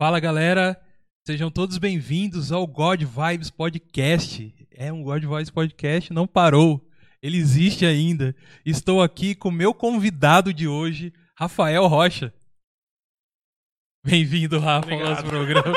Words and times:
Fala 0.00 0.20
galera, 0.20 0.80
sejam 1.26 1.50
todos 1.50 1.76
bem-vindos 1.76 2.52
ao 2.52 2.64
God 2.68 3.02
Vibes 3.02 3.50
Podcast. 3.50 4.54
É 4.70 4.92
um 4.92 5.02
God 5.02 5.24
Vibes 5.24 5.50
Podcast, 5.50 6.12
não 6.12 6.24
parou, 6.24 6.88
ele 7.20 7.36
existe 7.36 7.84
ainda. 7.84 8.32
Estou 8.64 9.02
aqui 9.02 9.34
com 9.34 9.48
o 9.48 9.52
meu 9.52 9.74
convidado 9.74 10.54
de 10.54 10.68
hoje, 10.68 11.12
Rafael 11.36 11.84
Rocha. 11.88 12.32
Bem-vindo, 14.06 14.60
Rafa, 14.60 14.92
ao 14.92 15.00
nosso 15.00 15.24
programa. 15.24 15.74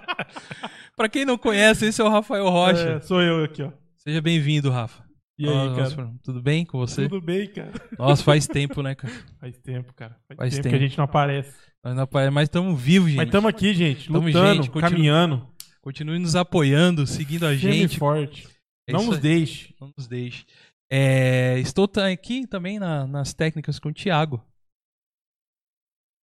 Pra 0.96 1.10
quem 1.10 1.26
não 1.26 1.36
conhece, 1.36 1.84
esse 1.84 2.00
é 2.00 2.04
o 2.04 2.08
Rafael 2.08 2.48
Rocha. 2.48 2.92
É, 2.92 3.00
sou 3.00 3.20
eu 3.20 3.44
aqui, 3.44 3.62
ó. 3.62 3.70
Seja 3.98 4.22
bem-vindo, 4.22 4.70
Rafa. 4.70 5.04
E 5.38 5.46
aí, 5.46 5.54
ao 5.54 5.76
cara? 5.76 6.14
Tudo 6.22 6.40
bem 6.40 6.64
com 6.64 6.78
você? 6.78 7.08
Tudo 7.10 7.20
bem, 7.20 7.46
cara? 7.52 7.72
Nossa, 7.98 8.24
faz 8.24 8.46
tempo, 8.46 8.80
né, 8.80 8.94
cara? 8.94 9.12
Faz 9.38 9.58
tempo, 9.58 9.92
cara. 9.92 10.16
Faz, 10.26 10.38
Faz 10.38 10.54
tempo, 10.54 10.62
tempo. 10.62 10.76
que 10.78 10.82
a 10.82 10.88
gente 10.88 10.96
não 10.96 11.04
aparece. 11.04 11.73
Nós 11.84 11.94
não 11.94 12.02
apare- 12.04 12.30
Mas 12.30 12.44
estamos 12.44 12.80
vivos, 12.80 13.08
gente. 13.10 13.16
Mas 13.18 13.26
estamos 13.26 13.48
aqui, 13.48 13.74
gente, 13.74 14.06
Tamo, 14.10 14.26
lutando, 14.26 14.54
gente, 14.62 14.70
continua- 14.70 14.90
caminhando. 14.90 15.48
Continue 15.82 16.18
nos 16.18 16.34
apoiando, 16.34 17.06
seguindo 17.06 17.44
a 17.46 17.50
Firme 17.50 17.72
gente. 17.80 17.98
forte. 17.98 18.48
É 18.88 18.92
não 18.92 19.04
nos 19.04 19.18
deixe. 19.18 19.74
Não 19.80 19.92
nos 19.96 20.06
deixe. 20.06 20.46
É, 20.90 21.58
estou 21.58 21.90
aqui 22.10 22.46
também 22.46 22.78
na- 22.78 23.06
nas 23.06 23.34
técnicas 23.34 23.78
com 23.78 23.90
o 23.90 23.92
Thiago. 23.92 24.42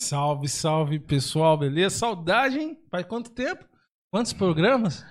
Salve, 0.02 0.48
salve, 0.50 1.00
pessoal, 1.00 1.58
beleza? 1.58 1.96
Saudade, 1.96 2.58
hein? 2.58 2.78
Faz 2.90 3.06
quanto 3.06 3.30
tempo? 3.32 3.64
Quantos 4.12 4.34
programas? 4.34 5.06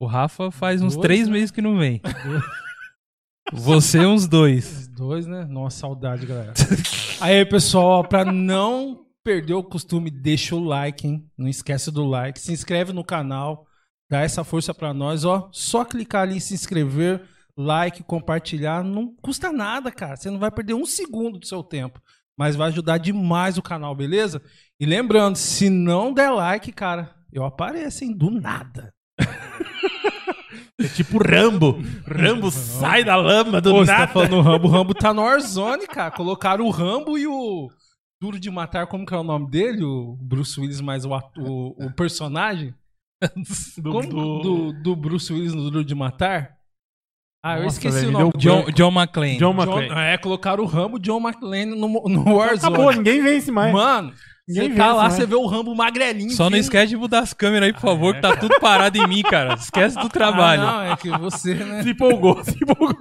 O 0.00 0.06
Rafa 0.06 0.50
faz 0.50 0.82
uns 0.82 0.94
Dois, 0.94 1.02
três 1.02 1.26
né? 1.28 1.32
meses 1.34 1.50
que 1.52 1.62
não 1.62 1.78
vem. 1.78 2.00
Você 3.52 4.04
uns 4.04 4.26
dois. 4.28 4.88
Dois, 4.88 5.26
né? 5.26 5.44
Nossa, 5.44 5.78
saudade, 5.80 6.26
galera. 6.26 6.52
Aí, 7.20 7.44
pessoal, 7.46 8.06
pra 8.06 8.24
não 8.24 9.06
perder 9.28 9.52
o 9.52 9.62
costume, 9.62 10.10
deixa 10.10 10.56
o 10.56 10.64
like, 10.64 11.06
hein? 11.06 11.22
Não 11.36 11.46
esquece 11.46 11.90
do 11.90 12.02
like. 12.06 12.40
Se 12.40 12.50
inscreve 12.50 12.94
no 12.94 13.04
canal, 13.04 13.66
dá 14.10 14.20
essa 14.22 14.42
força 14.42 14.72
pra 14.72 14.94
nós, 14.94 15.22
ó. 15.22 15.50
Só 15.52 15.84
clicar 15.84 16.22
ali 16.22 16.36
em 16.36 16.40
se 16.40 16.54
inscrever, 16.54 17.20
like, 17.54 18.02
compartilhar, 18.04 18.82
não 18.82 19.14
custa 19.20 19.52
nada, 19.52 19.92
cara. 19.92 20.16
Você 20.16 20.30
não 20.30 20.38
vai 20.38 20.50
perder 20.50 20.72
um 20.72 20.86
segundo 20.86 21.38
do 21.38 21.46
seu 21.46 21.62
tempo. 21.62 22.00
Mas 22.38 22.56
vai 22.56 22.68
ajudar 22.68 22.96
demais 22.96 23.58
o 23.58 23.62
canal, 23.62 23.94
beleza? 23.94 24.40
E 24.80 24.86
lembrando, 24.86 25.36
se 25.36 25.68
não 25.68 26.10
der 26.10 26.30
like, 26.30 26.72
cara, 26.72 27.14
eu 27.30 27.44
apareço, 27.44 28.04
hein? 28.04 28.16
Do 28.16 28.30
nada. 28.30 28.94
É 30.80 30.86
tipo 30.86 31.18
Rambo. 31.18 31.82
Rambo 32.06 32.52
sai 32.52 33.02
da 33.02 33.16
lama 33.16 33.60
do 33.60 33.72
você 33.72 33.90
nada. 33.90 34.06
tá 34.06 34.12
falando 34.12 34.36
o 34.36 34.40
Rambo. 34.40 34.68
Rambo 34.68 34.94
tá 34.94 35.12
no 35.12 35.22
Warzone, 35.22 35.88
cara. 35.88 36.12
Colocaram 36.12 36.64
o 36.64 36.70
Rambo 36.70 37.18
e 37.18 37.26
o 37.26 37.68
Duro 38.20 38.38
de 38.38 38.50
Matar, 38.50 38.86
como 38.86 39.06
que 39.06 39.14
é 39.14 39.16
o 39.16 39.22
nome 39.22 39.48
dele? 39.50 39.84
O 39.84 40.16
Bruce 40.20 40.58
Willis 40.60 40.80
mais 40.80 41.04
o, 41.04 41.10
o, 41.36 41.86
o 41.86 41.92
personagem? 41.92 42.74
Do- 43.78 43.90
Como? 43.92 44.08
do- 44.08 44.42
Do, 44.42 44.72
do 44.82 44.96
Bruce 44.96 45.32
Willis 45.32 45.54
no 45.54 45.70
Duro 45.70 45.84
de 45.84 45.94
Matar? 45.94 46.56
Ah, 47.44 47.58
eu 47.58 47.64
Nossa, 47.64 47.76
esqueci 47.76 47.96
velho, 47.98 48.08
o 48.08 48.12
me 48.12 48.18
nome. 48.18 48.32
John. 48.36 48.64
John 48.72 48.90
McClane. 48.92 49.38
John 49.38 49.54
John- 49.54 49.62
McClane. 49.80 50.00
É, 50.00 50.18
colocaram 50.18 50.64
o 50.64 50.66
Rambo 50.66 50.98
John 50.98 51.20
McClane 51.20 51.66
no, 51.66 51.86
no 51.88 52.34
Warzone. 52.34 52.74
Acabou, 52.74 52.92
ninguém 52.92 53.22
vence 53.22 53.50
mais. 53.52 53.72
Mano, 53.72 54.12
Ninguém 54.48 54.70
você 54.70 54.76
tá 54.76 54.86
vence 54.88 54.96
lá, 54.96 55.10
você 55.10 55.26
vê 55.26 55.34
o 55.36 55.46
Rambo 55.46 55.74
magrelinho. 55.76 56.30
Só 56.32 56.44
não 56.44 56.50
vindo. 56.56 56.60
esquece 56.62 56.88
de 56.88 56.96
mudar 56.96 57.20
as 57.20 57.32
câmeras 57.32 57.68
aí, 57.68 57.72
por 57.72 57.80
favor, 57.82 58.14
que 58.14 58.20
tá 58.20 58.36
tudo 58.36 58.58
parado 58.60 58.98
em 58.98 59.06
mim, 59.06 59.22
cara. 59.22 59.54
Esquece 59.54 59.96
do 60.00 60.08
trabalho. 60.08 60.62
Ah, 60.62 60.66
não, 60.86 60.92
é 60.92 60.96
que 60.96 61.10
você, 61.18 61.54
né? 61.54 61.82
Se 61.84 61.90
empolgou, 61.90 62.42
se 62.42 62.56
empolgou. 62.62 63.00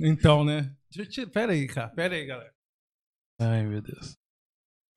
Então, 0.00 0.44
né? 0.44 0.70
Deixa 0.94 1.20
eu 1.20 1.26
te... 1.26 1.30
Pera 1.32 1.52
aí, 1.52 1.66
cara. 1.66 1.88
Pera 1.88 2.14
aí, 2.14 2.24
galera. 2.26 2.50
Ai, 3.40 3.64
meu 3.64 3.80
Deus. 3.82 4.16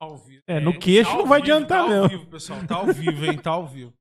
Ao 0.02 0.18
vivo. 0.18 0.42
É, 0.48 0.60
no 0.60 0.78
queixo 0.78 1.12
tá 1.12 1.18
não 1.18 1.28
vai 1.28 1.40
vivo, 1.42 1.54
adiantar, 1.54 1.84
tá 1.84 1.90
não. 1.90 2.04
Ao 2.04 2.10
vivo, 2.10 2.26
pessoal. 2.26 2.60
Tá 2.68 2.76
ao 2.78 2.88
vivo, 2.88 3.24
hein? 3.26 3.38
Tá 3.38 3.52
ao 3.52 3.68
vivo. 3.68 3.94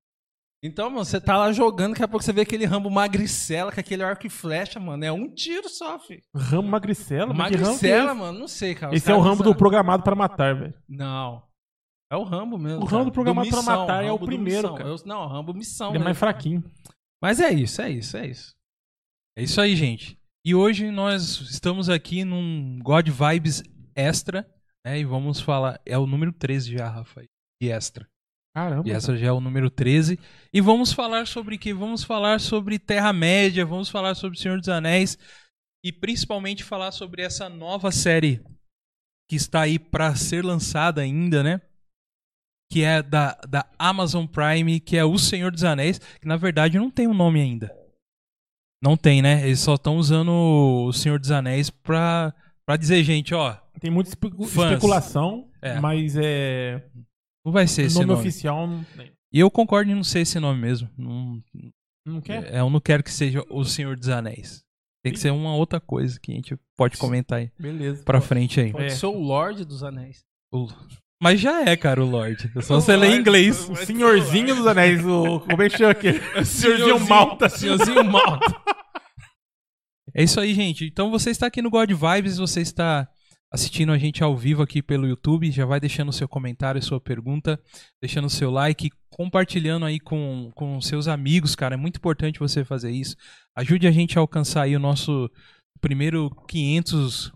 Então, 0.63 0.89
mano, 0.91 1.05
você 1.05 1.21
tá 1.21 1.37
lá 1.37 1.53
jogando, 1.53 1.93
daqui 1.93 2.03
a 2.05 2.09
pouco 2.09 2.25
você 2.25 2.33
vê 2.33 2.41
aquele 2.43 2.65
Rambo 2.65 2.91
magricela 2.91 3.71
com 3.73 3.81
aquele 3.81 4.03
arco 4.03 4.27
e 4.27 4.31
flecha, 4.31 4.81
mano. 4.81 5.05
É 5.05 5.13
um 5.13 5.29
tiro 5.33 5.69
só, 5.69 5.99
filho. 5.99 6.23
Rambo 6.35 6.69
magricela? 6.69 7.33
é 7.33 7.37
Magricela, 7.37 8.15
mano, 8.15 8.39
não 8.41 8.49
sei, 8.49 8.75
cara. 8.75 8.95
Esse 8.95 9.11
é 9.11 9.15
o 9.15 9.21
Rambo 9.21 9.43
do 9.43 9.55
programado 9.55 10.03
para 10.03 10.15
matar, 10.17 10.55
velho. 10.55 10.75
Não. 10.89 11.43
É 12.13 12.17
o 12.17 12.23
Rambo 12.25 12.59
mesmo. 12.59 12.83
O 12.83 12.87
cara. 12.87 12.99
Rambo 12.99 13.13
programado 13.13 13.47
Do 13.47 13.51
pra 13.51 13.61
Missão, 13.61 13.81
matar 13.81 14.05
é 14.05 14.11
o 14.13 14.19
do 14.19 14.27
primeiro, 14.27 14.75
cara. 14.75 14.89
Eu- 14.89 14.97
Não, 15.07 15.27
Rambo 15.27 15.55
Missão. 15.55 15.89
Ele 15.91 15.97
é 15.97 15.99
mais 16.01 16.09
mesmo. 16.09 16.19
fraquinho. 16.19 16.65
Mas 17.23 17.41
é 17.41 17.53
isso, 17.53 17.81
é 17.81 17.91
isso, 17.91 18.17
é 18.17 18.27
isso. 18.27 18.55
É 19.39 19.43
isso 19.43 19.61
aí, 19.61 19.77
gente. 19.77 20.19
E 20.45 20.55
hoje 20.55 20.91
nós 20.91 21.41
estamos 21.43 21.89
aqui 21.89 22.25
num 22.25 22.79
God 22.83 23.09
Vibes 23.09 23.63
Extra, 23.95 24.47
né? 24.85 25.01
E 25.01 25.05
vamos 25.05 25.41
falar. 25.41 25.81
É 25.85 25.99
o 25.99 26.07
número 26.07 26.33
13 26.33 26.73
já, 26.73 26.89
Rafa. 26.89 27.23
De 27.61 27.71
Extra. 27.71 28.09
Caramba. 28.55 28.89
E 28.89 28.93
essa 28.93 29.17
já 29.17 29.29
é 29.29 29.33
o 29.33 29.41
número 29.41 29.71
13. 29.71 30.19
E 30.53 30.61
vamos 30.61 30.93
falar 30.93 31.27
sobre 31.27 31.55
o 31.55 31.59
que? 31.59 31.73
Vamos 31.73 32.03
falar 32.03 32.41
sobre 32.41 32.79
Terra-média, 32.79 33.65
vamos 33.65 33.89
falar 33.89 34.15
sobre 34.15 34.39
Senhor 34.39 34.59
dos 34.59 34.69
Anéis 34.69 35.17
e 35.85 35.93
principalmente 35.93 36.65
falar 36.65 36.93
sobre 36.93 37.23
essa 37.23 37.49
nova 37.49 37.91
série 37.91 38.43
que 39.29 39.37
está 39.37 39.63
aí 39.63 39.79
para 39.79 40.15
ser 40.17 40.45
lançada 40.45 41.01
ainda, 41.01 41.43
né? 41.43 41.61
Que 42.73 42.83
é 42.83 43.03
da, 43.03 43.35
da 43.49 43.69
Amazon 43.79 44.27
Prime, 44.27 44.81
que 44.81 44.97
é 44.97 45.05
O 45.05 45.17
Senhor 45.19 45.53
dos 45.53 45.65
Anéis, 45.65 45.99
que 45.99 46.27
na 46.27 46.37
verdade 46.37 46.79
não 46.79 46.91
tem 46.91 47.07
um 47.07 47.15
nome 47.15 47.41
ainda. 47.41 47.77
Não 48.83 48.97
tem, 48.97 49.23
né? 49.23 49.47
Eles 49.47 49.61
só 49.61 49.75
estão 49.75 49.97
usando 49.97 50.33
O 50.33 50.93
Senhor 50.93 51.21
dos 51.21 51.31
Anéis 51.31 51.71
pra, 51.71 52.35
pra 52.71 52.77
dizer, 52.77 53.03
gente, 53.03 53.35
ó, 53.35 53.57
Tem 53.81 53.91
muita 53.91 54.11
espe- 54.11 54.31
Fãs. 54.47 54.71
especulação, 54.73 55.49
É. 55.61 55.81
mas 55.81 56.15
é. 56.17 56.83
não 57.45 57.53
vai 57.53 57.67
ser 57.67 57.83
O 57.83 57.87
esse 57.87 57.95
nome, 57.97 58.07
nome. 58.07 58.21
oficial 58.21 58.67
não, 58.67 58.85
tem. 58.97 59.11
E 59.33 59.41
eu 59.41 59.51
concordo 59.51 59.91
em 59.91 59.95
não 59.95 60.05
ser 60.05 60.21
esse 60.21 60.39
nome 60.41 60.61
mesmo. 60.61 60.89
Não, 60.97 61.41
não 62.07 62.21
quer? 62.21 62.53
É, 62.55 62.61
eu 62.61 62.71
não 62.71 62.81
quero 62.81 63.03
que 63.03 63.13
seja 63.13 63.45
o 63.51 63.65
Senhor 63.65 63.97
dos 63.97 64.09
Anéis. 64.09 64.63
Tem 65.03 65.13
que 65.13 65.19
ser 65.19 65.31
uma 65.31 65.55
outra 65.55 65.81
coisa 65.81 66.19
que 66.21 66.31
a 66.31 66.35
gente 66.35 66.57
pode 66.77 66.97
comentar 66.99 67.39
aí 67.39 67.51
Beleza. 67.59 68.03
pra 68.05 68.21
frente 68.21 68.61
aí. 68.61 68.71
Pode 68.73 68.85
É. 68.85 68.91
ser 68.91 69.07
o 69.07 69.19
Lorde 69.19 69.65
dos 69.65 69.83
Anéis. 69.83 70.21
O- 70.53 70.69
Mas 71.23 71.41
já 71.41 71.63
é, 71.69 71.77
cara, 71.77 72.03
o 72.05 72.09
Lorde. 72.09 72.51
É 72.57 72.61
só 72.61 72.77
O 72.77 72.81
você 72.81 72.93
ler 72.97 73.07
em 73.07 73.09
Lorde. 73.11 73.21
inglês. 73.21 73.69
O 73.69 73.77
senhorzinho 73.77 74.55
dos 74.55 74.67
anéis, 74.67 75.05
o. 75.05 75.41
Como 75.41 75.63
é 75.63 75.69
que 75.69 75.77
chama 75.79 75.91
aquele? 75.93 76.21
Senhorzinho 76.45 77.01
malta. 77.09 77.49
Senhorzinho 77.49 78.05
malta. 78.05 78.47
É 80.15 80.23
isso 80.23 80.41
aí, 80.41 80.55
gente. 80.55 80.85
Então 80.85 81.11
você 81.11 81.31
está 81.31 81.47
aqui 81.47 81.63
no 81.63 81.71
God 81.71 81.91
Vibes, 81.91 82.39
você 82.39 82.61
está 82.61 83.09
assistindo 83.53 83.93
a 83.93 83.99
gente 83.99 84.23
ao 84.23 84.37
vivo 84.37 84.63
aqui 84.63 84.81
pelo 84.81 85.07
YouTube, 85.07 85.51
já 85.51 85.67
vai 85.67 85.81
deixando 85.81 86.11
o 86.11 86.13
seu 86.13 86.29
comentário, 86.29 86.81
sua 86.83 87.01
pergunta, 87.01 87.61
deixando 88.01 88.27
o 88.27 88.31
seu 88.31 88.51
like, 88.51 88.91
compartilhando 89.11 89.85
aí 89.85 89.99
com, 89.99 90.53
com 90.55 90.81
seus 90.81 91.09
amigos, 91.09 91.57
cara. 91.57 91.75
É 91.75 91.77
muito 91.77 91.97
importante 91.97 92.39
você 92.39 92.65
fazer 92.65 92.91
isso. 92.91 93.17
Ajude 93.57 93.87
a 93.87 93.91
gente 93.91 94.17
a 94.17 94.21
alcançar 94.21 94.63
aí 94.63 94.77
o 94.77 94.81
nosso 94.81 95.29
primeiro 95.81 96.31
500 96.47 97.33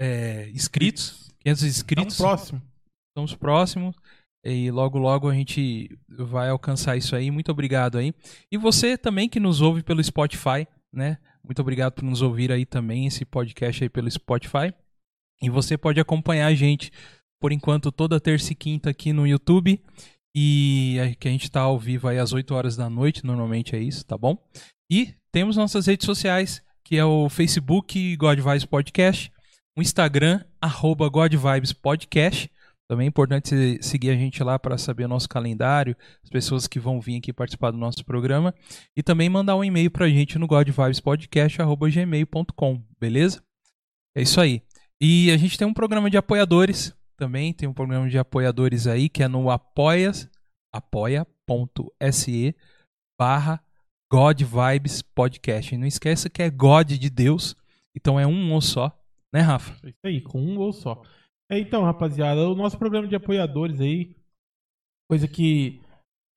é, 0.00 0.48
inscritos. 0.50 1.28
500 1.40 1.62
inscritos. 1.64 2.14
Estamos 2.14 2.30
próximo. 2.30 2.62
Estamos 3.10 3.34
próximos. 3.34 3.96
E 4.44 4.70
logo, 4.70 4.98
logo 4.98 5.28
a 5.28 5.34
gente 5.34 5.98
vai 6.08 6.48
alcançar 6.48 6.96
isso 6.96 7.14
aí. 7.14 7.30
Muito 7.30 7.50
obrigado 7.50 7.98
aí. 7.98 8.14
E 8.50 8.56
você 8.56 8.96
também 8.96 9.28
que 9.28 9.40
nos 9.40 9.60
ouve 9.60 9.82
pelo 9.82 10.02
Spotify, 10.02 10.66
né? 10.92 11.18
Muito 11.42 11.60
obrigado 11.60 11.92
por 11.94 12.04
nos 12.04 12.22
ouvir 12.22 12.52
aí 12.52 12.64
também, 12.64 13.06
esse 13.06 13.24
podcast 13.24 13.82
aí 13.82 13.88
pelo 13.88 14.10
Spotify. 14.10 14.72
E 15.42 15.48
você 15.48 15.76
pode 15.76 15.98
acompanhar 16.00 16.46
a 16.46 16.54
gente, 16.54 16.92
por 17.40 17.52
enquanto, 17.52 17.90
toda 17.90 18.20
terça 18.20 18.52
e 18.52 18.56
quinta 18.56 18.90
aqui 18.90 19.12
no 19.12 19.26
YouTube. 19.26 19.80
E 20.34 20.96
é 21.00 21.14
que 21.14 21.26
a 21.26 21.30
gente 21.30 21.50
tá 21.50 21.60
ao 21.60 21.78
vivo 21.78 22.06
aí 22.08 22.18
às 22.18 22.32
8 22.32 22.54
horas 22.54 22.76
da 22.76 22.88
noite, 22.88 23.26
normalmente 23.26 23.74
é 23.74 23.80
isso, 23.80 24.04
tá 24.04 24.16
bom? 24.16 24.36
E 24.90 25.14
temos 25.32 25.56
nossas 25.56 25.86
redes 25.86 26.06
sociais, 26.06 26.62
que 26.84 26.96
é 26.96 27.04
o 27.04 27.28
Facebook 27.28 28.16
God 28.16 28.38
Vibes 28.38 28.64
Podcast, 28.64 29.32
o 29.76 29.82
Instagram, 29.82 30.44
arroba 30.60 31.08
God 31.08 31.34
Vibes 31.34 31.72
Podcast. 31.72 32.50
Também 32.90 33.04
é 33.04 33.08
importante 33.08 33.78
seguir 33.80 34.10
a 34.10 34.16
gente 34.16 34.42
lá 34.42 34.58
para 34.58 34.76
saber 34.76 35.04
o 35.04 35.08
nosso 35.08 35.28
calendário, 35.28 35.96
as 36.24 36.28
pessoas 36.28 36.66
que 36.66 36.80
vão 36.80 37.00
vir 37.00 37.18
aqui 37.18 37.32
participar 37.32 37.70
do 37.70 37.78
nosso 37.78 38.04
programa. 38.04 38.52
E 38.96 39.02
também 39.02 39.28
mandar 39.28 39.54
um 39.54 39.62
e-mail 39.62 39.92
pra 39.92 40.08
gente 40.08 40.36
no 40.40 40.48
godvibespodcast.gmail.com, 40.48 42.82
beleza? 42.98 43.40
É 44.12 44.22
isso 44.22 44.40
aí. 44.40 44.60
E 45.00 45.30
a 45.30 45.36
gente 45.36 45.56
tem 45.56 45.68
um 45.68 45.72
programa 45.72 46.10
de 46.10 46.16
apoiadores 46.16 46.92
também, 47.16 47.54
tem 47.54 47.68
um 47.68 47.72
programa 47.72 48.10
de 48.10 48.18
apoiadores 48.18 48.88
aí, 48.88 49.08
que 49.08 49.22
é 49.22 49.28
no 49.28 49.50
apoias, 49.50 50.28
apoia.se 50.74 52.56
barra 53.16 53.62
God 54.10 54.42
Vibes 54.42 55.00
Podcast. 55.00 55.72
E 55.72 55.78
não 55.78 55.86
esqueça 55.86 56.28
que 56.28 56.42
é 56.42 56.50
God 56.50 56.90
de 56.90 57.08
Deus, 57.08 57.54
então 57.94 58.18
é 58.18 58.26
um 58.26 58.52
ou 58.52 58.60
só, 58.60 58.92
né, 59.32 59.42
Rafa? 59.42 59.76
É 59.86 59.90
Isso 59.90 60.00
aí, 60.04 60.20
com 60.20 60.42
um 60.42 60.58
ou 60.58 60.72
só. 60.72 61.00
É, 61.50 61.58
então, 61.58 61.82
rapaziada, 61.82 62.40
o 62.48 62.54
nosso 62.54 62.78
programa 62.78 63.08
de 63.08 63.16
apoiadores 63.16 63.80
aí, 63.80 64.14
coisa 65.10 65.26
que 65.26 65.80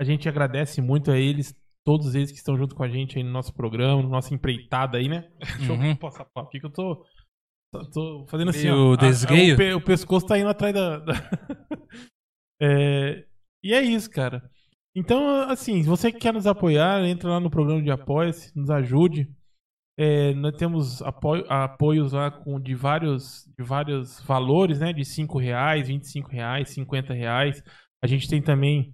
a 0.01 0.04
gente 0.04 0.27
agradece 0.27 0.81
muito 0.81 1.12
a 1.12 1.18
eles, 1.18 1.54
todos 1.86 2.15
eles 2.15 2.31
que 2.31 2.38
estão 2.38 2.57
junto 2.57 2.74
com 2.75 2.83
a 2.83 2.89
gente 2.89 3.18
aí 3.18 3.24
no 3.24 3.30
nosso 3.31 3.54
programa, 3.54 4.01
no 4.01 4.10
nosso 4.10 4.33
empreitada 4.33 4.98
aí, 4.98 5.07
né? 5.07 5.30
Deixa 5.57 5.71
Uhum. 5.74 5.86
eu 5.92 5.98
passar 5.98 6.25
papo 6.25 6.48
aqui 6.50 6.60
que 6.60 6.65
eu 6.65 6.71
tô, 6.71 7.06
tô- 7.94 8.25
fazendo 8.27 8.50
assim, 8.50 8.69
ó. 8.69 8.95
desgueio? 8.95 9.54
o, 9.54 9.57
pe- 9.57 9.74
o 9.75 9.81
pescoço 9.81 10.25
tá 10.25 10.38
indo 10.38 10.50
atrás 10.50 10.74
da... 10.74 10.98
da- 11.00 11.13
É, 12.62 13.25
E 13.63 13.74
é 13.74 13.81
isso, 13.81 14.10
cara. 14.10 14.50
Então, 14.95 15.42
assim, 15.50 15.81
se 15.83 15.89
você 15.89 16.12
quer 16.12 16.33
nos 16.33 16.48
apoiar, 16.48 17.04
entra 17.06 17.30
lá 17.31 17.39
no 17.39 17.50
programa 17.50 17.81
de 17.81 17.92
apoio, 17.92 18.31
nos 18.56 18.69
ajude. 18.69 19.27
É, 19.98 20.34
nós 20.34 20.56
temos 20.56 21.01
apoio, 21.04 21.45
apoios 21.48 22.13
lá 22.13 22.31
com, 22.31 22.60
de, 22.60 22.74
vários, 22.74 23.48
de 23.57 23.63
vários 23.63 24.19
valores, 24.22 24.80
né? 24.80 24.92
De 24.92 25.06
5 25.06 25.38
reais, 25.38 25.88
25 25.88 26.30
reais, 26.30 26.69
50 26.69 27.13
reais. 27.13 27.63
A 28.04 28.07
gente 28.07 28.28
tem 28.28 28.42
também 28.42 28.94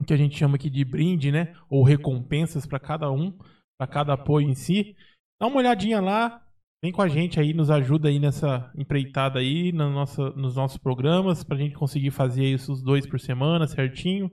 o 0.00 0.04
que 0.04 0.12
a 0.12 0.16
gente 0.16 0.36
chama 0.38 0.56
aqui 0.56 0.68
de 0.68 0.84
brinde, 0.84 1.32
né? 1.32 1.54
Ou 1.68 1.82
recompensas 1.82 2.66
para 2.66 2.78
cada 2.78 3.10
um, 3.10 3.36
para 3.78 3.86
cada 3.86 4.12
apoio 4.12 4.48
em 4.48 4.54
si. 4.54 4.94
Dá 5.40 5.46
uma 5.46 5.58
olhadinha 5.58 6.00
lá, 6.00 6.42
vem 6.82 6.92
com 6.92 7.00
a 7.00 7.08
gente 7.08 7.40
aí, 7.40 7.54
nos 7.54 7.70
ajuda 7.70 8.08
aí 8.08 8.18
nessa 8.18 8.70
empreitada 8.76 9.38
aí, 9.38 9.72
na 9.72 9.88
nossa, 9.88 10.30
nos 10.30 10.56
nossos 10.56 10.78
programas, 10.78 11.42
para 11.42 11.56
a 11.56 11.60
gente 11.60 11.74
conseguir 11.74 12.10
fazer 12.10 12.44
isso 12.44 12.72
os 12.72 12.82
dois 12.82 13.06
por 13.06 13.18
semana, 13.18 13.66
certinho. 13.66 14.30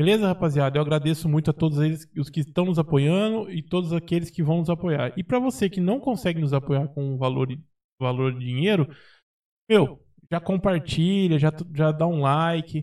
Beleza, 0.00 0.28
rapaziada? 0.28 0.78
Eu 0.78 0.80
agradeço 0.80 1.28
muito 1.28 1.50
a 1.50 1.52
todos 1.52 1.78
eles, 1.78 2.10
os 2.16 2.30
que 2.30 2.40
estão 2.40 2.64
nos 2.64 2.78
apoiando 2.78 3.50
e 3.50 3.62
todos 3.62 3.92
aqueles 3.92 4.30
que 4.30 4.42
vão 4.42 4.60
nos 4.60 4.70
apoiar. 4.70 5.12
E 5.14 5.22
para 5.22 5.38
você 5.38 5.68
que 5.68 5.78
não 5.78 6.00
consegue 6.00 6.40
nos 6.40 6.54
apoiar 6.54 6.88
com 6.88 7.18
valor, 7.18 7.48
valor 8.00 8.32
de 8.32 8.46
dinheiro, 8.46 8.88
meu, 9.68 10.02
já 10.32 10.40
compartilha, 10.40 11.38
já, 11.38 11.52
já 11.74 11.92
dá 11.92 12.06
um 12.06 12.22
like, 12.22 12.82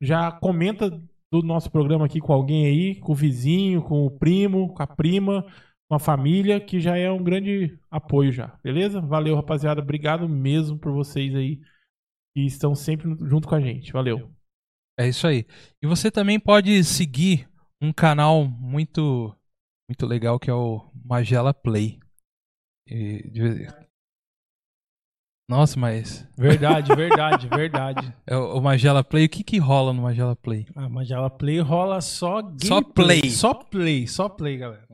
já 0.00 0.30
comenta 0.30 0.88
do 1.32 1.42
nosso 1.42 1.68
programa 1.68 2.06
aqui 2.06 2.20
com 2.20 2.32
alguém 2.32 2.66
aí, 2.66 2.94
com 3.00 3.10
o 3.10 3.16
vizinho, 3.16 3.82
com 3.82 4.06
o 4.06 4.10
primo, 4.16 4.72
com 4.72 4.84
a 4.84 4.86
prima, 4.86 5.44
com 5.90 5.96
a 5.96 5.98
família, 5.98 6.60
que 6.60 6.78
já 6.78 6.96
é 6.96 7.10
um 7.10 7.24
grande 7.24 7.76
apoio 7.90 8.30
já. 8.30 8.56
Beleza? 8.62 9.00
Valeu, 9.00 9.34
rapaziada. 9.34 9.82
Obrigado 9.82 10.28
mesmo 10.28 10.78
por 10.78 10.92
vocês 10.92 11.34
aí 11.34 11.60
que 12.36 12.46
estão 12.46 12.72
sempre 12.72 13.16
junto 13.26 13.48
com 13.48 13.56
a 13.56 13.60
gente. 13.60 13.92
Valeu. 13.92 14.30
É 14.98 15.08
isso 15.08 15.26
aí. 15.26 15.46
E 15.82 15.86
você 15.86 16.10
também 16.10 16.38
pode 16.38 16.82
seguir 16.84 17.48
um 17.80 17.92
canal 17.92 18.44
muito 18.44 19.34
muito 19.88 20.06
legal 20.06 20.38
que 20.38 20.50
é 20.50 20.54
o 20.54 20.80
Magela 21.04 21.52
Play. 21.52 21.98
E, 22.88 23.30
de... 23.30 23.66
Nossa, 25.48 25.78
mas. 25.78 26.26
Verdade, 26.36 26.94
verdade, 26.94 27.48
verdade. 27.48 28.14
É 28.26 28.36
o, 28.36 28.60
Magela 28.60 29.04
Play, 29.04 29.26
o 29.26 29.28
que 29.28 29.44
que 29.44 29.58
rola 29.58 29.92
no 29.92 30.02
Magela 30.02 30.34
Play? 30.34 30.66
A 30.74 30.88
Magela 30.88 31.28
Play 31.28 31.60
rola 31.60 32.00
só 32.00 32.40
gameplay. 32.40 32.68
Só 32.68 32.82
play. 32.82 33.30
Só 33.30 33.54
play, 33.54 34.06
só 34.06 34.28
play, 34.28 34.56
galera. 34.56 34.86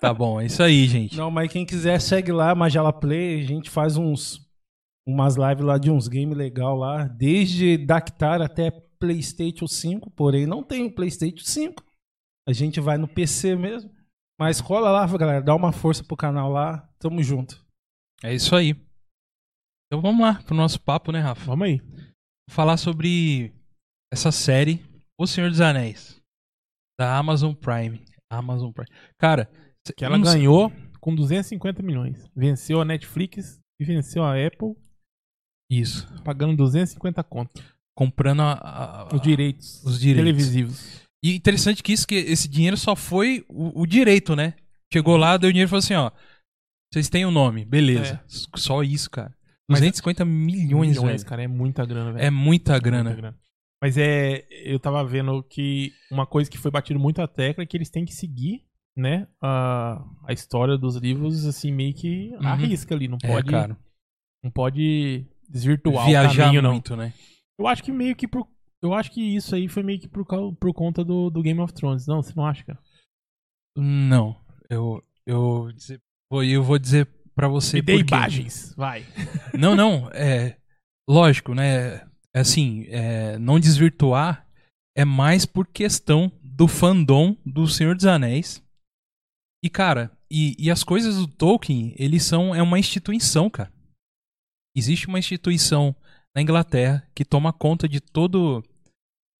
Tá 0.00 0.12
bom, 0.12 0.40
é 0.40 0.46
isso 0.46 0.62
aí, 0.62 0.86
gente. 0.86 1.16
Não, 1.16 1.30
mas 1.30 1.50
quem 1.50 1.64
quiser 1.64 2.00
segue 2.00 2.32
lá, 2.32 2.54
Magela 2.54 2.92
Play. 2.92 3.40
A 3.40 3.46
gente 3.46 3.70
faz 3.70 3.96
uns 3.96 4.47
umas 5.08 5.36
lives 5.36 5.64
lá 5.64 5.78
de 5.78 5.90
uns 5.90 6.06
games 6.06 6.36
legal 6.36 6.76
lá, 6.76 7.04
desde 7.04 7.78
Dactar 7.78 8.42
até 8.42 8.70
PlayStation 8.70 9.66
5, 9.66 10.10
porém 10.10 10.46
não 10.46 10.62
tem 10.62 10.90
PlayStation 10.90 11.44
5. 11.44 11.82
A 12.46 12.52
gente 12.52 12.78
vai 12.78 12.98
no 12.98 13.08
PC 13.08 13.56
mesmo. 13.56 13.90
Mas 14.38 14.60
cola 14.60 14.90
lá, 14.90 15.06
galera, 15.16 15.42
dá 15.42 15.54
uma 15.54 15.72
força 15.72 16.04
pro 16.04 16.16
canal 16.16 16.50
lá. 16.50 16.86
Tamo 16.98 17.22
junto. 17.22 17.66
É 18.22 18.34
isso 18.34 18.54
aí. 18.54 18.70
Então 19.86 20.02
vamos 20.02 20.20
lá 20.20 20.42
pro 20.42 20.54
nosso 20.54 20.80
papo, 20.80 21.10
né, 21.10 21.20
Rafa? 21.20 21.44
Vamos 21.46 21.66
aí. 21.66 21.80
Falar 22.50 22.76
sobre 22.76 23.52
essa 24.12 24.30
série 24.30 24.84
O 25.18 25.26
Senhor 25.26 25.50
dos 25.50 25.60
Anéis 25.60 26.20
da 26.98 27.16
Amazon 27.16 27.54
Prime. 27.54 28.04
Amazon 28.30 28.72
Prime. 28.72 28.88
Cara, 29.18 29.50
que 29.96 30.04
ela 30.04 30.18
ganhou 30.18 30.70
com 31.00 31.14
250 31.14 31.82
milhões. 31.82 32.30
Venceu 32.36 32.80
a 32.80 32.84
Netflix 32.84 33.58
e 33.80 33.84
venceu 33.84 34.22
a 34.24 34.34
Apple 34.34 34.76
isso. 35.70 36.06
Pagando 36.24 36.56
250 36.56 37.22
conto. 37.24 37.62
Comprando 37.94 38.42
a, 38.42 38.52
a, 38.52 39.14
os 39.14 39.20
direitos. 39.20 39.82
Os 39.84 40.00
direitos. 40.00 40.24
Televisivos. 40.24 41.08
E 41.22 41.34
interessante 41.34 41.82
que 41.82 41.92
isso, 41.92 42.06
que 42.06 42.14
esse 42.14 42.48
dinheiro 42.48 42.76
só 42.76 42.94
foi 42.94 43.44
o, 43.48 43.82
o 43.82 43.86
direito, 43.86 44.36
né? 44.36 44.54
Chegou 44.92 45.16
lá, 45.16 45.36
deu 45.36 45.50
dinheiro 45.50 45.68
e 45.68 45.70
falou 45.70 45.80
assim, 45.80 45.94
ó. 45.94 46.10
Vocês 46.92 47.08
têm 47.08 47.24
o 47.24 47.28
um 47.28 47.32
nome, 47.32 47.64
beleza. 47.64 48.14
É. 48.14 48.56
Só 48.56 48.82
isso, 48.82 49.10
cara. 49.10 49.36
250 49.68 50.24
Mas, 50.24 50.34
milhões, 50.34 50.96
milhões 50.96 51.22
velho. 51.22 51.26
cara, 51.26 51.42
é 51.42 51.48
muita 51.48 51.84
grana, 51.84 52.12
velho. 52.12 52.24
É 52.24 52.30
muita 52.30 52.78
grana. 52.78 53.10
muita 53.10 53.20
grana. 53.20 53.38
Mas 53.82 53.96
é, 53.96 54.46
eu 54.64 54.78
tava 54.80 55.04
vendo 55.04 55.42
que 55.42 55.92
uma 56.10 56.26
coisa 56.26 56.50
que 56.50 56.58
foi 56.58 56.70
batido 56.70 56.98
muito 56.98 57.20
a 57.20 57.28
tecla 57.28 57.62
é 57.62 57.66
que 57.66 57.76
eles 57.76 57.90
têm 57.90 58.04
que 58.04 58.14
seguir, 58.14 58.64
né, 58.96 59.28
a, 59.40 60.04
a 60.24 60.32
história 60.32 60.76
dos 60.76 60.96
livros 60.96 61.46
assim 61.46 61.70
meio 61.70 61.94
que 61.94 62.34
uhum. 62.40 62.48
arrisca 62.48 62.94
ali, 62.94 63.06
não 63.06 63.18
é, 63.22 63.26
pode. 63.28 63.48
É, 63.48 63.52
cara. 63.52 63.78
Não 64.42 64.50
pode 64.50 65.26
desvirtuar 65.48 66.06
Viajar 66.06 66.32
o 66.32 66.36
caminho, 66.36 66.62
muito, 66.62 66.96
não. 66.96 67.04
né? 67.04 67.14
Eu 67.58 67.66
acho 67.66 67.82
que 67.82 67.90
meio 67.90 68.14
que 68.14 68.28
por, 68.28 68.46
eu 68.82 68.94
acho 68.94 69.10
que 69.10 69.20
isso 69.20 69.54
aí 69.54 69.68
foi 69.68 69.82
meio 69.82 69.98
que 69.98 70.08
por, 70.08 70.24
por 70.24 70.72
conta 70.72 71.04
do, 71.04 71.30
do 71.30 71.42
Game 71.42 71.60
of 71.60 71.72
Thrones. 71.72 72.06
Não, 72.06 72.22
você 72.22 72.32
não 72.36 72.46
acha, 72.46 72.64
cara? 72.64 72.78
Não. 73.76 74.36
Eu 74.68 75.02
eu 75.26 75.70
dizer, 75.72 76.00
eu 76.30 76.62
vou 76.62 76.78
dizer 76.78 77.06
para 77.34 77.48
você 77.48 77.82
Me 77.82 78.00
imagens, 78.00 78.74
vai. 78.76 79.06
Não, 79.56 79.76
não, 79.76 80.10
é 80.12 80.56
lógico, 81.08 81.54
né? 81.54 81.98
É 82.34 82.40
assim, 82.40 82.86
é, 82.88 83.38
não 83.38 83.60
desvirtuar 83.60 84.46
é 84.96 85.04
mais 85.04 85.46
por 85.46 85.66
questão 85.66 86.32
do 86.42 86.66
fandom 86.66 87.36
do 87.44 87.68
Senhor 87.68 87.94
dos 87.94 88.06
Anéis. 88.06 88.62
E 89.64 89.68
cara, 89.70 90.10
e, 90.30 90.56
e 90.58 90.70
as 90.70 90.82
coisas 90.82 91.16
do 91.16 91.28
Tolkien, 91.28 91.94
eles 91.96 92.24
são 92.24 92.54
é 92.54 92.62
uma 92.62 92.78
instituição, 92.78 93.48
cara 93.50 93.72
existe 94.78 95.08
uma 95.08 95.18
instituição 95.18 95.94
na 96.34 96.42
Inglaterra 96.42 97.06
que 97.14 97.24
toma 97.24 97.52
conta 97.52 97.88
de 97.88 98.00
todo. 98.00 98.62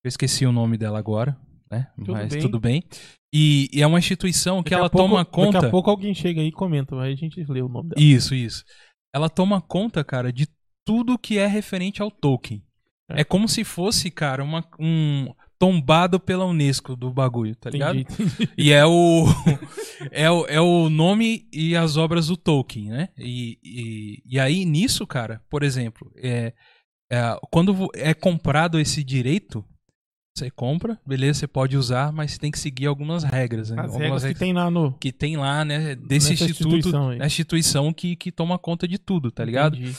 Eu 0.04 0.08
esqueci 0.08 0.46
o 0.46 0.52
nome 0.52 0.76
dela 0.76 0.98
agora, 0.98 1.36
né? 1.70 1.88
Tudo 1.96 2.12
Mas 2.12 2.32
bem. 2.32 2.40
tudo 2.40 2.60
bem. 2.60 2.82
E, 3.32 3.68
e, 3.72 3.82
é 3.82 3.86
uma 3.86 3.98
instituição 3.98 4.62
que 4.62 4.72
ela 4.72 4.88
pouco, 4.88 5.08
toma 5.08 5.24
conta. 5.24 5.52
Daqui 5.52 5.66
a 5.66 5.70
pouco 5.70 5.90
alguém 5.90 6.14
chega 6.14 6.40
aí 6.40 6.48
e 6.48 6.52
comenta, 6.52 6.98
aí 7.00 7.12
a 7.12 7.16
gente 7.16 7.44
lê 7.44 7.60
o 7.60 7.68
nome 7.68 7.90
dela. 7.90 8.00
Isso, 8.00 8.34
isso. 8.34 8.64
Ela 9.14 9.28
toma 9.28 9.60
conta, 9.60 10.02
cara, 10.02 10.32
de 10.32 10.48
tudo 10.84 11.18
que 11.18 11.38
é 11.38 11.46
referente 11.46 12.00
ao 12.00 12.10
Tolkien. 12.10 12.62
É, 13.10 13.20
é 13.20 13.24
como 13.24 13.48
se 13.48 13.64
fosse, 13.64 14.10
cara, 14.10 14.42
uma, 14.42 14.64
um, 14.78 15.28
tombado 15.58 16.20
pela 16.20 16.46
Unesco 16.46 16.94
do 16.94 17.12
bagulho, 17.12 17.56
tá 17.56 17.68
ligado? 17.68 17.98
Entendi, 17.98 18.22
entendi. 18.22 18.52
E 18.56 18.72
é 18.72 18.86
o, 18.86 19.24
é 20.12 20.30
o 20.30 20.46
é 20.46 20.60
o 20.60 20.88
nome 20.88 21.48
e 21.52 21.76
as 21.76 21.96
obras 21.96 22.28
do 22.28 22.36
Tolkien, 22.36 22.90
né? 22.90 23.08
E, 23.18 23.58
e, 23.62 24.22
e 24.24 24.38
aí 24.38 24.64
nisso, 24.64 25.06
cara, 25.06 25.42
por 25.50 25.62
exemplo, 25.62 26.10
é, 26.16 26.52
é, 27.10 27.36
quando 27.50 27.90
é 27.94 28.14
comprado 28.14 28.78
esse 28.78 29.02
direito, 29.02 29.64
você 30.36 30.50
compra, 30.50 31.00
beleza, 31.04 31.40
você 31.40 31.46
pode 31.48 31.76
usar, 31.76 32.12
mas 32.12 32.32
você 32.32 32.38
tem 32.38 32.50
que 32.50 32.58
seguir 32.58 32.86
algumas 32.86 33.24
regras. 33.24 33.70
Né? 33.70 33.80
As 33.80 33.86
algumas 33.86 34.02
regras, 34.02 34.22
regras 34.22 34.38
que 34.38 34.44
tem 34.44 34.52
lá 34.52 34.70
no. 34.70 34.92
Que 34.92 35.12
tem 35.12 35.36
lá, 35.36 35.64
né? 35.64 35.96
Desse 35.96 36.32
instituto, 36.32 36.76
instituição, 36.76 37.08
a 37.10 37.26
instituição 37.26 37.92
que, 37.92 38.14
que 38.14 38.30
toma 38.30 38.58
conta 38.58 38.86
de 38.86 38.98
tudo, 38.98 39.32
tá 39.32 39.44
ligado? 39.44 39.76
De, 39.76 39.92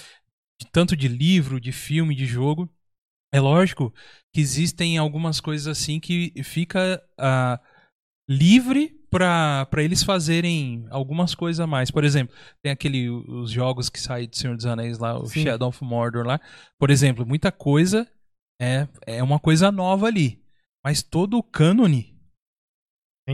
tanto 0.71 0.95
de 0.95 1.07
livro, 1.09 1.59
de 1.59 1.71
filme, 1.71 2.15
de 2.15 2.25
jogo. 2.25 2.69
É 3.31 3.39
lógico 3.39 3.93
que 4.33 4.41
existem 4.41 4.97
algumas 4.97 5.39
coisas 5.39 5.67
assim 5.67 5.99
que 5.99 6.33
fica 6.43 7.01
uh, 7.19 7.59
livre 8.27 8.99
para 9.09 9.67
eles 9.77 10.03
fazerem 10.03 10.85
algumas 10.89 11.33
coisas 11.33 11.59
a 11.59 11.67
mais. 11.67 11.89
Por 11.89 12.03
exemplo, 12.03 12.35
tem 12.61 12.71
aquele 12.71 13.09
os 13.09 13.51
jogos 13.51 13.89
que 13.89 13.99
saem 13.99 14.27
do 14.27 14.35
Senhor 14.35 14.55
dos 14.55 14.65
Anéis 14.65 14.99
lá, 14.99 15.17
o 15.17 15.25
Sim. 15.25 15.43
Shadow 15.43 15.69
of 15.69 15.83
Mordor 15.83 16.25
lá. 16.25 16.39
Por 16.77 16.89
exemplo, 16.89 17.25
muita 17.25 17.51
coisa 17.51 18.07
é, 18.61 18.87
é 19.05 19.23
uma 19.23 19.39
coisa 19.39 19.71
nova 19.71 20.07
ali. 20.07 20.39
Mas 20.83 21.01
todo 21.01 21.37
o 21.37 21.43
cânone 21.43 22.19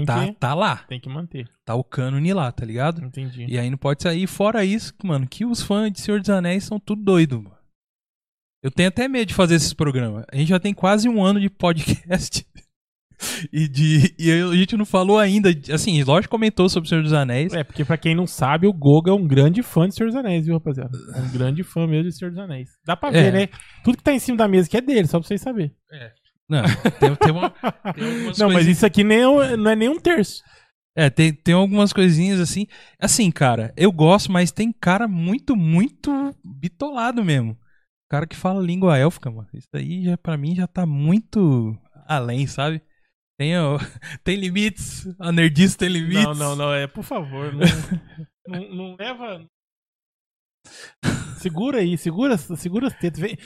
tá, 0.05 0.33
tá 0.33 0.53
lá. 0.53 0.77
Tem 0.87 0.99
que 0.99 1.09
manter. 1.09 1.49
Tá 1.63 1.75
o 1.75 1.83
cânone 1.83 2.33
lá, 2.33 2.51
tá 2.51 2.65
ligado? 2.65 3.03
Entendi. 3.03 3.45
E 3.47 3.57
aí 3.57 3.69
não 3.69 3.77
pode 3.77 4.01
sair. 4.01 4.27
Fora 4.27 4.65
isso, 4.65 4.93
mano, 5.03 5.27
que 5.27 5.45
os 5.45 5.61
fãs 5.61 5.91
de 5.91 6.01
Senhor 6.01 6.19
dos 6.19 6.29
Anéis 6.29 6.63
são 6.63 6.79
tudo 6.79 7.03
doido, 7.03 7.41
mano. 7.41 7.54
Eu 8.65 8.71
tenho 8.71 8.89
até 8.89 9.07
medo 9.07 9.27
de 9.27 9.35
fazer 9.35 9.53
esses 9.53 9.73
programas. 9.73 10.25
A 10.27 10.35
gente 10.35 10.47
já 10.47 10.59
tem 10.59 10.73
quase 10.73 11.07
um 11.07 11.23
ano 11.23 11.39
de 11.39 11.51
podcast. 11.51 12.43
e, 13.53 13.67
de, 13.67 14.15
e 14.17 14.31
a 14.31 14.55
gente 14.55 14.75
não 14.75 14.87
falou 14.87 15.19
ainda. 15.19 15.51
Assim, 15.71 16.01
lógico 16.01 16.31
comentou 16.31 16.67
sobre 16.67 16.87
o 16.87 16.89
Senhor 16.89 17.03
dos 17.03 17.13
Anéis. 17.13 17.53
É, 17.53 17.63
porque 17.63 17.85
pra 17.85 17.95
quem 17.95 18.15
não 18.15 18.25
sabe, 18.25 18.65
o 18.65 18.73
Goga 18.73 19.11
é 19.11 19.13
um 19.13 19.27
grande 19.27 19.61
fã 19.61 19.87
de 19.87 19.93
Senhor 19.93 20.07
dos 20.07 20.15
Anéis, 20.15 20.47
viu, 20.47 20.55
rapaziada? 20.55 20.97
É 21.13 21.19
um 21.21 21.29
grande 21.29 21.61
fã 21.61 21.85
mesmo 21.85 22.09
de 22.09 22.17
Senhor 22.17 22.31
dos 22.31 22.39
Anéis. 22.39 22.71
Dá 22.83 22.97
pra 22.97 23.11
ver, 23.11 23.27
é. 23.27 23.31
né? 23.31 23.49
Tudo 23.83 23.97
que 23.97 24.03
tá 24.03 24.11
em 24.11 24.17
cima 24.17 24.39
da 24.39 24.47
mesa 24.47 24.67
aqui 24.67 24.77
é 24.77 24.81
dele, 24.81 25.07
só 25.07 25.19
pra 25.19 25.27
vocês 25.27 25.41
saberem. 25.41 25.71
É. 25.91 26.11
Não, 26.49 26.63
tem, 26.99 27.15
tem, 27.17 27.31
uma, 27.31 27.51
tem 27.93 28.03
algumas 28.03 28.37
Não, 28.39 28.49
mas 28.49 28.65
isso 28.65 28.83
aqui 28.83 29.03
nem 29.03 29.19
é, 29.19 29.55
não 29.55 29.69
é 29.69 29.75
nem 29.75 29.89
um 29.89 29.99
terço. 29.99 30.41
É, 30.95 31.07
tem, 31.11 31.31
tem 31.31 31.53
algumas 31.53 31.93
coisinhas 31.93 32.39
assim. 32.39 32.65
Assim, 32.99 33.29
cara, 33.29 33.71
eu 33.77 33.91
gosto, 33.91 34.31
mas 34.31 34.51
tem 34.51 34.71
cara 34.71 35.07
muito, 35.07 35.55
muito 35.55 36.35
bitolado 36.43 37.23
mesmo 37.23 37.55
cara 38.09 38.27
que 38.27 38.35
fala 38.35 38.61
língua 38.61 38.97
élfica, 38.97 39.29
mano. 39.29 39.47
Isso 39.53 39.69
aí 39.73 40.03
já 40.03 40.17
para 40.17 40.37
mim 40.37 40.55
já 40.55 40.67
tá 40.67 40.85
muito 40.85 41.77
além, 42.07 42.47
sabe? 42.47 42.81
Tem, 43.37 43.51
tem 44.23 44.37
limites, 44.37 45.07
a 45.19 45.31
nerdice 45.31 45.77
tem 45.77 45.89
limites. 45.89 46.23
Não, 46.23 46.33
não, 46.33 46.55
não, 46.55 46.73
é, 46.73 46.87
por 46.87 47.03
favor, 47.03 47.53
não, 47.53 47.65
não, 48.47 48.75
não, 48.75 48.95
leva. 48.97 49.45
Segura 51.37 51.79
aí, 51.79 51.97
segura, 51.97 52.37
segura 52.37 52.87
as 52.87 52.97
tetas. 52.97 53.19
Vem, 53.19 53.37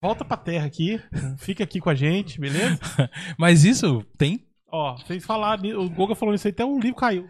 Volta 0.00 0.24
pra 0.24 0.36
terra 0.36 0.66
aqui. 0.66 1.00
Fica 1.38 1.64
aqui 1.64 1.80
com 1.80 1.90
a 1.90 1.94
gente, 1.94 2.40
beleza? 2.40 2.78
Mas 3.36 3.64
isso 3.64 4.04
tem. 4.16 4.46
Ó, 4.70 4.96
vocês 4.96 5.24
falaram, 5.24 5.80
o 5.80 5.90
Goga 5.90 6.14
falou 6.14 6.34
isso 6.34 6.46
aí, 6.46 6.52
até 6.52 6.64
o 6.64 6.78
livro 6.78 6.96
caiu. 6.96 7.28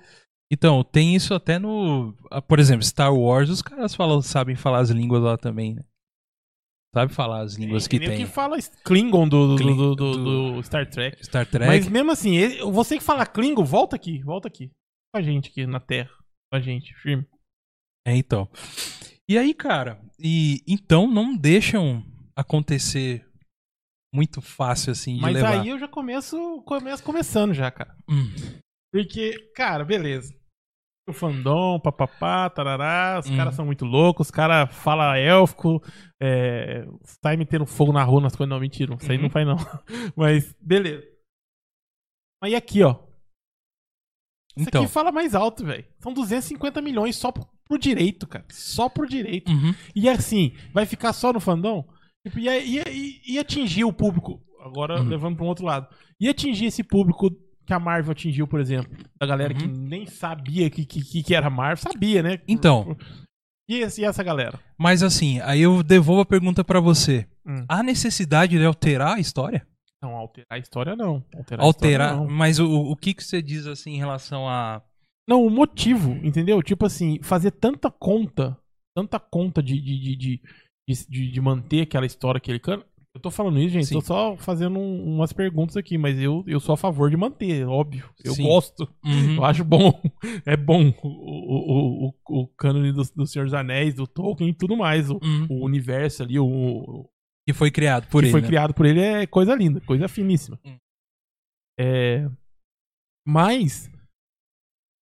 Então, 0.51 0.83
tem 0.85 1.15
isso 1.15 1.33
até 1.35 1.59
no. 1.59 2.15
ah, 2.31 2.43
Por 2.43 2.59
exemplo, 2.59 2.85
Star 2.85 3.15
Wars, 3.15 3.49
os 3.49 3.63
caras 3.63 3.95
falam, 3.95 4.21
sabem 4.21 4.55
falar 4.55 4.81
as 4.81 4.91
línguas 4.91 5.23
lá 5.23 5.37
também, 5.37 5.75
né? 5.75 5.83
Sabe 7.01 7.13
falar 7.13 7.41
as 7.43 7.55
línguas 7.55 7.87
que 7.87 7.99
nem 7.99 8.09
o 8.09 8.11
tem. 8.11 8.21
que 8.27 8.27
fala 8.31 8.57
Klingon 8.85 9.29
do, 9.29 9.57
do, 9.57 9.95
do, 9.95 10.55
do- 10.57 10.63
Star 10.65 10.89
Trek. 10.91 11.25
Star 11.25 11.47
Trek. 11.47 11.67
Mas 11.67 11.89
mesmo 11.89 12.11
assim, 12.11 12.37
você 12.73 12.99
que 12.99 13.05
fala 13.05 13.25
Klingon, 13.25 13.65
volta 13.65 13.95
aqui, 13.97 14.21
volta 14.23 14.49
aqui. 14.49 14.71
Com 15.13 15.19
a 15.19 15.23
gente 15.23 15.49
aqui 15.51 15.67
na 15.67 15.79
Terra. 15.81 16.11
Com 16.51 16.57
a 16.57 16.61
gente, 16.61 16.93
firme. 16.95 17.25
É, 18.07 18.17
então. 18.17 18.49
E 19.29 19.37
aí, 19.39 19.53
cara, 19.55 20.01
e 20.19 20.63
então 20.67 21.07
não 21.07 21.37
deixam 21.37 22.03
acontecer 22.35 23.25
muito 24.15 24.41
fácil 24.41 24.93
assim 24.93 25.17
de 25.17 25.21
Mas 25.21 25.35
levar. 25.35 25.61
aí 25.61 25.69
eu 25.69 25.79
já 25.79 25.87
começo, 25.87 26.63
começo 26.63 27.03
começando 27.03 27.53
já, 27.55 27.71
cara. 27.71 27.95
Hum, 28.09 28.31
Porque, 28.93 29.39
cara, 29.55 29.85
beleza. 29.85 30.35
O 31.09 31.13
fandom, 31.13 31.81
papapá, 31.81 32.51
tarará, 32.51 33.19
os 33.19 33.31
Hum. 33.31 33.37
caras 33.37 33.55
são 33.55 33.65
muito 33.65 33.85
loucos, 33.87 34.27
os 34.27 34.31
caras 34.31 34.71
falam 34.77 35.15
élfico, 35.15 35.83
é, 36.21 36.87
sai 37.23 37.37
metendo 37.37 37.65
fogo 37.65 37.93
na 37.93 38.05
rua 38.05 38.21
nas 38.21 38.37
coisas. 38.37 38.51
Não, 38.51 38.61
mentira, 38.61 38.95
isso 39.01 39.11
aí 39.11 39.17
Uhum. 39.17 39.23
não 39.25 39.31
faz 39.31 39.47
não. 39.47 39.57
Mas, 40.17 40.55
beleza. 40.61 41.03
Mas 42.43 42.53
e 42.53 42.57
aqui, 42.57 42.83
ó? 42.83 42.97
Isso 44.57 44.69
então. 44.69 44.83
aqui 44.83 44.93
fala 44.93 45.11
mais 45.13 45.35
alto, 45.35 45.65
velho. 45.65 45.85
São 46.01 46.13
250 46.13 46.83
milhões 46.83 47.17
só 47.17 47.31
pro, 47.33 47.47
pro 47.65 47.79
direito, 47.79 48.27
cara. 48.27 48.45
Só 48.51 48.89
pro 48.89 49.07
direito. 49.09 49.51
Uhum. 49.51 49.75
E 49.95 50.09
assim, 50.09 50.53
vai 50.73 50.85
ficar 50.85 51.13
só 51.13 51.33
no 51.33 51.41
fandom? 51.41 51.85
Tipo, 52.27 52.39
ia, 52.41 52.59
ia, 52.59 52.89
ia- 52.89 53.21
ia 53.27 53.41
atingir 53.41 53.85
o 53.85 53.93
público. 53.93 54.43
Agora, 54.61 55.01
Uhum. 55.01 55.09
levando 55.09 55.37
para 55.37 55.45
um 55.45 55.49
outro 55.49 55.65
lado. 55.65 55.89
Ia 56.21 56.33
atingir 56.33 56.67
esse 56.67 56.83
público 56.83 57.31
que 57.69 57.75
a 57.75 57.79
Marvel 57.79 58.13
atingiu, 58.13 58.49
por 58.49 58.59
exemplo. 58.61 58.91
Da 59.21 59.27
galera 59.27 59.53
que 59.53 59.65
Uhum. 59.65 59.73
nem 59.73 60.07
sabia 60.07 60.69
que, 60.71 60.85
que, 60.87 61.23
que 61.23 61.35
era 61.35 61.49
Marvel. 61.51 61.77
Sabia, 61.93 62.23
né? 62.23 62.41
Então. 62.49 62.97
E, 63.69 63.77
esse- 63.81 64.01
e 64.01 64.05
essa 64.05 64.23
galera? 64.25 64.59
Mas 64.79 65.03
assim, 65.03 65.39
aí 65.43 65.61
eu 65.61 65.83
devolvo 65.83 66.23
a 66.23 66.27
pergunta 66.27 66.65
pra 66.65 66.81
você. 66.81 67.29
Hum. 67.47 67.65
Há 67.69 67.83
necessidade 67.83 68.57
de 68.59 68.65
alterar 68.65 69.17
a 69.17 69.21
história? 69.21 69.67
Não, 70.03 70.17
alterar 70.17 70.47
a 70.51 70.59
história 70.59 70.97
não. 70.97 71.23
Alterar, 71.37 71.61
a 71.63 71.67
Alterar, 71.67 72.09
história, 72.13 72.27
não. 72.31 72.35
mas 72.35 72.59
o, 72.59 72.67
o 72.91 72.97
que 72.97 73.13
que 73.13 73.23
você 73.23 73.43
diz 73.43 73.67
assim 73.67 73.93
em 73.95 73.99
relação 73.99 74.49
a 74.49 74.81
Não, 75.29 75.45
o 75.45 75.51
motivo, 75.51 76.13
entendeu? 76.25 76.63
Tipo 76.63 76.87
assim, 76.87 77.19
fazer 77.23 77.51
tanta 77.51 77.91
conta, 77.91 78.57
tanta 78.97 79.21
conta 79.21 79.63
de, 79.63 79.79
de, 79.79 79.99
de, 80.01 80.17
de, 80.17 80.41
de, 81.07 81.31
de 81.33 81.41
manter 81.43 81.83
aquela 81.83 82.07
história 82.07 82.41
que 82.41 82.51
ele 82.51 82.61
canta. 82.61 82.87
Eu 83.15 83.21
tô 83.21 83.31
falando 83.31 83.59
isso, 83.59 83.71
gente, 83.71 83.87
Sim. 83.87 83.95
tô 83.95 84.01
só 84.03 84.37
fazendo 84.37 84.79
um- 84.79 85.15
umas 85.17 85.33
perguntas 85.33 85.77
aqui, 85.77 85.97
mas 85.99 86.19
eu, 86.21 86.45
eu 86.47 86.61
sou 86.61 86.75
a 86.75 86.77
favor 86.77 87.11
de 87.11 87.17
manter, 87.17 87.67
óbvio. 87.67 88.09
Eu 88.23 88.35
Sim. 88.35 88.45
gosto, 88.45 88.89
Uhum. 89.05 89.37
eu 89.37 89.45
acho 89.45 89.65
bom. 89.65 89.93
É 90.47 90.57
bom 90.57 90.93
o, 91.03 91.09
o, 91.09 92.09
o, 92.09 92.43
o 92.43 92.47
cânone 92.49 92.93
do, 92.93 93.03
do 93.17 93.27
Senhor 93.27 93.45
dos 93.47 93.55
Anéis, 93.55 93.95
do 93.95 94.07
Tolkien 94.07 94.51
e 94.51 94.55
tudo 94.55 94.77
mais. 94.77 95.11
O, 95.11 95.15
Uhum. 95.23 95.47
o 95.51 95.65
universo 95.65 96.23
ali, 96.23 96.39
o, 96.39 97.09
que 97.47 97.53
foi 97.55 97.71
criado 97.71 98.07
por 98.09 98.21
que 98.21 98.27
ele. 98.27 98.31
foi 98.33 98.41
né? 98.43 98.47
criado 98.47 98.75
por 98.75 98.87
ele 98.87 99.01
é 99.01 99.27
coisa 99.27 99.55
linda, 99.55 99.81
coisa 99.81 100.07
finíssima. 100.07 100.59
Hum. 100.65 100.77
É, 101.81 102.29
mas 103.27 103.91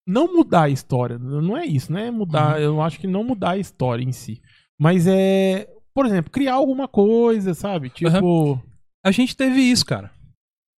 não 0.06 0.32
mudar 0.32 0.64
a 0.64 0.68
história, 0.70 1.18
não 1.18 1.56
é 1.56 1.66
isso, 1.66 1.92
né? 1.92 2.10
Mudar, 2.10 2.56
Uhum. 2.56 2.62
eu 2.62 2.80
acho 2.82 2.98
que 3.00 3.06
não 3.08 3.24
mudar 3.24 3.50
a 3.52 3.58
história 3.58 4.02
em 4.04 4.12
si. 4.12 4.40
Mas 4.78 5.06
é, 5.06 5.68
por 5.96 6.04
exemplo, 6.04 6.30
criar 6.30 6.52
alguma 6.54 6.86
coisa, 6.86 7.54
sabe? 7.54 7.88
Tipo, 7.88 8.62
A 9.02 9.10
gente 9.10 9.34
teve 9.34 9.62
isso, 9.62 9.86
cara. 9.86 10.12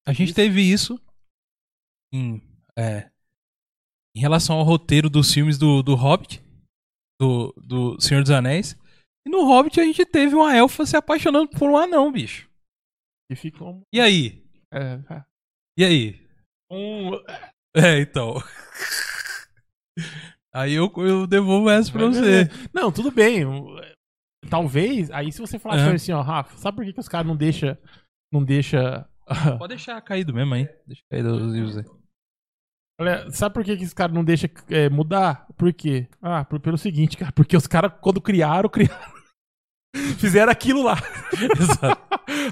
A 0.06 0.12
gente 0.12 0.28
Isso. 0.28 0.36
teve 0.36 0.62
isso 0.62 0.98
em, 2.14 2.40
é, 2.78 3.10
em 4.16 4.20
relação 4.20 4.56
ao 4.56 4.62
roteiro 4.64 5.10
dos 5.10 5.34
filmes 5.34 5.58
do, 5.58 5.82
do 5.82 5.96
Hobbit, 5.96 6.40
do, 7.20 7.52
do 7.56 8.00
Senhor 8.00 8.22
dos 8.22 8.30
Anéis. 8.30 8.78
E 9.26 9.30
no 9.30 9.42
Hobbit 9.44 9.80
a 9.80 9.84
gente 9.84 10.06
teve 10.06 10.36
uma 10.36 10.56
elfa 10.56 10.86
se 10.86 10.96
apaixonando 10.96 11.50
por 11.50 11.68
um 11.68 11.76
anão, 11.76 12.12
bicho. 12.12 12.48
que 13.28 13.34
fica 13.36 13.64
um, 13.64 13.82
E 13.92 14.00
aí? 14.00 14.40
é, 14.72 15.00
E 15.76 15.84
aí? 15.84 16.26
um- 16.70 17.10
É, 17.76 18.00
então. 18.00 18.34
Aí 20.54 20.72
eu, 20.74 20.90
eu 20.96 21.26
devolvo 21.26 21.68
essa 21.68 21.92
pra 21.92 22.06
você. 22.06 22.48
Não, 22.72 22.90
tudo 22.90 23.10
bem. 23.10 23.44
Talvez, 24.48 25.10
aí 25.10 25.32
se 25.32 25.40
você 25.40 25.58
falar 25.58 25.76
Aham. 25.76 25.94
assim, 25.94 26.12
ó, 26.12 26.20
Rafa, 26.22 26.56
sabe 26.56 26.76
por 26.76 26.84
que, 26.84 26.92
que 26.92 27.00
os 27.00 27.08
caras 27.08 27.26
não 27.26 27.36
deixa 27.36 27.78
não 28.32 28.44
deixa 28.44 29.08
Pode 29.58 29.74
deixar 29.74 30.00
caído 30.00 30.32
mesmo 30.32 30.54
aí. 30.54 30.68
Deixa 30.86 31.02
caído 31.10 31.34
os 31.34 31.52
livros 31.52 31.76
aí. 31.78 31.84
Olha, 33.00 33.30
sabe 33.30 33.54
por 33.54 33.64
que, 33.64 33.76
que 33.76 33.84
esse 33.84 33.94
cara 33.94 34.12
não 34.12 34.24
deixa 34.24 34.50
é, 34.70 34.88
mudar? 34.88 35.46
Por 35.56 35.72
quê? 35.72 36.08
Ah, 36.20 36.44
por- 36.44 36.58
pelo 36.60 36.76
seguinte, 36.78 37.16
cara. 37.16 37.30
Porque 37.30 37.56
os 37.56 37.66
caras, 37.66 37.92
quando 38.00 38.20
criaram, 38.20 38.68
criaram. 38.70 39.12
Fizeram 40.18 40.50
aquilo 40.50 40.82
lá. 40.82 40.96
Exato. 41.60 42.02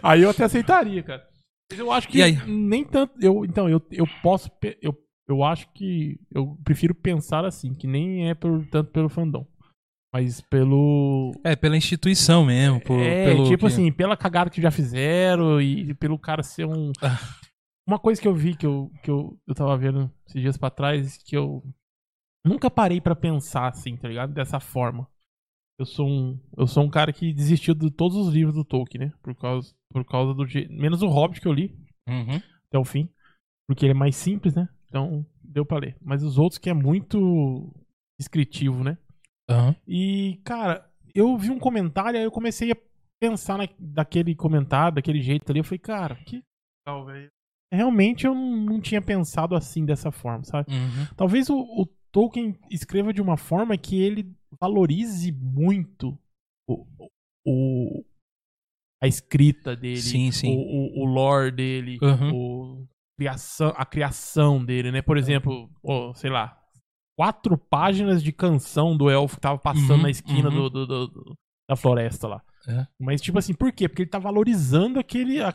Aí 0.03 0.23
eu 0.23 0.31
até 0.31 0.45
aceitaria, 0.45 1.03
cara. 1.03 1.27
Mas 1.71 1.81
eu 1.81 1.91
acho 1.91 2.09
que 2.09 2.19
nem 2.47 2.85
tanto. 2.85 3.15
Eu, 3.21 3.45
então, 3.45 3.69
eu, 3.69 3.85
eu 3.91 4.07
posso. 4.23 4.49
Eu, 4.81 4.97
eu 5.29 5.43
acho 5.43 5.69
que. 5.73 6.21
Eu 6.31 6.57
prefiro 6.63 6.95
pensar 6.95 7.45
assim, 7.45 7.75
que 7.75 7.87
nem 7.89 8.29
é 8.29 8.35
por, 8.35 8.65
tanto 8.69 8.93
pelo 8.93 9.09
fandom. 9.09 9.47
Mas 10.17 10.41
pelo. 10.41 11.33
É, 11.45 11.55
pela 11.55 11.77
instituição 11.77 12.43
mesmo. 12.47 12.81
Por, 12.81 12.99
é, 12.99 13.27
pelo 13.27 13.45
tipo 13.45 13.61
que- 13.61 13.67
assim, 13.67 13.93
pela 13.93 14.17
cagada 14.17 14.49
que 14.49 14.63
já 14.63 14.71
fizeram 14.71 15.61
e 15.61 15.93
pelo 15.95 16.19
cara 16.19 16.43
ser 16.43 16.65
um. 16.67 16.91
Ah. 17.03 17.19
Uma 17.87 17.99
coisa 17.99 18.21
que 18.21 18.27
eu 18.27 18.35
vi 18.35 18.57
que 18.57 18.67
eu, 18.67 18.91
que 19.03 19.11
eu, 19.11 19.39
eu 19.47 19.55
tava 19.55 19.77
vendo 19.77 20.11
esses 20.27 20.41
dias 20.41 20.57
pra 20.57 20.71
trás, 20.71 21.19
que 21.19 21.37
eu 21.37 21.63
nunca 22.47 22.71
parei 22.71 22.99
pra 23.01 23.15
pensar 23.15 23.69
assim, 23.69 23.95
tá 23.97 24.09
ligado? 24.09 24.33
Dessa 24.33 24.59
forma. 24.59 25.07
Eu 25.79 25.85
sou 25.85 26.09
um, 26.09 26.41
eu 26.57 26.67
sou 26.67 26.83
um 26.83 26.89
cara 26.89 27.13
que 27.13 27.33
desistiu 27.35 27.75
de 27.75 27.91
todos 27.91 28.17
os 28.17 28.33
livros 28.33 28.55
do 28.55 28.65
Tolkien, 28.65 29.09
né? 29.09 29.13
Por 29.23 29.35
causa, 29.35 29.75
por 29.93 30.03
causa 30.07 30.33
do. 30.33 30.45
Menos 30.71 31.03
o 31.03 31.09
Hobbit 31.09 31.43
que 31.43 31.47
eu 31.47 31.53
li 31.53 31.77
Uhum. 32.09 32.41
até 32.69 32.79
o 32.79 32.85
fim. 32.87 33.07
Porque 33.69 33.85
ele 33.85 33.93
é 33.93 33.95
mais 33.95 34.17
simples, 34.17 34.55
né? 34.55 34.67
Então 34.89 35.27
deu 35.45 35.67
pra 35.67 35.79
ler. 35.79 35.95
Mas 36.01 36.23
os 36.23 36.39
outros 36.39 36.59
que 36.59 36.71
é 36.71 36.75
muito 36.75 37.71
descritivo, 38.19 38.83
né? 38.83 38.97
Aham. 39.49 39.77
E, 39.87 40.41
cara, 40.45 40.89
eu 41.15 41.37
vi 41.37 41.51
um 41.51 41.59
comentário, 41.59 42.19
aí 42.19 42.25
eu 42.25 42.31
comecei 42.31 42.73
a 42.73 42.77
pensar 43.21 43.57
na, 43.59 43.69
daquele 43.79 44.35
comentário, 44.35 44.97
daquele 44.97 45.21
jeito 45.23 45.51
ali. 45.51 45.61
Eu 45.61 45.65
falei, 45.65 45.79
cara, 45.79 46.17
que 46.17 46.43
velho. 47.07 47.31
Realmente 47.73 48.27
eu 48.27 48.35
não, 48.35 48.57
não 48.57 48.81
tinha 48.81 49.03
pensado 49.03 49.55
assim, 49.57 49.85
dessa 49.85 50.11
forma, 50.13 50.45
sabe? 50.45 50.73
Uhum. 50.73 51.07
Talvez 51.17 51.51
o, 51.51 51.59
o 51.59 51.87
Tolkien 52.13 52.57
escreva 52.71 53.13
de 53.13 53.21
uma 53.21 53.37
forma 53.37 53.77
que 53.77 54.01
ele 54.01 54.33
valorize 54.61 55.33
muito 55.33 56.17
o, 56.69 56.87
o- 57.45 58.05
a 59.03 59.07
escrita 59.07 59.75
dele, 59.77 60.01
Sim, 60.01 60.31
sim. 60.31 60.49
O, 60.57 61.03
o, 61.03 61.03
o 61.03 61.05
lore 61.07 61.51
dele, 61.51 61.99
Uhum. 62.01 62.33
o 62.35 62.87
criação, 63.19 63.73
a 63.77 63.85
criação 63.85 64.65
dele, 64.65 64.91
né? 64.93 65.03
Por 65.03 65.17
exemplo, 65.19 65.69
ó, 65.83 66.15
sei 66.15 66.31
lá, 66.31 66.59
quatro 67.17 67.57
páginas 67.57 68.23
de 68.23 68.33
canção 68.33 68.97
do 68.97 69.09
elfo 69.11 69.37
que 69.37 69.41
tava 69.41 69.59
passando 69.59 69.91
Uhum, 69.97 70.03
na 70.03 70.11
esquina 70.11 70.49
uhum. 70.49 70.69
do, 70.69 70.87
do- 70.87 71.07
do- 71.09 71.35
da 71.69 71.75
floresta 71.77 72.29
lá. 72.29 72.43
É. 72.69 72.87
Mas, 73.01 73.21
tipo 73.21 73.39
assim, 73.39 73.55
por 73.55 73.73
quê? 73.73 73.89
Porque 73.89 74.03
ele 74.03 74.11
tá 74.11 74.19
valorizando 74.19 74.99
aquele. 74.99 75.41
a- 75.43 75.55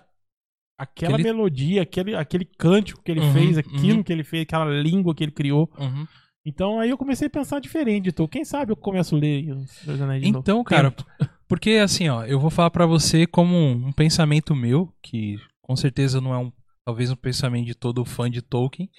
aquela 0.79 1.13
Aquele- 1.15 1.31
melodia, 1.31 1.81
aquele, 1.83 2.15
aquele 2.15 2.45
cântico 2.45 3.03
que 3.03 3.11
ele 3.11 3.19
Uhum, 3.19 3.33
fez, 3.33 3.57
aquilo 3.57 3.97
uhum. 3.97 4.03
que 4.03 4.11
ele 4.11 4.23
fez, 4.23 4.43
aquela 4.43 4.65
língua 4.81 5.13
que 5.13 5.23
ele 5.23 5.31
criou. 5.31 5.71
Uhum. 5.77 6.07
Então 6.43 6.79
aí 6.79 6.89
eu 6.89 6.97
comecei 6.97 7.27
a 7.27 7.29
pensar 7.29 7.59
diferente. 7.59 8.09
Então, 8.09 8.27
quem 8.27 8.43
sabe 8.43 8.71
eu 8.71 8.75
começo 8.75 9.15
a 9.15 9.19
ler 9.19 9.51
os 9.53 10.01
Anéis 10.01 10.23
de 10.23 10.31
novo. 10.31 10.39
Então, 10.41 10.63
cara, 10.63 10.89
Tento. 10.89 11.05
porque 11.47 11.71
assim, 11.73 12.09
ó, 12.09 12.23
eu 12.25 12.39
vou 12.39 12.49
falar 12.49 12.71
pra 12.71 12.87
você 12.87 13.27
como 13.27 13.55
um, 13.55 13.89
um 13.89 13.91
pensamento 13.91 14.55
meu, 14.55 14.91
que 15.03 15.37
com 15.61 15.75
certeza 15.75 16.19
não 16.19 16.33
é 16.33 16.37
um, 16.39 16.51
talvez 16.83 17.11
um 17.11 17.15
pensamento 17.15 17.67
de 17.67 17.75
todo 17.75 18.03
fã 18.03 18.27
de 18.27 18.41
Tolkien, 18.41 18.89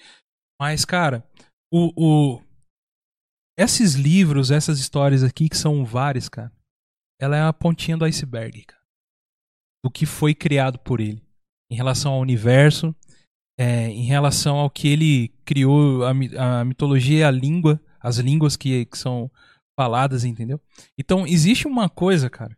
mas, 0.57 0.85
cara, 0.85 1.27
o, 1.69 1.91
o 1.97 2.41
esses 3.57 3.93
livros, 3.93 4.51
essas 4.51 4.79
histórias 4.79 5.23
aqui, 5.23 5.49
que 5.49 5.57
são 5.57 5.85
várias, 5.85 6.27
cara, 6.29 6.51
ela 7.19 7.37
é 7.37 7.41
a 7.41 7.53
pontinha 7.53 7.97
do 7.97 8.05
iceberg, 8.05 8.63
cara, 8.65 8.81
do 9.83 9.91
que 9.91 10.05
foi 10.05 10.33
criado 10.33 10.79
por 10.79 10.99
ele, 10.99 11.21
em 11.71 11.75
relação 11.75 12.13
ao 12.13 12.21
universo, 12.21 12.95
é, 13.57 13.87
em 13.89 14.05
relação 14.05 14.57
ao 14.57 14.69
que 14.69 14.87
ele 14.87 15.29
criou, 15.45 16.03
a, 16.03 16.11
a 16.61 16.65
mitologia 16.65 17.27
a 17.27 17.31
língua, 17.31 17.79
as 17.99 18.17
línguas 18.17 18.57
que, 18.57 18.85
que 18.85 18.97
são 18.97 19.31
faladas, 19.75 20.23
entendeu? 20.23 20.61
Então, 20.97 21.25
existe 21.25 21.67
uma 21.67 21.89
coisa, 21.89 22.29
cara, 22.29 22.55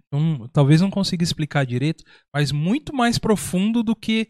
talvez 0.52 0.82
não 0.82 0.90
consiga 0.90 1.24
explicar 1.24 1.66
direito, 1.66 2.04
mas 2.34 2.52
muito 2.52 2.94
mais 2.94 3.18
profundo 3.18 3.84
do 3.84 3.96
que 3.96 4.30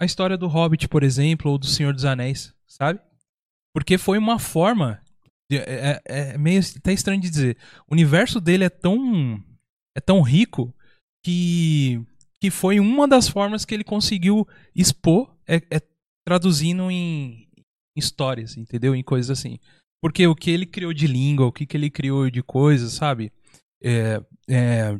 a 0.00 0.04
história 0.04 0.36
do 0.36 0.48
Hobbit, 0.48 0.88
por 0.88 1.02
exemplo, 1.02 1.50
ou 1.50 1.58
do 1.58 1.66
Senhor 1.66 1.92
dos 1.92 2.04
Anéis, 2.04 2.54
sabe? 2.66 3.00
Porque 3.74 3.96
foi 3.98 4.18
uma 4.18 4.38
forma. 4.38 5.01
É, 5.58 6.00
é- 6.06 6.32
é 6.34 6.38
meio 6.38 6.60
até 6.76 6.92
estranho 6.92 7.20
de 7.20 7.30
dizer. 7.30 7.56
O 7.88 7.92
universo 7.94 8.40
dele 8.40 8.64
é 8.64 8.70
tão. 8.70 9.42
É 9.96 10.00
tão 10.00 10.22
rico 10.22 10.74
que 11.24 12.00
que 12.40 12.50
foi 12.50 12.80
uma 12.80 13.06
das 13.06 13.28
formas 13.28 13.64
que 13.64 13.72
ele 13.72 13.84
conseguiu 13.84 14.44
expor, 14.74 15.32
é, 15.46 15.62
é 15.70 15.80
traduzindo 16.26 16.90
em 16.90 17.46
histórias, 17.96 18.56
entendeu? 18.56 18.96
Em 18.96 19.02
coisas 19.02 19.38
assim. 19.38 19.60
Porque 20.02 20.26
o 20.26 20.34
que 20.34 20.50
ele 20.50 20.66
criou 20.66 20.92
de 20.92 21.06
língua, 21.06 21.46
o 21.46 21.52
que, 21.52 21.64
que 21.64 21.76
ele 21.76 21.88
criou 21.88 22.28
de 22.28 22.42
coisas, 22.42 22.94
sabe? 22.94 23.32
É, 23.80 24.20
é, 24.48 24.98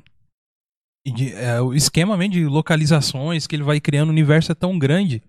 de, 1.04 1.32
é, 1.32 1.60
o 1.60 1.74
esquema 1.74 2.16
mesmo 2.16 2.34
de 2.34 2.44
localizações 2.44 3.48
que 3.48 3.56
ele 3.56 3.64
vai 3.64 3.80
criando, 3.80 4.10
o 4.10 4.12
universo 4.12 4.52
é 4.52 4.54
tão 4.54 4.78
grande 4.78 5.20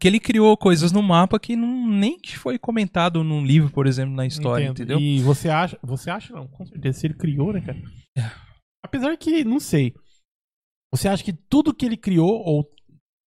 que 0.00 0.08
ele 0.08 0.18
criou 0.18 0.56
coisas 0.56 0.92
no 0.92 1.02
mapa 1.02 1.38
que 1.38 1.54
não, 1.54 1.86
nem 1.86 2.18
foi 2.36 2.58
comentado 2.58 3.22
num 3.22 3.44
livro, 3.44 3.70
por 3.70 3.86
exemplo, 3.86 4.14
na 4.14 4.26
história, 4.26 4.64
Entendo. 4.64 4.92
entendeu? 4.92 4.98
E 4.98 5.20
você 5.20 5.50
acha, 5.50 5.78
você 5.82 6.10
acha 6.10 6.34
não, 6.34 6.46
com 6.48 6.64
certeza, 6.64 6.98
se 6.98 7.06
ele 7.06 7.14
criou, 7.14 7.52
né, 7.52 7.60
cara? 7.60 7.78
É. 8.16 8.30
Apesar 8.82 9.16
que, 9.18 9.44
não 9.44 9.60
sei, 9.60 9.94
você 10.92 11.08
acha 11.08 11.22
que 11.22 11.32
tudo 11.32 11.74
que 11.74 11.84
ele 11.84 11.96
criou, 11.96 12.30
ou 12.30 12.70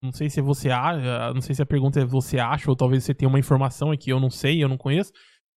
não 0.02 0.12
sei 0.12 0.30
se 0.30 0.40
você 0.40 0.70
acha, 0.70 1.35
não 1.35 1.42
sei 1.42 1.54
se 1.54 1.61
a 1.61 1.66
pergunta 1.66 2.00
é 2.00 2.04
você 2.06 2.38
acha, 2.38 2.70
ou 2.70 2.76
talvez 2.76 3.04
você 3.04 3.12
tenha 3.12 3.28
uma 3.28 3.38
informação 3.38 3.90
aqui, 3.90 4.11
eu 4.11 4.18
não 4.18 4.30
sei, 4.30 4.62
eu 4.62 4.68
não 4.68 4.78
conheço, 4.78 5.12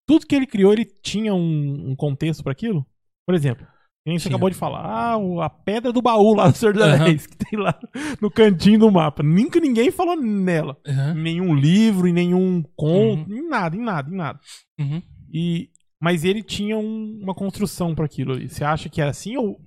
tudo 0.09 0.27
que 0.27 0.35
ele 0.35 0.47
criou, 0.47 0.73
ele 0.73 0.85
tinha 0.85 1.33
um, 1.33 1.91
um 1.91 1.97
contexto 1.97 2.43
para 2.43 2.53
aquilo? 2.53 2.85
Por 3.25 3.37
exemplo, 3.37 3.65
quem 4.05 4.19
você 4.19 4.25
Tinha. 4.25 4.35
acabou 4.35 4.51
de 4.51 4.57
falar, 4.57 4.81
ah, 4.85 5.45
a 5.45 5.49
pedra 5.51 5.93
do 5.93 6.03
baú 6.03 6.35
lá 6.35 6.49
do 6.49 6.57
Senhor 6.57 6.73
dos 6.75 6.83
Aham. 6.83 6.95
Anéis, 7.05 7.27
que 7.29 7.37
tem 7.37 7.59
lá 7.59 7.79
no 8.21 8.31
cantinho 8.31 8.79
do 8.81 8.91
mapa. 8.91 9.23
Nunca 9.23 9.61
ninguém 9.61 9.91
falou 9.91 10.17
nela. 10.17 10.77
Aham, 10.87 11.13
Em 11.19 11.23
nenhum 11.23 11.55
livro, 11.55 12.09
em 12.09 12.13
nenhum 12.13 12.63
conto, 12.77 13.31
Uhum. 13.31 13.37
em 13.39 13.49
nada, 13.49 13.77
em 13.77 13.81
nada, 13.81 14.11
em 14.11 14.17
nada. 14.17 14.41
uhum. 14.81 15.03
E, 15.33 15.71
mas 16.01 16.25
ele 16.25 16.43
tinha 16.43 16.77
um- 16.77 17.21
uma 17.23 17.35
construção 17.35 17.95
para 17.95 18.05
aquilo 18.05 18.33
ali. 18.33 18.49
Você 18.49 18.65
acha 18.65 18.89
que 18.89 19.01
era 19.01 19.11
assim 19.11 19.37
ou, 19.37 19.59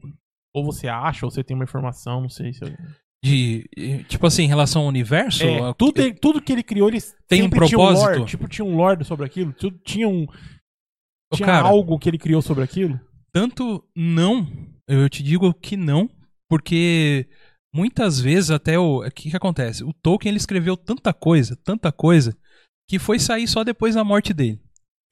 ou 0.54 0.66
você 0.66 0.88
acha 0.88 1.26
ou 1.26 1.32
você 1.32 1.44
tem 1.44 1.56
uma 1.56 1.64
informação, 1.64 2.22
não 2.22 2.30
sei 2.30 2.52
se 2.54 2.64
eu... 2.64 2.70
De, 3.24 3.68
tipo 4.08 4.28
assim, 4.28 4.44
em 4.44 4.48
relação 4.48 4.84
ao 4.84 4.88
universo, 4.88 5.44
É, 5.44 5.70
a- 5.70 5.74
tudo, 5.74 6.00
ele- 6.00 6.14
tudo 6.14 6.40
que 6.42 6.52
ele 6.52 6.62
criou, 6.62 6.90
ele 6.90 7.00
Tem 7.28 7.42
um 7.42 7.46
sempre 7.46 7.66
tinha 7.68 7.80
um 7.80 7.82
propósito? 7.84 8.10
lore, 8.20 8.26
tipo, 8.26 8.48
tinha 8.48 8.66
um 8.66 8.76
lore 8.76 9.04
sobre 9.04 9.26
aquilo, 9.26 9.52
tudo 9.54 9.80
tinha 9.84 10.08
um 10.08 10.28
tinha 11.34 11.46
cara, 11.48 11.68
algo 11.68 11.98
que 11.98 12.08
ele 12.08 12.20
criou 12.20 12.42
sobre 12.42 12.64
aquilo. 12.64 13.00
Tanto 13.36 13.86
não, 13.94 14.48
eu 14.88 15.10
te 15.10 15.22
digo 15.22 15.54
que 15.54 15.76
não, 15.76 16.10
porque 16.50 17.28
muitas 17.76 18.18
vezes 18.18 18.50
até 18.50 18.80
o 18.80 19.06
o 19.06 19.12
que, 19.12 19.30
que 19.30 19.36
acontece? 19.36 19.84
O 19.84 19.92
Tolkien 19.92 20.30
ele 20.30 20.38
escreveu 20.38 20.78
tanta 20.78 21.14
coisa, 21.14 21.54
tanta 21.58 21.92
coisa, 21.92 22.34
que 22.90 22.98
foi 22.98 23.20
sair 23.20 23.46
só 23.46 23.62
depois 23.62 23.96
da 23.96 24.06
morte 24.06 24.34
dele. 24.34 24.62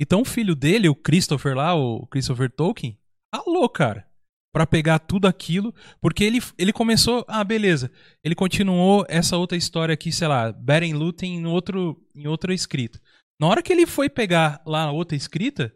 Então 0.01 0.21
o 0.21 0.25
filho 0.25 0.55
dele, 0.55 0.87
o 0.87 0.95
Christopher 0.95 1.53
lá, 1.53 1.75
o 1.75 2.07
Christopher 2.07 2.49
Tolkien, 2.49 2.97
alô, 3.29 3.67
cara, 3.67 4.07
Pra 4.53 4.67
pegar 4.67 4.99
tudo 4.99 5.27
aquilo, 5.27 5.73
porque 5.99 6.23
ele, 6.23 6.37
ele 6.59 6.71
começou, 6.71 7.25
ah, 7.27 7.43
beleza, 7.43 7.91
ele 8.23 8.35
continuou 8.35 9.03
essa 9.09 9.35
outra 9.35 9.57
história 9.57 9.93
aqui, 9.93 10.11
sei 10.11 10.27
lá, 10.27 10.51
Beren 10.51 10.93
Lúthien 10.93 11.37
em 11.37 11.45
outro 11.47 11.99
em 12.13 12.27
outra 12.27 12.53
escrita. 12.53 13.01
Na 13.41 13.47
hora 13.47 13.63
que 13.63 13.73
ele 13.73 13.87
foi 13.87 14.09
pegar 14.09 14.61
lá 14.63 14.83
a 14.83 14.91
outra 14.91 15.17
escrita, 15.17 15.75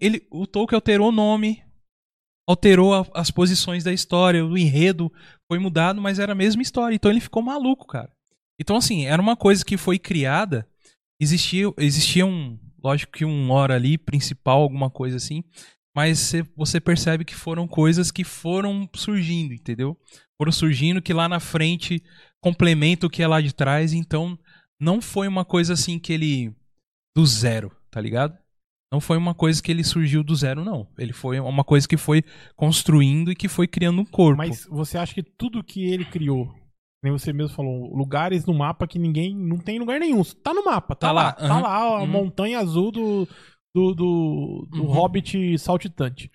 ele, 0.00 0.26
o 0.30 0.46
Tolkien 0.46 0.78
alterou 0.78 1.10
o 1.10 1.12
nome, 1.12 1.62
alterou 2.46 2.94
a- 2.94 3.06
as 3.14 3.30
posições 3.30 3.82
da 3.84 3.92
história, 3.92 4.44
o 4.44 4.56
enredo 4.56 5.12
foi 5.48 5.58
mudado, 5.58 6.00
mas 6.00 6.18
era 6.18 6.32
a 6.32 6.36
mesma 6.36 6.62
história. 6.62 6.94
Então 6.94 7.10
ele 7.10 7.20
ficou 7.20 7.42
maluco, 7.42 7.86
cara. 7.86 8.10
Então, 8.60 8.76
assim, 8.76 9.06
era 9.06 9.20
uma 9.20 9.36
coisa 9.36 9.64
que 9.64 9.76
foi 9.76 9.98
criada, 9.98 10.66
existia, 11.20 11.64
existia 11.78 12.24
um, 12.24 12.58
lógico 12.82 13.12
que 13.12 13.24
um 13.24 13.50
hora 13.50 13.74
ali, 13.74 13.98
principal, 13.98 14.62
alguma 14.62 14.88
coisa 14.90 15.16
assim, 15.16 15.42
mas 15.94 16.18
cê- 16.18 16.44
você 16.56 16.80
percebe 16.80 17.24
que 17.24 17.34
foram 17.34 17.66
coisas 17.66 18.10
que 18.10 18.24
foram 18.24 18.88
surgindo, 18.94 19.52
entendeu? 19.52 19.96
Foram 20.38 20.52
surgindo 20.52 21.02
que 21.02 21.12
lá 21.12 21.28
na 21.28 21.40
frente 21.40 22.02
complementa 22.40 23.06
o 23.06 23.10
que 23.10 23.22
é 23.22 23.26
lá 23.26 23.40
de 23.40 23.52
trás, 23.54 23.92
então 23.92 24.38
não 24.80 25.00
foi 25.00 25.26
uma 25.26 25.44
coisa 25.44 25.72
assim 25.72 25.98
que 25.98 26.12
ele 26.12 26.54
do 27.14 27.24
zero, 27.26 27.72
tá 27.90 28.00
ligado? 28.00 28.36
Não 28.92 29.00
foi 29.00 29.16
uma 29.16 29.34
coisa 29.34 29.62
que 29.62 29.70
ele 29.70 29.82
surgiu 29.82 30.22
do 30.22 30.34
zero, 30.34 30.64
não. 30.64 30.86
Ele 30.96 31.12
foi 31.12 31.40
uma 31.40 31.64
coisa 31.64 31.88
que 31.88 31.96
foi 31.96 32.22
construindo 32.54 33.32
e 33.32 33.36
que 33.36 33.48
foi 33.48 33.66
criando 33.66 34.00
um 34.00 34.04
corpo. 34.04 34.38
Mas 34.38 34.64
você 34.70 34.96
acha 34.96 35.12
que 35.14 35.22
tudo 35.22 35.62
que 35.64 35.84
ele 35.84 36.04
criou, 36.04 36.54
nem 37.02 37.12
você 37.12 37.32
mesmo 37.32 37.54
falou, 37.56 37.94
lugares 37.96 38.46
no 38.46 38.54
mapa 38.54 38.86
que 38.86 38.98
ninguém. 38.98 39.34
Não 39.36 39.58
tem 39.58 39.78
lugar 39.78 39.98
nenhum. 39.98 40.22
Tá 40.22 40.54
no 40.54 40.64
mapa, 40.64 40.94
tá, 40.94 41.08
Tá 41.08 41.12
lá. 41.12 41.22
lá, 41.24 41.32
Tá 41.32 41.44
aham. 41.46 41.60
lá 41.60 41.76
a 41.76 42.00
Uhum. 42.02 42.06
montanha 42.06 42.58
azul 42.60 42.90
do. 42.92 43.28
Do, 43.74 43.94
do, 43.94 44.68
do 44.70 44.82
Uhum. 44.84 44.90
Hobbit 44.90 45.58
saltitante. 45.58 46.30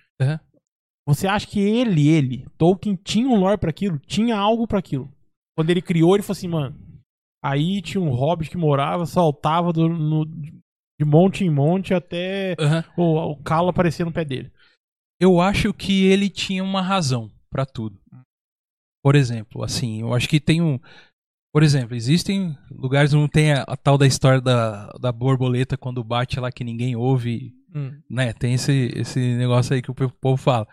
Você 1.07 1.25
acha 1.27 1.47
que 1.47 1.59
ele, 1.59 2.07
ele, 2.07 2.45
Tolkien, 2.57 2.95
tinha 3.03 3.27
um 3.27 3.35
lore 3.39 3.57
pra 3.57 3.71
aquilo? 3.71 3.97
Tinha 4.05 4.37
algo 4.37 4.67
pra 4.67 4.77
aquilo? 4.77 5.09
Quando 5.57 5.71
ele 5.71 5.81
criou, 5.81 6.15
ele 6.15 6.21
falou 6.21 6.37
assim, 6.37 6.47
mano. 6.47 6.75
Aí 7.43 7.81
tinha 7.81 7.99
um 7.99 8.11
hobbit 8.11 8.51
que 8.51 8.57
morava, 8.57 9.07
saltava 9.07 9.73
do- 9.73 9.89
no- 9.89 10.25
de 11.01 11.05
monte 11.05 11.43
em 11.43 11.49
monte 11.49 11.95
até 11.95 12.55
Aham. 12.59 12.83
o, 12.95 13.31
o 13.31 13.43
calo 13.43 13.69
aparecer 13.69 14.05
no 14.05 14.11
pé 14.11 14.23
dele. 14.23 14.51
Eu 15.19 15.41
acho 15.41 15.73
que 15.73 16.05
ele 16.05 16.29
tinha 16.29 16.63
uma 16.63 16.81
razão 16.81 17.31
pra 17.49 17.65
tudo. 17.65 17.99
Por 19.03 19.15
exemplo, 19.15 19.63
assim, 19.63 20.01
eu 20.01 20.13
acho 20.13 20.29
que 20.29 20.39
tem 20.39 20.61
um. 20.61 20.79
Por 21.53 21.63
exemplo, 21.63 21.95
existem 21.95 22.55
lugares 22.71 23.13
onde 23.13 23.31
tem 23.31 23.51
a, 23.51 23.63
a 23.63 23.75
tal 23.75 23.97
da 23.97 24.05
história 24.05 24.39
da, 24.39 24.87
da 24.93 25.11
borboleta 25.11 25.75
quando 25.75 26.03
bate 26.03 26.39
lá 26.39 26.51
que 26.51 26.63
ninguém 26.63 26.95
ouve, 26.95 27.51
né? 28.09 28.31
Tem 28.33 28.53
esse, 28.53 28.91
esse 28.95 29.19
negócio 29.35 29.73
aí 29.73 29.81
que 29.81 29.91
o 29.91 29.95
povo 29.95 30.37
fala. 30.37 30.67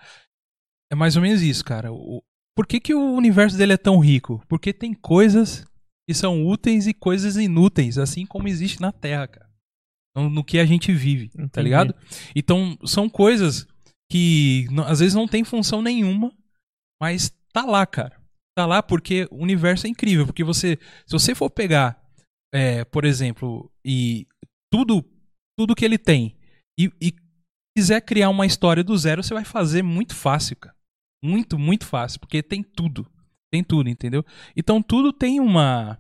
É 0.93 0.95
mais 0.95 1.17
ou 1.17 1.23
menos 1.23 1.43
isso, 1.43 1.65
cara. 1.65 1.91
O, 1.93 2.23
por 2.55 2.67
que, 2.67 2.81
que 2.81 2.95
o 2.95 3.15
universo 3.15 3.57
dele 3.57 3.73
é 3.73 3.79
tão 3.79 3.99
rico? 3.99 4.43
Porque 4.47 4.73
tem 4.73 4.93
coisas 4.93 5.67
que 6.07 6.15
são 6.15 6.47
úteis 6.47 6.87
e 6.87 6.95
coisas 6.95 7.37
inúteis, 7.37 7.99
assim 7.99 8.25
como 8.25 8.49
existe 8.49 8.81
na 8.81 8.93
Terra, 8.93 9.27
cara. 9.27 9.48
No, 10.19 10.31
no 10.31 10.45
que 10.45 10.59
a 10.59 10.67
gente 10.67 10.93
vive, 10.93 11.29
tá 11.29 11.43
Entendi. 11.43 11.65
ligado? 11.65 11.95
Então, 12.35 12.77
são 12.85 13.09
coisas 13.09 13.67
que 14.11 14.67
às 14.87 15.01
vezes 15.01 15.15
não 15.15 15.29
tem 15.29 15.45
função 15.45 15.83
nenhuma, 15.83 16.33
mas 17.01 17.33
tá 17.53 17.65
lá, 17.65 17.87
cara. 17.87 18.19
Tá 18.57 18.67
lá 18.67 18.83
porque 18.83 19.29
o 19.31 19.43
universo 19.43 19.87
é 19.87 19.91
incrível. 19.91 20.27
Porque 20.27 20.43
você, 20.43 20.79
se 21.07 21.13
você 21.13 21.35
for 21.35 21.51
pegar, 21.51 22.03
é, 22.53 22.85
por 22.85 23.05
exemplo, 23.05 23.71
e 23.85 24.27
tudo, 24.73 25.05
tudo 25.59 25.75
que 25.75 25.85
ele 25.85 25.99
tem 25.99 26.37
e, 26.79 26.91
e 27.01 27.15
quiser 27.77 28.01
criar 28.01 28.31
uma 28.31 28.47
história 28.47 28.83
do 28.83 28.97
zero, 28.97 29.23
você 29.23 29.35
vai 29.35 29.45
fazer 29.45 29.83
muito 29.83 30.15
fácil, 30.15 30.57
cara. 30.57 30.75
Muito, 31.23 31.59
muito 31.59 31.87
fácil, 31.87 32.21
porque 32.21 32.43
tem 32.43 32.63
tudo. 32.63 33.07
Tem 33.53 33.63
tudo, 33.65 33.89
entendeu? 33.89 34.25
Então 34.57 34.83
tudo 34.83 35.13
tem 35.13 35.41
uma. 35.41 35.99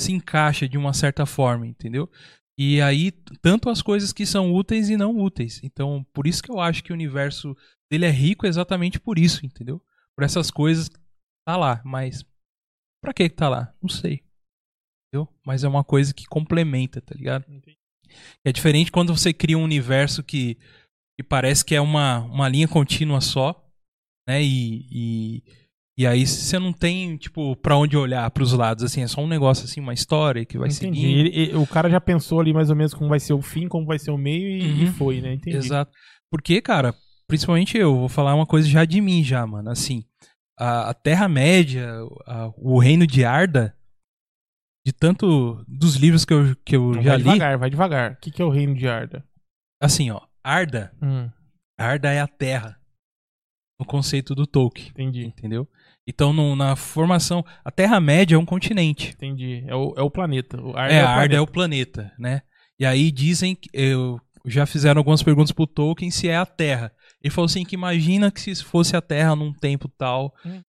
se 0.00 0.12
encaixa 0.12 0.68
de 0.68 0.76
uma 0.76 0.92
certa 0.92 1.24
forma, 1.26 1.66
entendeu? 1.66 2.10
E 2.58 2.82
aí, 2.82 3.12
tanto 3.40 3.70
as 3.70 3.80
coisas 3.80 4.12
que 4.12 4.26
são 4.26 4.52
úteis 4.52 4.90
e 4.90 4.96
não 4.96 5.16
úteis. 5.16 5.60
Então, 5.62 6.04
por 6.12 6.26
isso 6.26 6.42
que 6.42 6.50
eu 6.50 6.58
acho 6.58 6.82
que 6.82 6.90
o 6.90 6.94
universo 6.94 7.56
dele 7.88 8.04
é 8.04 8.10
rico 8.10 8.46
exatamente 8.46 8.98
por 8.98 9.16
isso, 9.16 9.46
entendeu? 9.46 9.80
Por 10.16 10.24
essas 10.24 10.50
coisas 10.50 10.90
tá 11.46 11.56
lá, 11.56 11.80
mas 11.84 12.26
pra 13.00 13.14
que 13.14 13.28
que 13.28 13.36
tá 13.36 13.48
lá? 13.48 13.72
Não 13.80 13.88
sei. 13.88 14.24
Entendeu? 15.06 15.32
Mas 15.46 15.62
é 15.62 15.68
uma 15.68 15.84
coisa 15.84 16.12
que 16.12 16.26
complementa, 16.26 17.00
tá 17.00 17.14
ligado? 17.14 17.44
É 18.44 18.50
diferente 18.50 18.90
quando 18.90 19.16
você 19.16 19.32
cria 19.32 19.56
um 19.56 19.62
universo 19.62 20.24
que, 20.24 20.56
que 21.16 21.22
parece 21.22 21.64
que 21.64 21.76
é 21.76 21.80
uma, 21.80 22.18
uma 22.24 22.48
linha 22.48 22.66
contínua 22.66 23.20
só, 23.20 23.54
né? 24.28 24.42
E, 24.42 24.86
e, 24.90 25.42
e 25.98 26.06
aí 26.06 26.24
você 26.26 26.58
não 26.60 26.72
tem, 26.72 27.16
tipo, 27.16 27.56
pra 27.56 27.76
onde 27.76 27.96
olhar 27.96 28.30
pros 28.30 28.52
lados, 28.52 28.84
assim, 28.84 29.02
é 29.02 29.08
só 29.08 29.20
um 29.20 29.26
negócio 29.26 29.64
assim, 29.64 29.80
uma 29.80 29.92
história 29.92 30.44
que 30.46 30.56
vai 30.56 30.68
Entendi. 30.68 31.00
seguindo. 31.00 31.18
Ele- 31.18 31.36
ele- 31.36 31.56
o 31.56 31.66
cara 31.66 31.90
já 31.90 32.00
pensou 32.00 32.40
ali 32.40 32.52
mais 32.54 32.70
ou 32.70 32.76
menos 32.76 32.94
como 32.94 33.08
vai 33.10 33.18
ser 33.18 33.32
o 33.32 33.42
fim, 33.42 33.66
como 33.66 33.84
vai 33.84 33.98
ser 33.98 34.12
o 34.12 34.16
meio 34.16 34.48
e, 34.48 34.62
Uhum. 34.62 34.82
e 34.84 34.86
foi, 34.92 35.20
né? 35.20 35.34
Entendi. 35.34 35.56
Exato. 35.56 35.90
Porque, 36.30 36.62
cara, 36.62 36.94
principalmente 37.26 37.76
eu, 37.76 37.96
vou 37.96 38.08
falar 38.08 38.34
uma 38.34 38.46
coisa 38.46 38.68
já 38.68 38.84
de 38.84 39.00
mim 39.00 39.24
já, 39.24 39.44
mano. 39.46 39.70
Assim, 39.70 40.04
a, 40.58 40.90
a 40.90 40.94
Terra-média, 40.94 41.88
o 42.56 42.78
reino 42.78 43.06
de 43.06 43.24
Arda, 43.24 43.74
de 44.86 44.92
tanto 44.92 45.64
dos 45.66 45.96
livros 45.96 46.24
que 46.24 46.32
eu, 46.32 46.56
que 46.64 46.76
eu 46.76 46.92
Não, 46.92 47.02
já 47.02 47.10
vai 47.10 47.18
li, 47.18 47.24
devagar, 47.24 47.58
vai 47.58 47.70
devagar. 47.70 48.12
O 48.12 48.16
que, 48.16 48.30
que 48.30 48.40
é 48.40 48.44
o 48.44 48.50
reino 48.50 48.74
de 48.74 48.86
Arda? 48.88 49.24
assim, 49.82 50.10
ó, 50.10 50.20
Arda, 50.42 50.92
Hum, 51.02 51.28
Arda 51.78 52.10
é 52.12 52.20
a 52.20 52.26
Terra, 52.26 52.80
no 53.80 53.86
conceito 53.86 54.34
do 54.34 54.46
Tolkien, 54.46 54.88
entendi, 54.90 55.24
entendeu? 55.26 55.68
Então, 56.10 56.32
no- 56.32 56.56
na 56.56 56.74
formação, 56.74 57.44
a 57.62 57.70
Terra-média 57.70 58.34
é 58.34 58.38
um 58.38 58.46
continente. 58.46 59.10
entendi. 59.12 59.62
É 59.66 59.74
o, 59.74 59.92
é 59.96 60.02
o 60.02 60.10
planeta. 60.10 60.58
O 60.60 60.74
Arda 60.76 60.94
É, 60.94 61.02
o 61.02 61.06
a 61.06 61.10
Arda 61.10 61.14
planeta. 61.18 61.36
é 61.36 61.40
o 61.40 61.46
planeta, 61.46 62.12
né? 62.18 62.42
E 62.80 62.86
aí 62.86 63.10
dizem 63.12 63.54
que 63.54 63.68
eu 63.74 64.18
já 64.46 64.64
fizeram 64.64 65.00
algumas 65.00 65.22
perguntas 65.22 65.52
pro 65.52 65.66
Tolkien 65.66 66.10
se 66.10 66.26
é 66.28 66.36
a 66.38 66.46
Terra. 66.46 66.90
Ele 67.22 67.30
falou 67.32 67.44
assim 67.46 67.64
que 67.64 67.74
imagina 67.74 68.30
que 68.30 68.40
se 68.40 68.64
fosse 68.64 68.96
a 68.96 69.02
Terra 69.02 69.36
num 69.36 69.52
tempo 69.52 69.86
tal, 69.98 70.32
Hum. 70.46 70.62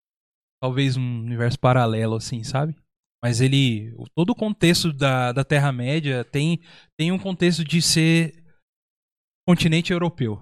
talvez 0.61 0.96
um 0.96 1.20
universo 1.20 1.59
paralelo 1.61 2.16
assim, 2.16 2.42
sabe? 2.42 2.74
Mas 3.22 3.40
ele, 3.40 3.94
todo 4.16 4.31
o 4.31 4.35
contexto 4.35 4.92
da, 4.92 5.31
da 5.33 5.44
Terra 5.44 5.70
Média 5.70 6.24
tem 6.24 6.61
tem 6.98 7.12
um 7.12 7.18
contexto 7.18 7.62
de 7.64 7.81
ser 7.83 8.33
continente 9.46 9.92
europeu. 9.92 10.40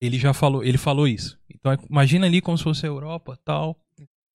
Ele 0.00 0.18
já 0.18 0.32
falou, 0.34 0.62
ele 0.64 0.78
falou 0.78 1.06
isso. 1.08 1.38
Então 1.52 1.72
imagina 1.90 2.26
ali 2.26 2.40
como 2.40 2.56
se 2.58 2.64
fosse 2.64 2.84
a 2.86 2.88
Europa, 2.88 3.38
tal, 3.44 3.78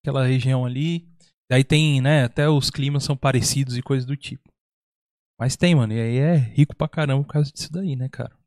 aquela 0.01 0.25
região 0.25 0.65
ali. 0.65 1.07
Daí 1.49 1.63
tem, 1.63 2.01
né, 2.01 2.23
até 2.23 2.49
os 2.49 2.69
climas 2.69 3.03
são 3.03 3.15
parecidos 3.15 3.77
e 3.77 3.81
coisas 3.81 4.05
do 4.05 4.15
tipo. 4.15 4.49
Mas 5.39 5.55
tem, 5.55 5.75
mano, 5.75 5.93
e 5.93 5.99
aí 5.99 6.17
é 6.17 6.35
rico 6.35 6.75
pra 6.75 6.87
caramba 6.87 7.23
por 7.23 7.33
causa 7.33 7.51
disso 7.51 7.71
daí, 7.71 7.95
né, 7.95 8.07
cara? 8.09 8.37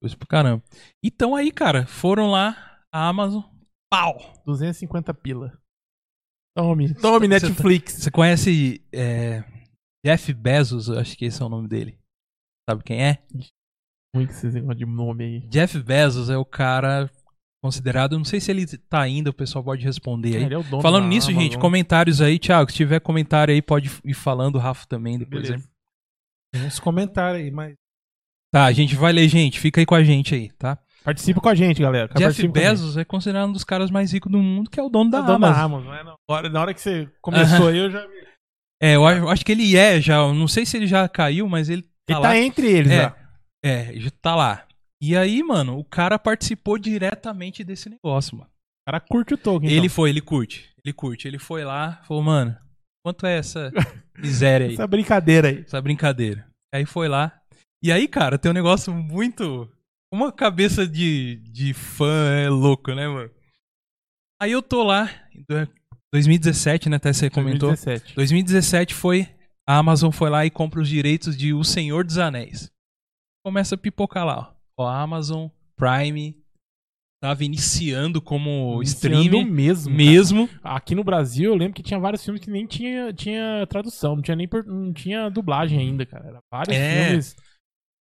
Coisa 0.00 0.16
pra 0.16 0.26
caramba. 0.26 0.64
Então 1.04 1.34
aí, 1.34 1.50
cara, 1.50 1.86
foram 1.86 2.30
lá, 2.30 2.80
a 2.92 3.08
Amazon, 3.08 3.42
pau! 3.92 4.18
250 4.46 5.12
pila. 5.14 5.60
Tome, 6.56 6.94
tome 6.94 7.28
tá- 7.28 7.34
Netflix. 7.34 7.94
Você 7.94 8.10
conhece 8.10 8.86
é, 8.94 9.42
Jeff 10.04 10.32
Bezos, 10.32 10.88
acho 10.88 11.16
que 11.16 11.24
esse 11.24 11.42
é 11.42 11.44
o 11.44 11.48
nome 11.48 11.68
dele. 11.68 11.98
Sabe 12.68 12.82
quem 12.84 13.04
é? 13.04 13.26
Muito 14.14 14.28
que 14.28 14.34
vocês 14.34 14.54
de 14.54 14.86
nome 14.86 15.24
aí. 15.24 15.40
Jeff 15.48 15.82
Bezos 15.82 16.30
é 16.30 16.36
o 16.36 16.44
cara 16.44 17.10
considerado, 17.64 18.18
não 18.18 18.24
sei 18.26 18.40
se 18.40 18.50
ele 18.50 18.66
tá 18.66 19.00
ainda, 19.00 19.30
o 19.30 19.32
pessoal 19.34 19.64
pode 19.64 19.82
responder 19.82 20.36
aí. 20.36 20.42
Ele 20.44 20.54
é 20.54 20.58
o 20.58 20.62
dono 20.62 20.82
Falando 20.82 21.06
nisso, 21.06 21.30
Amazon. 21.30 21.42
gente, 21.44 21.58
comentários 21.58 22.20
aí, 22.20 22.38
Thiago, 22.38 22.70
se 22.70 22.76
tiver 22.76 23.00
comentário 23.00 23.54
aí, 23.54 23.62
pode 23.62 23.90
ir 24.04 24.12
falando, 24.12 24.56
o 24.56 24.58
Rafa 24.58 24.86
também 24.86 25.18
depois. 25.18 25.42
Beleza. 25.48 25.64
aí. 25.64 26.60
Tem 26.60 26.66
uns 26.68 26.78
comentários 26.78 27.42
aí, 27.42 27.50
mas. 27.50 27.72
Tá, 28.52 28.66
a 28.66 28.72
gente 28.72 28.94
vai 28.94 29.12
ler, 29.12 29.26
gente, 29.28 29.58
fica 29.58 29.80
aí 29.80 29.86
com 29.86 29.94
a 29.94 30.04
gente 30.04 30.34
aí, 30.34 30.50
tá? 30.58 30.78
Participa 31.02 31.40
com 31.40 31.48
a 31.48 31.54
gente, 31.54 31.80
galera. 31.80 32.06
Jeff 32.08 32.22
Participa. 32.22 32.52
Bezos 32.52 32.96
é 32.98 33.04
considerado 33.04 33.48
um 33.48 33.52
dos 33.52 33.64
caras 33.64 33.90
mais 33.90 34.12
ricos 34.12 34.30
do 34.30 34.38
mundo, 34.38 34.68
que 34.70 34.78
é 34.78 34.82
o 34.82 34.88
dono 34.90 35.10
da 35.10 35.18
É 35.18 35.20
o 35.22 35.24
dono 35.24 35.36
Amazon. 35.36 35.56
da 35.56 35.62
Amazon. 35.64 36.04
Na 36.04 36.16
hora, 36.34 36.48
na 36.50 36.60
hora 36.60 36.74
que 36.74 36.80
você 36.82 37.08
começou 37.22 37.68
aí, 37.68 37.78
eu 37.78 37.90
já 37.90 38.06
vi. 38.06 38.14
É, 38.82 38.96
eu 38.96 39.06
acho, 39.06 39.44
que 39.44 39.52
ele 39.52 39.74
é 39.76 40.00
já, 40.00 40.16
não 40.32 40.46
sei 40.48 40.66
se 40.66 40.76
ele 40.76 40.86
já 40.86 41.08
caiu, 41.08 41.48
mas 41.48 41.70
ele 41.70 41.82
tá 41.82 41.88
Ele 42.10 42.18
lá. 42.18 42.28
tá 42.28 42.38
entre 42.38 42.66
eles, 42.70 42.92
É. 42.92 42.96
já. 43.02 43.16
É, 43.64 43.92
já 43.96 44.10
tá 44.20 44.36
lá. 44.36 44.66
E 45.06 45.14
aí, 45.14 45.42
mano, 45.42 45.78
o 45.78 45.84
cara 45.84 46.18
participou 46.18 46.78
diretamente 46.78 47.62
desse 47.62 47.90
negócio, 47.90 48.38
mano. 48.38 48.48
O 48.48 48.90
cara 48.90 49.00
curte 49.00 49.34
o 49.34 49.36
token. 49.36 49.68
Ele 49.68 49.78
então. 49.80 49.90
foi, 49.90 50.08
ele 50.08 50.22
curte. 50.22 50.70
Ele 50.82 50.94
curte. 50.94 51.28
Ele 51.28 51.38
foi 51.38 51.62
lá, 51.62 52.02
falou, 52.04 52.22
mano, 52.22 52.56
quanto 53.04 53.26
é 53.26 53.36
essa 53.36 53.70
miséria 54.18 54.66
aí? 54.66 54.72
Essa 54.74 54.86
brincadeira 54.86 55.48
aí. 55.48 55.58
Essa 55.58 55.82
brincadeira. 55.82 56.48
Aí 56.74 56.86
foi 56.86 57.06
lá. 57.06 57.38
E 57.82 57.92
aí, 57.92 58.08
cara, 58.08 58.38
tem 58.38 58.50
um 58.50 58.54
negócio 58.54 58.94
muito. 58.94 59.70
Uma 60.10 60.32
cabeça 60.32 60.86
de, 60.88 61.36
de 61.52 61.74
fã 61.74 62.30
é 62.36 62.48
louco, 62.48 62.94
né, 62.94 63.06
mano? 63.06 63.30
Aí 64.40 64.52
eu 64.52 64.62
tô 64.62 64.82
lá, 64.82 65.10
em 65.34 65.42
do- 65.42 65.68
2017, 66.14 66.88
né? 66.88 66.96
Até 66.96 67.12
você 67.12 67.28
comentou. 67.28 67.68
2017. 67.68 68.14
2017 68.14 68.94
foi. 68.94 69.28
A 69.68 69.76
Amazon 69.76 70.10
foi 70.10 70.30
lá 70.30 70.46
e 70.46 70.50
compra 70.50 70.80
os 70.80 70.88
direitos 70.88 71.36
de 71.36 71.52
O 71.52 71.62
Senhor 71.62 72.04
dos 72.04 72.16
Anéis. 72.16 72.70
Começa 73.44 73.74
a 73.74 73.78
pipocar 73.78 74.24
lá, 74.24 74.38
ó. 74.38 74.53
Ó, 74.78 74.86
a 74.86 75.00
Amazon 75.02 75.48
Prime 75.76 76.42
tava 77.22 77.44
iniciando 77.44 78.20
como 78.20 78.82
Iniciando 78.82 79.14
streaming 79.22 79.50
mesmo. 79.50 79.84
cara. 79.90 79.96
mesmo. 79.96 80.48
Aqui 80.62 80.94
no 80.94 81.02
Brasil, 81.04 81.50
eu 81.50 81.56
lembro 81.56 81.74
que 81.74 81.82
tinha 81.82 81.98
vários 81.98 82.22
filmes 82.22 82.42
que 82.42 82.50
nem 82.50 82.66
tinha, 82.66 83.12
tinha 83.12 83.66
tradução, 83.68 84.16
não 84.16 84.22
tinha 84.22 84.36
nem 84.36 84.48
não 84.66 84.92
tinha 84.92 85.30
dublagem 85.30 85.78
ainda, 85.78 86.04
cara. 86.04 86.26
Era 86.28 86.40
vários 86.52 86.76
É, 86.76 87.06
filmes. 87.06 87.36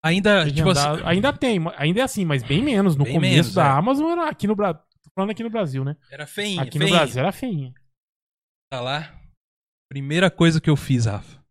Ainda, 0.04 0.52
tipo 0.52 0.70
assim. 0.70 1.02
Ainda 1.06 1.32
tem, 1.32 1.60
ainda 1.78 2.02
é 2.02 2.04
assim, 2.04 2.26
mas 2.26 2.44
bem 2.44 2.62
menos. 2.62 2.96
No 2.98 3.06
Bem 3.06 3.14
começo 3.14 3.34
menos, 3.36 3.54
da 3.54 3.66
é. 3.66 3.70
Amazon 3.70 4.12
era 4.12 4.30
aqui 4.30 4.48
no 4.48 4.56
Brasil. 4.56 4.82
Falando 5.16 5.30
aqui 5.30 5.44
no 5.44 5.50
Brasil, 5.50 5.86
né? 5.86 5.96
era 6.12 6.26
feinho, 6.26 6.60
aqui 6.60 6.80
no 6.80 6.86
feinho. 6.86 6.98
Brasil 7.00 7.20
era 7.22 7.32
feinha. 7.32 7.74
Tá 8.72 8.82
lá. 8.82 9.16
Primeira 9.90 10.32
coisa 10.32 10.60
que 10.60 10.70
eu 10.70 10.76
fiz, 10.76 11.06
Rafa. 11.06 11.43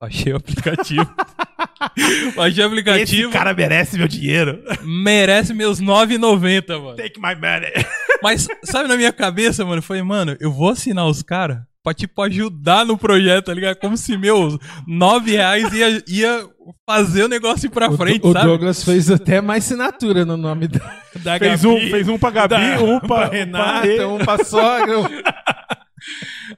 Baixei 0.00 0.32
o 0.32 0.36
aplicativo. 0.36 1.06
Baixei 2.36 2.64
o 2.64 2.66
aplicativo. 2.68 3.32
cara 3.32 3.52
merece 3.52 3.98
meu 3.98 4.06
dinheiro. 4.08 4.62
Merece 4.84 5.52
meus 5.52 5.80
9,90, 5.80 6.80
mano. 6.80 6.96
Take 6.96 7.18
my 7.20 7.34
money. 7.34 7.72
Mas, 8.22 8.46
sabe 8.64 8.88
na 8.88 8.96
minha 8.96 9.12
cabeça, 9.12 9.64
mano? 9.64 9.78
Eu 9.78 9.82
falei, 9.82 10.02
mano, 10.02 10.36
eu 10.40 10.52
vou 10.52 10.70
assinar 10.70 11.06
os 11.06 11.22
caras 11.22 11.58
pra, 11.82 11.94
tipo, 11.94 12.20
ajudar 12.22 12.84
no 12.84 12.96
projeto, 12.98 13.46
tá 13.46 13.54
ligado? 13.54 13.76
Como 13.76 13.96
se 13.96 14.16
meus 14.16 14.56
9 14.86 15.32
reais 15.32 15.72
ia, 15.72 16.02
ia 16.08 16.46
fazer 16.88 17.24
o 17.24 17.28
negócio 17.28 17.66
ir 17.66 17.70
pra 17.70 17.88
O, 17.90 17.96
frente, 17.96 18.26
o 18.26 18.32
sabe? 18.32 18.46
Douglas 18.46 18.84
fez 18.84 19.10
até 19.10 19.40
mais 19.40 19.64
assinatura 19.64 20.24
no 20.24 20.36
nome 20.36 20.68
da, 20.68 20.78
da 21.22 21.38
Fez 21.38 21.62
Gabi, 21.62 21.66
um, 21.74 21.90
fez 21.90 22.08
um 22.08 22.18
pra 22.18 22.30
Gabi, 22.30 22.48
da- 22.54 22.82
um 22.82 22.98
pra, 23.00 23.08
pra 23.08 23.28
Renata. 23.28 23.86
Renata, 23.86 24.08
um 24.08 24.18
pra 24.18 24.44
sogra. 24.44 24.98
um- 25.00 25.04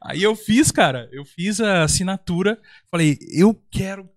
Aí 0.02 0.22
eu 0.22 0.34
fiz, 0.36 0.70
cara, 0.70 1.08
eu 1.12 1.24
fiz 1.24 1.60
a 1.60 1.82
assinatura. 1.84 2.58
Falei, 2.90 3.18
eu 3.32 3.54
quero. 3.70 4.08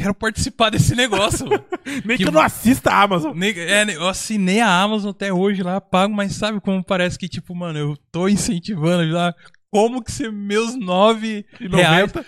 Quero 0.00 0.14
participar 0.14 0.70
desse 0.70 0.94
negócio. 0.94 1.46
Nem 2.06 2.16
que, 2.16 2.22
Que- 2.24 2.28
eu 2.28 2.32
não 2.32 2.40
assista 2.40 2.90
a 2.90 3.02
Amazon. 3.02 3.36
Ne- 3.36 3.50
é, 3.52 3.84
eu 3.94 4.08
assinei 4.08 4.58
a 4.60 4.80
Amazon 4.82 5.10
até 5.10 5.30
hoje 5.32 5.62
lá, 5.62 5.78
pago, 5.80 6.14
mas 6.14 6.32
sabe 6.32 6.58
como 6.60 6.82
parece 6.82 7.18
que, 7.18 7.28
tipo, 7.28 7.54
mano, 7.54 7.78
eu 7.78 7.96
tô 8.10 8.26
incentivando 8.28 9.12
lá. 9.12 9.34
Como 9.70 10.02
que 10.02 10.10
se 10.10 10.30
meus 10.30 10.74
9 10.74 11.44
E 11.60 11.68
reais 11.68 12.10
90. 12.12 12.26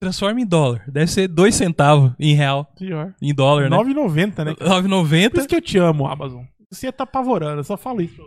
transforma 0.00 0.40
em 0.40 0.46
dólar? 0.46 0.84
Deve 0.88 1.08
ser 1.08 1.26
2 1.26 1.54
centavos 1.56 2.12
em 2.20 2.34
real, 2.34 2.72
Pior. 2.78 3.12
em 3.20 3.34
dólar, 3.34 3.68
né? 3.68 3.76
9,90, 3.76 4.44
né? 4.44 4.54
Por 4.54 4.66
9,90. 4.68 5.38
isso 5.38 5.48
que 5.48 5.56
eu 5.56 5.60
te 5.60 5.76
amo, 5.76 6.06
Amazon. 6.06 6.44
Você 6.70 6.92
tá 6.92 7.02
apavorando, 7.02 7.58
eu 7.60 7.64
só 7.64 7.76
falo 7.76 8.00
isso. 8.00 8.22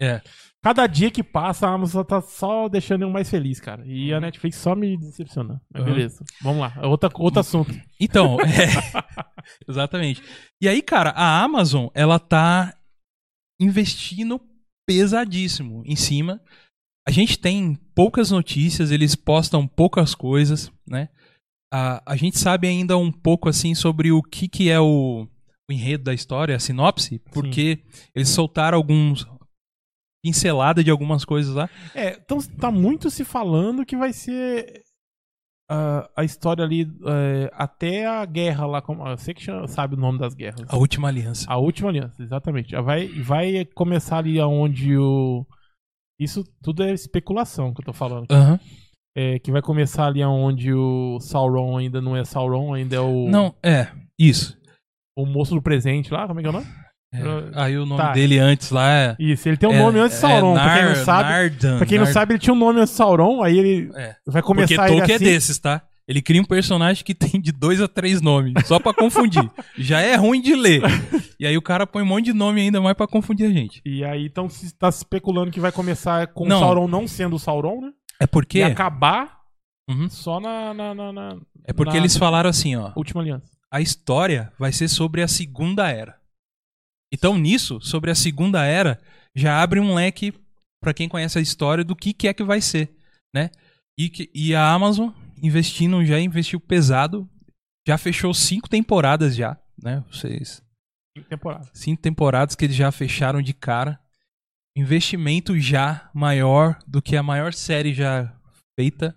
É. 0.00 0.22
Cada 0.68 0.86
dia 0.86 1.10
que 1.10 1.22
passa, 1.22 1.66
a 1.66 1.72
Amazon 1.72 2.04
tá 2.04 2.20
só 2.20 2.68
deixando 2.68 3.00
eu 3.00 3.08
mais 3.08 3.30
feliz, 3.30 3.58
cara. 3.58 3.82
E 3.86 4.12
a 4.12 4.20
Netflix 4.20 4.58
só 4.58 4.74
me 4.74 4.98
decepcionando. 4.98 5.58
Mas 5.72 5.82
Uhum. 5.82 5.88
beleza. 5.94 6.22
Vamos 6.42 6.60
lá. 6.60 6.78
Outra, 6.82 7.08
outro 7.14 7.40
assunto. 7.40 7.72
Então, 7.98 8.36
é, 8.44 8.68
exatamente. 9.66 10.22
E 10.60 10.68
aí, 10.68 10.82
cara, 10.82 11.08
a 11.12 11.42
Amazon, 11.42 11.86
ela 11.94 12.18
tá 12.18 12.76
investindo 13.58 14.38
pesadíssimo 14.86 15.82
em 15.86 15.96
cima. 15.96 16.38
A 17.08 17.10
gente 17.10 17.38
tem 17.38 17.74
poucas 17.94 18.30
notícias, 18.30 18.90
eles 18.90 19.16
postam 19.16 19.66
poucas 19.66 20.14
coisas, 20.14 20.70
né? 20.86 21.08
A, 21.72 22.12
a 22.12 22.14
gente 22.14 22.38
sabe 22.38 22.68
ainda 22.68 22.94
um 22.98 23.10
pouco, 23.10 23.48
assim, 23.48 23.74
sobre 23.74 24.12
o 24.12 24.22
que, 24.22 24.46
que 24.46 24.68
é 24.68 24.78
o, 24.78 25.26
o 25.66 25.72
enredo 25.72 26.04
da 26.04 26.12
história, 26.12 26.54
a 26.54 26.60
sinopse, 26.60 27.22
porque 27.32 27.82
eles 28.14 28.28
soltaram 28.28 28.76
alguns 28.76 29.26
pincelada 30.28 30.82
de 30.84 30.90
algumas 30.90 31.24
coisas 31.24 31.54
lá. 31.54 31.68
É, 31.94 32.10
então 32.24 32.38
tá 32.60 32.70
muito 32.70 33.10
se 33.10 33.24
falando 33.24 33.84
que 33.86 33.96
vai 33.96 34.12
ser 34.12 34.82
ah, 35.70 36.08
a 36.16 36.24
história 36.24 36.64
ali 36.64 36.82
é, 37.06 37.50
até 37.52 38.06
a 38.06 38.24
guerra 38.24 38.66
lá. 38.66 38.82
Como, 38.82 39.02
você 39.04 39.34
que 39.34 39.42
chama- 39.42 39.66
sabe 39.68 39.94
o 39.94 39.98
nome 39.98 40.18
das 40.18 40.34
guerras. 40.34 40.62
A 40.68 40.76
última 40.76 41.08
aliança. 41.08 41.44
A 41.50 41.56
última 41.58 41.88
aliança, 41.90 42.22
exatamente. 42.22 42.70
Já 42.70 42.80
Vai, 42.80 43.08
vai 43.08 43.64
começar 43.74 44.18
ali 44.18 44.38
aonde 44.40 44.96
o. 44.96 45.46
Isso 46.20 46.42
tudo 46.62 46.82
é 46.82 46.92
especulação 46.92 47.72
que 47.72 47.80
eu 47.80 47.84
tô 47.86 47.92
falando. 47.92 48.24
aqui. 48.24 48.34
Aham. 48.34 48.58
É, 49.16 49.38
que 49.40 49.50
vai 49.50 49.60
começar 49.60 50.06
ali 50.06 50.22
aonde 50.22 50.72
o 50.72 51.18
Sauron 51.20 51.76
ainda 51.76 52.00
não 52.00 52.16
é 52.16 52.24
Sauron, 52.24 52.72
ainda 52.74 52.94
é 52.96 53.00
o, 53.00 53.28
Não, 53.28 53.52
é, 53.64 53.88
isso. 54.16 54.56
o 55.18 55.26
moço 55.26 55.56
do 55.56 55.62
presente 55.62 56.12
lá, 56.12 56.26
como 56.28 56.38
é 56.38 56.42
que 56.42 56.46
é 56.46 56.50
o 56.50 56.52
nome? 56.52 56.66
É, 57.12 57.20
aí 57.54 57.78
o 57.78 57.86
nome 57.86 58.02
Tá. 58.02 58.12
dele 58.12 58.38
antes 58.38 58.70
lá 58.70 58.90
é. 58.92 59.16
Isso, 59.18 59.48
ele 59.48 59.56
tem 59.56 59.68
um 59.68 59.72
é- 59.72 59.78
nome 59.78 59.98
antes 59.98 60.18
de 60.20 60.24
é 60.26 60.28
Sauron, 60.28 60.54
pra 60.54 60.74
quem 60.76 60.84
não 60.84 60.94
sabe. 61.04 61.28
Nardan, 61.30 61.78
quem 61.86 61.98
não 61.98 62.04
Nard- 62.04 62.12
sabe, 62.14 62.32
ele 62.34 62.38
tinha 62.38 62.52
um 62.54 62.58
nome 62.58 62.80
antes 62.80 62.90
de 62.90 62.96
Sauron, 62.96 63.42
aí 63.42 63.58
ele 63.58 63.90
É. 63.96 64.14
vai 64.26 64.42
Porque 64.42 64.42
começar 64.42 64.88
ele 64.88 64.96
Tolkien 64.98 65.16
assim. 65.16 65.24
é 65.24 65.28
desses, 65.28 65.58
tá? 65.58 65.82
Ele 66.06 66.22
cria 66.22 66.40
um 66.40 66.44
personagem 66.44 67.04
que 67.04 67.14
tem 67.38 67.40
de 67.40 67.50
dois 67.52 67.80
a 67.80 67.88
três 67.88 68.20
nomes, 68.20 68.52
só 68.66 68.78
pra 68.78 68.92
confundir. 68.94 69.48
Já 69.76 70.00
é 70.00 70.16
ruim 70.16 70.40
de 70.40 70.54
ler. 70.54 70.82
E 71.40 71.46
aí 71.46 71.56
o 71.56 71.62
cara 71.62 71.86
põe 71.86 72.02
um 72.02 72.06
monte 72.06 72.26
de 72.26 72.32
nome 72.34 72.60
ainda 72.60 72.80
mais 72.80 72.96
pra 72.96 73.06
confundir 73.06 73.46
a 73.46 73.50
gente. 73.52 73.80
E 73.86 74.04
aí, 74.04 74.26
então, 74.26 74.48
se 74.48 74.74
tá 74.74 74.88
especulando 74.88 75.50
que 75.50 75.60
vai 75.60 75.72
começar 75.72 76.26
com 76.28 76.44
o 76.44 76.48
Não. 76.48 76.60
Sauron 76.60 76.88
não 76.88 77.06
sendo 77.08 77.36
o 77.36 77.38
Sauron, 77.38 77.80
né? 77.80 77.90
É 78.20 78.26
porque 78.26 78.58
E 78.58 78.62
acabar 78.64 79.38
Uhum. 79.88 80.08
só 80.10 80.40
na, 80.40 80.74
na, 80.74 80.94
na- 80.94 81.12
na 81.12 81.36
é 81.66 81.72
porque 81.72 81.92
na 81.92 81.98
eles 81.98 82.16
falaram 82.16 82.50
assim, 82.50 82.76
ó, 82.76 82.90
última 82.96 83.20
aliança. 83.22 83.46
a 83.70 83.80
história 83.80 84.50
vai 84.58 84.72
ser 84.72 84.88
sobre 84.88 85.22
a 85.22 85.28
segunda 85.28 85.88
era. 85.90 86.17
Então 87.12 87.38
nisso, 87.38 87.80
sobre 87.80 88.10
a 88.10 88.14
segunda 88.14 88.64
era, 88.64 89.00
já 89.34 89.62
abre 89.62 89.80
um 89.80 89.94
leque 89.94 90.32
pra 90.82 90.92
quem 90.94 91.08
conhece 91.08 91.38
a 91.38 91.42
história 91.42 91.82
do 91.84 91.96
que, 91.96 92.12
que 92.12 92.28
é 92.28 92.34
que 92.34 92.44
vai 92.44 92.60
ser, 92.60 92.94
né? 93.34 93.50
E, 93.98 94.30
e 94.34 94.54
a 94.54 94.70
Amazon 94.72 95.10
investindo 95.42 96.04
já 96.04 96.20
investiu 96.20 96.60
pesado, 96.60 97.28
já 97.86 97.96
fechou 97.98 98.32
cinco 98.34 98.68
temporadas 98.68 99.34
já, 99.34 99.56
né? 99.82 100.04
Vocês 100.10 100.62
Temporada. 101.28 101.68
cinco 101.74 102.00
temporadas 102.02 102.54
que 102.54 102.64
eles 102.64 102.76
já 102.76 102.92
fecharam 102.92 103.42
de 103.42 103.52
cara. 103.52 103.98
Investimento 104.76 105.58
já 105.58 106.08
maior 106.14 106.78
do 106.86 107.02
que 107.02 107.16
a 107.16 107.22
maior 107.22 107.52
série 107.52 107.92
já 107.92 108.32
feita. 108.78 109.16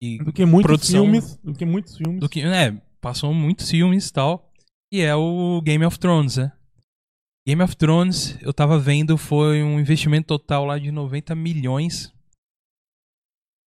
E 0.00 0.18
Do 0.18 0.32
que 0.32 0.44
muitos 0.44 0.66
Produção- 0.68 1.02
filmes. 1.02 1.36
Do 1.42 1.54
que 1.54 1.64
muitos 1.64 1.96
filmes. 1.96 2.20
do 2.20 2.28
que, 2.28 2.44
né, 2.44 2.80
passou 3.00 3.34
muitos 3.34 3.68
filmes 3.68 4.08
e 4.08 4.12
tal. 4.12 4.52
E 4.92 5.00
é 5.00 5.14
o 5.16 5.60
Game 5.62 5.84
of 5.84 5.98
Thrones, 5.98 6.36
né? 6.36 6.52
Game 7.46 7.62
of 7.62 7.76
Thrones, 7.76 8.38
eu 8.40 8.54
tava 8.54 8.78
vendo, 8.78 9.18
foi 9.18 9.62
um 9.62 9.78
investimento 9.78 10.26
total 10.28 10.64
lá 10.64 10.78
de 10.78 10.90
90 10.90 11.34
milhões. 11.34 12.12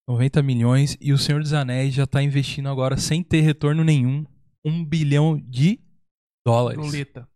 90 0.08 0.42
milhões. 0.42 0.96
E 1.00 1.12
o 1.12 1.18
Senhor 1.18 1.42
dos 1.42 1.52
Anéis 1.52 1.92
já 1.92 2.06
tá 2.06 2.22
investindo 2.22 2.68
agora, 2.68 2.96
sem 2.96 3.22
ter 3.22 3.42
retorno 3.42 3.84
nenhum, 3.84 4.24
um 4.64 4.84
bilhão 4.84 5.38
de 5.38 5.78
dólares. 6.46 6.80
Doleta. 6.80 7.28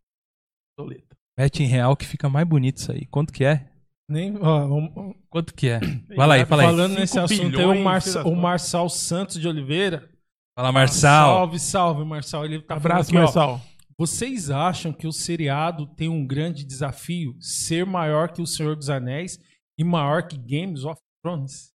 Doleta. 0.78 1.16
Mete 1.38 1.62
em 1.62 1.66
real 1.66 1.96
que 1.96 2.06
fica 2.06 2.28
mais 2.28 2.46
bonito 2.46 2.78
isso 2.78 2.92
aí. 2.92 3.06
Quanto 3.06 3.32
que 3.32 3.44
é? 3.44 3.70
Nem, 4.08 4.36
ó, 4.40 4.64
um- 4.66 5.14
Quanto 5.28 5.54
que 5.54 5.68
é? 5.68 5.78
Vai 6.16 6.26
lá 6.26 6.34
aí, 6.34 6.44
fala 6.46 6.62
aí. 6.62 6.68
falando 6.68 6.94
nesse 6.98 7.18
assunto 7.18 7.42
aí, 7.42 7.50
bilhões, 7.50 8.16
o, 8.16 8.28
o. 8.28 8.36
Marçal 8.36 8.88
Santos 8.88 9.38
de 9.38 9.46
Oliveira. 9.46 10.10
Fala, 10.58 10.72
Marçal. 10.72 11.36
Salve, 11.36 11.58
salve, 11.60 12.04
Marçal. 12.04 12.44
Ele 12.44 12.60
tá 12.60 12.74
Abraço, 12.74 13.10
aqui, 13.10 13.16
ó, 13.18 13.22
Marçal. 13.22 13.60
Vocês 14.00 14.48
acham 14.48 14.94
que 14.94 15.06
o 15.06 15.12
seriado 15.12 15.86
tem 15.94 16.08
um 16.08 16.26
grande 16.26 16.64
desafio 16.64 17.36
ser 17.38 17.84
maior 17.84 18.32
que 18.32 18.40
o 18.40 18.46
Senhor 18.46 18.74
dos 18.74 18.88
Anéis 18.88 19.38
e 19.78 19.84
maior 19.84 20.26
que 20.26 20.38
Games 20.38 20.84
of 20.84 20.98
Thrones? 21.22 21.74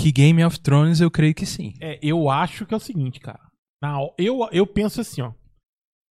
Que 0.00 0.10
Game 0.10 0.42
of 0.42 0.58
Thrones 0.58 0.98
eu 0.98 1.10
creio 1.10 1.34
que 1.34 1.44
sim. 1.44 1.74
É, 1.78 2.00
eu 2.02 2.30
acho 2.30 2.64
que 2.64 2.72
é 2.72 2.76
o 2.78 2.80
seguinte, 2.80 3.20
cara. 3.20 3.50
Na, 3.82 3.98
eu, 4.16 4.48
eu 4.50 4.66
penso 4.66 5.02
assim, 5.02 5.20
ó. 5.20 5.34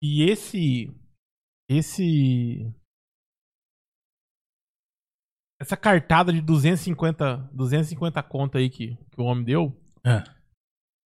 E 0.01 0.29
esse. 0.29 0.93
Esse. 1.69 2.69
Essa 5.57 5.77
cartada 5.77 6.33
de 6.33 6.41
250, 6.41 7.49
250 7.53 8.21
conta 8.23 8.57
aí 8.57 8.69
que, 8.69 8.97
que 9.09 9.21
o 9.21 9.23
homem 9.23 9.45
deu. 9.45 9.73
É. 10.03 10.21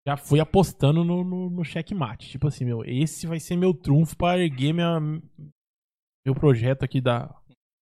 Já 0.07 0.15
fui 0.15 0.39
apostando 0.39 1.03
no, 1.03 1.21
no, 1.21 1.49
no 1.49 1.65
checkmate. 1.65 2.29
Tipo 2.29 2.47
assim, 2.47 2.63
meu, 2.63 2.81
esse 2.85 3.27
vai 3.27 3.41
ser 3.41 3.57
meu 3.57 3.73
trunfo 3.73 4.15
pra 4.15 4.39
erguer 4.39 4.71
minha, 4.71 5.01
meu 6.25 6.33
projeto 6.33 6.83
aqui 6.83 7.01
da, 7.01 7.35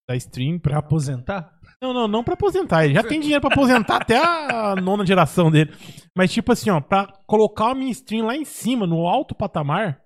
da 0.09 0.15
stream. 0.15 0.57
Pra 0.57 0.79
aposentar? 0.79 1.55
Não, 1.79 1.93
não, 1.93 2.07
não 2.07 2.23
pra 2.23 2.33
aposentar. 2.33 2.83
Ele 2.83 2.95
já 2.95 3.03
tem 3.03 3.19
dinheiro 3.19 3.41
pra 3.41 3.53
aposentar 3.53 3.97
até 3.97 4.17
a 4.17 4.73
nona 4.81 5.05
geração 5.05 5.51
dele. 5.51 5.71
Mas, 6.17 6.33
tipo 6.33 6.51
assim, 6.51 6.71
ó, 6.71 6.81
pra 6.81 7.05
colocar 7.27 7.69
a 7.69 7.75
minha 7.75 7.91
stream 7.91 8.25
lá 8.25 8.35
em 8.35 8.43
cima, 8.43 8.87
no 8.87 9.05
alto 9.05 9.35
patamar, 9.35 10.03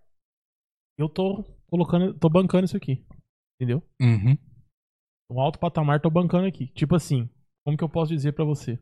eu 0.97 1.08
tô 1.08 1.45
colocando, 1.69 2.13
tô 2.19 2.27
bancando 2.27 2.65
isso 2.65 2.75
aqui. 2.75 3.01
Entendeu? 3.55 3.82
Uhum. 4.01 4.38
No 5.32 5.39
alto 5.39 5.58
patamar, 5.58 6.01
tô 6.01 6.10
bancando 6.10 6.47
aqui. 6.47 6.67
Tipo 6.73 6.97
assim, 6.97 7.29
como 7.65 7.77
que 7.77 7.84
eu 7.84 7.89
posso 7.89 8.12
dizer 8.12 8.34
pra 8.34 8.43
você? 8.43 8.77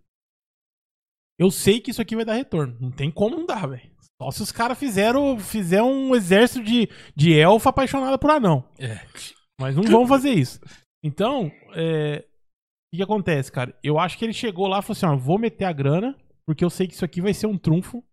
Eu 1.40 1.52
sei 1.52 1.80
que 1.80 1.92
isso 1.92 2.02
aqui 2.02 2.16
vai 2.16 2.26
dar 2.26 2.34
retorno. 2.34 2.76
Não 2.80 2.92
tem 2.92 3.12
como 3.12 3.38
não 3.38 3.46
dar, 3.46 3.68
velho. 3.68 3.90
Só 4.22 4.32
se 4.32 4.42
os 4.42 4.52
caras 4.52 4.78
fizeram, 4.80 5.38
fizeram 5.38 5.92
um 5.92 6.16
exército 6.16 6.64
de, 6.64 6.90
de 7.16 7.38
elfa 7.38 7.70
apaixonada 7.70 8.18
por 8.18 8.32
anão. 8.32 8.68
É. 8.80 9.06
Mas 9.60 9.76
não 9.76 9.84
vão 9.84 10.08
fazer 10.08 10.32
isso. 10.32 10.60
Então, 11.04 11.52
é, 11.76 12.26
o 12.26 12.92
que, 12.92 12.98
que 12.98 13.04
acontece, 13.04 13.52
cara? 13.52 13.78
Eu 13.84 14.00
acho 14.00 14.18
que 14.18 14.26
ele 14.26 14.34
chegou 14.34 14.68
lá 14.68 14.80
e 14.80 14.82
falou 14.82 14.94
assim: 14.94 15.06
ó, 15.06 15.16
vou 15.16 15.38
meter 15.38 15.66
a 15.66 15.72
grana, 15.72 16.18
porque 16.48 16.66
eu 16.66 16.70
sei 16.70 16.88
que 16.88 16.94
isso 16.94 17.06
aqui 17.06 17.22
vai 17.22 17.34
ser 17.34 17.46
um 17.48 17.58
trunfo. 17.58 18.04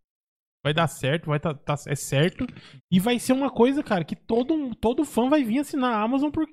Vai 0.62 0.72
dar 0.72 0.86
certo, 0.86 1.26
vai 1.26 1.38
tá, 1.38 1.54
tá- 1.54 1.76
é 1.86 1.94
certo. 1.94 2.46
E 2.90 2.98
vai 2.98 3.18
ser 3.18 3.32
uma 3.34 3.50
coisa, 3.50 3.82
cara, 3.82 4.04
que 4.04 4.16
todo, 4.16 4.74
todo 4.76 5.04
fã 5.04 5.28
vai 5.28 5.42
vir 5.44 5.58
assinar 5.58 5.92
a 5.94 6.02
Amazon 6.02 6.30
por, 6.30 6.46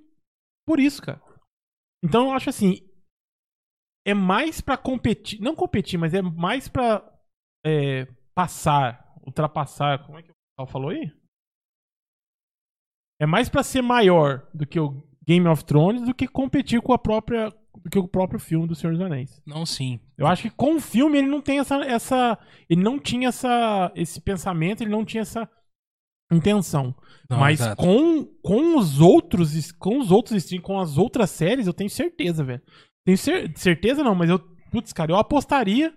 por 0.67 0.79
isso, 0.79 1.01
cara. 1.01 1.21
Então 2.03 2.27
eu 2.27 2.31
acho 2.34 2.49
assim. 2.49 2.79
É 4.06 4.14
mais 4.14 4.62
pra 4.62 4.78
competir. 4.78 5.40
Não 5.40 5.56
competir, 5.56 5.98
mas 6.00 6.14
é 6.14 6.22
mais 6.22 6.68
pra 6.68 7.08
é, 7.66 8.08
passar, 8.34 9.14
ultrapassar. 9.26 10.06
Como 10.06 10.18
é 10.18 10.24
que 10.24 10.32
o 10.32 10.34
pessoal 10.34 10.68
falou 10.72 10.90
aí? 10.90 11.12
É 13.20 13.26
mais 13.26 13.50
pra 13.50 13.62
ser 13.62 13.84
maior 13.84 14.48
do 14.54 14.66
que 14.66 14.80
o 14.80 15.04
Game 15.28 15.48
of 15.48 15.64
Thrones 15.64 16.02
do 16.02 16.14
que 16.14 16.28
competir 16.28 16.82
com 16.82 16.94
a 16.94 16.98
própria 16.98 17.54
do 17.84 17.90
que 17.90 17.98
o 17.98 18.08
próprio 18.08 18.40
filme 18.40 18.68
do 18.68 18.76
Senhor 18.76 18.94
dos 18.94 19.02
Anéis. 19.02 19.42
Não, 19.46 19.66
sim. 19.66 20.00
Eu 20.18 20.28
acho 20.28 20.44
que 20.44 20.50
com 20.50 20.76
o 20.76 20.82
filme 20.82 21.18
ele 21.20 21.28
não 21.28 21.42
tem 21.42 21.60
essa 21.60 21.76
essa 21.84 22.38
ele 22.70 22.82
não 22.82 23.00
tinha 23.00 23.30
essa 23.30 23.92
esse 23.96 24.20
pensamento, 24.20 24.82
ele 24.82 24.92
não 24.92 25.06
tinha 25.06 25.22
essa 25.22 25.48
intenção. 26.32 26.96
Não, 27.30 27.40
Mas 27.40 27.60
exato. 27.60 27.82
com, 27.82 28.26
com 28.42 28.78
os 28.78 29.00
outros 29.00 29.72
com 29.74 30.00
os 30.00 30.12
outros 30.12 30.38
streams, 30.38 30.66
com 30.66 30.80
as 30.80 30.98
outras 30.98 31.30
séries, 31.30 31.68
eu 31.68 31.74
tenho 31.74 31.90
certeza, 31.90 32.44
velho. 32.44 32.62
Tenho 33.12 33.17
cer- 33.17 33.52
certeza 33.58 34.04
não, 34.04 34.15
mas 34.15 34.30
eu 34.30 34.39
putz, 34.71 34.93
cara, 34.93 35.12
eu 35.12 35.17
apostaria 35.17 35.93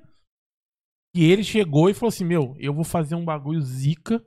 que 1.14 1.22
ele 1.22 1.44
chegou 1.44 1.88
e 1.88 1.94
falou 1.94 2.08
assim: 2.08 2.24
"Meu, 2.24 2.56
eu 2.58 2.72
vou 2.74 2.84
fazer 2.84 3.14
um 3.14 3.24
bagulho 3.24 3.60
zica 3.60 4.22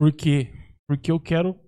por 0.00 0.12
quê? 0.12 0.52
Porque 0.88 1.10
eu 1.10 1.20
quero 1.20 1.58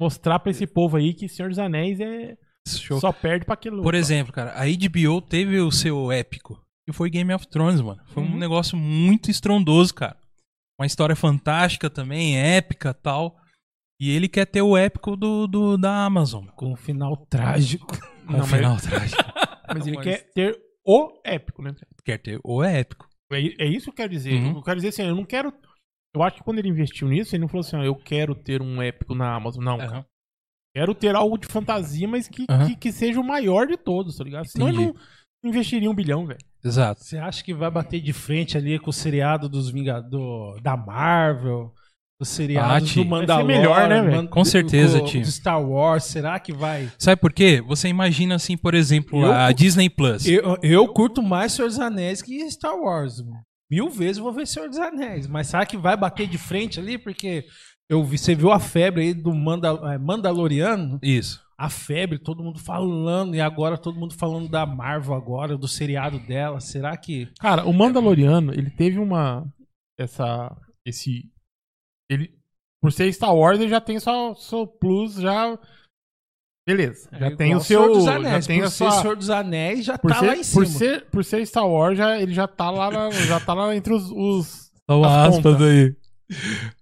mostrar 0.00 0.38
pra 0.38 0.50
esse 0.50 0.66
povo 0.66 0.96
aí 0.96 1.12
que 1.14 1.28
Senhor 1.28 1.48
dos 1.48 1.58
Anéis 1.58 2.00
é 2.00 2.36
Show. 2.66 2.98
só 3.00 3.12
perde 3.12 3.44
pra 3.44 3.54
aquele 3.54 3.80
Por 3.82 3.94
exemplo, 3.94 4.32
cara, 4.32 4.52
a 4.52 4.64
HBO 4.66 5.20
teve 5.20 5.58
o 5.60 5.70
seu 5.70 6.10
épico. 6.10 6.60
E 6.88 6.92
foi 6.92 7.10
Game 7.10 7.32
of 7.34 7.46
Thrones, 7.48 7.80
mano. 7.82 8.00
Foi 8.06 8.22
um 8.22 8.26
Uhum. 8.32 8.38
negócio 8.38 8.76
muito 8.76 9.30
estrondoso, 9.30 9.92
cara. 9.94 10.16
Uma 10.80 10.86
história 10.86 11.14
fantástica 11.14 11.90
também, 11.90 12.38
épica 12.38 12.94
tal. 12.94 13.36
E 14.00 14.10
ele 14.10 14.28
quer 14.28 14.46
ter 14.46 14.62
o 14.62 14.76
épico 14.76 15.14
do, 15.16 15.46
do- 15.46 15.76
da 15.76 16.04
Amazon. 16.06 16.46
Com 16.56 16.72
um 16.72 16.76
final 16.76 17.16
trágico. 17.28 17.98
Com 18.26 18.34
um 18.38 18.44
final 18.44 18.76
trágico. 18.78 19.22
Mas 19.74 19.86
ele 19.86 19.96
Mas- 19.96 20.04
quer 20.04 20.32
ter 20.32 20.58
o 20.86 21.20
épico, 21.24 21.62
né? 21.62 21.74
Quer 22.04 22.18
ter 22.18 22.40
o 22.44 22.62
épico. 22.62 23.06
É, 23.30 23.64
é 23.64 23.66
isso 23.66 23.84
que 23.86 23.90
eu 23.90 23.94
quero 23.94 24.10
dizer. 24.10 24.34
Uhum. 24.34 24.56
Eu 24.56 24.62
quero 24.62 24.76
dizer 24.76 24.88
assim, 24.88 25.02
eu 25.02 25.14
não 25.14 25.24
quero. 25.24 25.52
Eu 26.14 26.22
acho 26.22 26.36
que 26.36 26.42
quando 26.42 26.58
ele 26.58 26.68
investiu 26.68 27.08
nisso, 27.08 27.34
ele 27.34 27.42
não 27.42 27.48
falou 27.48 27.60
assim, 27.60 27.76
ó, 27.76 27.82
eu 27.82 27.94
quero 27.94 28.34
ter 28.34 28.62
um 28.62 28.80
épico 28.80 29.14
na 29.14 29.34
Amazon. 29.34 29.62
Não. 29.62 29.80
Aham. 29.80 30.04
Quero 30.74 30.94
ter 30.94 31.14
algo 31.14 31.36
de 31.38 31.46
fantasia, 31.46 32.06
mas 32.08 32.28
que, 32.28 32.44
Aham. 32.48 32.66
que, 32.68 32.76
que 32.76 32.92
seja 32.92 33.20
o 33.20 33.24
maior 33.24 33.66
de 33.66 33.76
todos, 33.76 34.16
tá 34.16 34.24
ligado? 34.24 34.46
Senão 34.46 34.68
ele 34.68 34.82
Entendi. 34.82 34.98
não 35.42 35.50
investiria 35.50 35.90
um 35.90 35.94
bilhão, 35.94 36.26
velho. 36.26 36.38
Exato. 36.64 37.02
Você 37.04 37.18
acha 37.18 37.42
que 37.44 37.52
vai 37.54 37.70
bater 37.70 38.00
de 38.00 38.12
frente 38.12 38.56
ali 38.56 38.78
com 38.78 38.90
o 38.90 38.92
seriado 38.92 39.48
dos 39.48 39.70
Vingadores, 39.70 40.62
da 40.62 40.76
Marvel, 40.76 41.72
os 42.20 42.28
seriados 42.28 42.72
Bate. 42.72 42.86
do 42.86 42.94
Vai 42.94 43.04
ser 43.04 43.08
Mandalorian, 43.08 43.46
melhor, 43.58 43.88
né, 43.88 44.02
velho? 44.02 44.28
Com 44.28 44.44
certeza, 44.44 45.00
tio. 45.04 45.20
do 45.22 45.26
Star 45.30 45.62
Wars, 45.62 46.04
será 46.04 46.38
que 46.40 46.52
vai? 46.52 46.90
Sabe 46.98 47.20
por 47.20 47.32
quê? 47.32 47.62
Você 47.66 47.88
imagina 47.88 48.34
assim, 48.34 48.56
por 48.56 48.74
exemplo, 48.74 49.22
Eu- 49.24 49.32
a 49.32 49.52
Disney 49.52 49.88
Plus. 49.88 50.26
Eu, 50.26 50.56
eu 50.62 50.88
curto 50.88 51.22
mais 51.22 51.52
Senhor 51.52 51.68
dos 51.68 51.78
Anéis 51.78 52.20
que 52.20 52.48
Star 52.50 52.74
Wars. 52.76 53.22
Mil 53.70 53.88
vezes 53.90 54.18
eu 54.18 54.24
vou 54.24 54.32
ver 54.32 54.46
Senhor 54.46 54.68
dos 54.68 54.78
Anéis. 54.78 55.26
Mas 55.26 55.48
será 55.48 55.64
que 55.66 55.76
vai 55.76 55.96
bater 55.96 56.26
de 56.26 56.38
frente 56.38 56.80
ali? 56.80 56.96
Porque 56.98 57.44
eu 57.88 58.02
vi, 58.02 58.18
você 58.18 58.34
viu 58.34 58.50
a 58.50 58.58
febre 58.58 59.02
aí 59.02 59.14
do 59.14 59.32
Manda- 59.34 59.78
é, 59.94 59.98
Mandaloriano? 59.98 60.98
Isso. 61.02 61.40
A 61.56 61.68
febre, 61.68 62.18
todo 62.18 62.42
mundo 62.42 62.58
falando, 62.60 63.34
e 63.34 63.40
agora 63.40 63.76
todo 63.76 63.98
mundo 63.98 64.14
falando 64.14 64.48
da 64.48 64.64
Marvel 64.64 65.12
agora, 65.14 65.56
do 65.58 65.66
seriado 65.68 66.18
dela. 66.20 66.60
Será 66.60 66.96
que. 66.96 67.28
Cara, 67.40 67.64
o 67.66 67.72
Mandaloriano, 67.72 68.52
ele 68.52 68.70
teve 68.70 68.98
uma. 68.98 69.44
Essa. 69.98 70.54
Esse. 70.86 71.24
Ele. 72.10 72.30
Por 72.80 72.92
ser 72.92 73.12
Star 73.12 73.34
Wars, 73.34 73.58
ele 73.60 73.68
já 73.68 73.80
tem 73.80 73.98
só 73.98 74.34
seu 74.34 74.66
plus, 74.66 75.14
já. 75.16 75.58
Beleza. 76.66 77.08
Já 77.12 77.26
É 77.26 77.30
tem 77.36 77.46
igual 77.48 77.60
o 77.60 77.64
seu. 77.64 77.80
Senhor 77.82 77.94
dos 77.94 78.04
já 78.04 78.14
Anéis. 78.16 78.46
tem 78.46 78.58
Por 78.58 78.66
a 78.66 78.70
ser 78.70 78.76
sua. 78.76 78.90
Senhor 79.00 79.16
dos 79.16 79.30
Anéis 79.30 79.84
já 79.84 79.98
Por 79.98 80.10
tá 80.12 80.20
ser, 80.20 80.26
lá 80.26 80.36
em 80.36 80.44
cima. 80.44 80.62
por, 80.64 80.70
ser, 80.70 81.04
por 81.06 81.24
ser 81.24 81.46
Star 81.46 81.66
Wars, 81.66 81.96
já, 81.98 82.18
ele 82.20 82.32
já 82.34 82.46
tá 82.46 82.70
lá, 82.70 82.90
na- 82.90 83.10
já 83.10 83.40
tá 83.40 83.54
lá 83.54 83.74
entre 83.74 83.92
os. 83.94 84.10
os- 84.10 84.70
As 84.86 85.04
aspas 85.06 85.42
pontas. 85.42 85.62
aí. 85.62 85.94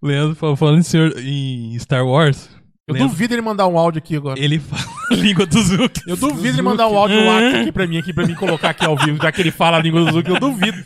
Leandro 0.03 0.35
fa- 0.35 0.57
falando 0.57 0.79
em, 0.81 0.83
senhor, 0.83 1.17
em 1.19 1.79
Star 1.79 2.05
Wars. 2.05 2.49
Eu 2.89 2.95
Leandro, 2.95 3.12
duvido 3.12 3.35
ele 3.35 3.43
mandar 3.43 3.67
um 3.67 3.79
áudio 3.79 3.99
aqui 3.99 4.17
agora. 4.17 4.39
Ele 4.39 4.59
fala 4.61 4.83
a 5.11 5.15
língua 5.15 5.47
do 5.47 5.61
Zuki. 5.62 6.01
Eu 6.07 6.17
duvido 6.17 6.49
ele 6.57 6.62
mandar 6.62 6.89
um 6.89 6.97
áudio 6.99 7.25
WhatsApp 7.25 7.57
aqui 7.62 7.73
pra 7.73 7.87
mim, 7.87 7.99
aqui 7.99 8.12
pra 8.12 8.27
mim 8.27 8.35
colocar 8.35 8.71
aqui 8.71 8.85
ao 8.85 8.97
vivo, 8.97 9.19
já 9.23 9.31
que 9.33 9.41
ele 9.41 9.51
fala 9.53 9.77
a 9.77 9.81
língua 9.81 10.05
do 10.05 10.12
Zuki, 10.12 10.31
eu 10.31 10.39
duvido. 10.41 10.79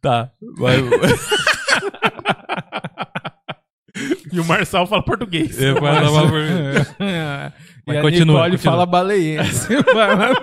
Tá. 0.00 0.30
Vai, 0.58 0.76
E 4.32 4.38
o 4.38 4.44
Marçal 4.44 4.86
fala 4.86 5.02
português. 5.04 5.60
É, 5.60 5.72
vai 5.72 6.04
lá, 6.04 6.10
vai, 6.10 6.26
vai. 6.26 6.42
e 7.48 7.52
Mas 7.86 7.96
a 7.96 8.00
continua, 8.02 8.34
Nicole 8.34 8.50
continua. 8.52 8.58
fala 8.58 8.86
baleiense. 8.86 9.68
Vai, 9.92 10.16
vai. 10.16 10.34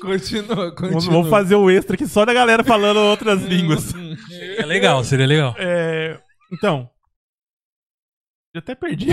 continua, 0.00 0.74
continua. 0.74 1.00
Vamos, 1.12 1.28
fazer 1.30 1.54
o 1.54 1.70
extra 1.70 1.94
aqui 1.94 2.06
só 2.06 2.24
da 2.24 2.32
galera 2.34 2.64
falando 2.64 2.98
outras 2.98 3.42
línguas. 3.46 3.92
É 4.58 4.64
legal, 4.64 5.02
seria 5.04 5.26
legal. 5.26 5.54
É, 5.58 6.20
então. 6.52 6.90
Eu 8.52 8.58
até 8.58 8.74
perdi. 8.74 9.08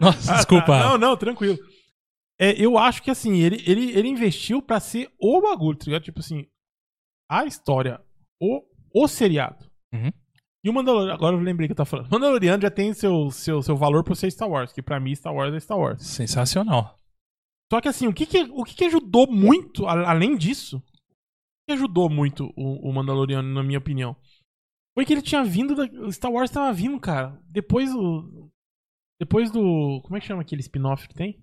Nossa, 0.00 0.32
Ah, 0.32 0.36
desculpa. 0.36 0.66
tá. 0.66 0.80
Não, 0.90 0.98
não, 0.98 1.16
tranquilo. 1.16 1.58
É, 2.40 2.52
eu 2.52 2.78
acho 2.78 3.02
que 3.02 3.10
assim, 3.10 3.38
ele, 3.40 3.62
ele, 3.66 3.90
ele 3.96 4.08
investiu 4.08 4.62
pra 4.62 4.80
ser 4.80 5.10
o 5.20 5.40
bagulho, 5.42 5.76
tá 5.78 5.84
ligado? 5.86 6.02
Tipo 6.04 6.20
assim, 6.20 6.46
a 7.30 7.44
história, 7.44 8.00
o, 8.40 8.62
o 8.94 9.06
seriado. 9.06 9.70
Uhum. 9.94 10.10
E 10.64 10.70
o 10.70 10.72
Mandaloriano, 10.72 11.12
agora 11.14 11.36
eu 11.36 11.40
lembrei 11.40 11.68
que 11.68 11.72
eu 11.72 11.76
tava 11.76 11.88
falando. 11.90 12.06
O 12.06 12.10
Mandaloriano 12.10 12.62
já 12.62 12.70
tem 12.70 12.92
seu, 12.94 13.30
seu, 13.30 13.62
seu 13.62 13.76
valor 13.76 14.02
por 14.02 14.16
ser 14.16 14.30
Star 14.30 14.48
Wars, 14.48 14.72
que 14.72 14.82
pra 14.82 14.98
mim 14.98 15.14
Star 15.14 15.34
Wars 15.34 15.54
é 15.54 15.60
Star 15.60 15.78
Wars. 15.78 16.02
Sensacional. 16.02 16.98
Só 17.72 17.80
que 17.80 17.88
assim, 17.88 18.06
o 18.06 18.14
que 18.14 18.24
que, 18.26 18.42
o 18.44 18.64
que, 18.64 18.74
que 18.74 18.84
ajudou 18.84 19.26
muito, 19.30 19.86
a- 19.86 20.10
além 20.10 20.36
disso, 20.36 20.78
o 20.78 20.82
que 21.68 21.72
ajudou 21.72 22.08
muito 22.08 22.52
o, 22.56 22.88
o 22.88 22.92
Mandaloriano, 22.92 23.48
na 23.52 23.62
minha 23.62 23.78
opinião? 23.78 24.16
Foi 24.96 25.04
que 25.04 25.12
ele 25.12 25.22
tinha 25.22 25.42
vindo, 25.44 25.74
da, 25.74 25.84
o 26.06 26.12
Star 26.12 26.30
Wars 26.32 26.50
tava 26.50 26.72
vindo, 26.72 26.98
cara. 27.00 27.38
Depois 27.46 27.92
do. 27.92 28.48
Depois 29.20 29.50
do. 29.50 30.00
Como 30.02 30.16
é 30.16 30.20
que 30.20 30.26
chama 30.26 30.42
aquele 30.42 30.60
spin-off 30.60 31.08
que 31.08 31.14
tem? 31.14 31.42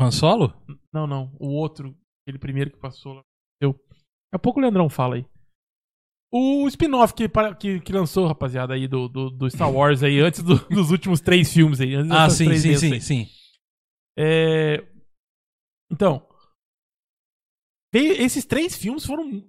Han 0.00 0.10
Solo? 0.10 0.52
Não, 0.92 1.06
não. 1.06 1.34
O 1.40 1.48
outro, 1.48 1.96
aquele 2.22 2.38
primeiro 2.38 2.70
que 2.70 2.78
passou 2.78 3.14
lá. 3.14 3.22
Eu. 3.60 3.72
Daqui 3.72 4.34
a 4.34 4.38
pouco 4.38 4.58
o 4.58 4.62
Leandrão 4.62 4.90
fala 4.90 5.16
aí. 5.16 5.26
O 6.38 6.68
spin-off 6.68 7.14
que, 7.14 7.28
que, 7.58 7.80
que 7.80 7.92
lançou, 7.92 8.26
rapaziada, 8.26 8.74
aí 8.74 8.86
do, 8.86 9.08
do, 9.08 9.30
do 9.30 9.50
Star 9.50 9.70
Wars 9.72 10.02
aí, 10.02 10.20
antes 10.20 10.42
do- 10.42 10.58
dos 10.68 10.90
últimos 10.90 11.20
três 11.20 11.52
filmes 11.52 11.80
aí. 11.80 11.94
Ah, 12.10 12.28
sim, 12.28 12.52
sim, 12.58 12.76
sim, 12.76 12.92
aí. 12.92 13.00
sim. 13.00 13.28
É, 14.18 14.84
Então, 15.90 16.26
veio- 17.94 18.20
esses 18.20 18.44
três 18.44 18.76
filmes 18.76 19.04
foram. 19.04 19.44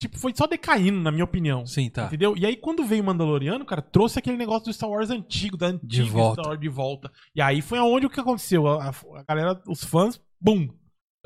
Tipo, 0.00 0.18
foi 0.18 0.32
só 0.36 0.46
decaindo, 0.46 1.00
na 1.00 1.10
minha 1.10 1.24
opinião. 1.24 1.64
Sim, 1.64 1.88
tá. 1.88 2.04
Entendeu? 2.06 2.36
E 2.36 2.44
aí, 2.44 2.54
quando 2.54 2.84
veio 2.84 3.02
o 3.02 3.06
Mandaloriano, 3.06 3.64
cara, 3.64 3.80
trouxe 3.80 4.18
aquele 4.18 4.36
negócio 4.36 4.66
do 4.66 4.72
Star 4.72 4.90
Wars 4.90 5.08
antigo, 5.08 5.56
da 5.56 5.68
antiga 5.68 6.04
volta. 6.10 6.42
Star 6.42 6.50
Wars 6.50 6.60
de 6.60 6.68
volta. 6.68 7.12
E 7.34 7.40
aí 7.40 7.62
foi 7.62 7.78
aonde 7.78 8.04
o 8.06 8.10
que 8.10 8.20
aconteceu? 8.20 8.66
A, 8.66 8.90
a- 8.90 9.20
a 9.20 9.22
galera, 9.22 9.62
os 9.66 9.82
fãs, 9.82 10.20
bum! 10.40 10.68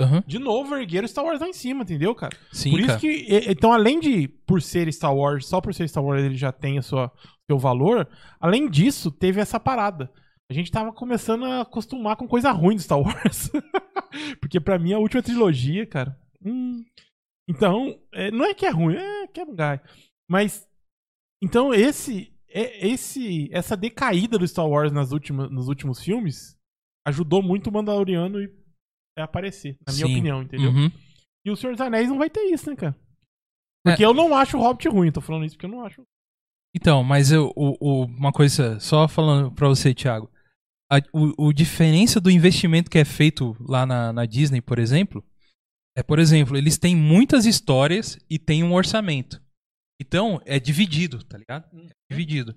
Aham. 0.01 0.25
De 0.27 0.39
novo, 0.39 0.75
ergueram 0.77 1.07
Star 1.07 1.25
Wars 1.25 1.41
lá 1.41 1.49
em 1.49 1.53
cima, 1.53 1.83
entendeu, 1.83 2.15
cara? 2.15 2.37
Sim, 2.53 2.71
por 2.71 2.81
isso 2.81 2.89
cara. 2.89 3.01
que. 3.01 3.27
Então, 3.49 3.73
além 3.73 4.01
de, 4.01 4.29
por 4.47 4.63
ser 4.63 4.93
Star 4.93 5.15
Wars, 5.15 5.47
só 5.47 5.61
por 5.61 5.75
ser 5.75 5.89
Star 5.89 6.03
Wars 6.05 6.23
ele 6.25 6.37
já 6.37 6.51
tem 6.51 6.81
sua, 6.83 7.13
seu 7.51 7.59
valor, 7.59 8.09
além 8.41 8.69
disso, 8.69 9.11
teve 9.11 9.41
essa 9.41 9.61
parada. 9.61 10.11
A 10.51 10.55
gente 10.55 10.71
tava 10.73 10.93
começando 10.93 11.45
a 11.45 11.61
acostumar 11.61 12.17
com 12.17 12.27
coisa 12.27 12.51
ruim 12.51 12.75
do 12.75 12.83
Star 12.83 12.99
Wars. 13.01 13.51
Porque 14.41 14.59
pra 14.59 14.79
mim 14.79 14.93
a 14.93 14.99
última 14.99 15.23
trilogia, 15.23 15.87
cara. 15.87 16.19
hum, 16.45 16.83
então, 17.49 17.97
é, 18.13 18.31
não 18.31 18.45
é 18.45 18.55
que 18.55 18.67
é 18.67 18.71
ruim, 18.71 18.97
é 18.97 19.27
que 19.29 19.41
é 19.41 19.45
um 19.45 19.55
gai. 19.55 19.81
Mas. 20.29 20.67
Então, 21.43 21.73
esse. 21.75 22.33
é- 22.49 22.87
esse 22.89 23.49
essa 23.53 23.77
decaída 23.77 24.39
do 24.39 24.47
Star 24.49 24.69
Wars 24.69 24.91
nas 24.93 25.13
últimas, 25.13 25.51
nos 25.51 25.69
últimos 25.69 26.01
filmes 26.03 26.57
ajudou 27.07 27.43
muito 27.43 27.69
o 27.69 27.73
Mandaloriano 27.73 28.41
e- 28.43 28.53
aparecer, 29.24 29.76
na 29.87 29.92
minha 29.92 30.06
Sim. 30.06 30.12
opinião, 30.12 30.42
entendeu? 30.42 30.70
Uhum. 30.70 30.90
E 31.44 31.50
o 31.50 31.56
Senhor 31.56 31.72
dos 31.72 31.80
Anéis 31.80 32.09
não 32.09 32.18
vai 32.18 32.28
ter 32.30 32.42
isso, 32.52 32.68
né, 32.70 32.76
cara? 32.76 32.96
Porque 33.85 34.04
eu 34.04 34.12
não 34.12 34.35
acho 34.35 34.59
o 34.59 34.61
Hobbit 34.61 34.88
ruim, 34.88 35.11
tô 35.11 35.20
falando 35.20 35.44
isso 35.44 35.54
porque 35.56 35.66
eu 35.66 35.70
não 35.70 35.85
acho. 35.85 36.02
Então, 36.74 37.02
mas 37.02 37.33
eu, 37.33 37.52
o, 37.56 37.76
o- 37.80 38.04
uma 38.04 38.30
coisa, 38.33 38.78
só 38.78 39.09
falando 39.09 39.50
pra 39.52 39.68
você, 39.68 39.94
Thiago. 39.94 40.30
A, 40.92 40.98
o, 41.12 41.46
o 41.48 41.52
diferença 41.52 42.20
do 42.20 42.30
investimento 42.30 42.90
que 42.90 42.98
é 42.98 43.04
feito 43.04 43.56
lá 43.61 43.87
na, 43.87 44.12
na 44.12 44.26
Disney, 44.26 44.61
por 44.61 44.78
exemplo, 44.78 45.24
é, 45.96 46.02
por 46.02 46.18
exemplo, 46.18 46.56
eles 46.56 46.78
têm 46.78 46.94
muitas 46.96 47.46
histórias 47.46 48.18
e 48.28 48.38
têm 48.38 48.62
um 48.62 48.74
orçamento. 48.74 49.42
Então, 50.00 50.40
é 50.44 50.59
dividido, 50.61 51.22
tá 51.24 51.38
ligado? 51.38 51.64
É 51.74 51.92
dividido. 52.11 52.54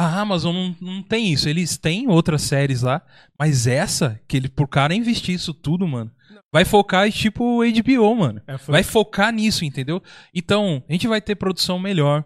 A 0.00 0.20
Amazon 0.20 0.54
não, 0.54 0.76
não 0.80 1.02
tem 1.02 1.30
isso. 1.30 1.46
Eles 1.46 1.76
têm 1.76 2.08
outras 2.08 2.40
séries 2.40 2.80
lá, 2.80 3.04
mas 3.38 3.66
essa, 3.66 4.18
que 4.26 4.34
ele, 4.34 4.48
por 4.48 4.66
cara 4.66 4.94
investir 4.94 5.34
isso 5.34 5.52
tudo, 5.52 5.86
mano, 5.86 6.10
vai 6.50 6.64
focar 6.64 7.06
em 7.06 7.10
tipo 7.10 7.60
HBO, 7.62 8.16
mano. 8.16 8.40
É, 8.46 8.56
Vai 8.56 8.82
focar 8.82 9.30
nisso, 9.30 9.62
entendeu? 9.62 10.02
Então, 10.34 10.82
a 10.88 10.92
gente 10.92 11.06
vai 11.06 11.20
ter 11.20 11.34
produção 11.34 11.78
melhor. 11.78 12.24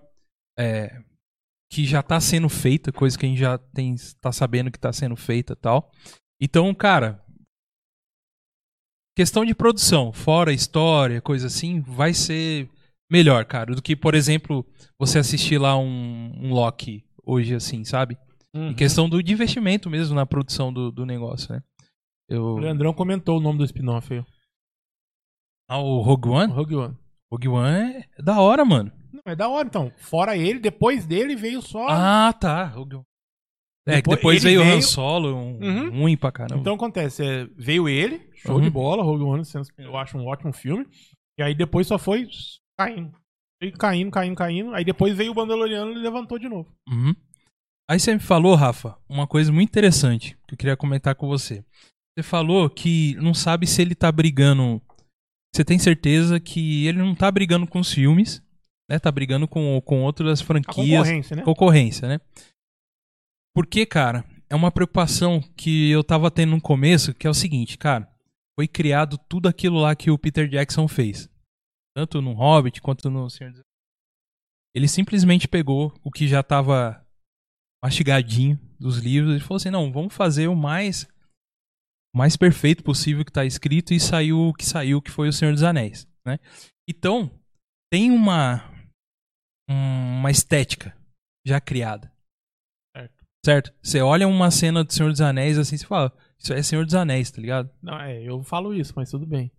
é, 0.57 1.01
que 1.73 1.85
já 1.85 2.01
tá 2.01 2.21
sendo 2.21 2.49
feita, 2.49 2.93
coisa 2.93 3.19
que 3.19 3.27
a 3.27 3.29
gente 3.29 3.41
já 3.41 3.59
tem, 3.59 3.97
tá 4.21 4.31
sabendo 4.31 4.71
que 4.71 4.79
tá 4.79 4.93
sendo 4.93 5.17
feita 5.17 5.55
e 5.55 5.57
tal. 5.57 5.91
Então, 6.41 6.73
cara, 6.73 7.21
questão 9.17 9.45
de 9.45 9.53
produção, 9.53 10.13
fora 10.13 10.53
história, 10.53 11.21
coisa 11.21 11.49
assim, 11.49 11.81
vai 11.81 12.15
ser 12.15 12.71
melhor, 13.11 13.45
cara, 13.45 13.75
do 13.75 13.83
que, 13.83 13.97
por 13.97 14.15
exemplo, 14.15 14.65
você 14.97 15.19
assistir 15.19 15.59
lá 15.59 15.77
um, 15.77 16.33
um 16.37 16.53
Loki 16.53 17.03
hoje, 17.27 17.55
assim, 17.55 17.85
sabe? 17.85 18.17
Uhum. 18.55 18.69
Em 18.71 18.75
questão 18.75 19.09
do 19.09 19.23
de 19.23 19.33
investimento 19.33 19.91
mesmo 19.91 20.15
na 20.15 20.25
produção 20.27 20.73
do, 20.73 20.91
do 20.93 21.05
negócio, 21.05 21.53
né? 21.53 21.63
Eu... 22.29 22.43
O 22.43 22.59
Leandrão 22.59 22.93
comentou 22.95 23.39
o 23.39 23.41
nome 23.41 23.59
do 23.59 23.65
spin-off 23.65 24.13
aí. 24.15 24.25
Ah, 25.69 25.79
o 25.79 26.01
Rogue 26.01 26.29
One? 26.29 26.53
Rogue 26.53 26.75
One. 26.77 26.97
Rogue 27.33 27.49
One 27.49 28.05
é 28.19 28.23
da 28.23 28.41
hora, 28.41 28.65
mano. 28.65 28.93
Não, 29.13 29.23
é 29.27 29.35
da 29.37 29.49
hora, 29.49 29.67
então. 29.67 29.91
Fora 29.97 30.37
ele, 30.37 30.59
depois 30.59 31.07
dele 31.07 31.35
veio 31.37 31.61
só. 31.63 31.87
Ah, 31.89 32.33
tá. 32.33 32.65
Rogue 32.67 32.97
One. 32.97 33.05
É, 33.87 33.97
que 33.97 34.09
Depois- 34.09 34.17
depois 34.19 34.45
ele 34.45 34.55
veio 34.57 34.61
o 34.61 34.65
Han 34.67 34.71
veio- 34.71 34.83
Solo, 34.83 35.35
um, 35.37 35.59
Uhum. 35.63 35.91
ruim 36.01 36.17
pra 36.17 36.33
caramba. 36.33 36.59
então 36.59 36.75
acontece, 36.75 37.23
é, 37.23 37.47
veio 37.55 37.87
ele, 37.87 38.31
show 38.35 38.55
Uhum. 38.57 38.63
de 38.63 38.71
bola, 38.71 39.03
Rogue 39.03 39.25
One, 39.25 39.43
eu 39.77 39.97
acho 39.99 40.17
um 40.17 40.27
ótimo 40.27 40.55
filme. 40.55 40.87
E 41.39 41.43
aí 41.43 41.55
depois 41.55 41.87
só 41.87 41.99
foi 41.99 42.27
caindo. 42.79 43.13
Foi 43.63 43.73
caindo, 43.73 44.11
caindo, 44.11 44.37
caindo. 44.37 44.75
Aí 44.75 44.85
depois 44.85 45.17
veio 45.17 45.33
o 45.33 45.35
Mandaloriano 45.35 45.93
e 45.93 45.99
levantou 45.99 46.39
de 46.39 46.49
novo. 46.49 46.69
Uhum. 46.89 47.15
Aí 47.89 48.01
você 48.01 48.15
me 48.15 48.21
falou, 48.21 48.55
Rafa, 48.55 48.97
uma 49.09 49.27
coisa 49.27 49.53
muito 49.53 49.69
interessante 49.69 50.37
que 50.49 50.55
eu 50.55 50.59
queria 50.59 50.77
comentar 50.77 51.15
com 51.15 51.27
você. 51.29 51.65
Você 52.17 52.23
falou 52.23 52.71
que 52.71 53.15
não 53.17 53.35
sabe 53.35 53.67
se 53.67 53.83
ele 53.83 53.95
tá 53.95 54.11
brigando. 54.11 54.81
Você 55.55 55.65
tem 55.65 55.79
certeza 55.79 56.41
que 56.41 56.87
ele 56.87 56.99
não 56.99 57.15
tá 57.15 57.31
brigando 57.31 57.67
com 57.67 57.81
os 57.81 57.93
filmes, 57.93 58.43
né? 58.89 58.99
Tá 58.99 59.11
brigando 59.11 59.47
com, 59.47 59.81
com 59.83 60.03
outras 60.03 60.41
A 60.41 60.45
franquias. 60.45 61.03
concorrência, 61.03 61.37
né? 61.37 61.43
Concorrência, 61.43 62.09
né? 62.09 62.21
Porque, 63.55 63.85
cara, 63.87 64.25
é 64.49 64.55
uma 64.55 64.71
preocupação 64.73 65.41
que 65.57 65.91
eu 65.91 66.03
tava 66.03 66.31
tendo 66.31 66.51
no 66.51 66.61
começo, 66.61 67.15
que 67.15 67.27
é 67.27 67.31
o 67.31 67.35
seguinte, 67.35 67.79
cara. 67.79 68.09
Foi 68.57 68.69
criado 68.69 69.19
tudo 69.29 69.49
aquilo 69.49 69.79
lá 69.79 69.95
que 69.95 70.11
o 70.11 70.19
Peter 70.19 70.49
Jackson 70.49 70.87
fez. 70.89 71.29
Tanto 71.97 72.21
no 72.21 72.33
Hobbit 72.33 72.81
quanto 72.83 73.09
no 73.11 73.29
Senhor 73.31 73.53
dos 73.53 73.63
Ele 74.75 74.89
simplesmente 74.89 75.47
pegou 75.47 75.93
o 76.03 76.11
que 76.11 76.27
já 76.27 76.43
tava 76.43 77.07
mastigadinho 77.83 78.59
dos 78.81 78.99
livros 78.99 79.37
e 79.37 79.41
falou 79.41 79.57
assim: 79.57 79.71
não, 79.71 79.93
vamos 79.93 80.15
fazer 80.15 80.49
o 80.49 80.57
mais 80.57 81.07
mais 82.15 82.37
perfeito 82.37 82.83
possível 82.85 83.25
que 83.25 83.33
tá 83.33 83.45
escrito 83.45 83.93
e 83.93 83.99
saiu 83.99 84.39
o 84.49 84.55
que 84.55 84.65
saiu, 84.65 85.03
que 85.03 85.11
foi 85.11 85.29
o 85.29 85.33
Senhor 85.33 85.53
dos 85.53 85.65
Anéis, 85.65 86.07
né? 86.25 86.39
Então, 86.89 87.29
tem 87.93 88.11
uma 88.11 88.73
um- 89.69 90.21
uma 90.21 90.31
estética 90.31 90.97
já 91.47 91.61
criada. 91.61 92.13
Certo. 92.97 93.25
Certo? 93.45 93.75
Você 93.83 94.01
olha 94.01 94.29
uma 94.29 94.51
cena 94.51 94.85
do 94.85 94.93
Senhor 94.93 95.11
dos 95.11 95.21
Anéis 95.21 95.59
assim, 95.59 95.77
você 95.77 95.87
fala, 95.87 96.17
isso 96.39 96.53
é 96.53 96.63
Senhor 96.63 96.85
dos 96.85 96.95
Anéis, 96.95 97.31
tá 97.31 97.41
ligado? 97.41 97.71
Não, 97.83 97.99
é, 97.99 98.23
eu 98.23 98.43
falo 98.45 98.73
isso, 98.75 98.93
mas 98.95 99.11
tudo 99.11 99.27
bem. 99.27 99.51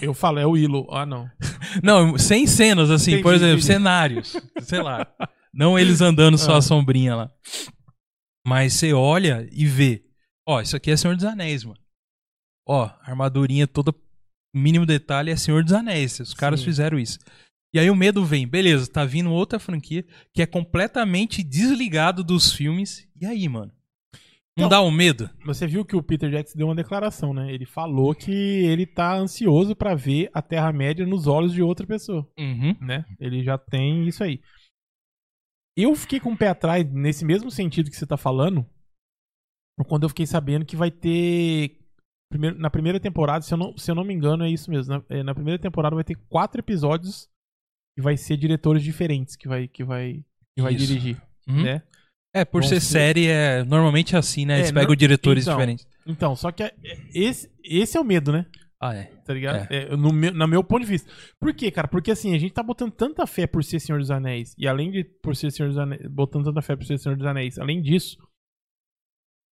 Eu 0.00 0.14
falo, 0.14 0.38
é 0.38 0.46
o 0.46 0.50
Willow. 0.52 0.86
Ah, 0.92 1.04
não. 1.04 1.28
Não, 1.82 2.16
sem 2.16 2.46
cenas, 2.46 2.90
assim, 2.90 3.10
Entendi, 3.12 3.22
por 3.22 3.34
exemplo, 3.34 3.54
entendi. 3.56 3.66
cenários. 3.66 4.36
sei 4.62 4.80
lá. 4.82 5.06
Não 5.52 5.78
eles 5.78 6.00
andando 6.00 6.38
só 6.38 6.54
Ah. 6.54 6.58
a 6.58 6.62
sombrinha 6.62 7.14
lá. 7.16 7.30
Mas 8.46 8.74
você 8.74 8.92
olha 8.92 9.46
e 9.52 9.66
vê. 9.66 10.04
Ó, 10.48 10.60
isso 10.60 10.76
aqui 10.76 10.90
é 10.90 10.96
Senhor 10.96 11.16
dos 11.16 11.24
Anéis, 11.24 11.64
mano. 11.64 11.78
Ó, 12.66 12.88
armadurinha 13.02 13.66
toda. 13.66 13.92
Mínimo 14.54 14.86
detalhe 14.86 15.30
é 15.30 15.36
Senhor 15.36 15.62
dos 15.62 15.72
Anéis. 15.72 16.18
Os 16.20 16.32
caras 16.32 16.60
Sim. 16.60 16.66
fizeram 16.66 16.98
isso. 16.98 17.18
E 17.74 17.78
aí 17.78 17.90
o 17.90 17.96
medo 17.96 18.24
vem, 18.24 18.46
beleza, 18.48 18.90
tá 18.90 19.04
vindo 19.04 19.30
outra 19.30 19.58
franquia 19.58 20.02
que 20.32 20.40
é 20.40 20.46
completamente 20.46 21.42
desligado 21.42 22.24
dos 22.24 22.52
filmes. 22.52 23.06
E 23.20 23.26
aí, 23.26 23.46
mano? 23.48 23.72
Não 24.58 24.66
Então- 24.66 24.68
dá 24.68 24.80
o 24.80 24.90
medo? 24.90 25.28
Você 25.44 25.66
viu 25.66 25.84
que 25.84 25.94
o 25.94 26.02
Peter 26.02 26.30
Jackson 26.30 26.56
deu 26.56 26.66
uma 26.66 26.74
declaração, 26.74 27.34
né? 27.34 27.52
Ele 27.52 27.66
falou 27.66 28.14
que 28.14 28.30
ele 28.32 28.86
tá 28.86 29.14
ansioso 29.14 29.76
pra 29.76 29.94
ver 29.94 30.30
a 30.32 30.40
Terra-média 30.40 31.04
nos 31.04 31.26
olhos 31.26 31.52
de 31.52 31.62
outra 31.62 31.86
pessoa, 31.86 32.26
Uhum. 32.38 32.74
né? 32.80 33.04
Ele 33.20 33.42
já 33.44 33.58
tem 33.58 34.06
isso 34.08 34.24
aí. 34.24 34.40
Eu 35.76 35.94
fiquei 35.94 36.18
com 36.18 36.32
o 36.32 36.36
pé 36.36 36.48
atrás 36.48 36.90
nesse 36.90 37.22
mesmo 37.22 37.50
sentido 37.50 37.90
que 37.90 37.96
você 37.96 38.06
tá 38.06 38.16
falando, 38.16 38.64
quando 39.88 40.04
eu 40.04 40.08
fiquei 40.08 40.24
sabendo 40.24 40.64
que 40.64 40.74
vai 40.74 40.90
ter 40.90 41.78
primeiro- 42.32 42.58
na 42.58 42.70
primeira 42.70 42.98
temporada, 42.98 43.42
se 43.42 43.52
eu 43.52 43.58
não, 43.58 43.76
se 43.76 43.90
eu 43.90 43.94
não 43.94 44.04
me 44.04 44.14
engano, 44.14 44.42
é 44.42 44.48
isso 44.50 44.70
mesmo. 44.70 44.94
Na, 44.94 45.04
é, 45.10 45.22
na 45.22 45.34
primeira 45.34 45.60
temporada 45.60 45.94
vai 45.94 46.02
ter 46.04 46.16
quatro 46.30 46.58
episódios 46.60 47.28
que 47.94 48.00
vai 48.02 48.16
ser 48.16 48.38
diretores 48.38 48.82
diferentes 48.82 49.36
que 49.36 49.46
vai 49.46 49.68
que 49.68 49.84
vai 49.84 50.24
que 50.56 50.62
vai 50.62 50.72
Isso. 50.74 50.86
dirigir, 50.86 51.22
Uhum. 51.46 51.62
né? 51.62 51.82
É, 52.40 52.44
por 52.44 52.62
ser 52.64 52.80
ser- 52.80 52.86
série, 52.92 53.26
é 53.28 53.64
normalmente 53.64 54.14
é 54.14 54.18
assim, 54.18 54.44
né? 54.46 54.58
Eles 54.58 54.70
É, 54.70 54.72
pegam 54.72 54.88
não- 54.90 54.96
diretores 54.96 55.44
então, 55.44 55.54
diferentes. 55.56 55.86
Então, 56.06 56.36
só 56.36 56.50
que 56.52 56.62
é- 56.62 56.74
esse 57.14 57.50
esse 57.64 57.96
é 57.96 58.00
o 58.00 58.04
medo, 58.04 58.32
né? 58.32 58.46
Ah, 58.80 58.94
é. 58.94 59.04
Tá 59.24 59.32
ligado? 59.32 59.66
É, 59.72 59.96
no 59.96 60.12
meu, 60.12 60.32
no 60.34 60.46
meu 60.46 60.62
ponto 60.62 60.82
de 60.84 60.90
vista. 60.90 61.10
Por 61.40 61.54
quê, 61.54 61.70
cara? 61.70 61.88
Porque 61.88 62.10
assim, 62.10 62.34
a 62.34 62.38
gente 62.38 62.52
tá 62.52 62.62
botando 62.62 62.92
tanta 62.92 63.26
fé 63.26 63.46
por 63.46 63.64
ser 63.64 63.80
Senhor 63.80 63.98
dos 63.98 64.10
Anéis. 64.10 64.54
E 64.58 64.68
além 64.68 64.90
de 64.90 65.02
por 65.22 65.34
ser 65.34 65.50
Senhor 65.50 65.68
dos 65.68 65.78
Anéis, 65.78 66.06
botando 66.08 66.44
tanta 66.44 66.60
fé 66.60 66.76
por 66.76 66.84
ser 66.84 66.98
Senhor 66.98 67.16
dos 67.16 67.26
Anéis, 67.26 67.58
além 67.58 67.80
disso, 67.80 68.18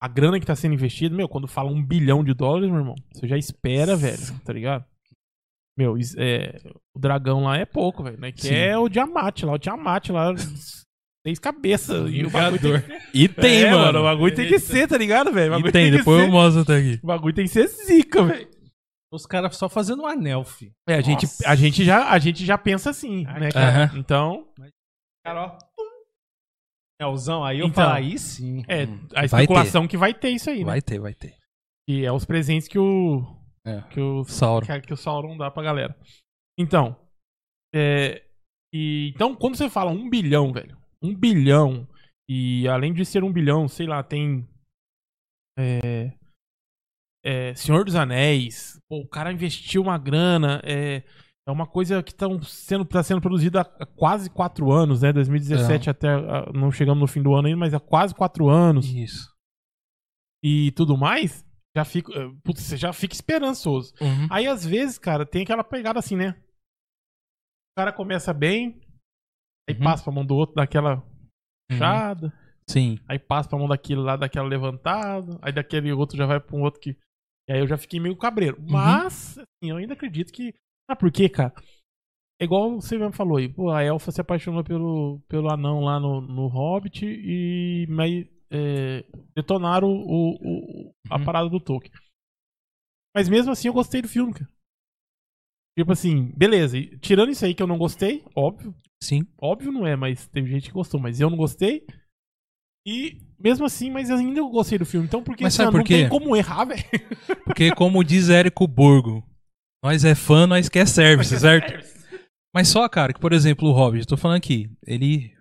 a 0.01 0.07
grana 0.07 0.39
que 0.39 0.45
tá 0.45 0.55
sendo 0.55 0.75
investida, 0.75 1.15
meu, 1.15 1.27
quando 1.27 1.47
fala 1.47 1.71
um 1.71 1.83
bilhão 1.83 2.23
de 2.23 2.33
dólares, 2.33 2.69
meu 2.69 2.79
irmão, 2.79 2.95
você 3.11 3.27
já 3.27 3.37
espera, 3.37 3.95
velho, 3.95 4.39
tá 4.45 4.53
ligado? 4.53 4.85
Meu, 5.75 5.95
é, 6.17 6.59
o 6.95 6.99
dragão 6.99 7.43
lá 7.43 7.57
é 7.57 7.65
pouco, 7.65 8.03
velho, 8.03 8.19
né? 8.19 8.31
Que 8.31 8.43
Sim. 8.43 8.53
é 8.53 8.77
o 8.77 8.87
Diamante 8.87 9.45
lá, 9.45 9.53
o 9.53 9.57
Diamante 9.57 10.11
lá, 10.11 10.33
seis 11.27 11.39
cabeças. 11.39 12.09
E 12.11 12.23
o 12.25 12.29
bagulho 12.29 12.61
tem 12.61 12.81
que 12.81 13.17
E 13.17 13.27
tem, 13.29 13.63
É, 13.63 13.71
mano. 13.71 13.99
O 13.99 14.03
bagulho 14.03 14.33
tem 14.35 14.47
que 14.47 14.59
ser, 14.59 14.87
tá 14.87 14.97
ligado, 14.97 15.31
velho? 15.31 15.59
E 15.59 15.71
tem, 15.71 15.91
que 15.91 15.97
depois 15.97 16.21
ser- 16.21 16.27
eu 16.27 16.31
mostro 16.31 16.61
até 16.61 16.77
aqui. 16.77 16.99
O 17.03 17.07
bagulho 17.07 17.33
tem 17.35 17.45
que 17.45 17.51
ser 17.51 17.67
zica, 17.67 18.23
velho. 18.23 18.47
Os 19.11 19.25
caras 19.25 19.55
só 19.55 19.69
fazendo 19.69 20.03
um 20.03 20.07
anel, 20.07 20.43
fi. 20.43 20.71
É, 20.87 20.95
a 20.95 21.01
gente, 21.01 21.25
a 21.45 21.55
gente, 21.55 21.83
já, 21.85 22.09
a 22.11 22.19
gente 22.19 22.45
já 22.45 22.57
pensa 22.57 22.89
assim, 22.89 23.23
né, 23.23 23.49
cara? 23.51 23.85
Aham. 23.85 23.97
Então, 23.99 24.47
Cara, 25.25 25.43
ó. 25.45 25.57
Anelzão, 27.01 27.43
aí 27.43 27.59
eu 27.59 27.67
Então. 27.67 27.83
falo, 27.83 27.95
aí 27.95 28.17
sim. 28.17 28.63
é 28.67 28.85
Hum, 28.85 29.07
a 29.11 29.15
vai 29.15 29.25
especulação 29.25 29.87
que 29.87 29.97
vai 29.97 30.13
ter 30.13 30.29
isso 30.29 30.49
aí, 30.49 30.59
né? 30.59 30.65
Vai 30.65 30.81
ter, 30.81 30.99
vai 30.99 31.13
ter. 31.13 31.35
Que 31.87 32.03
é 32.05 32.11
os 32.11 32.25
presentes 32.25 32.67
que 32.67 32.79
o, 32.79 33.23
É. 33.65 33.81
que 33.91 33.99
o, 33.99 34.23
Sauron. 34.25 34.65
que, 34.65 34.81
que 34.81 34.93
o 34.93 34.97
Sauron 34.97 35.37
dá 35.37 35.51
pra 35.51 35.63
galera. 35.63 35.95
Então, 36.59 36.97
é, 37.73 38.23
e, 38.73 39.11
então 39.15 39.35
quando 39.35 39.55
você 39.55 39.69
fala 39.69 39.91
um 39.91 40.09
bilhão, 40.09 40.51
velho, 40.51 40.75
um 41.01 41.15
bilhão, 41.15 41.87
e 42.29 42.67
além 42.67 42.93
de 42.93 43.05
ser 43.05 43.23
um 43.23 43.31
bilhão, 43.31 43.67
sei 43.67 43.87
lá, 43.87 44.03
tem 44.03 44.47
é, 45.57 46.13
é, 47.23 47.55
Senhor 47.55 47.83
dos 47.85 47.95
Anéis, 47.95 48.79
pô, 48.89 48.99
o 49.01 49.07
cara 49.07 49.31
investiu 49.31 49.81
uma 49.81 49.97
grana, 49.97 50.61
é, 50.63 51.03
é 51.47 51.51
uma 51.51 51.65
coisa 51.65 52.03
que 52.03 52.13
tão 52.13 52.41
sendo, 52.43 52.85
tá 52.85 53.01
sendo 53.01 53.21
produzida 53.21 53.61
há 53.61 53.85
quase 53.85 54.29
quatro 54.29 54.71
anos, 54.71 55.01
né? 55.01 55.13
2017 55.13 55.89
até. 55.89 56.09
ah, 56.09 56.51
Não 56.53 56.71
chegamos 56.71 56.99
no 56.99 57.07
fim 57.07 57.21
do 57.21 57.33
ano 57.33 57.47
ainda, 57.47 57.57
mas 57.59 57.73
há 57.73 57.79
quase 57.79 58.13
quatro 58.13 58.49
anos 58.49 58.85
Isso. 58.87 59.33
e 60.43 60.71
tudo 60.71 60.97
mais. 60.97 61.45
Já 61.75 61.85
fico. 61.85 62.11
eh, 62.11 62.31
Putz, 62.43 62.61
você 62.63 62.75
já 62.75 62.91
fica 62.91 63.13
esperançoso. 63.13 63.93
Uhum. 64.01 64.27
Aí, 64.29 64.45
às 64.47 64.65
vezes, 64.65 64.97
cara, 64.97 65.25
tem 65.25 65.43
aquela 65.43 65.63
pegada 65.63 65.99
assim, 65.99 66.15
né? 66.17 66.31
O 67.71 67.79
cara 67.79 67.93
começa 67.93 68.33
bem, 68.33 68.81
aí 69.69 69.75
Uhum. 69.75 69.83
passa 69.83 70.03
pra 70.03 70.13
mão 70.13 70.25
do 70.25 70.35
outro, 70.35 70.55
dá 70.55 70.63
aquela 70.63 70.95
Uhum. 70.97 71.03
puxada, 71.69 72.33
Sim. 72.69 72.97
aí 73.07 73.19
passa 73.19 73.49
pra 73.49 73.57
mão 73.59 73.67
daquele 73.67 74.01
lá, 74.01 74.15
daquela 74.15 74.47
levantada, 74.47 75.37
aí 75.41 75.51
daquele 75.51 75.91
outro 75.91 76.17
já 76.17 76.25
vai 76.25 76.39
pra 76.39 76.55
um 76.55 76.61
outro 76.61 76.79
que. 76.79 76.97
E 77.49 77.53
aí 77.53 77.59
eu 77.59 77.67
já 77.67 77.77
fiquei 77.77 77.99
meio 77.99 78.15
cabreiro. 78.15 78.57
Uhum. 78.59 78.71
Mas, 78.71 79.37
assim, 79.37 79.69
eu 79.69 79.77
ainda 79.77 79.93
acredito 79.93 80.31
que. 80.33 80.53
Sabe 80.89 80.99
por 80.99 81.11
quê, 81.11 81.29
cara? 81.29 81.53
É 82.39 82.45
igual 82.45 82.79
você 82.79 82.97
mesmo 82.97 83.13
falou 83.13 83.37
aí. 83.37 83.49
Pô, 83.49 83.71
a 83.71 83.83
Elfa 83.83 84.11
se 84.11 84.21
apaixonou 84.21 84.63
pelo, 84.63 85.19
pelo 85.27 85.49
anão 85.51 85.79
lá 85.81 85.99
no, 85.99 86.21
no 86.21 86.47
Hobbit 86.47 87.05
e. 87.05 87.85
Mas, 87.89 88.25
é, 88.51 89.03
detonaram 89.35 89.87
o, 89.89 90.35
o- 90.35 90.93
a 91.09 91.17
Uhum. 91.17 91.23
parada 91.25 91.49
do 91.49 91.59
Tolkien. 91.59 91.91
Mas 93.15 93.27
mesmo 93.29 93.51
assim 93.51 93.67
eu 93.67 93.73
gostei 93.73 94.01
do 94.01 94.07
filme, 94.07 94.33
cara. 94.33 94.49
Tipo 95.77 95.91
assim, 95.91 96.31
beleza. 96.35 96.77
e 96.77 96.97
Tirando 96.97 97.31
isso 97.31 97.45
aí 97.45 97.53
que 97.53 97.61
eu 97.61 97.67
não 97.67 97.77
gostei, 97.77 98.23
óbvio. 98.35 98.73
Sim. 99.03 99.27
Óbvio 99.39 99.71
não 99.71 99.85
é, 99.85 99.95
mas 99.95 100.27
teve 100.27 100.49
gente 100.49 100.69
que 100.69 100.73
gostou, 100.73 100.99
mas 100.99 101.19
eu 101.19 101.29
não 101.29 101.37
gostei. 101.37 101.85
E 102.87 103.21
mesmo 103.39 103.65
assim, 103.65 103.91
mas 103.91 104.09
eu 104.09 104.17
ainda 104.17 104.41
gostei 104.41 104.79
do 104.79 104.85
filme. 104.85 105.05
Então, 105.05 105.21
porque 105.21 105.43
Mas 105.43 105.53
assim, 105.53 105.63
sabe 105.63 105.71
por 105.71 105.77
não 105.79 105.83
quê? 105.83 105.93
tem 105.93 106.09
como 106.09 106.35
errar, 106.35 106.65
velho. 106.65 106.83
Porque, 107.45 107.69
como 107.75 108.03
diz 108.03 108.29
Érico 108.29 108.65
Borgo, 108.67 109.23
nós 109.83 110.03
é 110.03 110.15
fã, 110.15 110.47
nós 110.47 110.69
quer 110.69 110.87
service, 110.87 111.37
certo? 111.39 111.85
Mas 112.55 112.69
só, 112.69 112.87
cara, 112.89 113.13
que 113.13 113.19
por 113.19 113.33
exemplo, 113.33 113.69
o 113.69 113.71
Hobbit, 113.71 114.01
eu 114.01 114.07
tô 114.07 114.17
falando 114.17 114.37
aqui, 114.37 114.71
ele 114.85 115.35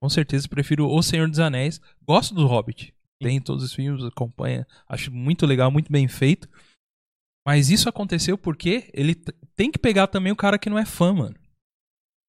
com 0.00 0.08
certeza 0.08 0.48
prefiro 0.48 0.88
O 0.88 1.02
Senhor 1.02 1.28
dos 1.28 1.38
Anéis. 1.38 1.80
Gosto 2.06 2.34
do 2.34 2.46
Hobbit. 2.46 2.94
Tem 3.20 3.40
todos 3.40 3.62
os 3.64 3.72
filmes, 3.72 4.02
acompanha, 4.04 4.66
acho 4.88 5.12
muito 5.12 5.44
legal, 5.44 5.70
muito 5.70 5.92
bem 5.92 6.08
feito. 6.08 6.48
Mas 7.46 7.70
isso 7.70 7.88
aconteceu 7.88 8.38
porque 8.38 8.90
ele 8.94 9.16
tem 9.56 9.70
que 9.70 9.78
pegar 9.78 10.06
também 10.06 10.32
o 10.32 10.36
cara 10.36 10.58
que 10.58 10.70
não 10.70 10.78
é 10.78 10.84
fã, 10.84 11.12
mano. 11.12 11.36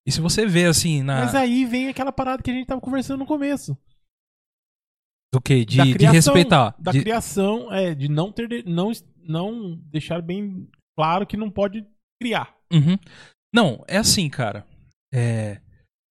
E 0.05 0.11
se 0.11 0.19
você 0.19 0.45
vê 0.45 0.65
assim 0.65 1.01
na 1.01 1.21
Mas 1.21 1.34
aí 1.36 1.65
vem 1.65 1.88
aquela 1.88 2.11
parada 2.11 2.43
que 2.43 2.51
a 2.51 2.53
gente 2.53 2.67
tava 2.67 2.82
conversando 2.82 3.19
no 3.19 3.26
começo. 3.26 3.78
do 5.34 5.41
que 5.41 5.65
de, 5.65 5.78
da 5.78 5.84
de 5.86 5.93
criação, 5.93 6.34
respeitar, 6.34 6.76
Da 6.78 6.91
de- 6.91 7.01
criação, 7.01 7.71
é, 7.74 7.95
de 7.95 8.07
não 8.09 8.32
ter. 8.32 8.63
Não, 8.65 8.91
não 9.24 9.76
deixar 9.89 10.21
bem 10.21 10.69
claro 10.97 11.26
que 11.26 11.38
não 11.38 11.49
pode 11.49 11.86
criar. 12.21 12.55
Uhum. 12.71 12.97
Não, 13.53 13.84
é 13.88 13.97
assim, 13.97 14.30
cara. 14.30 14.65
É, 15.13 15.61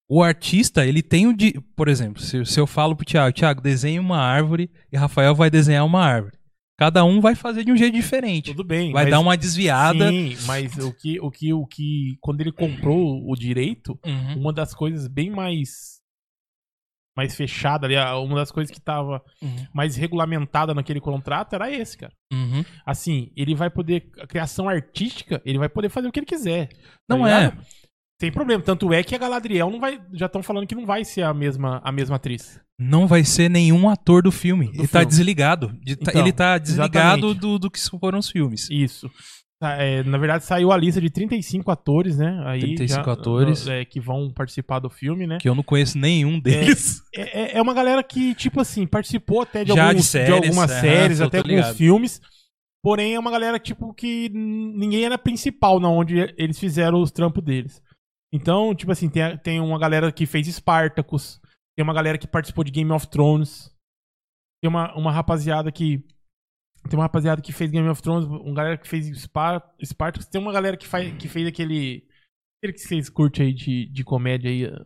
o 0.09 0.23
artista, 0.23 0.87
ele 0.87 1.03
tem 1.03 1.27
o 1.27 1.37
de. 1.37 1.61
Por 1.77 1.89
exemplo, 1.89 2.23
se, 2.23 2.45
se 2.47 2.59
eu 2.61 2.67
falo 2.67 2.95
pro 2.97 3.05
Thiago, 3.05 3.35
Thiago, 3.37 3.61
desenhe 3.61 3.99
uma 3.99 4.19
árvore 4.19 4.71
e 4.93 4.97
Rafael 4.97 5.35
vai 5.35 5.51
desenhar 5.51 5.85
uma 5.85 6.03
árvore. 6.05 6.39
Cada 6.81 7.05
um 7.05 7.21
vai 7.21 7.35
fazer 7.35 7.63
de 7.63 7.71
um 7.71 7.77
jeito 7.77 7.93
diferente. 7.95 8.53
Tudo 8.53 8.65
bem. 8.65 8.91
Vai 8.91 9.05
mas- 9.05 9.11
dar 9.11 9.21
uma 9.21 9.37
desviada. 9.37 10.09
Sim, 10.09 10.35
mas 10.47 10.79
o 10.79 10.91
que, 10.95 11.21
o 11.21 11.31
que, 11.31 11.53
o 11.53 11.67
que. 11.67 12.17
Quando 12.23 12.41
ele 12.41 12.51
comprou 12.51 13.23
o 13.31 13.37
direito, 13.37 14.01
Uhum, 14.03 14.41
uma 14.41 14.51
das 14.53 14.73
coisas 14.75 15.07
bem 15.07 15.29
mais. 15.31 16.01
Mais 17.15 17.37
fechada 17.37 17.87
ali, 17.87 17.97
uma 18.25 18.37
das 18.37 18.51
coisas 18.51 18.71
que 18.75 18.81
tava 18.81 19.21
uhum, 19.43 19.67
mais 19.75 19.95
regulamentada 19.97 20.73
naquele 20.73 21.01
contrato 21.01 21.53
era 21.55 21.71
esse, 21.71 21.99
cara. 21.99 22.13
uhum. 22.33 22.65
Assim, 22.87 23.31
ele 23.37 23.55
vai 23.55 23.69
poder. 23.69 24.11
A 24.19 24.27
criação 24.27 24.67
artística, 24.67 25.43
ele 25.45 25.59
vai 25.59 25.69
poder 25.69 25.91
fazer 25.91 26.09
o 26.09 26.13
que 26.13 26.21
ele 26.21 26.27
quiser. 26.27 26.69
tá 26.69 26.79
Não 27.09 27.27
é. 27.27 27.53
Sem 28.21 28.31
problema. 28.31 28.63
Tanto 28.63 28.93
é 28.93 29.03
que 29.03 29.15
a 29.15 29.19
Galadriel 29.19 29.71
não 29.71 29.81
vai. 29.81 29.99
Já 30.13 30.27
estão 30.27 30.43
falando 30.43 30.67
que 30.67 30.75
não 30.75 30.85
vai 30.85 31.05
ser 31.05 31.23
a 31.23 31.33
mesma, 31.33 31.81
a 31.83 31.91
mesma 31.91 32.17
atriz. 32.17 32.61
Não 32.79 33.07
vai 33.07 33.25
ser 33.25 33.49
nenhum 33.49 33.89
ator 33.89 34.23
do 34.23 34.31
filme. 34.31 34.67
ele 34.75 34.87
tá 34.87 35.01
filme. 35.01 35.07
desligado. 35.07 35.73
De- 35.83 35.97
tá- 35.97 36.11
Então, 36.11 36.23
ele 36.23 36.33
tá 36.33 36.59
desligado 36.59 37.35
do, 37.35 37.59
do 37.59 37.71
que 37.71 37.81
foram 37.99 38.19
os 38.19 38.29
filmes. 38.31 38.69
Isso. 38.71 39.11
Tá, 39.63 39.75
é, 39.75 40.03
na 40.03 40.17
verdade, 40.17 40.45
saiu 40.47 40.73
a 40.73 40.77
lista 40.79 41.01
de 41.03 41.11
35 41.11 41.71
atores, 41.71 42.17
né? 42.17 42.43
Aí 42.47 42.61
35 42.61 43.05
já, 43.05 43.13
atores. 43.13 43.67
é, 43.67 43.85
que 43.85 44.01
vão 44.01 44.31
participar 44.31 44.79
do 44.79 44.89
filme, 44.89 45.27
né? 45.27 45.37
Que 45.39 45.49
eu 45.51 45.55
não 45.55 45.63
conheço 45.63 45.99
nenhum 45.99 46.41
deles. 46.41 47.03
É, 47.15 47.41
é- 47.43 47.59
é 47.59 47.63
uma 47.63 47.75
galera 47.75 48.03
que, 48.03 48.35
tipo 48.35 48.59
assim, 48.61 48.87
participou 48.87 49.43
até 49.43 49.63
de, 49.65 49.73
de 49.75 49.79
alguns, 49.79 49.97
de, 50.03 50.09
séries, 50.09 50.33
algumas 50.35 50.71
aham, 50.71 50.81
séries, 50.81 51.21
até 51.21 51.39
alguns 51.39 51.51
ligado. 51.53 51.75
filmes. 51.77 52.21
Porém, 52.83 53.15
é 53.15 53.19
uma 53.19 53.31
galera, 53.31 53.59
tipo, 53.59 53.93
que 53.93 54.31
ninguém 54.33 55.05
era 55.05 55.19
principal 55.19 55.79
na 55.79 55.91
onde 55.91 56.35
eles 56.39 56.59
fizeram 56.59 57.03
os 57.03 57.11
trampos 57.11 57.45
deles. 57.45 57.83
Então, 58.33 58.75
tipo 58.75 58.93
assim, 58.93 59.09
tem, 59.09 59.37
tem 59.39 59.61
uma 59.61 59.79
galera 59.79 60.13
que 60.13 60.25
fez 60.27 60.47
Spartacus, 60.47 61.41
tem 61.77 61.83
uma 61.83 61.93
galera 61.95 62.17
que 62.19 62.27
participou 62.29 62.63
de 62.65 62.71
Game 62.71 62.91
of 62.93 63.09
Thrones, 63.09 63.75
tem 64.63 64.69
uma, 64.69 64.95
uma 64.97 65.11
rapaziada 65.13 65.71
que. 65.73 65.99
Tem 66.89 66.99
uma 66.99 67.05
rapaziada 67.05 67.43
que 67.43 67.53
fez 67.53 67.71
Game 67.71 67.89
of 67.89 68.01
Thrones, 68.01 68.27
uma 68.27 68.55
galera 68.55 68.79
que 68.79 68.89
fez 68.89 69.07
Spar- 69.09 69.63
Spartacus, 69.85 70.27
tem 70.29 70.41
uma 70.41 70.53
galera 70.53 70.77
que, 70.77 70.87
faz, 70.87 71.13
que 71.19 71.29
fez 71.29 71.47
aquele. 71.47 72.07
Aquele 72.59 72.73
que 72.75 72.81
vocês 72.81 73.09
curtem 73.11 73.47
aí 73.49 73.53
de, 73.55 73.87
de 73.87 74.05
comédia 74.05 74.51
aí. 74.51 74.65
eh, 74.65 74.85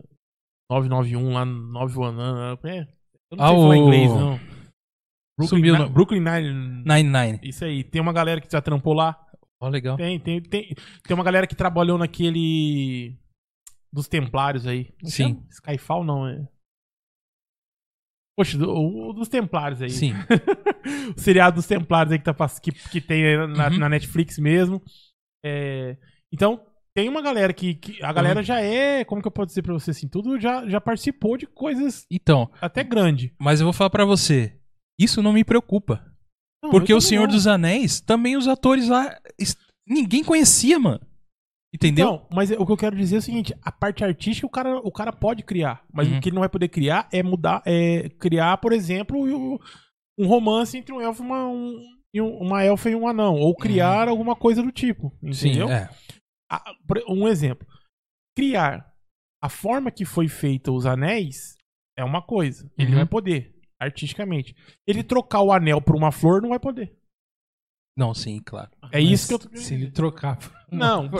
991 0.70 1.32
lá, 1.34 1.44
911. 1.44 2.60
É, 2.66 2.80
eu 3.30 3.36
não 3.36 3.44
Ah, 3.44 3.48
sei 3.48 3.56
falar 3.58 3.76
inglês, 3.76 4.10
não. 4.10 4.40
Brooklyn, 5.38 5.48
Sumiu 5.48 5.78
no- 5.78 5.90
Brooklyn 5.90 6.20
Nine. 6.20 6.84
Nine 6.84 7.02
Nine. 7.10 7.40
Isso 7.42 7.64
aí. 7.64 7.82
Tem 7.84 8.00
uma 8.00 8.12
galera 8.12 8.40
que 8.40 8.50
já 8.50 8.62
trampou 8.62 8.92
lá. 8.94 9.20
Ó, 9.60 9.68
legal. 9.68 9.96
Tem, 9.96 10.18
tem, 10.18 10.40
tem, 10.40 10.68
tem 11.02 11.14
uma 11.14 11.24
galera 11.24 11.46
que 11.46 11.54
trabalhou 11.56 11.98
naquele. 11.98 13.16
Dos 13.94 14.08
Templários 14.08 14.66
aí. 14.66 14.86
Como 15.00 15.10
Sim. 15.10 15.34
chama? 15.34 15.46
Skyfall 15.50 16.04
não, 16.04 16.26
é. 16.26 16.48
Poxa, 18.36 18.58
o, 18.58 19.12
dos 19.12 19.28
Templários 19.28 19.80
aí. 19.80 19.90
Sim. 19.90 20.12
o 21.16 21.20
seriado 21.20 21.56
dos 21.56 21.66
Templários 21.66 22.12
aí 22.12 22.18
que, 22.18 22.24
tá, 22.24 22.34
que, 22.60 22.72
que 22.72 23.00
tem 23.00 23.22
na, 23.48 23.68
Uhum. 23.68 23.78
na 23.78 23.88
Netflix 23.88 24.38
mesmo. 24.38 24.82
É, 25.44 25.96
então, 26.32 26.66
tem 26.96 27.08
uma 27.08 27.22
galera 27.22 27.52
que. 27.52 27.74
que- 27.76 28.02
a 28.02 28.12
galera 28.12 28.40
Uhum. 28.40 28.44
já 28.44 28.60
é. 28.60 29.04
Como 29.04 29.22
que 29.22 29.28
eu 29.28 29.32
posso 29.32 29.46
dizer 29.48 29.62
pra 29.62 29.72
você 29.74 29.92
assim? 29.92 30.08
Tudo 30.08 30.40
já, 30.40 30.66
já 30.68 30.80
participou 30.80 31.36
de 31.36 31.46
coisas 31.46 32.04
Então, 32.10 32.50
até 32.60 32.82
grande. 32.82 33.32
mas 33.38 33.60
eu 33.60 33.66
vou 33.66 33.72
falar 33.72 33.90
pra 33.90 34.04
você. 34.04 34.58
Isso 34.98 35.22
não 35.22 35.32
me 35.32 35.44
preocupa. 35.44 36.04
Não, 36.62 36.70
Porque 36.70 36.92
o 36.94 37.00
Senhor 37.00 37.28
não. 37.28 37.34
dos 37.34 37.46
Anéis, 37.46 38.00
também 38.00 38.36
os 38.36 38.48
atores 38.48 38.88
lá. 38.88 39.16
Ninguém 39.86 40.24
conhecia, 40.24 40.78
mano. 40.78 41.00
Entendeu? 41.74 42.06
Não, 42.06 42.26
mas 42.32 42.52
o 42.52 42.64
que 42.64 42.70
eu 42.70 42.76
quero 42.76 42.94
dizer 42.96 43.16
é 43.16 43.18
o 43.18 43.22
seguinte: 43.22 43.52
a 43.60 43.72
parte 43.72 44.04
artística 44.04 44.46
o 44.46 44.50
cara, 44.50 44.78
o 44.78 44.92
cara 44.92 45.12
pode 45.12 45.42
criar, 45.42 45.84
mas 45.92 46.06
Uhum. 46.08 46.18
o 46.18 46.20
que 46.20 46.28
ele 46.28 46.34
não 46.36 46.40
vai 46.42 46.48
poder 46.48 46.68
criar 46.68 47.08
é 47.12 47.20
mudar, 47.20 47.62
é 47.66 48.08
criar, 48.10 48.58
por 48.58 48.72
exemplo, 48.72 49.18
um 50.16 50.26
romance 50.28 50.78
entre 50.78 50.92
um 50.94 51.00
elfo 51.00 51.22
e 51.22 51.26
uma, 51.26 51.48
um- 51.48 51.82
uma 52.14 52.62
elfa 52.62 52.90
e 52.90 52.94
um 52.94 53.08
anão, 53.08 53.34
ou 53.34 53.56
criar 53.56 54.06
alguma 54.08 54.36
coisa 54.36 54.62
do 54.62 54.70
tipo, 54.70 55.12
entendeu? 55.20 55.66
Sim, 55.66 55.74
é. 55.74 55.88
Um 57.08 57.26
exemplo: 57.26 57.66
criar 58.36 58.86
a 59.42 59.48
forma 59.48 59.90
que 59.90 60.04
foi 60.04 60.28
feita 60.28 60.70
os 60.70 60.86
anéis 60.86 61.56
é 61.98 62.04
uma 62.04 62.22
coisa, 62.22 62.70
ele 62.78 62.90
Uhum. 62.90 62.96
vai 62.98 63.06
poder 63.06 63.52
artisticamente. 63.80 64.54
Ele 64.86 65.02
trocar 65.02 65.42
o 65.42 65.52
anel 65.52 65.80
por 65.82 65.96
uma 65.96 66.12
flor 66.12 66.40
não 66.40 66.50
vai 66.50 66.60
poder. 66.60 66.96
Não, 67.96 68.12
sim, 68.12 68.40
claro. 68.44 68.68
É 68.92 69.00
isso 69.00 69.28
que 69.28 69.34
eu 69.34 69.38
tô 69.38 69.56
Se 69.56 69.74
ele 69.74 69.90
trocar. 69.90 70.38
Não, 70.70 71.06
pô. 71.10 71.18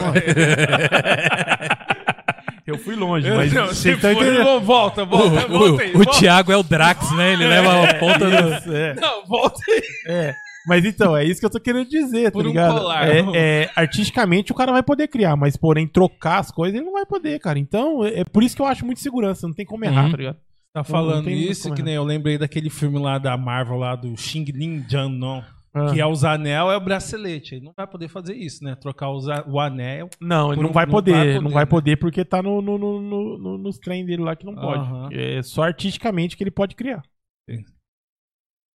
eu 2.67 2.77
fui 2.79 2.95
longe, 2.95 3.29
mas 3.29 3.53
Não, 3.53 3.67
você 3.67 3.95
se 3.95 4.01
tá 4.01 4.11
entendendo. 4.11 4.43
não, 4.43 4.59
volta, 4.59 5.03
O, 5.03 5.05
volta, 5.05 5.47
volta 5.47 5.83
aí. 5.83 5.93
o, 5.93 5.99
o 5.99 6.05
Thiago 6.05 6.51
é 6.51 6.57
o 6.57 6.63
Drax, 6.63 7.11
né? 7.15 7.33
Ele 7.33 7.47
leva 7.47 7.83
a 7.89 7.93
ponta 7.95 8.19
do. 8.29 8.73
É. 8.75 8.93
Não, 8.95 9.25
volta 9.25 9.59
aí. 9.69 9.81
É. 10.07 10.33
Mas 10.67 10.83
então, 10.83 11.15
é 11.15 11.23
isso 11.23 11.39
que 11.39 11.45
eu 11.45 11.49
tô 11.51 11.59
querendo 11.59 11.87
dizer, 11.87 12.31
Por 12.31 12.41
tá 12.41 12.47
um 12.47 12.51
ligado? 12.51 12.79
colar. 12.79 13.07
É, 13.07 13.23
é, 13.35 13.69
artisticamente 13.75 14.51
o 14.51 14.55
cara 14.55 14.71
vai 14.71 14.81
poder 14.81 15.07
criar, 15.07 15.35
mas 15.35 15.55
porém 15.55 15.87
trocar 15.87 16.39
as 16.39 16.49
coisas 16.49 16.75
ele 16.75 16.85
não 16.85 16.93
vai 16.93 17.05
poder, 17.05 17.37
cara. 17.39 17.59
Então, 17.59 18.03
é, 18.03 18.21
é 18.21 18.23
por 18.25 18.41
isso 18.41 18.55
que 18.55 18.61
eu 18.63 18.65
acho 18.65 18.83
muito 18.83 18.99
segurança, 18.99 19.45
não 19.47 19.53
tem 19.53 19.65
como 19.65 19.85
errar, 19.85 20.05
Uhum. 20.05 20.11
tá 20.11 20.17
ligado? 20.17 20.37
Tá 20.73 20.83
falando 20.83 21.29
isso, 21.29 21.71
que 21.73 21.83
nem 21.83 21.93
eu 21.93 22.03
lembrei 22.03 22.37
daquele 22.39 22.69
filme 22.71 22.97
lá 22.99 23.17
da 23.19 23.37
Marvel, 23.37 23.77
lá 23.77 23.95
do 23.95 24.17
Xing 24.17 24.43
Ling 24.51 24.83
Jan, 24.89 25.07
não. 25.07 25.41
Ah. 25.77 25.91
Que 25.91 25.99
é 25.99 26.05
os 26.05 26.23
anel, 26.23 26.71
é 26.71 26.77
o 26.77 26.79
bracelete. 26.79 27.55
Ele 27.55 27.65
não 27.65 27.73
vai 27.75 27.85
poder 27.85 28.07
fazer 28.07 28.33
isso, 28.33 28.63
né? 28.63 28.75
Trocar 28.75 29.11
os 29.11 29.27
a- 29.27 29.43
o 29.45 29.59
anel. 29.59 30.09
Não, 30.21 30.53
ele 30.53 30.61
não 30.61 30.69
um- 30.69 30.73
vai 30.73 30.85
não 30.85 30.91
poder, 30.93 31.11
vai 31.11 31.33
não 31.33 31.41
poder, 31.43 31.53
vai 31.53 31.63
né? 31.65 31.69
poder 31.69 31.97
porque 31.97 32.23
tá 32.23 32.41
no, 32.41 32.61
no, 32.61 32.77
no, 32.77 33.01
no- 33.01 33.37
no- 33.37 33.57
nos 33.57 33.77
trem 33.77 34.05
dele 34.05 34.21
lá 34.23 34.35
que 34.37 34.45
não 34.45 34.55
pode. 34.55 34.79
Aham. 34.83 35.09
É 35.11 35.43
só 35.43 35.63
artisticamente 35.63 36.37
que 36.37 36.43
ele 36.43 36.51
pode 36.51 36.75
criar. 36.75 37.03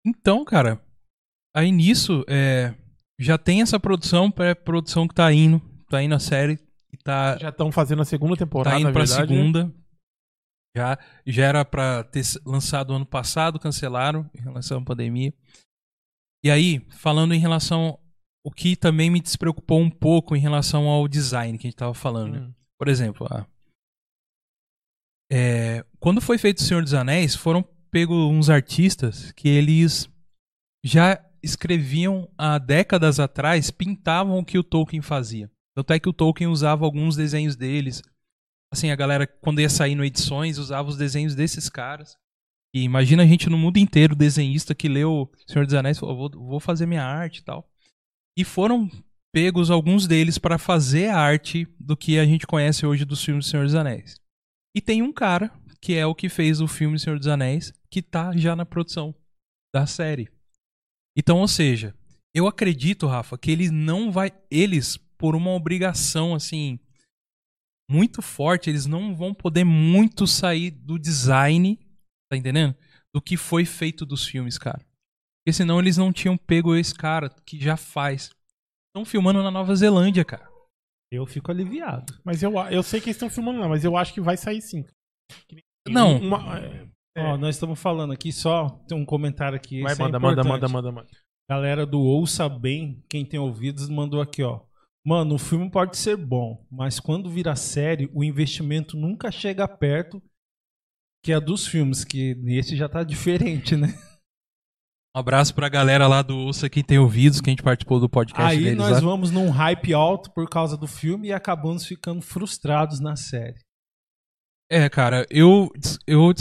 Então, 0.06 0.44
cara, 0.44 0.80
aí 1.54 1.70
nisso, 1.70 2.24
é, 2.28 2.74
já 3.18 3.36
tem 3.36 3.60
essa 3.62 3.78
produção, 3.78 4.30
pré-produção 4.30 5.06
que 5.06 5.14
tá 5.14 5.32
indo. 5.32 5.60
Tá 5.88 6.02
indo 6.02 6.14
a 6.14 6.18
série 6.20 6.58
e 6.92 6.96
tá, 6.96 7.36
Já 7.38 7.48
estão 7.48 7.70
fazendo 7.72 8.02
a 8.02 8.04
segunda 8.04 8.36
temporada, 8.36 8.76
tá 8.76 8.80
indo 8.80 8.86
na 8.88 8.92
pra 8.92 9.04
verdade. 9.04 9.32
né? 9.32 9.38
segunda. 9.38 9.74
Já, 10.76 10.98
já 11.26 11.44
era 11.46 11.64
pra 11.64 12.04
ter 12.04 12.22
lançado 12.46 12.92
ano 12.94 13.04
passado, 13.04 13.58
cancelaram 13.58 14.28
em 14.34 14.40
relação 14.40 14.78
à 14.78 14.84
pandemia. 14.84 15.32
E 16.44 16.50
aí, 16.50 16.80
falando 16.90 17.34
em 17.34 17.38
relação 17.38 17.98
o 18.44 18.50
que 18.50 18.74
também 18.74 19.10
me 19.10 19.20
despreocupou 19.20 19.80
um 19.80 19.90
pouco 19.90 20.34
em 20.34 20.40
relação 20.40 20.88
ao 20.88 21.06
design 21.06 21.58
que 21.58 21.66
a 21.66 21.70
gente 21.70 21.76
tava 21.78 21.92
falando. 21.94 22.32
né? 22.32 22.40
Hum. 22.40 22.54
Por 22.78 22.88
exemplo, 22.88 23.26
a- 23.30 23.46
é, 25.30 25.84
quando 25.98 26.20
foi 26.20 26.38
feito 26.38 26.58
O 26.58 26.62
Senhor 26.62 26.82
dos 26.82 26.94
Anéis, 26.94 27.34
foram 27.34 27.62
pegos 27.90 28.16
uns 28.16 28.48
artistas 28.48 29.32
que 29.32 29.48
eles 29.48 30.08
já 30.84 31.22
escreviam 31.42 32.30
há 32.36 32.58
décadas 32.58 33.20
atrás, 33.20 33.70
pintavam 33.70 34.38
o 34.38 34.44
que 34.44 34.58
o 34.58 34.64
Tolkien 34.64 35.02
fazia. 35.02 35.50
Tanto 35.76 35.92
é 35.92 36.00
que 36.00 36.08
o 36.08 36.12
Tolkien 36.12 36.48
usava 36.48 36.84
alguns 36.84 37.16
desenhos 37.16 37.56
deles. 37.56 38.02
Assim, 38.72 38.90
a 38.90 38.96
galera, 38.96 39.26
quando 39.26 39.60
ia 39.60 39.68
sair 39.68 39.94
no 39.94 40.04
edições, 40.04 40.58
usava 40.58 40.88
os 40.88 40.96
desenhos 40.96 41.34
desses 41.34 41.68
caras. 41.68 42.16
E 42.74 42.82
imagina 42.82 43.22
a 43.22 43.26
gente 43.26 43.50
no 43.50 43.58
mundo 43.58 43.78
inteiro, 43.78 44.14
desenhista 44.14 44.74
que 44.74 44.88
leu 44.88 45.30
Senhor 45.46 45.64
dos 45.64 45.74
Anéis, 45.74 45.98
falou, 45.98 46.16
vou, 46.16 46.30
vou 46.30 46.60
fazer 46.60 46.86
minha 46.86 47.04
arte 47.04 47.38
e 47.38 47.42
tal. 47.42 47.68
E 48.38 48.44
foram 48.44 48.88
pegos 49.32 49.70
alguns 49.70 50.06
deles 50.06 50.38
para 50.38 50.58
fazer 50.58 51.08
a 51.08 51.18
arte 51.18 51.66
do 51.78 51.96
que 51.96 52.18
a 52.18 52.24
gente 52.24 52.46
conhece 52.46 52.86
hoje 52.86 53.04
dos 53.04 53.24
filmes 53.24 53.46
Senhor 53.46 53.64
dos 53.64 53.74
Anéis. 53.74 54.20
E 54.74 54.80
tem 54.80 55.02
um 55.02 55.12
cara, 55.12 55.52
que 55.80 55.94
é 55.94 56.06
o 56.06 56.14
que 56.14 56.28
fez 56.28 56.60
o 56.60 56.68
filme 56.68 56.98
Senhor 56.98 57.18
dos 57.18 57.28
Anéis, 57.28 57.72
que 57.90 58.00
tá 58.00 58.36
já 58.36 58.54
na 58.54 58.64
produção 58.64 59.14
da 59.74 59.86
série. 59.86 60.28
Então, 61.16 61.38
ou 61.38 61.48
seja, 61.48 61.94
eu 62.34 62.46
acredito, 62.46 63.06
Rafa, 63.06 63.36
que 63.36 63.50
eles 63.50 63.70
não 63.70 64.12
vai. 64.12 64.32
Eles, 64.50 64.96
por 64.96 65.34
uma 65.34 65.50
obrigação, 65.50 66.34
assim, 66.34 66.78
muito 67.90 68.22
forte, 68.22 68.70
eles 68.70 68.86
não 68.86 69.14
vão 69.16 69.34
poder 69.34 69.64
muito 69.64 70.26
sair 70.26 70.70
do 70.70 70.98
design, 70.98 71.78
tá 72.30 72.36
entendendo? 72.36 72.74
Do 73.14 73.20
que 73.20 73.36
foi 73.36 73.64
feito 73.64 74.06
dos 74.06 74.26
filmes, 74.26 74.56
cara. 74.56 74.78
Porque 75.42 75.52
senão 75.52 75.80
eles 75.80 75.96
não 75.96 76.12
tinham 76.12 76.36
pego 76.36 76.74
esse 76.76 76.94
cara 76.94 77.28
que 77.44 77.58
já 77.58 77.76
faz. 77.76 78.30
Estão 78.88 79.04
filmando 79.04 79.42
na 79.42 79.50
Nova 79.50 79.74
Zelândia, 79.74 80.24
cara. 80.24 80.48
Eu 81.12 81.26
fico 81.26 81.50
aliviado. 81.50 82.18
Mas 82.24 82.42
eu, 82.42 82.52
eu 82.70 82.82
sei 82.82 83.00
que 83.00 83.06
eles 83.06 83.16
estão 83.16 83.30
filmando 83.30 83.58
lá, 83.58 83.68
mas 83.68 83.84
eu 83.84 83.96
acho 83.96 84.14
que 84.14 84.20
vai 84.20 84.36
sair 84.36 84.62
sim. 84.62 84.84
Não. 85.88 86.18
Uma- 86.18 86.58
é, 86.60 86.88
Ó, 87.18 87.36
nós 87.36 87.56
estamos 87.56 87.80
falando 87.80 88.12
aqui 88.12 88.32
só. 88.32 88.68
Tem 88.86 88.96
um 88.96 89.04
comentário 89.04 89.56
aqui. 89.56 89.82
vai, 89.82 89.92
esse 89.92 90.00
é 90.00 90.04
manda, 90.04 90.20
manda, 90.20 90.44
manda, 90.44 90.66
importante. 90.66 90.72
manda, 90.72 90.92
manda. 90.92 91.08
Galera 91.50 91.84
do 91.84 92.00
Ouça 92.00 92.48
Bem, 92.48 93.02
quem 93.08 93.24
tem 93.24 93.40
ouvidos, 93.40 93.88
mandou 93.88 94.20
aqui, 94.20 94.42
ó. 94.42 94.60
Mano, 95.04 95.34
o 95.34 95.38
filme 95.38 95.68
pode 95.68 95.96
ser 95.96 96.16
bom, 96.16 96.64
mas 96.70 97.00
quando 97.00 97.30
vira 97.30 97.56
série, 97.56 98.08
o 98.12 98.22
investimento 98.22 98.96
nunca 98.96 99.32
chega 99.32 99.66
perto 99.66 100.22
que 101.22 101.32
é 101.32 101.40
dos 101.40 101.66
filmes, 101.66 102.04
que 102.04 102.34
nesse 102.36 102.76
já 102.76 102.88
tá 102.88 103.02
diferente, 103.02 103.76
né? 103.76 103.94
Um 105.14 105.18
abraço 105.20 105.52
pra 105.54 105.68
galera 105.68 106.06
lá 106.06 106.22
do 106.22 106.36
Ouça 106.36 106.70
Quem 106.70 106.84
Tem 106.84 106.98
Ouvidos, 106.98 107.40
que 107.40 107.50
a 107.50 107.52
gente 107.52 107.64
participou 107.64 107.98
do 107.98 108.08
podcast 108.08 108.52
Aí 108.52 108.62
deles 108.62 108.78
nós 108.78 108.92
lá. 108.92 109.00
vamos 109.00 109.30
num 109.32 109.50
hype 109.50 109.92
alto 109.92 110.30
por 110.32 110.48
causa 110.48 110.76
do 110.76 110.86
filme 110.86 111.28
e 111.28 111.32
acabamos 111.32 111.84
ficando 111.84 112.22
frustrados 112.22 113.00
na 113.00 113.16
série. 113.16 113.58
É, 114.70 114.88
cara, 114.88 115.26
eu, 115.28 115.68
eu 116.06 116.32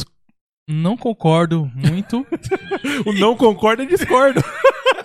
não 0.69 0.95
concordo 0.95 1.65
muito. 1.73 2.25
O 3.05 3.13
não 3.13 3.35
concorda, 3.35 3.85
discordo. 3.85 4.41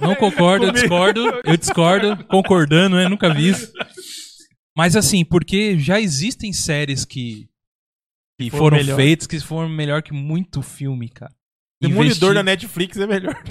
Não 0.00 0.14
concordo, 0.14 0.66
eu 0.66 0.72
discordo. 0.72 1.20
Eu 1.44 1.56
discordo, 1.56 2.24
concordando, 2.26 2.96
né? 2.96 3.08
Nunca 3.08 3.32
vi 3.32 3.48
isso. 3.48 3.72
Mas 4.76 4.94
assim, 4.94 5.24
porque 5.24 5.78
já 5.78 6.00
existem 6.00 6.52
séries 6.52 7.04
que, 7.04 7.48
que 8.38 8.50
Foram 8.50 8.62
foram 8.64 8.76
melhor. 8.78 8.96
feitas 8.96 9.26
que 9.26 9.40
foram 9.40 9.68
melhor 9.68 10.02
que 10.02 10.12
muito 10.12 10.60
filme, 10.62 11.08
cara. 11.08 11.32
Demolidor 11.80 12.30
Investi- 12.30 12.34
da 12.34 12.42
Netflix 12.42 12.96
é 12.96 13.06
melhor 13.06 13.34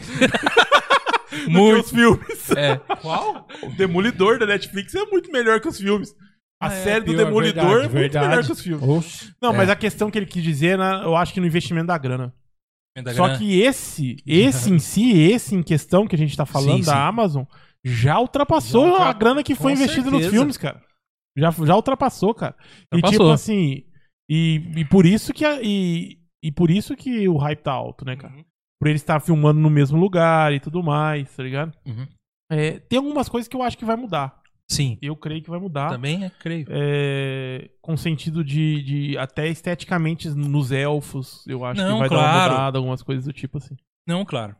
do 1.31 1.39
que 1.45 1.49
Muito. 1.49 1.85
os 1.85 1.89
filmes. 1.91 2.51
É. 2.51 2.77
Qual? 3.01 3.47
O 3.63 3.69
Demolidor 3.75 4.39
da 4.39 4.45
Netflix 4.45 4.93
é 4.95 5.05
muito 5.05 5.31
melhor 5.31 5.59
que 5.59 5.67
os 5.67 5.77
filmes. 5.77 6.13
A 6.61 6.67
Ah, 6.67 6.73
é, 6.73 6.83
série 6.83 7.05
do 7.05 7.11
pior, 7.13 7.25
Demolidor 7.25 7.63
verdade, 7.63 7.75
é 7.75 7.79
muito 7.81 7.91
verdade. 7.91 8.27
melhor 8.27 8.45
que 8.45 8.51
os 8.51 8.61
filmes. 8.61 8.87
Oxe. 8.87 9.33
Não, 9.41 9.53
É. 9.53 9.57
mas 9.57 9.69
a 9.69 9.75
questão 9.75 10.09
que 10.09 10.17
ele 10.17 10.25
quis 10.25 10.41
dizer, 10.43 10.77
né, 10.77 11.01
eu 11.03 11.15
acho 11.15 11.33
que 11.33 11.39
no 11.39 11.45
investimento 11.47 11.87
da 11.87 11.97
grana. 11.97 12.33
Da 13.03 13.13
Só 13.13 13.23
grana. 13.25 13.39
que 13.39 13.59
esse, 13.59 14.17
esse 14.25 14.71
em 14.71 14.79
si, 14.79 15.19
esse 15.19 15.55
em 15.55 15.63
questão 15.63 16.07
que 16.07 16.15
a 16.15 16.17
gente 16.17 16.37
tá 16.37 16.45
falando 16.45 16.77
Sim, 16.77 16.85
da 16.85 16.93
sim. 16.93 16.97
Amazon, 16.99 17.43
já 17.83 18.19
ultrapassou 18.19 18.97
Já 18.97 19.09
a 19.09 19.13
grana 19.13 19.43
que 19.43 19.55
foi 19.55 19.73
investida 19.73 20.09
nos 20.11 20.27
filmes, 20.27 20.57
cara. 20.57 20.79
Já, 21.35 21.49
já 21.51 21.75
ultrapassou, 21.75 22.33
cara. 22.35 22.55
E 22.93 22.97
tipo 22.97 23.07
Ultrapassou. 23.07 23.31
assim, 23.31 23.83
e, 24.33 24.79
e 24.81 24.85
por 24.85 25.05
isso 25.05 25.33
que 25.33 25.45
a- 25.45 25.59
e, 25.61 26.17
e 26.43 26.51
por 26.51 26.71
isso 26.71 26.95
que 26.95 27.27
o 27.27 27.37
hype 27.37 27.59
tá 27.61 27.71
alto, 27.71 28.05
né, 28.05 28.15
cara? 28.15 28.33
Uhum. 28.33 28.43
Por 28.79 28.87
ele 28.87 28.95
estar 28.97 29.19
filmando 29.19 29.59
no 29.59 29.69
mesmo 29.69 29.97
lugar 29.97 30.53
e 30.53 30.59
tudo 30.59 30.81
mais, 30.83 31.33
tá 31.35 31.43
ligado? 31.43 31.73
Uhum. 31.85 32.07
É, 32.51 32.79
tem 32.79 32.97
algumas 32.99 33.29
coisas 33.29 33.47
que 33.47 33.55
eu 33.55 33.61
acho 33.63 33.77
que 33.77 33.85
vai 33.85 33.95
mudar. 33.95 34.41
Sim, 34.69 34.97
Eu 35.01 35.15
creio 35.15 35.41
que 35.43 35.49
vai 35.49 35.59
mudar. 35.59 35.89
também 35.89 36.23
é, 36.25 36.29
creio. 36.39 36.65
É, 36.69 37.69
com 37.81 37.95
sentido 37.97 38.43
de, 38.43 38.81
de 38.83 39.17
até 39.17 39.47
esteticamente 39.47 40.29
nos 40.29 40.71
elfos, 40.71 41.45
eu 41.47 41.63
acho 41.65 41.81
Não, 41.81 41.93
que 41.95 41.99
vai 41.99 42.09
dar 42.09 42.15
uma 42.15 42.23
claro. 42.23 42.51
mudada, 42.53 42.77
algumas 42.77 43.03
coesas 43.03 43.25
do 43.25 43.33
tipo 43.33 43.57
assim. 43.57 43.75
Não, 44.07 44.23
claro. 44.25 44.55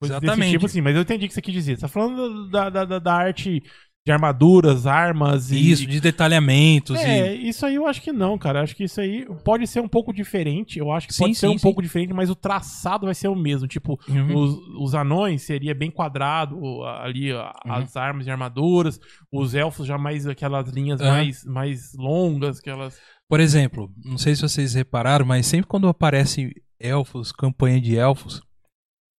Coisas 0.00 0.20
Exatamente. 0.22 0.50
tipo 0.52 0.66
assim, 0.66 0.80
mas 0.80 0.96
eu 0.96 1.02
entendi 1.02 1.24
o 1.26 1.28
que 1.28 1.34
você 1.34 1.42
quis 1.42 1.54
dizer. 1.54 1.76
Você 1.76 1.82
tá 1.82 1.88
falando 1.88 2.50
da, 2.50 2.68
da, 2.70 2.84
da- 2.84 2.98
da 2.98 3.14
arte 3.14 3.62
de 4.06 4.12
armaduras, 4.12 4.86
armas 4.86 5.50
e. 5.50 5.70
Isso, 5.70 5.86
de 5.86 5.98
detalhamentos 5.98 7.00
É, 7.00 7.34
e. 7.34 7.48
isso 7.48 7.64
aí 7.64 7.76
eu 7.76 7.86
acho 7.86 8.02
que 8.02 8.12
não, 8.12 8.36
cara. 8.36 8.62
Acho 8.62 8.76
que 8.76 8.84
isso 8.84 9.00
aí 9.00 9.26
pode 9.42 9.66
ser 9.66 9.80
um 9.80 9.88
pouco 9.88 10.12
diferente. 10.12 10.78
Eu 10.78 10.92
acho 10.92 11.06
que 11.08 11.14
Sim, 11.14 11.22
pode 11.24 11.34
ser 11.36 11.46
sim, 11.48 11.54
um 11.54 11.58
sim. 11.58 11.62
pouco 11.62 11.80
diferente, 11.80 12.12
mas 12.12 12.28
o 12.28 12.34
traçado 12.34 13.06
vai 13.06 13.14
ser 13.14 13.28
o 13.28 13.34
mesmo. 13.34 13.66
Tipo, 13.66 13.98
Uhum. 14.06 14.36
os, 14.36 14.58
os 14.78 14.94
anões 14.94 15.42
seria 15.42 15.74
bem 15.74 15.90
quadrado 15.90 16.84
ali 16.84 17.32
a- 17.32 17.50
as 17.64 17.96
armas 17.96 18.26
e 18.26 18.30
armaduras. 18.30 19.00
Os 19.32 19.54
elfos 19.54 19.86
já 19.86 19.96
mais 19.96 20.26
aquelas 20.26 20.68
linhas 20.68 21.00
Aham. 21.00 21.10
mais, 21.10 21.44
mais 21.44 21.94
longas, 21.94 22.58
aquelas. 22.58 23.00
Por 23.26 23.40
exemplo, 23.40 23.90
não 24.04 24.18
sei 24.18 24.36
se 24.36 24.42
vocês 24.42 24.74
repararam, 24.74 25.24
mas 25.24 25.46
sempre 25.46 25.66
quando 25.66 25.88
aparece 25.88 26.52
elfos, 26.78 27.32
campanha 27.32 27.80
de 27.80 27.96
elfos, 27.96 28.42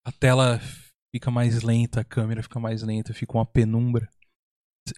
a 0.07 0.13
tela 0.13 0.61
fica 1.11 1.31
mais 1.31 1.63
lenta, 1.63 2.01
a 2.01 2.05
câmera 2.05 2.43
fica 2.43 2.61
mais 2.61 2.83
lenta, 2.83 3.15
fica 3.15 3.33
uma 3.33 3.47
penumbra. 3.47 4.07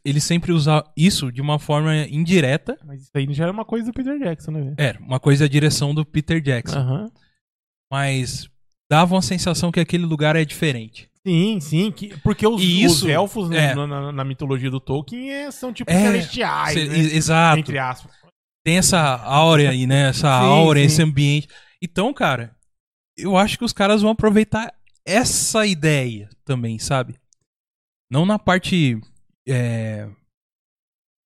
Eles 0.04 0.24
sempre 0.24 0.50
usam 0.52 0.82
isso 0.96 1.30
de 1.30 1.40
uma 1.40 1.58
forma 1.58 1.94
indireta. 2.08 2.76
Mas 2.84 3.02
isso 3.02 3.10
aí 3.14 3.32
já 3.32 3.44
era 3.44 3.52
uma 3.52 3.64
coisa 3.64 3.86
do 3.86 3.92
Peter 3.92 4.18
Jackson, 4.18 4.50
né? 4.50 4.74
É, 4.78 4.92
uma 4.98 5.20
coisa 5.20 5.44
é 5.44 5.46
a 5.46 5.48
direção 5.48 5.94
do 5.94 6.04
Peter 6.04 6.40
Jackson, 6.40 6.78
Aham. 6.78 7.10
mas 7.90 8.48
dava 8.90 9.14
uma 9.14 9.22
sensação 9.22 9.70
que 9.70 9.80
aquele 9.80 10.04
lugar 10.04 10.34
é 10.36 10.44
diferente. 10.44 11.08
Sim, 11.26 11.60
sim. 11.60 11.90
Que, 11.92 12.16
porque 12.20 12.46
os, 12.46 12.62
isso- 12.62 13.04
os 13.04 13.10
elfos 13.10 13.48
no- 13.50 13.56
é. 13.56 13.74
na, 13.74 13.86
na- 13.86 14.12
na 14.12 14.24
mitologia 14.24 14.70
do 14.70 14.80
Tolkien 14.80 15.30
é- 15.30 15.50
são 15.50 15.72
tipo 15.72 15.90
É, 15.90 16.00
celestiais, 16.02 16.74
Cê- 16.74 16.84
né? 16.88 16.98
Exato. 16.98 17.58
Entre 17.60 17.78
aspas. 17.78 18.12
Tem 18.64 18.78
essa 18.78 18.98
áurea 19.22 19.70
aí, 19.70 19.86
né? 19.86 20.08
Essa 20.08 20.40
Sim, 20.40 20.46
áurea, 20.46 20.82
sim. 20.82 20.86
esse 20.86 21.02
ambiente. 21.02 21.48
Então, 21.80 22.12
cara, 22.12 22.56
eu 23.16 23.36
acho 23.36 23.56
que 23.58 23.64
os 23.64 23.72
caras 23.72 24.02
vão 24.02 24.10
aproveitar 24.10 24.72
essa 25.04 25.64
ideia 25.66 26.28
também, 26.44 26.76
sabe? 26.78 27.14
Não 28.10 28.26
na 28.26 28.38
parte 28.38 29.00
é, 29.48 30.08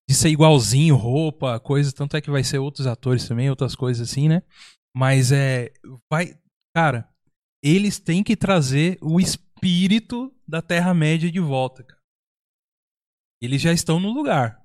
de 0.09 0.15
ser 0.15 0.29
igualzinho, 0.29 0.95
roupa, 0.95 1.59
coisa. 1.59 1.91
Tanto 1.91 2.15
é 2.17 2.21
que 2.21 2.29
vai 2.31 2.43
ser 2.43 2.59
outros 2.59 2.87
atores 2.87 3.27
também, 3.27 3.49
outras 3.49 3.75
coisas 3.75 4.09
assim, 4.09 4.27
né? 4.27 4.41
Mas 4.95 5.31
é. 5.31 5.71
Vai. 6.11 6.35
Cara, 6.75 7.09
eles 7.63 7.99
têm 7.99 8.23
que 8.23 8.35
trazer 8.35 8.97
o 9.01 9.19
espírito 9.19 10.33
da 10.47 10.61
Terra-média 10.61 11.31
de 11.31 11.39
volta, 11.39 11.83
cara. 11.83 11.99
Eles 13.41 13.61
já 13.61 13.71
estão 13.73 13.99
no 13.99 14.11
lugar. 14.11 14.59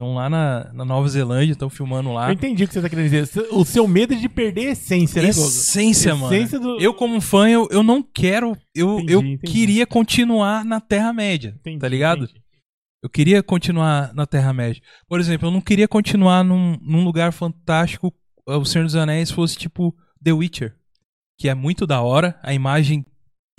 Estão 0.00 0.14
lá 0.14 0.30
na, 0.30 0.72
na 0.72 0.84
Nova 0.84 1.08
Zelândia, 1.08 1.52
estão 1.52 1.68
filmando 1.68 2.12
lá. 2.12 2.28
Eu 2.28 2.34
entendi 2.34 2.62
o 2.64 2.68
que 2.68 2.74
você 2.74 2.80
tá 2.80 2.88
querendo 2.88 3.10
dizer. 3.10 3.48
O 3.52 3.64
seu 3.64 3.86
medo 3.88 4.14
é 4.14 4.16
de 4.16 4.28
perder 4.28 4.68
a 4.68 4.70
essência, 4.70 5.20
né? 5.20 5.28
Essência, 5.30 6.14
mano. 6.14 6.32
Essência 6.34 6.60
do- 6.60 6.80
Eu, 6.80 6.94
como 6.94 7.20
fã, 7.20 7.48
eu, 7.48 7.66
eu 7.70 7.82
não 7.82 8.00
quero. 8.02 8.56
Eu, 8.74 8.94
Entendi, 9.00 9.12
eu 9.12 9.20
entendi. 9.22 9.52
queria 9.52 9.86
continuar 9.86 10.64
na 10.64 10.80
Terra-média. 10.80 11.58
Tá 11.80 11.88
ligado? 11.88 12.24
entendi. 12.24 12.40
Eu 13.02 13.08
queria 13.08 13.42
continuar 13.42 14.12
na 14.12 14.26
Terra-média. 14.26 14.82
Por 15.08 15.20
exemplo, 15.20 15.48
eu 15.48 15.52
não 15.52 15.60
queria 15.60 15.86
continuar 15.86 16.42
num, 16.42 16.76
num 16.80 17.04
lugar 17.04 17.32
fantástico. 17.32 18.08
uh, 18.48 18.54
O 18.58 18.64
Senhor 18.64 18.84
dos 18.84 18.96
Anéis 18.96 19.30
fosse 19.30 19.56
tipo 19.56 19.94
The 20.22 20.32
Witcher. 20.32 20.74
Que 21.38 21.48
é 21.48 21.54
muito 21.54 21.86
da 21.86 22.00
hora. 22.02 22.38
A 22.42 22.52
imagem 22.52 23.06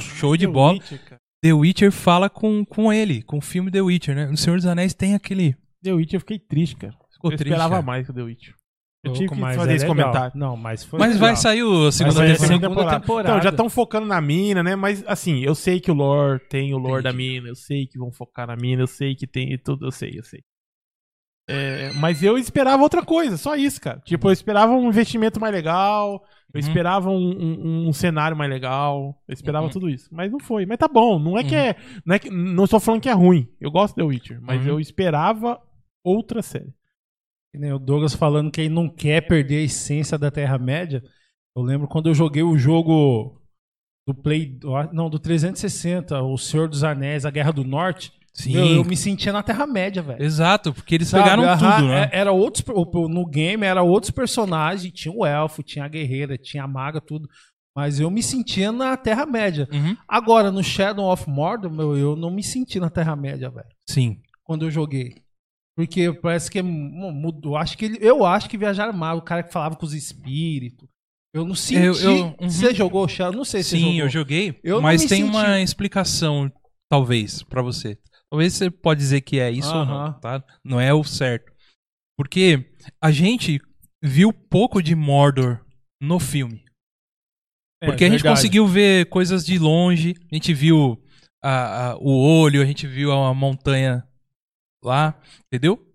show 0.01 0.35
de 0.35 0.45
The 0.45 0.51
bola. 0.51 0.73
Witcher. 0.73 1.17
The 1.41 1.53
Witcher 1.53 1.91
fala 1.91 2.29
com, 2.29 2.65
com 2.65 2.91
ele, 2.91 3.21
com 3.21 3.37
o 3.37 3.41
filme 3.41 3.71
The 3.71 3.81
Witcher, 3.81 4.13
né? 4.13 4.25
No 4.25 4.35
Senhor 4.35 4.57
dos 4.57 4.65
Anéis 4.65 4.93
tem 4.93 5.15
aquele. 5.15 5.55
The 5.81 5.93
Witcher 5.93 6.17
eu 6.17 6.19
fiquei 6.19 6.37
triste, 6.39 6.75
cara. 6.75 6.93
Ficou 7.13 7.31
eu 7.31 7.37
triste. 7.37 7.51
esperava 7.53 7.75
cara. 7.75 7.85
mais 7.85 8.05
que 8.05 8.11
o 8.11 8.15
The 8.15 8.23
Witcher. 8.23 8.53
Eu 9.04 9.14
tive 9.14 9.30
que 9.30 9.36
fazer 9.39 9.72
é 9.72 9.76
esse 9.76 9.88
legal. 9.88 10.08
comentário. 10.12 10.38
Não, 10.38 10.58
mas 10.58 10.84
foi 10.84 11.00
Mas 11.00 11.18
vai 11.18 11.36
sair 11.36 11.64
o 11.64 11.89
segunda 11.91 12.16
Vai 12.18 12.28
sair 12.28 12.34
a 12.34 12.38
temporada. 12.38 12.47
segunda 12.47 12.70
temporada. 12.70 13.00
temporada. 13.00 13.30
Então, 13.30 13.41
já 13.41 13.50
estão 13.50 13.70
focando 13.70 14.06
na 14.08 14.20
mina, 14.20 14.62
né? 14.62 14.76
Mas, 14.76 15.04
assim, 15.08 15.39
eu 15.39 15.56
sei 15.56 15.80
que 15.80 15.89
o 15.89 15.93
lore 15.93 16.39
tem 16.50 16.74
o 16.74 16.78
lore 16.78 17.00
Entendi. 17.00 17.04
da 17.04 17.14
mina, 17.14 17.47
eu 17.47 17.56
sei 17.56 17.88
que 17.88 17.97
vão 17.97 18.12
focar 18.12 18.47
na 18.47 18.58
mina, 18.58 18.82
eu 18.82 18.88
sei 18.88 19.16
que 19.16 19.26
tem 19.26 19.58
tudo, 19.58 19.86
eu 19.88 19.91
sei, 19.91 20.18
eu 20.20 20.24
sei. 20.24 20.41
É, 21.52 21.91
mas 21.93 22.22
eu 22.22 22.38
esperava 22.38 22.84
outra 22.84 23.04
coisa, 23.04 23.36
só 23.36 23.56
isso, 23.56 23.82
cara. 23.82 24.00
Tipo, 24.06 24.28
eu 24.28 24.34
esperava 24.34 24.72
um 24.74 24.88
investimento 24.88 25.39
mais 25.39 25.52
legal, 25.54 26.24
eu 26.54 26.62
Uhum. 26.62 26.68
esperava 26.68 27.10
um, 27.10 27.16
um- 27.16 27.88
um 27.88 27.93
cenário 27.93 28.38
mais 28.38 28.52
legal, 28.52 29.20
eu 29.28 29.34
esperava 29.34 29.66
Uhum. 29.66 29.72
tudo 29.72 29.89
isso. 29.89 30.08
Mas 30.12 30.32
não 30.32 30.39
foi. 30.39 30.66
Mas 30.68 30.78
tá 30.78 30.88
bom, 30.88 31.18
não 31.18 31.38
é 31.38 31.43
que 31.43 31.56
Uhum. 31.56 31.62
é. 31.62 31.76
Não, 32.06 32.16
é 32.16 32.20
que, 32.20 32.30
não 32.30 32.66
estou 32.66 32.80
falando 32.80 33.02
que 33.02 33.10
é 33.10 33.14
ruim. 33.14 33.47
Eu 33.60 33.72
gosto 33.72 33.95
de 33.95 34.02
The 34.02 34.04
Witcher, 34.08 34.39
mas 34.41 34.62
Uhum. 34.62 34.68
eu 34.74 34.80
esperava 34.80 35.60
outra 36.04 36.41
série. 36.43 36.72
O 37.54 37.80
Douglas 37.80 38.14
falando 38.14 38.52
que 38.52 38.62
ele 38.62 38.70
não 38.74 38.88
quer 38.88 39.22
perder 39.22 39.58
a 39.58 39.64
essência 39.64 40.18
da 40.18 40.30
Terra-média. 40.30 41.02
Eu 41.56 41.64
lembro 41.64 41.88
quando 41.88 42.08
eu 42.10 42.14
joguei 42.14 42.43
o 42.43 42.58
jogo 42.58 43.41
do 44.08 44.14
Play. 44.14 44.58
Não, 44.93 45.10
do 45.10 45.18
360, 45.20 46.22
O 46.22 46.38
Senhor 46.38 46.68
dos 46.70 46.84
Anéis, 46.84 47.26
A 47.26 47.32
Guerra 47.32 47.52
do 47.52 47.64
Norte. 47.64 48.12
Sim. 48.34 48.54
Meu, 48.54 48.68
eu 48.68 48.84
me 48.86 48.95
sentia 48.95 49.34
na 49.34 49.41
Terra-média, 49.43 50.02
velho. 50.02 50.24
Exato, 50.24 50.72
porque 50.72 50.95
eles 50.95 51.08
Sabe, 51.10 51.24
pegaram 51.24 51.43
aham, 51.43 51.58
tudo, 51.78 51.88
né? 51.89 52.10
é- 52.14 52.20
Era 52.20 52.32
outros, 52.32 52.64
no 53.10 53.26
game 53.26 53.66
era 53.66 53.82
outros 53.82 54.12
personagens, 54.12 54.93
tinha 54.93 55.14
o 55.14 55.26
elfo, 55.26 55.64
tinha 55.64 55.84
a 55.84 55.89
guerreira, 55.89 56.38
tinha 56.38 56.64
a 56.64 56.68
maga, 56.68 57.02
tudo. 57.02 57.28
Mas 57.76 58.00
eu 58.00 58.10
me 58.10 58.22
sentia 58.22 58.72
na 58.72 58.95
Terra-média. 58.95 59.68
Uhum. 59.74 59.97
Agora, 60.08 60.52
no 60.52 60.64
Shadow 60.64 61.12
of 61.12 61.28
Mordor, 61.30 61.72
meu, 61.72 61.97
eu 61.97 62.16
não 62.16 62.30
me 62.32 62.43
senti 62.43 62.80
na 62.80 62.89
Terra-média, 62.89 63.50
velho. 63.50 63.68
Sim. 63.89 64.22
Quando 64.43 64.66
eu 64.66 64.72
joguei. 64.72 65.16
Porque 65.80 66.11
parece 66.11 66.51
que 66.51 66.61
mu- 66.61 67.13
mudou. 67.13 67.55
Acho 67.55 67.77
que 67.77 67.86
ele, 67.86 67.97
eu 68.01 68.25
acho 68.25 68.49
que 68.49 68.57
viajaram 68.57 68.91
mal. 68.91 69.17
O 69.17 69.21
cara 69.21 69.43
que 69.43 69.53
falava 69.53 69.77
com 69.77 69.86
os 69.86 69.93
espíritos. 69.93 70.89
Eu 71.34 71.45
não 71.45 71.55
senti. 71.55 71.80
Eu- 71.86 71.93
eu- 71.95 72.25
uhum. 72.41 72.49
Você 72.49 72.73
jogou 72.73 73.05
o 73.05 73.07
Shadow? 73.07 73.38
Não 73.38 73.45
sei 73.45 73.63
se 73.63 73.69
você 73.69 73.77
Sim, 73.77 73.99
eu 74.01 74.09
joguei, 74.09 74.59
Eu 74.61 74.82
mas 74.82 75.05
tem 75.05 75.21
senti- 75.21 75.23
uma 75.23 75.61
explicação, 75.61 76.51
talvez, 76.91 77.43
pra 77.43 77.61
você. 77.61 77.97
Talvez 78.30 78.53
você 78.55 78.69
pode 78.69 78.99
dizer 78.99 79.21
que 79.21 79.39
é 79.39 79.49
isso 79.49 79.73
ou 79.73 79.86
não, 79.86 80.19
tá? 80.19 80.43
Não 80.65 80.82
é 80.82 80.93
o 80.93 81.01
certo. 81.03 81.49
Porque 82.17 82.69
a 83.01 83.09
gente 83.09 83.61
viu 84.03 84.34
pouco 84.34 84.84
de 84.84 84.93
Mordor 84.95 85.61
no 86.01 86.19
filme. 86.19 86.61
É, 87.82 87.86
Porque 87.88 88.03
a 88.03 88.07
gente 88.09 88.17
verdade. 88.21 88.36
conseguiu 88.36 88.67
ver 88.67 89.05
coisas 89.05 89.45
de 89.45 89.57
longe, 89.57 90.13
a 90.30 90.36
gente 90.36 90.53
viu 90.53 91.01
a- 91.41 91.91
a- 91.91 91.97
o 91.99 92.11
olho, 92.11 92.61
a 92.61 92.65
gente 92.65 92.86
viu 92.86 93.13
a 93.13 93.34
montanha 93.34 94.03
lá, 94.84 95.13
entendeu? 95.47 95.86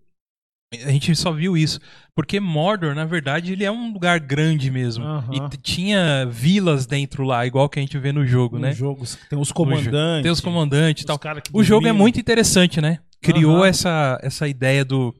A 0.85 0.91
gente 0.91 1.15
só 1.15 1.31
viu 1.31 1.57
isso. 1.57 1.79
Porque 2.17 2.41
Mordor, 2.41 2.95
na 2.97 3.05
verdade, 3.05 3.53
ele 3.53 3.63
é 3.65 3.71
um 3.71 3.93
lugar 3.93 4.19
grande 4.19 4.71
mesmo. 4.73 5.05
Aham. 5.05 5.31
E 5.53 5.57
tinha 5.59 6.27
vilas 6.27 6.85
dentro 6.85 7.23
lá, 7.23 7.47
igual 7.47 7.69
que 7.69 7.79
a 7.79 7.83
gente 7.83 7.97
vê 7.97 8.11
no 8.13 8.27
jogo, 8.27 8.57
No 8.57 8.63
né? 8.63 8.73
jogo, 8.73 9.05
tem 9.31 9.39
os 9.39 9.53
comandantes. 9.53 10.23
Tem 10.25 10.33
os 10.33 10.41
comandantes 10.41 11.05
e 11.05 11.07
tal. 11.07 11.21
O 11.53 11.63
jogo 11.63 11.87
é 11.87 11.93
muito 11.93 12.19
interessante, 12.19 12.81
né? 12.81 12.99
Criou 13.23 13.59
Aham. 13.59 13.67
essa, 13.67 14.19
essa 14.23 14.49
ideia 14.49 14.85
do. 14.85 15.15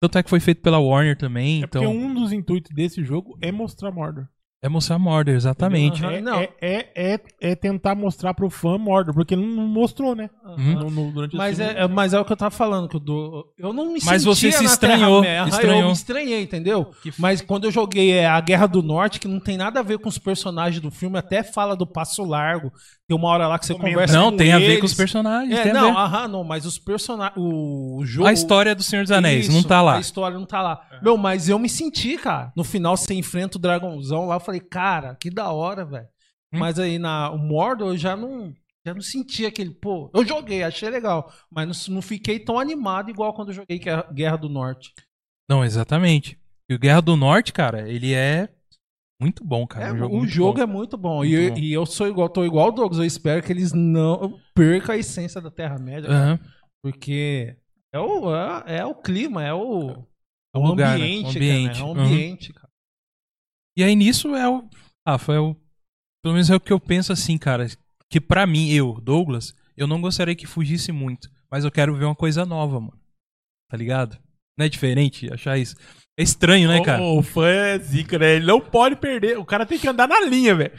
Tanto 0.00 0.16
é 0.16 0.22
que 0.22 0.30
foi 0.30 0.40
feito 0.40 0.62
pela 0.62 0.78
Warner 0.78 1.16
também, 1.16 1.60
É 1.62 1.64
então. 1.64 1.84
um 1.92 2.14
dos 2.14 2.32
intuitos 2.32 2.72
desse 2.74 3.04
jogo 3.04 3.36
é 3.42 3.50
mostrar 3.52 3.90
Mordor. 3.90 4.26
É 4.62 4.68
mostrar 4.68 4.98
Mordor, 4.98 5.34
exatamente. 5.34 6.04
É, 6.04 6.20
não. 6.20 6.38
é, 6.38 6.50
é, 6.60 6.90
é, 6.94 7.20
é 7.40 7.54
tentar 7.54 7.94
mostrar 7.94 8.34
pro 8.34 8.50
fã 8.50 8.76
Mordor, 8.76 9.14
porque 9.14 9.34
não, 9.34 9.46
não 9.46 9.66
mostrou, 9.66 10.14
né? 10.14 10.28
Uhum. 10.44 10.74
No- 10.74 10.90
no- 10.90 11.12
durante 11.12 11.34
o 11.34 11.38
Mas 11.38 11.56
filme. 11.56 11.72
é, 11.72 11.80
é- 11.84 11.88
mas 11.88 12.12
é 12.12 12.20
o 12.20 12.24
que 12.26 12.32
eu 12.32 12.36
tava 12.36 12.50
falando, 12.50 12.86
que 12.86 12.96
eu, 12.96 13.00
do, 13.00 13.46
eu 13.58 13.72
não 13.72 13.90
me 13.94 14.00
Mas 14.04 14.22
você 14.22 14.52
se 14.52 14.62
estranhou, 14.62 15.24
estranhou. 15.24 15.80
Eu 15.80 15.86
me 15.86 15.92
estranhei, 15.92 16.42
entendeu? 16.42 16.90
Mas 17.18 17.40
quando 17.40 17.64
eu 17.64 17.70
joguei 17.70 18.12
é, 18.12 18.26
a 18.26 18.38
Guerra 18.38 18.66
do 18.66 18.82
Norte, 18.82 19.18
que 19.18 19.26
não 19.26 19.40
tem 19.40 19.56
nada 19.56 19.80
a 19.80 19.82
ver 19.82 19.98
com 19.98 20.10
os 20.10 20.18
personagens 20.18 20.82
do 20.82 20.90
filme, 20.90 21.16
até 21.18 21.42
fala 21.42 21.74
do 21.74 21.86
Passo 21.86 22.22
Largo. 22.22 22.70
Tem 23.08 23.16
uma 23.16 23.28
hora 23.28 23.48
lá 23.48 23.58
que 23.58 23.66
você 23.66 23.72
Comenta. 23.72 23.90
conversa 23.92 24.14
Não, 24.16 24.30
com 24.30 24.36
tem 24.36 24.52
a 24.52 24.58
ver 24.58 24.78
com 24.78 24.86
os 24.86 24.94
personagens. 24.94 25.58
É, 25.58 25.72
não, 25.72 25.96
aham, 25.98 26.28
não, 26.28 26.44
mas 26.44 26.64
os 26.66 26.78
personagens. 26.78 27.36
O, 27.36 28.02
jogo. 28.04 28.28
A 28.28 28.32
história 28.32 28.74
do 28.74 28.82
Senhor 28.84 29.02
dos 29.02 29.10
Anéis, 29.10 29.48
não 29.48 29.58
Isso, 29.60 29.66
tá 29.68 29.80
lá. 29.82 29.96
A 29.96 30.00
história 30.00 30.38
não 30.38 30.46
tá 30.46 30.60
lá. 30.62 30.80
Meu, 31.02 31.16
mas 31.16 31.48
eu 31.48 31.58
me 31.58 31.68
senti, 31.68 32.16
cara. 32.18 32.52
No 32.54 32.62
final 32.62 32.96
você 32.96 33.14
enfrenta 33.14 33.56
o 33.56 33.60
dragãozão 33.60 34.26
lá, 34.26 34.36
eu 34.36 34.40
falei, 34.50 34.60
cara, 34.60 35.14
que 35.14 35.30
da 35.30 35.50
hora, 35.52 35.84
velho. 35.84 36.08
Hum. 36.52 36.58
Mas 36.58 36.78
aí 36.78 36.98
na 36.98 37.30
o 37.30 37.38
Mordor 37.38 37.88
eu 37.92 37.96
já 37.96 38.16
não. 38.16 38.52
Já 38.86 38.94
não 38.94 39.02
senti 39.02 39.44
aquele, 39.44 39.74
pô, 39.74 40.10
eu 40.14 40.24
joguei, 40.24 40.62
achei 40.62 40.88
legal, 40.88 41.30
mas 41.50 41.86
não, 41.88 41.96
não 41.96 42.00
fiquei 42.02 42.38
tão 42.38 42.58
animado 42.58 43.10
igual 43.10 43.34
quando 43.34 43.48
eu 43.48 43.54
joguei 43.54 43.78
Guerra, 43.78 44.08
Guerra 44.10 44.36
do 44.38 44.48
Norte. 44.48 44.94
Não, 45.46 45.62
exatamente. 45.62 46.38
E 46.66 46.74
o 46.74 46.78
Guerra 46.78 47.02
do 47.02 47.14
Norte, 47.14 47.52
cara, 47.52 47.86
ele 47.86 48.14
é 48.14 48.48
muito 49.20 49.44
bom, 49.44 49.66
cara. 49.66 49.88
É, 49.88 49.92
um 49.92 49.98
jogo 49.98 50.16
o 50.16 50.26
jogo 50.26 50.56
bom. 50.56 50.62
é 50.62 50.66
muito 50.66 50.96
bom. 50.96 51.16
Muito 51.18 51.30
e, 51.34 51.50
bom. 51.50 51.58
e 51.58 51.72
eu 51.74 51.84
sou 51.84 52.08
igual, 52.08 52.26
tô 52.30 52.42
igual 52.42 52.68
o 52.68 52.72
Douglas. 52.72 52.98
Eu 52.98 53.04
espero 53.04 53.42
que 53.42 53.52
eles 53.52 53.70
não 53.74 54.40
percam 54.54 54.94
a 54.94 54.98
essência 54.98 55.42
da 55.42 55.50
Terra-média. 55.50 56.08
Aham. 56.08 56.40
Porque 56.82 57.54
é 57.92 57.98
o, 58.00 58.34
é, 58.34 58.78
é 58.78 58.86
o 58.86 58.94
clima, 58.94 59.44
é 59.44 59.52
o, 59.52 59.90
É 60.54 60.58
o 60.58 60.62
lugar, 60.62 60.98
né? 60.98 61.04
ambiente, 61.04 61.26
O 61.26 61.28
ambiente. 61.28 61.68
cara. 61.68 61.78
É 61.78 61.82
o 61.82 61.86
Uhum. 61.86 62.00
ambiente. 62.00 62.52
E 63.80 63.82
aí 63.82 63.96
nisso 63.96 64.36
é 64.36 64.46
o. 64.46 64.68
Rafa, 65.08 65.32
é 65.32 65.40
o. 65.40 65.56
Pelo 66.22 66.34
menos 66.34 66.50
é 66.50 66.54
o 66.54 66.60
que 66.60 66.70
eu 66.70 66.78
penso 66.78 67.14
assim, 67.14 67.38
cara. 67.38 67.66
Que 68.10 68.20
pra 68.20 68.46
mim, 68.46 68.68
eu, 68.68 69.00
Douglas, 69.00 69.54
eu 69.74 69.86
não 69.86 70.02
gostaria 70.02 70.34
que 70.34 70.46
fugisse 70.46 70.92
muito. 70.92 71.30
Mas 71.50 71.64
eu 71.64 71.70
quero 71.70 71.96
ver 71.96 72.04
uma 72.04 72.14
coisa 72.14 72.44
nova, 72.44 72.78
mano. 72.78 73.00
Tá 73.70 73.78
ligado? 73.78 74.18
Não 74.58 74.66
é 74.66 74.68
diferente 74.68 75.32
achar 75.32 75.56
isso? 75.56 75.76
É 76.14 76.22
estranho, 76.22 76.68
né, 76.68 76.84
cara? 76.84 77.00
O, 77.00 77.20
o 77.20 77.22
fã 77.22 77.46
é 77.48 77.78
zica, 77.78 78.18
né? 78.18 78.34
Ele 78.34 78.44
não 78.44 78.60
pode 78.60 78.96
perder. 78.96 79.38
O 79.38 79.46
cara 79.46 79.64
tem 79.64 79.78
que 79.78 79.88
andar 79.88 80.06
na 80.06 80.20
linha, 80.26 80.54
velho. 80.54 80.74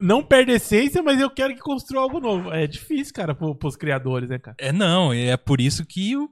Não 0.00 0.20
perde 0.20 0.50
essência, 0.50 1.00
mas 1.04 1.20
eu 1.20 1.30
quero 1.30 1.54
que 1.54 1.60
construa 1.60 2.02
algo 2.02 2.18
novo. 2.18 2.52
É 2.52 2.66
difícil, 2.66 3.14
cara, 3.14 3.36
pro, 3.36 3.54
pros 3.54 3.76
criadores, 3.76 4.28
né, 4.28 4.40
cara? 4.40 4.56
É 4.58 4.72
não, 4.72 5.12
é 5.12 5.36
por 5.36 5.60
isso 5.60 5.86
que 5.86 6.16
o 6.16 6.28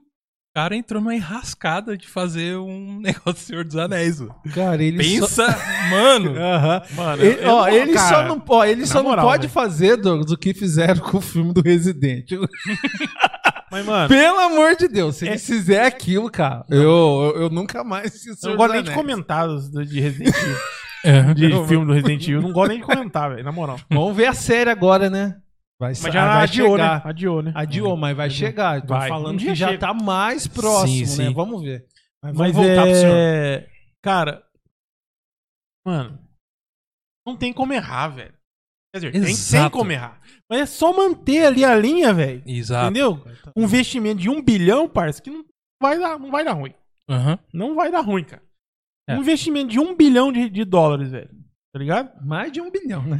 cara 0.55 0.75
entrou 0.75 1.01
numa 1.01 1.13
enrascada 1.13 1.97
de 1.97 2.07
fazer 2.07 2.55
um 2.57 2.97
negócio 3.03 3.33
do 3.33 3.39
Senhor 3.39 3.63
dos 3.65 3.75
Anéis. 3.75 4.19
mano. 4.21 4.35
Cara, 4.53 4.81
ele 4.83 4.97
Pensa, 4.97 5.45
mano. 5.91 6.31
Aham. 6.39 6.81
Mano, 6.95 7.23
Ele, 7.23 7.43
eu- 7.45 7.49
ó, 7.51 7.67
eu- 7.67 7.75
ele 7.83 7.93
cara, 7.93 8.09
só 8.15 8.27
não, 8.27 8.43
ó, 8.47 8.63
ele 8.65 8.85
só 8.87 9.03
moral, 9.03 9.25
não 9.25 9.31
pode 9.31 9.47
fazer, 9.49 9.97
Douglas, 9.97 10.31
o 10.31 10.37
que 10.37 10.53
fizeram 10.53 11.01
com 11.01 11.17
o 11.17 11.21
filme 11.21 11.53
do 11.53 11.61
Resident. 11.61 12.31
Mas, 13.71 13.85
mano, 13.85 14.07
Pelo 14.07 14.39
amor 14.39 14.75
de 14.75 14.87
Deus, 14.87 15.17
se 15.17 15.25
É- 15.27 15.31
eles 15.31 15.45
fizerem 15.45 15.85
aquilo, 15.85 16.29
cara, 16.31 16.63
eu, 16.69 16.79
eu, 17.35 17.41
eu 17.43 17.49
nunca 17.49 17.83
mais 17.83 18.25
eu 18.25 18.35
não 18.51 18.55
gosto 18.55 18.71
nem 18.73 18.83
de 18.83 18.89
do- 19.71 19.85
de 19.85 19.99
Resident 19.99 20.35
Evil. 20.35 20.57
É. 21.03 21.33
de 21.35 21.49
filme 21.67 21.85
do 21.85 21.93
Resident 21.93 22.23
Evil. 22.23 22.37
Eu 22.37 22.41
não 22.41 22.51
gosto 22.53 22.69
nem 22.69 22.79
de 22.79 22.83
comentar, 22.85 23.29
velho, 23.29 23.43
na 23.43 23.51
moral. 23.51 23.77
Vamos 23.91 24.15
ver 24.15 24.27
a 24.27 24.33
série 24.33 24.69
agora, 24.69 25.09
né? 25.09 25.35
Vai, 25.79 25.89
Mas 25.89 25.99
já 26.13 26.25
vai 26.33 26.43
adiou, 26.43 26.71
chegar. 26.71 26.95
né? 27.03 27.09
Adiou, 27.09 27.41
né? 27.41 27.51
Adiou, 27.55 27.97
mas 27.97 28.15
vai 28.15 28.29
chegar. 28.29 28.81
Tô 28.81 28.93
Vai. 28.93 29.09
falando 29.09 29.33
Um 29.33 29.37
dia 29.37 29.49
que 29.51 29.55
já 29.55 29.67
chega. 29.67 29.79
tá 29.79 29.93
mais 29.93 30.47
próximo, 30.47 30.87
Sim, 31.05 31.21
né? 31.23 31.27
sim. 31.29 31.33
Vamos 31.33 31.61
ver. 31.63 31.85
Mas 32.23 32.33
vamos 32.35 32.39
Mas 32.39 32.55
voltar 32.55 32.81
pro 32.83 32.95
senhor. 32.95 33.13
é... 33.15 33.69
Cara, 34.01 34.43
mano, 35.85 36.19
não 37.27 37.35
tem 37.35 37.51
como 37.51 37.73
errar, 37.73 38.07
velho. 38.09 38.33
Quer 38.93 38.99
dizer, 38.99 39.11
tem, 39.11 39.21
tem 39.23 39.31
Exato. 39.31 39.77
como 39.77 39.91
errar. 39.91 40.21
Mas 40.49 40.61
é 40.61 40.65
só 40.65 40.93
manter 40.95 41.45
ali 41.47 41.65
a 41.65 41.75
linha, 41.75 42.13
velho. 42.13 42.41
Exato. 42.45 42.85
Entendeu? 42.85 43.21
Um 43.55 43.63
investimento 43.63 44.21
de 44.21 44.29
um 44.29 44.41
bilhão, 44.41 44.87
parça, 44.87 45.21
que 45.21 45.29
não 45.29 45.43
vai 45.81 45.99
dar, 45.99 46.17
não 46.17 46.31
vai 46.31 46.45
dar 46.45 46.53
ruim. 46.53 46.73
Aham. 47.09 47.37
Não 47.53 47.75
vai 47.75 47.91
dar 47.91 48.01
ruim, 48.01 48.23
cara. 48.23 48.41
É. 49.09 49.15
Um 49.15 49.19
investimento 49.21 49.69
de 49.71 49.79
um 49.79 49.95
bilhão 49.95 50.31
de, 50.31 50.49
de 50.49 50.63
dólares, 50.63 51.11
velho. 51.11 51.29
Tá 51.73 51.79
ligado? 51.79 52.25
Mais 52.25 52.51
de 52.51 52.61
um 52.61 52.71
bilhão, 52.71 53.03
né? 53.05 53.19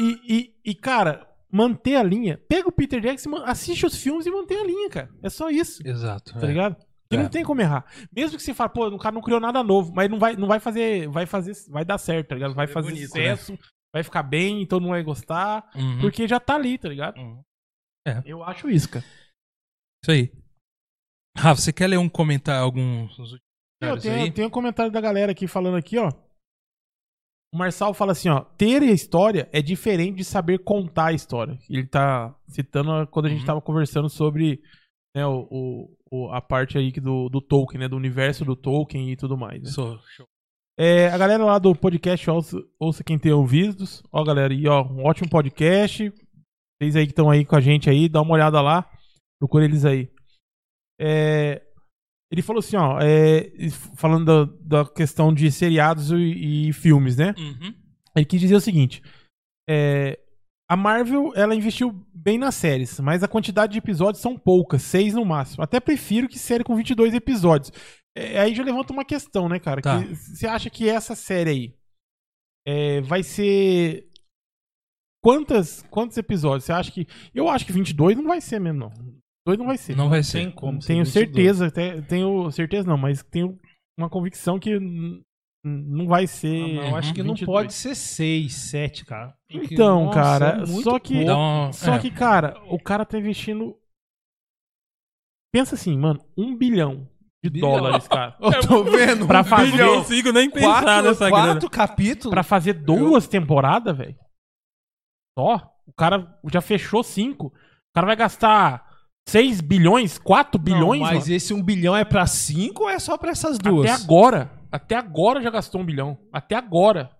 E, 0.00 0.20
e, 0.64 0.70
e, 0.70 0.74
cara, 0.74 1.28
manter 1.50 1.96
a 1.96 2.02
linha. 2.02 2.38
Pega 2.48 2.68
o 2.68 2.72
Peter 2.72 3.00
Jackson, 3.00 3.34
assiste 3.44 3.86
os 3.86 3.96
filmes 4.00 4.26
e 4.26 4.30
mantém 4.30 4.58
a 4.60 4.64
linha, 4.64 4.88
cara. 4.90 5.10
É 5.22 5.28
só 5.30 5.50
isso. 5.50 5.86
Exato. 5.86 6.32
Tá 6.38 6.44
é. 6.46 6.48
ligado? 6.48 6.76
Que 7.10 7.16
É. 7.16 7.22
não 7.22 7.28
tem 7.30 7.42
como 7.44 7.60
errar. 7.60 7.84
Mesmo 8.14 8.36
que 8.36 8.42
você 8.42 8.52
fale, 8.52 8.70
pô, 8.70 8.86
o 8.88 8.98
cara 8.98 9.14
não 9.14 9.22
criou 9.22 9.40
nada 9.40 9.62
novo, 9.62 9.92
mas 9.94 10.10
não 10.10 10.18
vai, 10.18 10.36
não 10.36 10.46
vai 10.46 10.60
fazer, 10.60 11.08
vai 11.08 11.24
fazer, 11.26 11.54
vai 11.70 11.84
dar 11.84 11.96
certo, 11.98 12.28
tá 12.28 12.34
ligado? 12.34 12.54
Vai 12.54 12.66
ser 12.66 12.72
fazer 12.74 12.90
bonito, 12.90 13.06
sucesso, 13.06 13.58
vai 13.94 14.02
ficar 14.02 14.22
bem, 14.22 14.66
todo 14.66 14.82
mundo 14.82 14.90
vai 14.90 15.02
gostar, 15.02 15.70
Uhum. 15.74 16.00
porque 16.02 16.28
já 16.28 16.38
tá 16.38 16.54
ali, 16.56 16.76
tá 16.76 16.88
ligado? 16.88 17.18
Uhum. 17.18 17.42
Eu 18.26 18.42
acho 18.44 18.68
isso, 18.68 18.88
cara. 18.90 19.04
Isso 20.04 20.10
aí. 20.10 20.30
Rafa, 21.36 21.60
você 21.62 21.72
quer 21.72 21.86
ler 21.86 21.98
um 21.98 22.08
comentário, 22.08 22.62
alguns 22.62 23.16
Eu 23.80 23.98
tenho, 23.98 24.14
aí? 24.24 24.30
tenho 24.30 24.48
um 24.48 24.50
comentário 24.50 24.90
da 24.92 25.00
galera 25.00 25.32
aqui 25.32 25.46
falando 25.46 25.76
aqui, 25.76 25.96
ó. 25.98 26.10
O 27.52 27.56
Marçal 27.56 27.94
fala 27.94 28.12
assim, 28.12 28.28
ó, 28.28 28.40
ter 28.40 28.82
a 28.82 28.86
história 28.92 29.48
é 29.52 29.62
diferente 29.62 30.16
de 30.16 30.24
saber 30.24 30.58
contar 30.58 31.06
a 31.06 31.12
história. 31.12 31.58
Ele 31.68 31.86
tá 31.86 32.34
citando 32.48 32.92
a- 32.92 33.06
quando 33.06 33.26
a 33.26 33.28
gente 33.30 33.40
Uhum. 33.40 33.46
tava 33.46 33.60
conversando 33.62 34.08
sobre 34.10 34.60
né, 35.16 35.26
o, 35.26 35.88
o- 36.12 36.30
a 36.32 36.40
parte 36.42 36.76
aí 36.76 36.92
do, 36.92 37.28
do 37.30 37.40
Tolkien, 37.40 37.80
né, 37.80 37.88
do 37.88 37.96
universo 37.96 38.44
do 38.44 38.54
Tolkien 38.54 39.10
e 39.10 39.16
tudo 39.16 39.36
mais. 39.36 39.62
né? 39.62 39.70
Sou- 39.70 39.98
show. 40.14 40.26
É, 40.78 41.08
a 41.08 41.18
galera 41.18 41.44
lá 41.44 41.58
do 41.58 41.74
podcast 41.74 42.30
ouça, 42.30 42.56
ouça 42.78 43.02
quem 43.02 43.18
tem 43.18 43.32
ouvidos. 43.32 44.02
Ó, 44.12 44.22
galera, 44.22 44.52
e 44.54 44.68
ó, 44.68 44.84
um 44.86 45.04
ótimo 45.06 45.28
podcast. 45.28 46.12
Vocês 46.80 46.94
aí 46.94 47.06
que 47.06 47.12
estão 47.12 47.28
aí 47.30 47.44
com 47.44 47.56
a 47.56 47.60
gente 47.60 47.90
aí, 47.90 48.08
dá 48.08 48.20
uma 48.22 48.34
olhada 48.34 48.60
lá. 48.60 48.88
Procura 49.40 49.64
eles 49.64 49.84
aí. 49.84 50.08
É, 51.00 51.62
ele 52.30 52.42
falou 52.42 52.60
assim, 52.60 52.76
ó, 52.76 52.98
é, 53.00 53.50
falando 53.96 54.24
da, 54.24 54.82
da 54.82 54.90
questão 54.90 55.32
de 55.32 55.50
seriados 55.50 56.10
e, 56.10 56.68
e 56.68 56.72
filmes, 56.72 57.16
né? 57.16 57.34
Uhum. 57.38 57.74
Ele 58.14 58.26
quis 58.26 58.40
dizer 58.40 58.54
o 58.54 58.60
seguinte: 58.60 59.02
é, 59.68 60.18
a 60.70 60.76
Marvel, 60.76 61.32
ela 61.34 61.54
investiu 61.54 62.06
bem 62.12 62.36
nas 62.36 62.54
séries, 62.54 63.00
mas 63.00 63.22
a 63.22 63.28
quantidade 63.28 63.72
de 63.72 63.78
episódios 63.78 64.20
são 64.20 64.36
poucas, 64.36 64.82
seis 64.82 65.14
no 65.14 65.24
máximo. 65.24 65.64
Até 65.64 65.80
prefiro 65.80 66.28
que 66.28 66.38
série 66.38 66.62
com 66.62 66.76
22 66.76 67.14
episódios. 67.14 67.72
É, 68.14 68.38
aí 68.40 68.54
já 68.54 68.62
levanta 68.62 68.92
uma 68.92 69.04
questão, 69.04 69.48
né, 69.48 69.58
cara? 69.58 69.80
Tá. 69.80 70.02
Que 70.02 70.14
Você 70.14 70.46
acha 70.46 70.68
que 70.68 70.88
essa 70.88 71.14
série 71.14 71.50
aí 71.50 71.74
é, 72.66 73.00
vai 73.00 73.22
ser. 73.22 74.06
Quantas, 75.22 75.82
quantos 75.90 76.18
episódios? 76.18 76.64
Você 76.64 76.72
acha 76.72 76.92
que. 76.92 77.06
Eu 77.34 77.48
acho 77.48 77.64
que 77.64 77.72
22 77.72 78.18
não 78.18 78.24
vai 78.24 78.40
ser 78.40 78.60
mesmo, 78.60 78.80
não. 78.80 78.92
22 79.56 79.58
não 79.58 79.66
vai 79.66 79.76
ser. 79.78 79.96
Não 79.96 80.08
vai 80.08 80.18
Tem 80.20 80.22
ser. 80.24 80.52
como. 80.54 80.80
ser 80.82 80.88
tenho 80.88 81.04
22. 81.04 81.12
certeza, 81.26 81.66
até- 81.66 82.00
tenho 82.02 82.50
certeza 82.50 82.88
não, 82.88 82.98
mas 82.98 83.22
tenho 83.22 83.58
uma 83.98 84.08
convicção 84.08 84.58
que 84.58 84.78
não 85.64 86.06
vai 86.06 86.26
ser. 86.26 86.74
Mas 86.76 86.88
eu 86.90 86.96
acho 86.96 87.14
que 87.14 87.22
não 87.22 87.34
22. 87.34 87.46
pode 87.46 87.72
ser 87.74 87.94
6, 87.94 88.52
7, 88.54 89.04
cara. 89.04 89.34
Tem 89.50 89.60
que- 89.62 89.74
Então, 89.74 90.04
nossa, 90.06 90.14
cara, 90.20 90.62
é 90.62 90.66
só 90.66 90.98
que- 90.98 91.24
pouco. 91.24 91.72
Só 91.72 91.94
é. 91.94 91.98
que, 91.98 92.10
cara, 92.10 92.54
o 92.70 92.78
cara 92.78 93.04
tá 93.04 93.18
investindo. 93.18 93.76
Pensa 95.52 95.74
assim, 95.74 95.96
mano, 95.98 96.20
um 96.36 96.54
bilhão 96.56 97.08
de 97.42 97.50
Bilhão. 97.50 97.70
dólares, 97.70 98.06
cara. 98.06 98.36
Eu 98.40 98.60
tô 98.66 98.84
vendo. 98.90 99.26
Pra 99.26 99.40
um 99.40 99.44
fazer- 99.44 99.72
bilhão. 99.72 99.86
não 99.94 100.02
consigo 100.02 100.32
nem 100.32 100.50
pensar 100.50 100.82
quatro, 100.82 101.08
nessa 101.08 101.30
grana. 101.30 101.52
quatro 101.52 101.70
capítulos. 101.70 102.30
Pra 102.30 102.42
fazer 102.42 102.74
duas 102.74 103.26
temporadas, 103.26 103.96
velho. 103.96 104.16
Só. 105.38 105.74
O 105.86 105.92
cara 105.92 106.38
já 106.52 106.60
fechou 106.60 107.02
cinco. 107.02 107.46
O 107.46 107.52
cara 107.94 108.06
vai 108.06 108.16
gastar 108.16 108.87
6 109.28 109.60
bilhões, 109.60 110.18
4 110.18 110.58
bilhões, 110.58 111.00
Não, 111.02 111.06
mas 111.08 111.24
mano. 111.24 111.36
esse 111.36 111.52
um 111.52 111.62
bilhão 111.62 111.94
é 111.94 112.04
pra 112.04 112.26
cinco 112.26 112.84
ou 112.84 112.90
é 112.90 112.98
só 112.98 113.16
pra 113.18 113.30
essas 113.30 113.58
duas? 113.58 113.90
Até 113.90 114.02
agora. 114.02 114.50
Até 114.72 114.96
agora 114.96 115.42
já 115.42 115.50
gastou 115.50 115.80
um 115.80 115.84
bilhão. 115.84 116.18
Até 116.32 116.54
agora. 116.56 117.10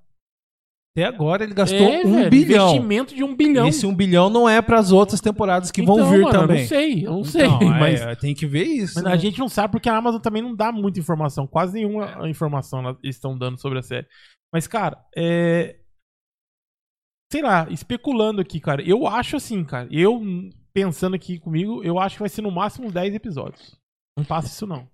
Até 0.96 1.04
agora 1.04 1.44
ele 1.44 1.54
gastou 1.54 1.78
É, 1.78 2.04
um 2.04 2.14
velho, 2.14 2.30
bilhão. 2.30 2.68
Investimento 2.70 3.14
de 3.14 3.22
um 3.22 3.36
bilhão. 3.36 3.68
Esse 3.68 3.86
um 3.86 3.94
bilhão 3.94 4.28
não 4.30 4.48
é 4.48 4.61
pras 4.61 4.90
outras 4.90 5.20
temporadas 5.20 5.70
que 5.70 5.82
vão 5.82 5.96
Então, 5.96 6.11
vir 6.11 6.22
mano, 6.22 6.34
Eu 6.36 6.40
também. 6.40 6.61
não 6.62 6.66
sei, 6.68 7.06
eu 7.06 7.11
não 7.12 7.24
sei. 7.24 7.46
Então, 7.46 7.74
é, 7.74 7.78
mas 7.78 8.18
tem 8.18 8.34
que 8.34 8.46
ver 8.46 8.64
isso. 8.64 8.94
Mas 8.96 9.04
né? 9.04 9.12
a 9.12 9.16
gente 9.16 9.38
não 9.38 9.48
sabe 9.48 9.70
porque 9.70 9.88
a 9.88 9.96
Amazon 9.96 10.20
também 10.20 10.42
não 10.42 10.56
dá 10.56 10.72
muita 10.72 10.98
informação. 10.98 11.46
Quase 11.46 11.74
nenhuma 11.74 12.28
informação 12.28 12.80
elas 12.80 12.96
estão 13.04 13.36
dando 13.38 13.61
sobre 13.61 13.78
a 13.78 13.82
série. 13.82 14.06
Mas, 14.52 14.66
cara, 14.66 14.98
é. 15.14 15.76
Sei 17.30 17.42
lá, 17.42 17.66
especulando 17.70 18.40
aqui, 18.40 18.59
cara. 18.59 18.82
Eu 18.82 19.06
acho 19.06 19.36
assim, 19.36 19.62
cara. 19.62 19.86
Eu, 19.92 20.20
pensando 20.85 21.14
aqui 21.16 21.39
comigo, 21.39 21.83
eu 21.83 21.99
acho 21.99 22.16
que 22.16 22.20
vai 22.20 22.29
ser 22.29 22.43
no 22.43 22.51
máximo 22.51 22.91
10 22.93 23.14
episódios. 23.14 23.79
Não 24.16 24.24
passa 24.24 24.49
isso, 24.49 24.66
não. 24.66 24.89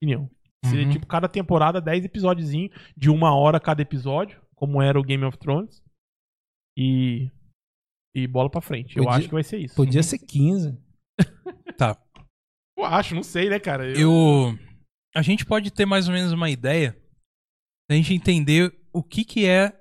Opinião. 0.00 0.30
Seria, 0.64 0.86
Uhum. 0.86 0.92
tipo, 0.92 1.06
cada 1.06 1.28
temporada, 1.28 1.80
10 1.80 2.04
episódios 2.04 2.50
de 2.96 3.10
uma 3.10 3.34
hora 3.34 3.60
cada 3.60 3.82
episódio, 3.82 4.40
como 4.54 4.82
era 4.82 4.98
o 4.98 5.02
Game 5.04 5.24
of 5.24 5.38
Thrones. 5.38 5.82
E. 6.76 7.30
E 8.14 8.26
bola 8.26 8.50
pra 8.50 8.60
frente. 8.60 8.96
Eu 8.96 9.04
Podia- 9.04 9.18
acho 9.18 9.28
que 9.28 9.34
vai 9.34 9.44
ser 9.44 9.58
isso. 9.58 9.76
Podia 9.76 10.02
ser 10.02 10.18
15. 10.18 10.76
Tá. 11.78 11.96
Eu 12.76 12.84
acho, 12.84 13.14
não 13.14 13.22
sei, 13.22 13.48
né, 13.48 13.60
cara? 13.60 13.86
Eu. 13.96 14.58
A 15.14 15.22
gente 15.22 15.46
pode 15.46 15.70
ter 15.70 15.86
mais 15.86 16.08
ou 16.08 16.14
menos 16.14 16.32
uma 16.32 16.50
ideia 16.50 16.96
da 17.88 17.94
gente 17.96 18.12
entender 18.14 18.76
o 18.92 19.00
que, 19.02 19.24
que 19.24 19.46
é 19.46 19.80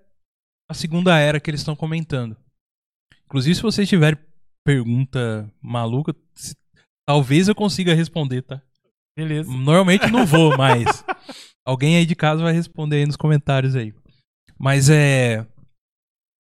a 0.70 0.74
segunda 0.76 1.18
era 1.18 1.40
que 1.40 1.50
eles 1.50 1.62
estão 1.62 1.76
comentando. 1.76 2.38
Inclusive, 3.26 3.56
se 3.56 3.62
vocês 3.64 3.90
tiverem 3.90 4.20
pergunta 4.68 5.50
maluca, 5.62 6.14
talvez 7.08 7.48
eu 7.48 7.56
consiga 7.56 7.94
responder, 7.94 8.42
tá? 8.42 8.62
Beleza. 9.18 9.50
Normalmente 9.50 10.08
não 10.12 10.26
vou, 10.26 10.56
mas 10.58 11.06
alguém 11.66 11.96
aí 11.96 12.06
de 12.06 12.16
casa 12.16 12.44
vai 12.44 12.52
responder 12.52 12.98
aí 12.98 13.06
nos 13.06 13.16
comentários 13.16 13.76
aí. 13.78 13.94
Mas 14.60 14.90
é. 14.90 15.48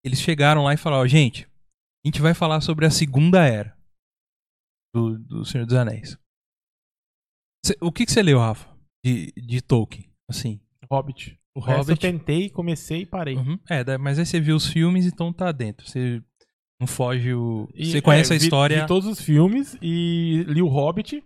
Eles 0.02 0.20
chegaram 0.20 0.64
lá 0.64 0.72
e 0.72 0.78
falaram: 0.78 1.02
ó, 1.02 1.06
gente, 1.06 1.44
a 2.04 2.08
gente 2.08 2.22
vai 2.22 2.32
falar 2.32 2.60
sobre 2.62 2.86
a 2.86 2.90
segunda 2.90 3.44
era 3.44 3.76
do, 4.94 5.18
do 5.18 5.44
Senhor 5.44 5.66
dos 5.66 5.76
Anéis. 5.76 6.16
Cê- 7.64 7.76
o 7.80 7.92
que, 7.92 8.06
que 8.06 8.12
você 8.12 8.22
leu, 8.22 8.38
Rafa? 8.38 8.68
De, 9.04 9.32
de 9.36 9.60
Tolkien? 9.60 10.10
Assim. 10.30 10.60
Hobbit. 10.90 11.38
O 11.54 11.60
O 11.60 11.62
resto 11.62 11.90
eu 11.90 11.94
Hobbit. 11.94 12.00
tentei, 12.00 12.50
comecei 12.50 13.02
e 13.02 13.06
parei. 13.06 13.36
Uhum. 13.36 13.58
É, 13.68 13.98
mas 13.98 14.18
aí 14.18 14.24
você 14.26 14.40
viu 14.40 14.56
os 14.56 14.66
filmes, 14.66 15.04
então 15.06 15.32
tá 15.32 15.52
dentro. 15.52 15.86
Você 15.86 16.22
não 16.84 16.86
foge 16.86 17.32
o. 17.34 17.68
E, 17.74 17.86
você 17.86 18.00
conhece 18.02 18.32
é, 18.32 18.36
a 18.36 18.38
vi- 18.38 18.44
história. 18.44 18.80
Vi 18.82 18.86
todos 18.86 19.08
os 19.08 19.20
filmes 19.20 19.76
e 19.82 20.44
li 20.48 20.62
o 20.62 20.68
Hobbit. 20.68 21.22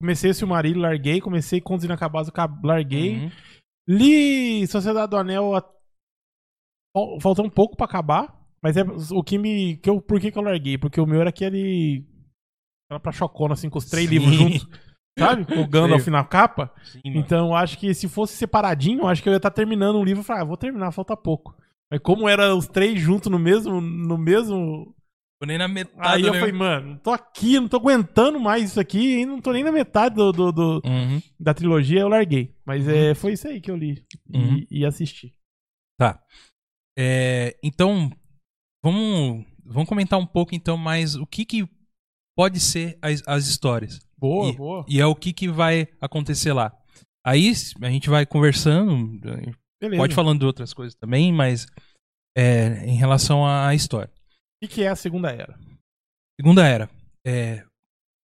Comecei 0.00 0.30
o 0.30 0.34
Silmarillion, 0.34 0.80
larguei. 0.80 1.20
Comecei 1.20 1.60
Contos 1.60 1.84
Inacabados, 1.84 2.30
ca- 2.30 2.48
larguei. 2.64 3.16
Uhum. 3.24 3.30
Li 3.88 4.66
Sociedade 4.66 5.10
do 5.10 5.16
Anel. 5.16 5.54
a- 5.56 5.64
fal- 6.96 7.20
Faltou 7.20 7.44
um 7.44 7.50
pouco 7.50 7.76
pra 7.76 7.86
acabar. 7.86 8.38
Mas 8.62 8.76
é 8.76 8.82
o 9.12 9.22
que 9.22 9.38
me. 9.38 9.76
Que 9.78 9.88
eu, 9.88 10.00
por 10.00 10.20
que, 10.20 10.30
que 10.30 10.38
eu 10.38 10.42
larguei? 10.42 10.76
Porque 10.76 11.00
o 11.00 11.06
meu 11.06 11.20
era 11.20 11.30
aquele. 11.30 12.04
Era 12.90 13.00
pra 13.00 13.12
chocona, 13.12 13.54
assim, 13.54 13.70
com 13.70 13.78
os 13.78 13.86
três 13.86 14.08
Sim. 14.08 14.14
livros 14.18 14.34
juntos. 14.34 14.68
Sabe? 15.18 15.44
Com 15.44 15.60
o 15.62 15.66
Gandalf 15.68 16.06
na 16.08 16.24
capa. 16.24 16.72
Sim. 16.84 17.00
Então 17.04 17.54
acho 17.54 17.78
que 17.78 17.92
se 17.94 18.08
fosse 18.08 18.34
separadinho, 18.36 19.06
acho 19.06 19.22
que 19.22 19.28
eu 19.28 19.32
ia 19.32 19.36
estar 19.38 19.50
terminando 19.50 19.98
um 19.98 20.04
livro 20.04 20.22
e 20.22 20.24
falar, 20.24 20.42
ah, 20.42 20.44
vou 20.44 20.56
terminar, 20.56 20.92
falta 20.92 21.16
pouco. 21.16 21.54
Mas 21.90 22.00
como 22.00 22.28
era 22.28 22.54
os 22.54 22.66
três 22.68 23.00
juntos 23.00 23.30
no 23.30 23.38
mesmo. 23.38 23.80
No 23.80 24.16
mesmo 24.18 24.94
Tô 25.40 25.46
nem 25.46 25.56
na 25.56 25.66
metade. 25.68 25.98
Aí 26.06 26.22
eu 26.22 26.32
né? 26.34 26.38
falei, 26.38 26.52
mano, 26.54 27.00
tô 27.02 27.10
aqui, 27.10 27.58
não 27.58 27.66
tô 27.66 27.78
aguentando 27.78 28.38
mais 28.38 28.64
isso 28.64 28.78
aqui, 28.78 29.20
e 29.20 29.26
não 29.26 29.40
tô 29.40 29.52
nem 29.52 29.64
na 29.64 29.72
metade 29.72 30.14
do, 30.14 30.30
do- 30.32 30.52
do- 30.52 30.82
Uhum. 30.84 31.20
da 31.40 31.54
trilogia, 31.54 32.00
eu 32.00 32.08
larguei. 32.08 32.54
Mas 32.64 32.86
é, 32.86 33.14
foi 33.14 33.32
isso 33.32 33.48
aí 33.48 33.58
que 33.58 33.70
eu 33.70 33.76
li 33.76 34.04
e- 34.32 34.36
Uhum. 34.38 34.66
e, 34.70 34.84
assisti. 34.84 35.34
Tá. 35.98 36.22
É, 36.98 37.56
então, 37.62 38.10
vamos, 38.84 39.46
vamos 39.64 39.88
comentar 39.88 40.18
um 40.18 40.26
pouco 40.26 40.54
então 40.54 40.76
mais 40.76 41.14
o 41.16 41.26
que, 41.26 41.46
que 41.46 41.66
pode 42.36 42.60
ser 42.60 42.98
as, 43.00 43.22
as 43.26 43.46
histórias. 43.46 43.98
Boa, 44.18 44.50
E- 44.50 44.56
boa. 44.56 44.84
E 44.86 45.00
é 45.00 45.06
o 45.06 45.14
que, 45.14 45.32
que 45.32 45.48
vai 45.48 45.88
acontecer 46.02 46.52
lá. 46.52 46.70
Aí 47.24 47.50
a 47.80 47.90
gente 47.90 48.10
vai 48.10 48.26
conversando, 48.26 49.18
Beleza. 49.80 49.96
pode 49.96 50.14
falando 50.14 50.40
de 50.40 50.44
outras 50.46 50.74
coisas 50.74 50.94
também, 50.94 51.32
mas 51.32 51.66
é, 52.36 52.84
em 52.86 52.96
relação 52.96 53.46
à 53.46 53.74
história. 53.74 54.10
O 54.62 54.68
que, 54.68 54.82
é 54.82 54.88
a 54.88 54.96
segunda 54.96 55.30
era? 55.30 55.58
Segunda 56.38 56.66
era. 56.66 56.90
É, 57.26 57.66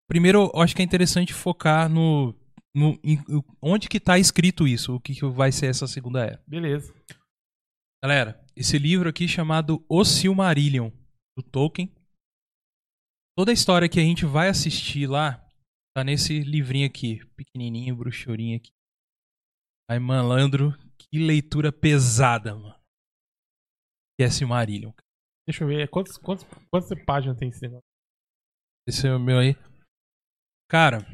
primeiro, 0.08 0.50
eu 0.54 0.60
acho 0.60 0.74
que 0.76 0.82
é 0.82 0.84
interessante 0.84 1.32
focar 1.32 1.88
no, 1.88 2.34
no 2.74 2.98
em- 3.02 3.22
onde 3.60 3.88
que 3.88 3.98
tá 3.98 4.18
escrito 4.18 4.66
isso, 4.68 4.94
o 4.94 5.00
que, 5.00 5.14
que 5.14 5.24
vai 5.26 5.50
ser 5.50 5.66
essa 5.66 5.86
segunda 5.86 6.24
era. 6.24 6.42
Beleza. 6.46 6.94
Galera, 8.04 8.44
esse 8.54 8.78
livro 8.78 9.08
aqui 9.08 9.26
chamado 9.26 9.84
O 9.88 10.04
Silmarillion, 10.04 10.90
do 11.36 11.42
Tolkien. 11.42 11.92
Toda 13.36 13.50
a 13.50 13.54
história 13.54 13.88
que 13.88 14.00
a 14.00 14.02
gente 14.02 14.24
vai 14.24 14.48
assistir 14.48 15.06
lá 15.06 15.42
tá 15.94 16.04
nesse 16.04 16.40
livrinho 16.40 16.86
aqui, 16.86 17.24
pequenininho, 17.34 17.96
bruxurinho 17.96 18.56
aqui. 18.56 18.70
Ai, 19.90 19.98
malandro, 19.98 20.72
que 20.98 21.18
leitura 21.18 21.72
pesada, 21.72 22.54
mano. 22.54 22.74
Que 24.18 24.24
é 24.24 24.30
Silmarillion. 24.30 24.92
Deixa 25.46 25.62
eu 25.62 25.68
ver, 25.68 25.88
quantas, 25.88 26.18
páginas 27.06 27.38
tem 27.38 27.48
esse 27.48 27.62
negócio? 27.62 27.84
Esse 28.86 29.06
é 29.06 29.14
o 29.14 29.20
meu 29.20 29.38
aí. 29.38 29.56
Cara, 30.68 31.06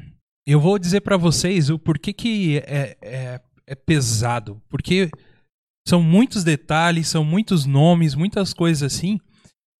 eu 0.45 0.59
vou 0.59 0.79
dizer 0.79 1.01
pra 1.01 1.17
vocês 1.17 1.69
o 1.69 1.77
porquê 1.77 2.11
que 2.11 2.57
é, 2.59 2.97
é, 3.01 3.41
é 3.67 3.75
pesado. 3.75 4.61
Porque 4.69 5.09
são 5.87 6.01
muitos 6.01 6.43
detalhes, 6.43 7.07
são 7.07 7.23
muitos 7.23 7.65
nomes, 7.65 8.15
muitas 8.15 8.53
coisas 8.53 8.81
assim. 8.91 9.19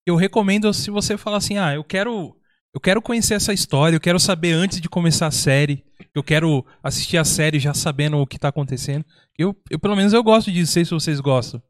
Eu 0.05 0.15
recomendo 0.15 0.71
se 0.73 0.91
você 0.91 1.17
falar 1.17 1.37
assim, 1.37 1.57
ah, 1.57 1.73
eu 1.73 1.83
quero, 1.83 2.35
eu 2.73 2.79
quero 2.79 3.01
conhecer 3.01 3.33
essa 3.35 3.53
história, 3.53 3.95
eu 3.95 4.01
quero 4.01 4.19
saber 4.19 4.51
antes 4.51 4.79
de 4.79 4.89
começar 4.89 5.27
a 5.27 5.31
série, 5.31 5.83
eu 6.13 6.21
quero 6.23 6.65
assistir 6.83 7.17
a 7.17 7.23
série 7.23 7.57
já 7.57 7.73
sabendo 7.73 8.17
o 8.17 8.27
que 8.27 8.37
tá 8.37 8.49
acontecendo. 8.49 9.05
Eu, 9.37 9.55
eu 9.69 9.79
pelo 9.79 9.95
menos 9.95 10.13
eu 10.13 10.23
gosto 10.23 10.51
disso, 10.51 10.73
sei 10.73 10.85
se 10.85 10.91
vocês 10.91 11.19
gostam. 11.19 11.61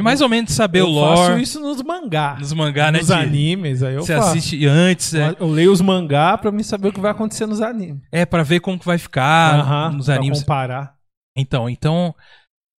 E 0.00 0.02
mais 0.02 0.20
ou 0.20 0.28
menos 0.28 0.52
saber 0.52 0.80
eu 0.80 0.86
o 0.86 0.90
lore 0.90 1.16
faço 1.32 1.38
isso 1.40 1.60
nos 1.60 1.82
mangá. 1.82 2.36
nos 2.38 2.52
mangá, 2.52 2.90
né? 2.90 2.98
nos 2.98 3.10
animes, 3.10 3.82
aí 3.82 3.94
eu 3.94 4.02
Você 4.02 4.14
faço. 4.16 4.28
assiste 4.30 4.66
antes, 4.66 5.14
é, 5.14 5.36
Eu 5.38 5.48
leio 5.48 5.70
os 5.72 5.80
mangá 5.80 6.36
pra 6.38 6.50
me 6.50 6.64
saber 6.64 6.88
o 6.88 6.92
que 6.92 7.00
vai 7.00 7.10
acontecer 7.10 7.46
nos 7.46 7.60
animes. 7.60 8.02
é 8.10 8.24
para 8.26 8.42
ver 8.42 8.60
como 8.60 8.78
que 8.78 8.86
vai 8.86 8.98
ficar 8.98 9.60
Aham, 9.60 9.92
nos 9.92 10.06
pra 10.06 10.16
animes. 10.16 10.40
comparar. 10.40 10.94
Então, 11.36 11.68
então 11.68 12.14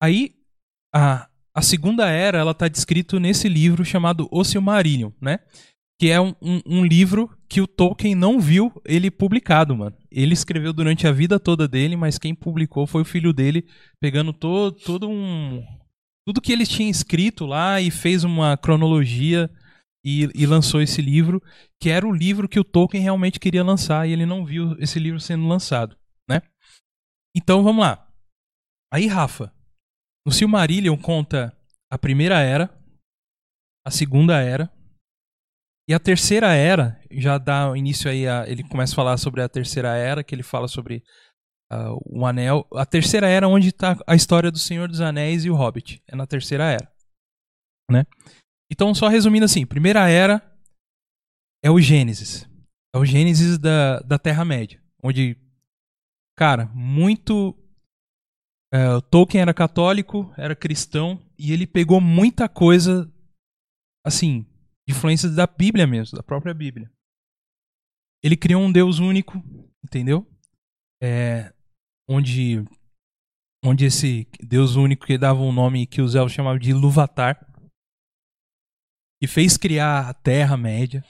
aí 0.02 0.32
a, 0.94 1.28
a 1.54 1.62
segunda 1.62 2.08
era 2.08 2.38
ela 2.38 2.54
tá 2.54 2.66
descrito 2.68 3.20
nesse 3.20 3.48
livro 3.48 3.84
chamado 3.84 4.26
O 4.30 4.42
Silmarillion, 4.44 5.10
né? 5.20 5.38
Que 6.00 6.08
é 6.10 6.18
um, 6.20 6.34
um, 6.40 6.60
um 6.66 6.84
livro 6.84 7.30
que 7.46 7.60
o 7.60 7.66
Tolkien 7.66 8.14
não 8.14 8.40
viu 8.40 8.72
ele 8.86 9.10
publicado, 9.10 9.76
mano. 9.76 9.94
Ele 10.10 10.32
escreveu 10.32 10.72
durante 10.72 11.06
a 11.06 11.12
vida 11.12 11.38
toda 11.38 11.68
dele, 11.68 11.94
mas 11.94 12.16
quem 12.18 12.34
publicou 12.34 12.86
foi 12.86 13.02
o 13.02 13.04
filho 13.04 13.32
dele, 13.34 13.66
pegando 14.00 14.32
todo, 14.32 14.72
todo 14.72 15.08
um 15.10 15.62
tudo 16.30 16.40
que 16.40 16.52
ele 16.52 16.64
tinha 16.64 16.88
escrito 16.88 17.44
lá 17.44 17.80
e 17.80 17.90
fez 17.90 18.22
uma 18.22 18.56
cronologia 18.56 19.50
e, 20.06 20.30
e 20.32 20.46
lançou 20.46 20.80
esse 20.80 21.02
livro, 21.02 21.42
que 21.82 21.90
era 21.90 22.06
o 22.06 22.12
livro 22.12 22.48
que 22.48 22.60
o 22.60 22.62
Tolkien 22.62 23.02
realmente 23.02 23.40
queria 23.40 23.64
lançar 23.64 24.08
e 24.08 24.12
ele 24.12 24.24
não 24.24 24.46
viu 24.46 24.76
esse 24.78 25.00
livro 25.00 25.18
sendo 25.18 25.48
lançado, 25.48 25.98
né? 26.30 26.40
Então 27.36 27.64
vamos 27.64 27.84
lá. 27.84 28.08
Aí, 28.94 29.08
Rafa, 29.08 29.52
no 30.24 30.30
Silmarillion 30.30 30.96
conta 30.96 31.52
a 31.90 31.98
primeira 31.98 32.38
era, 32.38 32.70
a 33.84 33.90
segunda 33.90 34.40
era 34.40 34.72
E 35.88 35.92
a 35.92 35.98
terceira 35.98 36.54
era, 36.54 37.02
já 37.10 37.38
dá 37.38 37.76
início 37.76 38.08
aí, 38.08 38.28
a, 38.28 38.48
ele 38.48 38.62
começa 38.62 38.92
a 38.92 38.96
falar 38.96 39.16
sobre 39.16 39.42
a 39.42 39.48
terceira 39.48 39.96
era, 39.96 40.22
que 40.22 40.32
ele 40.32 40.44
fala 40.44 40.68
sobre 40.68 41.02
uh, 41.72 42.00
o 42.04 42.26
anel. 42.26 42.66
A 42.74 42.84
terceira 42.84 43.28
era 43.28 43.48
onde 43.48 43.68
está 43.68 43.96
a 44.06 44.14
história 44.14 44.50
do 44.50 44.58
Senhor 44.58 44.88
dos 44.88 45.00
Anéis 45.00 45.44
e 45.44 45.50
o 45.50 45.54
Hobbit. 45.54 46.02
É 46.06 46.16
na 46.16 46.26
terceira 46.26 46.64
era. 46.64 46.92
Né? 47.90 48.04
Então, 48.70 48.94
só 48.94 49.08
resumindo 49.08 49.44
assim, 49.44 49.66
primeira 49.66 50.08
era 50.08 50.40
é 51.62 51.70
o 51.70 51.80
Gênesis. 51.80 52.48
É 52.94 52.98
o 52.98 53.04
Gênesis 53.04 53.58
da, 53.58 54.00
da 54.00 54.18
Terra-média. 54.18 54.82
Onde, 55.02 55.36
cara, 56.36 56.66
muito. 56.74 57.56
Uh, 58.72 59.02
Tolkien 59.10 59.42
era 59.42 59.52
católico, 59.52 60.32
era 60.36 60.54
cristão, 60.54 61.20
e 61.36 61.52
ele 61.52 61.66
pegou 61.66 62.00
muita 62.00 62.48
coisa, 62.48 63.12
assim, 64.06 64.46
influências 64.88 65.34
da 65.34 65.44
Bíblia 65.44 65.88
mesmo, 65.88 66.16
da 66.16 66.22
própria 66.22 66.54
Bíblia. 66.54 66.88
Ele 68.22 68.36
criou 68.36 68.62
um 68.62 68.70
Deus 68.70 69.00
único, 69.00 69.42
entendeu? 69.84 70.24
É, 71.02 71.52
onde, 72.10 72.64
onde 73.64 73.84
esse 73.84 74.26
Deus 74.42 74.74
único 74.74 75.06
que 75.06 75.16
dava 75.16 75.40
um 75.40 75.52
nome 75.52 75.86
que 75.86 76.02
os 76.02 76.16
elfos 76.16 76.32
chamavam 76.32 76.58
de 76.58 76.72
Luvatar, 76.72 77.46
e 79.22 79.26
fez 79.28 79.56
criar 79.56 80.08
a 80.08 80.14
Terra-média. 80.14 81.04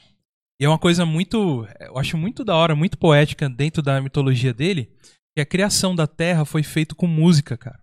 E 0.60 0.64
é 0.64 0.68
uma 0.68 0.78
coisa 0.78 1.06
muito, 1.06 1.66
eu 1.80 1.96
acho 1.96 2.18
muito 2.18 2.44
da 2.44 2.54
hora, 2.54 2.76
muito 2.76 2.98
poética 2.98 3.48
dentro 3.48 3.80
da 3.80 4.00
mitologia 4.00 4.52
dele, 4.52 4.92
que 5.34 5.40
a 5.40 5.46
criação 5.46 5.94
da 5.94 6.06
Terra 6.06 6.44
foi 6.44 6.62
feita 6.62 6.94
com 6.94 7.06
música, 7.06 7.56
cara. 7.56 7.82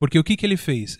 Porque 0.00 0.18
o 0.18 0.24
que, 0.24 0.36
que 0.36 0.44
ele 0.44 0.56
fez? 0.56 0.98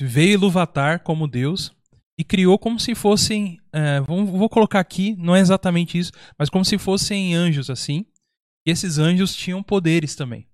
Veio 0.00 0.32
Iluvatar 0.32 1.04
como 1.04 1.28
Deus, 1.28 1.72
e 2.18 2.24
criou 2.24 2.58
como 2.58 2.80
se 2.80 2.96
fossem. 2.96 3.60
É, 3.72 4.00
vou 4.00 4.48
colocar 4.48 4.80
aqui, 4.80 5.14
não 5.16 5.36
é 5.36 5.40
exatamente 5.40 5.96
isso, 5.96 6.10
mas 6.36 6.50
como 6.50 6.64
se 6.64 6.76
fossem 6.76 7.34
anjos 7.34 7.70
assim. 7.70 8.04
E 8.68 8.70
esses 8.70 8.98
anjos 8.98 9.34
tinham 9.34 9.62
poderes 9.62 10.14
também. 10.14 10.46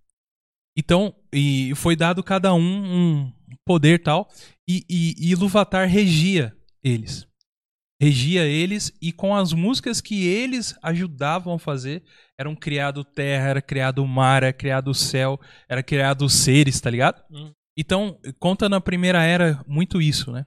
Então, 0.79 1.13
e 1.33 1.75
foi 1.75 1.97
dado 1.97 2.23
cada 2.23 2.55
um 2.55 2.61
um 2.63 3.33
poder 3.67 4.05
tal, 4.05 4.31
e, 4.69 4.85
e, 4.89 5.31
e 5.31 5.35
Luvatar 5.35 5.89
regia 5.89 6.57
eles. 6.81 7.27
Regia 8.01 8.45
eles, 8.45 8.97
e 9.03 9.11
com 9.11 9.35
as 9.35 9.53
músicas 9.53 10.01
que 10.01 10.29
eles 10.29 10.79
ajudavam 10.81 11.55
a 11.55 11.59
fazer, 11.59 12.05
eram 12.39 12.55
criado 12.55 13.03
terra, 13.03 13.49
era 13.49 13.61
criado 13.61 13.99
o 14.05 14.07
mar, 14.07 14.45
era 14.45 14.53
criado 14.53 14.93
o 14.93 14.95
céu, 14.95 15.41
era 15.69 15.83
criado 15.83 16.31
seres, 16.31 16.81
tá 16.81 16.91
ligado? 16.91 17.21
Hum. 17.33 17.51
Então, 17.77 18.21
conta 18.39 18.69
na 18.69 18.81
primeira 18.81 19.25
era 19.25 19.61
muito 19.67 20.01
isso, 20.01 20.31
né? 20.31 20.47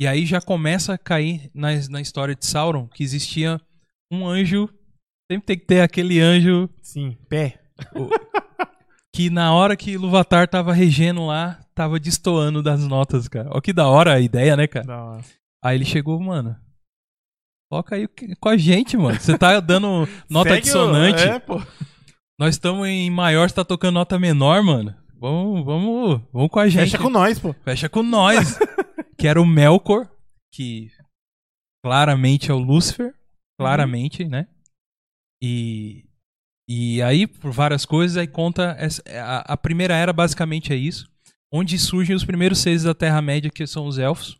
E 0.00 0.06
aí 0.06 0.26
já 0.26 0.40
começa 0.40 0.94
a 0.94 0.98
cair 0.98 1.48
na, 1.54 1.68
na 1.90 2.00
história 2.00 2.34
de 2.34 2.44
Sauron 2.44 2.88
que 2.88 3.04
existia 3.04 3.60
um 4.10 4.26
anjo. 4.26 4.68
Sempre 5.30 5.46
tem 5.46 5.58
que 5.58 5.66
ter 5.66 5.80
aquele 5.82 6.20
anjo. 6.20 6.70
Sim, 6.80 7.16
pé. 7.28 7.60
O, 7.94 8.08
que 9.14 9.28
na 9.28 9.52
hora 9.52 9.76
que 9.76 9.96
Luvatar 9.96 10.48
tava 10.48 10.72
regendo 10.72 11.26
lá, 11.26 11.60
tava 11.74 12.00
destoando 12.00 12.62
das 12.62 12.86
notas, 12.86 13.28
cara. 13.28 13.50
Olha 13.50 13.60
que 13.60 13.72
da 13.72 13.88
hora 13.88 14.14
a 14.14 14.20
ideia, 14.20 14.56
né, 14.56 14.66
cara? 14.66 14.86
Da 14.86 15.04
hora. 15.04 15.24
Aí 15.62 15.76
ele 15.76 15.84
chegou, 15.84 16.18
mano. 16.18 16.56
Toca 17.70 17.96
aí 17.96 18.08
com 18.40 18.48
a 18.48 18.56
gente, 18.56 18.96
mano. 18.96 19.20
Você 19.20 19.36
tá 19.36 19.60
dando 19.60 20.08
nota 20.30 20.50
Segue 20.50 20.62
dissonante. 20.62 21.22
O... 21.22 21.28
É, 21.28 21.38
pô. 21.38 21.60
Nós 22.38 22.54
estamos 22.54 22.86
em 22.86 23.10
maior, 23.10 23.48
você 23.48 23.56
tá 23.56 23.64
tocando 23.64 23.94
nota 23.94 24.18
menor, 24.18 24.62
mano. 24.62 24.94
Vamos, 25.20 25.64
vamos, 25.64 26.22
vamos 26.32 26.48
com 26.48 26.60
a 26.60 26.68
gente. 26.68 26.92
Fecha 26.92 26.98
com 26.98 27.10
nós, 27.10 27.38
pô. 27.38 27.52
Fecha 27.64 27.88
com 27.88 28.02
nós. 28.02 28.58
que 29.18 29.26
era 29.26 29.42
o 29.42 29.44
Melkor, 29.44 30.08
que 30.54 30.88
claramente 31.84 32.50
é 32.50 32.54
o 32.54 32.58
Lúcifer, 32.58 33.12
claramente, 33.58 34.22
uhum. 34.22 34.30
né? 34.30 34.46
E, 35.42 36.04
e 36.68 37.02
aí, 37.02 37.26
por 37.26 37.52
várias 37.52 37.84
coisas, 37.84 38.16
aí 38.16 38.26
conta. 38.26 38.76
Essa, 38.78 39.02
a, 39.08 39.52
a, 39.52 39.56
primeira 39.56 39.94
era 39.94 40.12
basicamente 40.12 40.72
é 40.72 40.76
isso. 40.76 41.10
Onde 41.52 41.78
surgem 41.78 42.14
os 42.14 42.24
primeiros 42.24 42.58
seres 42.58 42.82
da 42.82 42.94
Terra-média, 42.94 43.50
que 43.50 43.66
são 43.66 43.86
os 43.86 43.98
elfos. 43.98 44.38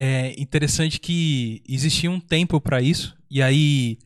É 0.00 0.40
interessante 0.40 0.98
que 0.98 1.62
existia 1.68 2.10
um 2.10 2.18
tempo 2.18 2.60
para 2.60 2.82
isso, 2.82 3.16
e 3.30 3.40
aí 3.40 3.98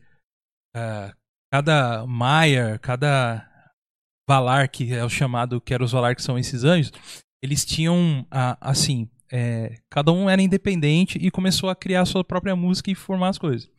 uh, 0.76 1.10
cada 1.50 2.06
Maiar, 2.06 2.78
cada 2.80 3.48
Valar, 4.28 4.68
que 4.68 4.92
é 4.92 5.02
o 5.02 5.08
chamado, 5.08 5.58
que 5.58 5.72
eram 5.72 5.86
os 5.86 5.92
Valar, 5.92 6.14
que 6.14 6.22
são 6.22 6.38
esses 6.38 6.64
anjos, 6.64 6.92
eles 7.42 7.64
tinham, 7.64 8.26
assim, 8.60 9.08
é, 9.32 9.80
cada 9.88 10.12
um 10.12 10.28
era 10.28 10.42
independente 10.42 11.18
e 11.18 11.30
começou 11.30 11.70
a 11.70 11.76
criar 11.76 12.02
a 12.02 12.06
sua 12.06 12.24
própria 12.24 12.56
música 12.56 12.90
e 12.90 12.94
formar 12.94 13.28
as 13.28 13.38
coisas. 13.38 13.70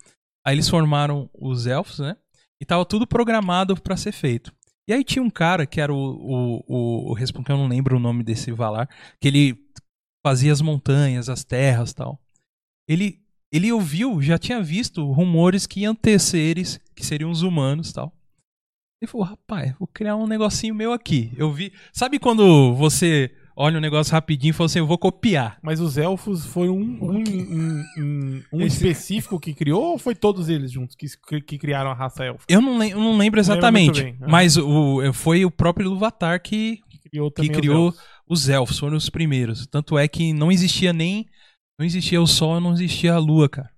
Aí 0.48 0.56
eles 0.56 0.70
formaram 0.70 1.30
os 1.38 1.68
elfos, 1.68 2.00
né? 2.00 2.16
E 2.58 2.66
tava 2.66 2.86
tudo 2.86 3.06
programado 3.06 3.76
para 3.76 3.98
ser 3.98 4.14
feito. 4.14 4.56
E 4.88 4.94
aí 4.94 5.04
tinha 5.04 5.22
um 5.22 5.30
cara 5.30 5.66
que 5.66 5.82
era 5.82 5.94
o, 5.94 5.98
o, 5.98 6.64
o, 6.66 7.12
o 7.12 7.14
responsável, 7.14 7.58
eu 7.58 7.64
não 7.64 7.68
lembro 7.68 7.98
o 7.98 8.00
nome 8.00 8.24
desse 8.24 8.50
Valar, 8.54 8.88
que 9.20 9.28
ele 9.28 9.58
fazia 10.26 10.54
as 10.54 10.62
montanhas, 10.62 11.28
as 11.28 11.44
terras 11.44 11.92
tal. 11.92 12.18
Ele, 12.88 13.20
ele 13.52 13.74
ouviu, 13.74 14.22
já 14.22 14.38
tinha 14.38 14.64
visto 14.64 15.12
rumores 15.12 15.68
que 15.68 15.84
seres, 16.18 16.80
que 16.96 17.06
seriam 17.06 17.30
os 17.30 17.42
humanos 17.42 17.92
tal. 17.92 18.16
Ele 19.02 19.12
falou, 19.12 19.28
rapaz, 19.28 19.76
vou 19.78 19.88
criar 19.90 20.16
um 20.16 20.28
negocinho 20.28 20.74
meu 20.74 20.94
aqui. 20.94 21.34
Eu 21.36 21.52
vi. 21.52 21.74
Sabe 21.92 22.20
quando 22.20 22.74
você 22.74 23.36
olha 23.60 23.80
um 23.80 23.82
negócio 23.82 24.14
rapidinho 24.14 24.52
e 24.52 24.54
fala 24.54 24.68
assim, 24.68 24.78
eu 24.78 24.86
vou 24.86 25.00
copiar. 25.00 25.58
Mas 25.64 25.80
os 25.80 25.98
elfos 25.98 26.46
foi 26.46 26.70
um, 26.70 27.00
um, 27.02 27.18
um, 27.18 27.86
um, 27.98 28.44
um 28.54 28.62
específico 28.62 29.40
que 29.40 29.54
criou 29.54 29.94
ou 29.94 29.98
foi 29.98 30.14
todos 30.14 30.48
eles 30.48 30.72
juntos 30.72 30.96
que, 30.96 31.42
que 31.42 31.58
criaram 31.58 31.90
a 31.90 31.96
raça 31.96 32.24
elfa? 32.24 32.46
Eu 32.48 32.62
não, 32.62 32.82
eu 32.84 33.00
não 33.00 33.18
lembro 33.18 33.40
exatamente, 33.40 34.04
não 34.04 34.10
lembro 34.12 34.30
mas 34.30 34.58
o, 34.58 35.12
foi 35.12 35.44
o 35.44 35.50
próprio 35.50 35.88
Iluvatar 35.88 36.40
que, 36.40 36.82
que 36.88 37.10
criou, 37.10 37.32
que 37.32 37.50
criou 37.50 37.88
os, 37.88 37.96
elfos. 37.96 38.10
os, 38.30 38.50
elfos. 38.50 38.80
foram 38.80 38.98
os 38.98 39.10
primeiros. 39.10 39.66
Tanto 39.66 39.98
é 39.98 40.08
que 40.08 40.32
não 40.34 40.52
existia 40.52 40.94
nem, 40.94 41.26
não 41.80 41.86
existia 41.86 42.22
o 42.22 42.28
sol, 42.28 42.62
não 42.62 42.74
existia 42.74 43.16
a 43.16 43.18
lua, 43.18 43.50
cara. 43.50 43.72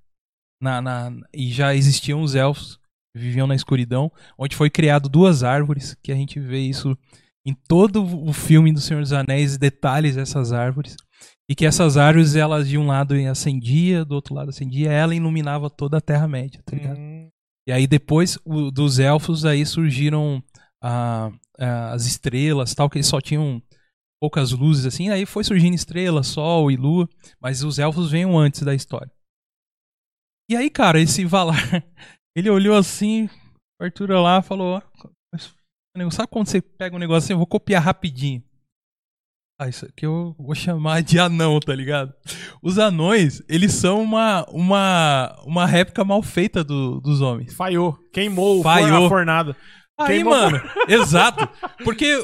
Na, 0.61 0.81
na, 0.81 1.13
e 1.33 1.49
já 1.49 1.73
existiam 1.73 2.21
os 2.21 2.35
elfos, 2.35 2.77
viviam 3.15 3.47
na 3.47 3.55
escuridão, 3.55 4.11
onde 4.37 4.57
foi 4.57 4.69
criado 4.69 5.07
duas 5.07 5.41
árvores, 5.41 5.95
que 6.03 6.11
a 6.11 6.15
gente 6.15 6.37
vê 6.37 6.59
isso 6.59 6.97
em 7.45 7.53
todo 7.67 8.03
o 8.03 8.33
filme 8.33 8.71
do 8.71 8.81
Senhor 8.81 9.01
dos 9.01 9.13
Anéis 9.13 9.57
detalhes 9.57 10.15
dessas 10.15 10.51
árvores. 10.51 10.95
E 11.49 11.55
que 11.55 11.65
essas 11.65 11.97
árvores, 11.97 12.35
elas 12.35 12.67
de 12.67 12.77
um 12.77 12.85
lado 12.85 13.15
acendia, 13.29 14.05
do 14.05 14.13
outro 14.13 14.35
lado 14.35 14.49
acendia, 14.49 14.91
ela 14.91 15.15
iluminava 15.15 15.69
toda 15.69 15.97
a 15.97 16.01
Terra-média, 16.01 16.61
tá 16.63 16.75
ligado? 16.75 16.99
Hum. 16.99 17.29
E 17.67 17.71
aí 17.71 17.87
depois 17.87 18.37
o, 18.45 18.69
dos 18.71 18.99
elfos 18.99 19.45
aí 19.45 19.65
surgiram 19.65 20.43
a, 20.81 21.31
a, 21.57 21.91
as 21.91 22.05
estrelas, 22.05 22.73
tal, 22.75 22.89
que 22.89 22.97
eles 22.97 23.07
só 23.07 23.19
tinham 23.19 23.61
poucas 24.21 24.51
luzes 24.51 24.85
assim, 24.85 25.09
aí 25.09 25.25
foi 25.25 25.43
surgindo 25.43 25.75
estrelas, 25.75 26.27
sol 26.27 26.69
e 26.69 26.75
lua, 26.75 27.07
mas 27.39 27.63
os 27.63 27.79
elfos 27.79 28.11
vêm 28.11 28.25
antes 28.25 28.61
da 28.61 28.75
história. 28.75 29.11
E 30.49 30.55
aí, 30.55 30.69
cara, 30.69 30.99
esse 30.99 31.25
Valar, 31.25 31.55
ele 32.35 32.49
olhou 32.49 32.75
assim, 32.75 33.29
Arthur 33.79 34.09
lá, 34.11 34.41
falou, 34.41 34.81
Sabe 36.11 36.27
quando 36.29 36.47
você 36.47 36.61
pega 36.61 36.95
um 36.95 36.99
negócio 36.99 37.25
assim, 37.25 37.33
eu 37.33 37.37
vou 37.37 37.47
copiar 37.47 37.81
rapidinho. 37.81 38.43
Ah, 39.61 39.67
isso 39.67 39.85
aqui 39.85 40.05
eu 40.05 40.33
vou 40.39 40.55
chamar 40.55 41.03
de 41.03 41.19
anão, 41.19 41.59
tá 41.59 41.75
ligado? 41.75 42.13
Os 42.63 42.79
anões, 42.79 43.43
eles 43.49 43.73
são 43.73 44.01
uma, 44.01 44.45
uma, 44.49 45.35
uma 45.45 45.65
réplica 45.65 46.05
mal 46.05 46.23
feita 46.23 46.63
do, 46.63 47.01
dos 47.01 47.19
homens. 47.19 47.53
Falhou. 47.53 47.97
Queimou 48.13 48.63
Falhou. 48.63 49.07
a 49.07 49.09
fornada. 49.09 49.57
Aí, 49.99 50.07
Queimou 50.07 50.33
mano, 50.33 50.61
exato. 50.87 51.45
Porque 51.83 52.15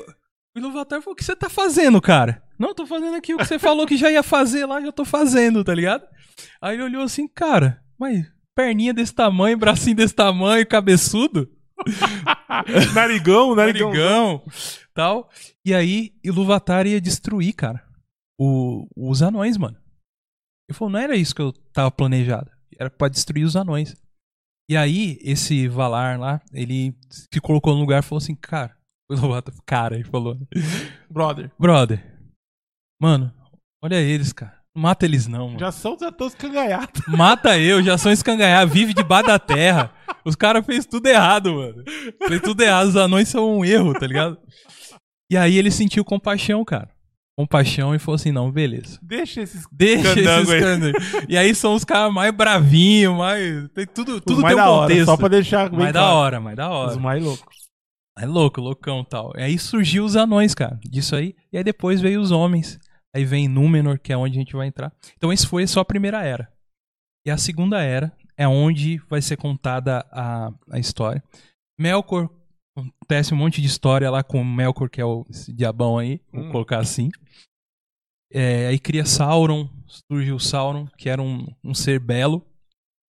o 0.55 0.59
Iluvatar 0.59 1.01
falou: 1.01 1.11
o 1.11 1.15
que 1.15 1.26
você 1.26 1.36
tá 1.36 1.49
fazendo, 1.49 1.99
cara? 1.99 2.41
Não, 2.57 2.73
tô 2.73 2.86
fazendo 2.86 3.15
aqui 3.15 3.34
o 3.34 3.38
que 3.38 3.45
você 3.45 3.59
falou 3.59 3.86
que 3.86 3.97
já 3.97 4.09
ia 4.09 4.23
fazer 4.23 4.65
lá, 4.65 4.80
já 4.80 4.93
tô 4.93 5.03
fazendo, 5.03 5.61
tá 5.61 5.76
ligado? 5.76 6.05
Aí 6.61 6.76
ele 6.76 6.84
olhou 6.84 7.03
assim, 7.03 7.28
cara, 7.28 7.82
mas 7.99 8.26
perninha 8.55 8.93
desse 8.93 9.13
tamanho, 9.13 9.57
bracinho 9.57 9.97
desse 9.97 10.15
tamanho, 10.15 10.65
cabeçudo. 10.65 11.49
narigão, 12.94 13.56
narigão. 13.56 13.90
Narigão, 13.90 14.44
tal. 14.94 15.30
E 15.66 15.74
aí, 15.74 16.14
Iluvatar 16.24 16.88
ia 16.88 17.02
destruir, 17.02 17.54
cara, 17.54 17.84
o, 18.40 18.88
os 18.96 19.22
anões, 19.22 19.58
mano. 19.58 19.78
Ele 20.70 20.78
falou, 20.78 20.92
não 20.92 21.00
era 21.00 21.16
isso 21.16 21.36
que 21.36 21.42
eu 21.42 21.54
tava 21.74 21.92
planejado. 21.92 22.50
Era 22.78 22.90
pra 22.90 23.08
destruir 23.08 23.46
os 23.46 23.56
anões. 23.56 23.96
E 24.70 24.76
aí, 24.76 25.20
esse 25.22 25.68
Valar 25.68 26.20
lá, 26.20 26.42
ele 26.52 26.96
se 27.10 27.40
colocou 27.40 27.74
no 27.74 27.82
lugar 27.82 28.00
e 28.00 28.06
falou 28.06 28.18
assim, 28.18 28.36
cara, 28.36 28.76
Iluvatar, 29.10 29.54
cara, 29.66 29.96
ele 29.96 30.04
falou. 30.04 30.38
Brother. 31.10 31.52
Brother. 31.60 32.04
Mano, 33.00 33.32
olha 33.84 34.02
eles, 34.02 34.34
cara. 34.34 34.56
Mata 34.78 35.06
eles 35.06 35.26
não, 35.28 35.48
mano. 35.48 35.60
Já 35.60 35.72
são, 35.72 35.98
já 35.98 36.10
estão 36.10 36.28
escangalhados. 36.28 37.02
Mata 37.08 37.58
eu, 37.58 37.82
já 37.82 37.98
são 37.98 38.12
escangalhados, 38.12 38.74
vive 38.74 38.94
debaixo 38.94 39.28
da 39.28 39.40
terra. 39.40 39.94
Os 40.26 40.36
caras 40.36 40.65
fez 40.65 40.86
tudo 40.86 41.05
errado, 41.07 41.53
mano. 41.53 41.84
Fez 42.28 42.41
tudo 42.41 42.61
errado, 42.61 42.88
os 42.88 42.95
anões 42.95 43.28
são 43.28 43.59
um 43.59 43.63
erro, 43.65 43.93
tá 43.93 44.07
ligado? 44.07 44.38
E 45.32 45.38
aí 45.38 45.57
ele 45.57 45.69
sentiu 45.71 46.03
compaixão, 46.03 46.65
cara. 46.65 46.89
compaixão 47.38 47.93
e 47.93 47.99
falou 47.99 48.15
assim: 48.15 48.32
não, 48.32 48.51
beleza. 48.51 48.99
Deixa 49.01 49.41
esses. 49.41 49.65
Deixa 49.71 50.15
Candango 50.15 50.51
esses 50.53 51.13
aí. 51.13 51.26
E 51.30 51.38
aí 51.38 51.53
são 51.53 51.76
os 51.76 51.84
caras 51.84 52.13
mais 52.13 52.34
bravinhos, 52.34 53.15
mais. 53.15 53.69
Tem 53.69 53.86
tudo, 53.86 54.19
tudo 54.21 54.41
mais 54.41 54.55
tem 54.55 54.63
um 54.63 54.65
da 54.65 54.71
hora, 54.71 54.88
contexto. 54.88 55.05
só 55.05 55.17
pra 55.17 55.28
deixar 55.28 55.71
mais 55.71 55.93
da 55.93 55.99
claro. 55.99 56.15
hora, 56.15 56.39
mais 56.39 56.57
da 56.57 56.69
hora. 56.69 56.91
Os 56.91 56.97
mais 56.97 57.23
loucos. 57.23 57.65
É 58.17 58.26
louco, 58.26 58.61
loucão 58.61 59.01
e 59.01 59.05
tal. 59.05 59.34
E 59.36 59.41
aí 59.41 59.59
surgiu 59.59 60.05
os 60.05 60.15
anões, 60.15 60.55
cara, 60.55 60.80
disso 60.84 61.15
aí. 61.15 61.36
E 61.51 61.57
aí 61.57 61.63
depois 61.63 61.99
veio 61.99 62.21
os 62.21 62.32
homens. 62.32 62.80
Aí 63.13 63.26
vem 63.26 63.47
Númenor, 63.47 63.99
que 63.99 64.13
é 64.13 64.17
onde 64.17 64.38
a 64.38 64.39
gente 64.39 64.55
vai 64.55 64.67
entrar. 64.67 64.91
Então 65.17 65.32
esse 65.32 65.45
foi 65.45 65.67
só 65.67 65.82
a 65.82 65.86
primeira 65.86 66.23
era. 66.23 66.49
E 67.26 67.32
a 67.32 67.38
segunda 67.38 67.82
era 67.82 68.11
é 68.38 68.48
onde 68.48 68.98
vai 69.10 69.22
ser 69.22 69.38
contada 69.38 70.06
a, 70.12 70.52
a 70.72 70.80
história. 70.80 71.24
Melkor, 71.80 72.30
acontece 72.78 73.34
um 73.34 73.38
monte 73.38 73.62
de 73.62 73.68
história 73.68 74.10
lá 74.10 74.24
com 74.24 74.42
o 74.42 74.46
Melkor, 74.46 74.90
que 74.90 75.02
é 75.02 75.06
o 75.06 75.26
esse 75.30 75.54
diabão 75.54 75.98
aí, 75.98 76.22
vou 76.32 76.44
Hum. 76.44 76.52
colocar 76.52 76.80
assim. 76.80 77.10
É, 78.32 78.68
aí 78.68 78.80
cria 78.80 79.06
Sauron, 79.06 79.70
surge 79.88 80.32
o 80.32 80.40
Sauron, 80.40 80.88
que 80.98 81.10
era 81.10 81.22
um, 81.22 81.46
um 81.64 81.74
ser 81.74 82.00
belo. 82.00 82.46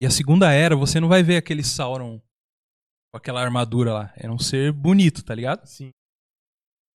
E 0.02 0.06
a 0.06 0.12
segunda 0.12 0.52
era, 0.52 0.76
você 0.76 1.00
não 1.00 1.08
vai 1.08 1.24
ver 1.24 1.38
aquele 1.38 1.64
Sauron 1.64 2.20
com 2.20 3.18
aquela 3.18 3.42
armadura 3.42 3.94
lá. 3.94 4.14
Era 4.16 4.32
um 4.32 4.38
ser 4.38 4.72
bonito, 4.72 5.24
tá 5.24 5.34
ligado? 5.34 5.66
Sim. 5.66 5.90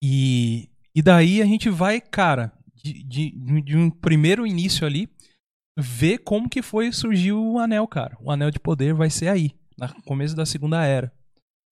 E, 0.02 0.68
e 0.94 1.02
daí 1.02 1.42
a 1.42 1.46
gente 1.46 1.68
vai, 1.68 2.00
cara, 2.00 2.52
de, 2.74 3.02
de, 3.02 3.30
de 3.62 3.76
um 3.76 3.90
primeiro 3.90 4.46
início 4.46 4.86
ali, 4.86 5.08
ver 5.78 6.18
como 6.18 6.48
que 6.48 6.62
foi 6.62 6.92
surgiu 6.92 7.42
o 7.42 7.58
anel, 7.58 7.86
cara. 7.86 8.16
O 8.20 8.30
anel 8.30 8.50
de 8.50 8.58
poder 8.60 8.94
vai 8.94 9.10
ser 9.10 9.28
aí, 9.28 9.52
no 9.78 10.02
começo 10.02 10.34
da 10.36 10.44
segunda 10.46 10.84
era. 10.84 11.12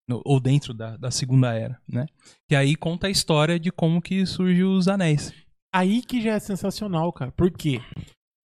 No- 0.09 0.23
ou 0.25 0.41
dentro 0.41 0.73
da, 0.73 0.97
da 0.97 1.11
segunda 1.11 1.53
era, 1.55 1.79
né? 1.87 2.07
Que 2.49 2.57
aí 2.57 2.75
conta 2.75 3.07
a 3.07 3.11
história 3.11 3.59
de 3.61 3.71
como 3.71 4.01
que 4.01 4.25
surgiu 4.25 4.71
os 4.71 4.89
anéis. 4.89 5.35
Aí 5.75 6.01
que 6.01 6.21
já 6.23 6.33
é 6.35 6.39
sensacional, 6.41 7.13
cara. 7.13 7.31
Por 7.33 7.51
quê? 7.51 7.81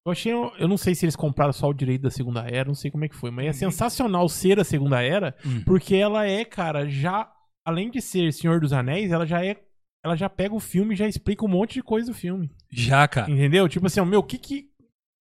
Eu 0.04 0.10
achei. 0.10 0.32
Eu 0.32 0.66
não 0.66 0.76
sei 0.76 0.92
se 0.96 1.04
eles 1.04 1.14
compraram 1.14 1.52
só 1.52 1.68
o 1.68 1.72
direito 1.72 2.02
da 2.02 2.10
Segunda 2.10 2.40
Era, 2.40 2.64
não 2.66 2.74
sei 2.74 2.90
como 2.90 3.04
é 3.04 3.08
que 3.08 3.14
foi, 3.14 3.30
mas 3.30 3.46
é 3.46 3.52
sensacional 3.52 4.28
ser 4.28 4.58
a 4.58 4.64
Segunda 4.64 5.00
Era, 5.00 5.36
Hum. 5.46 5.62
porque 5.64 5.94
ela 5.94 6.26
é, 6.26 6.44
cara, 6.44 6.88
já. 6.88 7.30
Além 7.64 7.88
de 7.92 8.00
ser 8.00 8.32
Senhor 8.32 8.58
dos 8.60 8.72
Anéis, 8.72 9.12
ela 9.12 9.24
já 9.24 9.44
é. 9.46 9.56
Ela 10.04 10.16
já 10.16 10.28
pega 10.28 10.52
o 10.52 10.58
filme 10.58 10.94
e 10.94 10.96
já 10.96 11.06
explica 11.06 11.44
um 11.44 11.48
monte 11.48 11.74
de 11.74 11.82
coisa 11.84 12.10
do 12.10 12.14
filme. 12.16 12.50
Já, 12.68 13.06
cara. 13.06 13.30
Entendeu? 13.30 13.68
Tipo 13.68 13.86
assim, 13.86 14.00
ó, 14.00 14.04
meu, 14.04 14.18
o 14.18 14.24
que 14.24 14.36
que. 14.36 14.68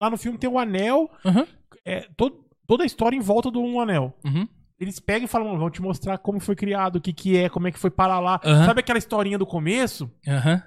Lá 0.00 0.10
no 0.10 0.16
filme 0.16 0.38
tem 0.38 0.48
o 0.48 0.58
anel. 0.58 1.10
Uhum. 1.24 1.46
É, 1.84 2.06
todo- 2.16 2.44
toda 2.66 2.82
a 2.82 2.86
história 2.86 3.16
em 3.16 3.20
volta 3.20 3.50
do 3.50 3.60
um 3.60 3.80
anel. 3.80 4.16
Uhum. 4.24 4.46
Eles 4.78 4.98
pegam 4.98 5.24
e 5.26 5.28
falam, 5.28 5.48
"Mano, 5.48 5.60
vou 5.60 5.70
te 5.70 5.82
mostrar 5.82 6.16
como 6.18 6.40
foi 6.40 6.56
criado, 6.56 6.96
o 6.96 7.00
que 7.00 7.12
que 7.12 7.36
é, 7.36 7.48
como 7.50 7.68
é 7.68 7.72
que 7.72 7.78
foi 7.78 7.90
parar 7.90 8.18
lá. 8.18 8.40
Aham. 8.44 8.64
Sabe 8.66 8.80
aquela 8.80 8.98
historinha 8.98 9.36
do 9.38 9.44
começo? 9.46 10.10
Aham. 10.26 10.62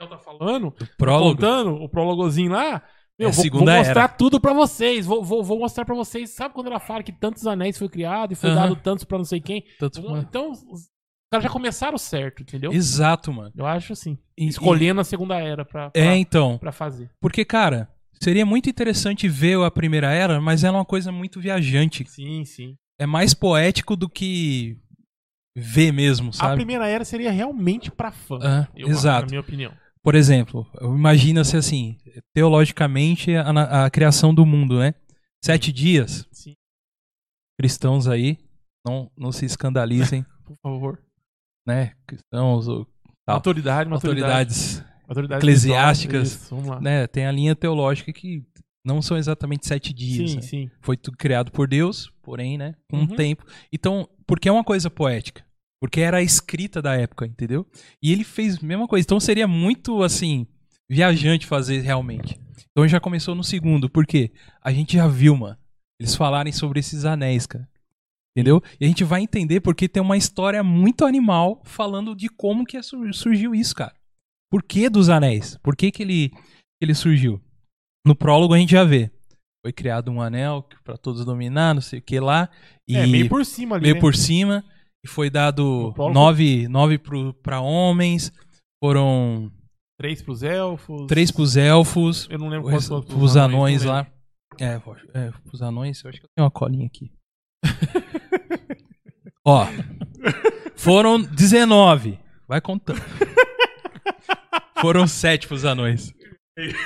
Eu 0.00 0.08
tá 0.08 0.18
falando? 0.18 0.74
Prólogo. 0.98 1.36
contando 1.36 1.74
o 1.74 1.88
prólogozinho 1.88 2.52
lá. 2.52 2.82
Meu, 3.18 3.30
É 3.30 3.32
vou, 3.32 3.44
vou 3.50 3.60
mostrar 3.64 4.00
era. 4.02 4.08
tudo 4.08 4.38
pra 4.38 4.52
vocês. 4.52 5.06
Vou, 5.06 5.24
vou, 5.24 5.42
vou 5.42 5.58
mostrar 5.58 5.86
pra 5.86 5.94
vocês. 5.94 6.30
Sabe 6.30 6.52
quando 6.54 6.66
ela 6.66 6.78
fala 6.80 7.02
que 7.02 7.12
tantos 7.12 7.46
anéis 7.46 7.78
foi 7.78 7.88
criado 7.88 8.32
e 8.32 8.34
foi 8.34 8.50
Aham. 8.50 8.56
dado 8.62 8.76
tantos 8.76 9.04
pra 9.04 9.16
não 9.16 9.24
sei 9.24 9.40
quem? 9.40 9.64
Tanto- 9.78 10.00
Então, 10.18 10.50
os 10.50 10.90
caras 11.32 11.44
já 11.44 11.48
começaram 11.50 11.96
certo, 11.96 12.42
entendeu? 12.42 12.72
Exato, 12.72 13.32
mano. 13.32 13.52
Eu 13.56 13.64
acho 13.64 13.94
assim. 13.94 14.18
E- 14.36 14.46
Escolhendo 14.48 15.00
a 15.00 15.04
segunda 15.04 15.36
era 15.38 15.64
pra, 15.64 15.88
pra, 15.90 15.98
É, 16.02 16.14
então. 16.16 16.58
pra 16.58 16.72
fazer. 16.72 17.08
Porque, 17.18 17.42
cara, 17.42 17.88
seria 18.20 18.44
muito 18.46 18.68
interessante 18.70 19.28
ver 19.28 19.58
a 19.62 19.70
primeira 19.70 20.12
era, 20.12 20.40
mas 20.40 20.64
ela 20.64 20.76
é 20.76 20.80
uma 20.80 20.84
coisa 20.84 21.10
muito 21.12 21.40
viajante. 21.40 22.04
Sim, 22.08 22.44
sim. 22.44 22.76
É 22.98 23.06
mais 23.06 23.34
poético 23.34 23.94
do 23.96 24.08
que 24.08 24.78
ver 25.56 25.92
mesmo, 25.92 26.30
A 26.30 26.32
sabe? 26.32 26.56
primeira 26.56 26.86
era 26.88 27.04
seria 27.04 27.30
realmente 27.30 27.90
pra 27.90 28.10
fã. 28.12 28.38
Ah, 28.42 28.68
eu 28.74 28.88
exato. 28.88 29.22
Na 29.26 29.30
minha 29.30 29.40
opinião. 29.40 29.72
Por 30.02 30.14
exemplo, 30.14 30.66
imagina-se 30.80 31.56
assim, 31.56 31.98
teologicamente, 32.34 33.34
a, 33.34 33.84
a 33.86 33.90
criação 33.90 34.32
do 34.34 34.46
mundo, 34.46 34.78
né? 34.78 34.94
Sete 35.44 35.72
dias. 35.72 36.26
Sim. 36.30 36.54
Cristãos 37.60 38.06
aí, 38.06 38.38
não, 38.86 39.10
não 39.16 39.32
se 39.32 39.44
escandalizem, 39.44 40.24
Por 40.46 40.56
favor. 40.62 41.02
né? 41.66 41.92
Cristãos 42.06 42.68
ou 42.68 42.84
tal, 43.26 43.36
Autoridade, 43.36 43.88
uma 43.88 43.96
autoridade. 43.96 44.54
Autoridades, 45.08 45.36
autoridade 45.36 45.44
eclesiásticas, 45.44 46.32
Isso, 46.32 46.80
né? 46.80 47.06
Tem 47.06 47.26
a 47.26 47.32
linha 47.32 47.54
teológica 47.54 48.12
que 48.12 48.42
não 48.84 49.02
são 49.02 49.16
exatamente 49.16 49.66
sete 49.66 49.92
dias. 49.92 50.30
Sim, 50.30 50.36
né? 50.36 50.42
sim. 50.42 50.70
Foi 50.80 50.96
tudo 50.96 51.16
criado 51.16 51.50
por 51.50 51.66
Deus, 51.68 52.12
porém, 52.22 52.56
né? 52.56 52.74
Com 52.90 52.98
um 52.98 53.00
Uhum. 53.00 53.06
tempo. 53.08 53.44
Então, 53.72 54.08
porque 54.26 54.48
é 54.48 54.52
uma 54.52 54.64
coisa 54.64 54.88
poética. 54.90 55.44
Porque 55.80 56.00
era 56.00 56.18
a 56.18 56.22
escrita 56.22 56.80
da 56.80 56.94
época, 56.94 57.26
entendeu? 57.26 57.66
E 58.02 58.10
ele 58.12 58.24
fez 58.24 58.58
a 58.62 58.66
mesma 58.66 58.86
coisa. 58.88 59.04
Então 59.04 59.20
seria 59.20 59.46
muito, 59.46 60.02
assim, 60.02 60.46
viajante 60.88 61.46
fazer 61.46 61.80
realmente. 61.80 62.38
Então 62.70 62.86
já 62.88 62.98
começou 63.00 63.34
no 63.34 63.44
segundo. 63.44 63.88
Por 63.90 64.06
quê? 64.06 64.30
A 64.62 64.72
gente 64.72 64.94
já 64.94 65.06
viu, 65.06 65.36
mano. 65.36 65.56
Eles 66.00 66.14
falarem 66.14 66.52
sobre 66.52 66.80
esses 66.80 67.04
anéis, 67.04 67.46
cara. 67.46 67.68
Entendeu? 68.36 68.62
E 68.80 68.84
a 68.84 68.88
gente 68.88 69.02
vai 69.04 69.22
entender 69.22 69.60
porque 69.60 69.88
tem 69.88 70.02
uma 70.02 70.16
história 70.16 70.62
muito 70.62 71.04
animal 71.06 71.62
falando 71.64 72.14
de 72.14 72.28
como 72.28 72.64
que 72.66 72.76
é 72.76 72.82
sur- 72.82 73.12
surgiu 73.14 73.54
isso, 73.54 73.74
cara. 73.74 73.94
Por 74.50 74.62
que 74.62 74.88
dos 74.88 75.08
anéis? 75.08 75.56
Por 75.62 75.74
que, 75.76 75.90
que 75.90 76.02
ele, 76.02 76.30
ele 76.80 76.94
surgiu? 76.94 77.40
No 78.06 78.14
prólogo 78.14 78.54
a 78.54 78.58
gente 78.58 78.70
já 78.72 78.84
vê. 78.84 79.10
Foi 79.64 79.72
criado 79.72 80.10
um 80.12 80.22
anel 80.22 80.64
para 80.84 80.96
todos 80.96 81.24
dominar, 81.24 81.74
não 81.74 81.82
sei 81.82 81.98
o 81.98 82.02
que 82.02 82.20
lá. 82.20 82.48
E 82.88 82.96
É, 82.96 83.06
meio 83.06 83.28
por 83.28 83.44
cima 83.44 83.74
ali. 83.76 83.82
meio 83.82 83.94
né? 83.96 84.00
por 84.00 84.14
cima. 84.14 84.64
E 85.04 85.08
foi 85.08 85.28
dado 85.28 85.92
nove, 86.12 86.68
nove 86.68 86.98
pro, 86.98 87.34
pra 87.34 87.60
homens. 87.60 88.32
Foram 88.82 89.50
Três 89.98 90.22
pros 90.22 90.42
elfos. 90.42 91.06
três 91.08 91.30
pros 91.32 91.56
elfos. 91.56 92.28
Eu 92.30 92.38
não 92.38 92.48
lembro 92.48 92.72
Os, 92.74 92.88
quantos 92.88 93.14
os 93.16 93.36
anões 93.36 93.82
lá. 93.82 94.06
É, 94.60 94.74
é, 95.14 95.32
os 95.52 95.60
anões. 95.62 96.02
Eu 96.04 96.10
acho 96.10 96.20
que 96.20 96.26
eu 96.26 96.30
tenho 96.36 96.44
uma 96.44 96.50
colinha 96.50 96.86
aqui. 96.86 97.10
Ó. 99.44 99.66
Foram 100.76 101.20
19. 101.20 102.18
Vai 102.46 102.60
contando. 102.60 103.00
Foram 104.80 105.06
sete 105.06 105.46
pros 105.48 105.64
anões. 105.64 106.12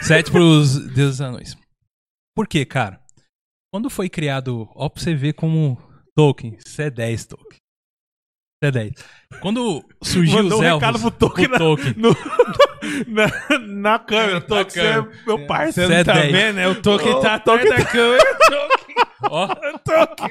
Sete 0.03 0.31
pros 0.31 0.79
deuses 0.95 1.21
anões. 1.21 1.57
Por 2.37 2.47
quê, 2.47 2.65
cara? 2.65 3.01
Quando 3.73 3.89
foi 3.91 4.09
criado. 4.09 4.69
Ó, 4.75 4.89
pra 4.89 5.03
você 5.03 5.15
ver 5.15 5.33
como. 5.35 5.79
Tolkien, 6.17 6.57
C10, 6.67 7.27
Tolkien. 7.29 7.57
C10. 8.63 8.93
Quando 9.41 9.83
surgiu 10.03 10.43
Mandou 10.43 10.59
os 10.59 10.65
um 10.65 10.69
elfos. 10.69 10.87
recado 10.87 11.01
pro 11.01 11.11
Tolkien 11.11 11.49
na- 11.49 11.59
Tolkien. 11.59 11.95
No- 11.97 12.17
na, 13.07 13.59
na 13.61 13.99
câmera. 13.99 14.41
Tô, 14.41 14.57
você 14.57 14.81
é 14.81 15.01
meu 15.27 15.47
parceiro. 15.47 15.89
Você 15.91 15.95
é 16.01 16.05
tá 16.05 16.13
dez. 16.15 16.33
vendo? 16.33 16.57
né? 16.57 16.75
Tô 16.83 16.95
aqui, 16.95 17.09
Ô, 17.09 17.21
tá 17.21 17.35
atrás 17.37 17.69
da 17.69 17.85
câmera. 17.85 18.25
Ó, 19.31 19.47
Eu 19.63 19.79
tô 19.79 19.93
aqui. 19.93 20.29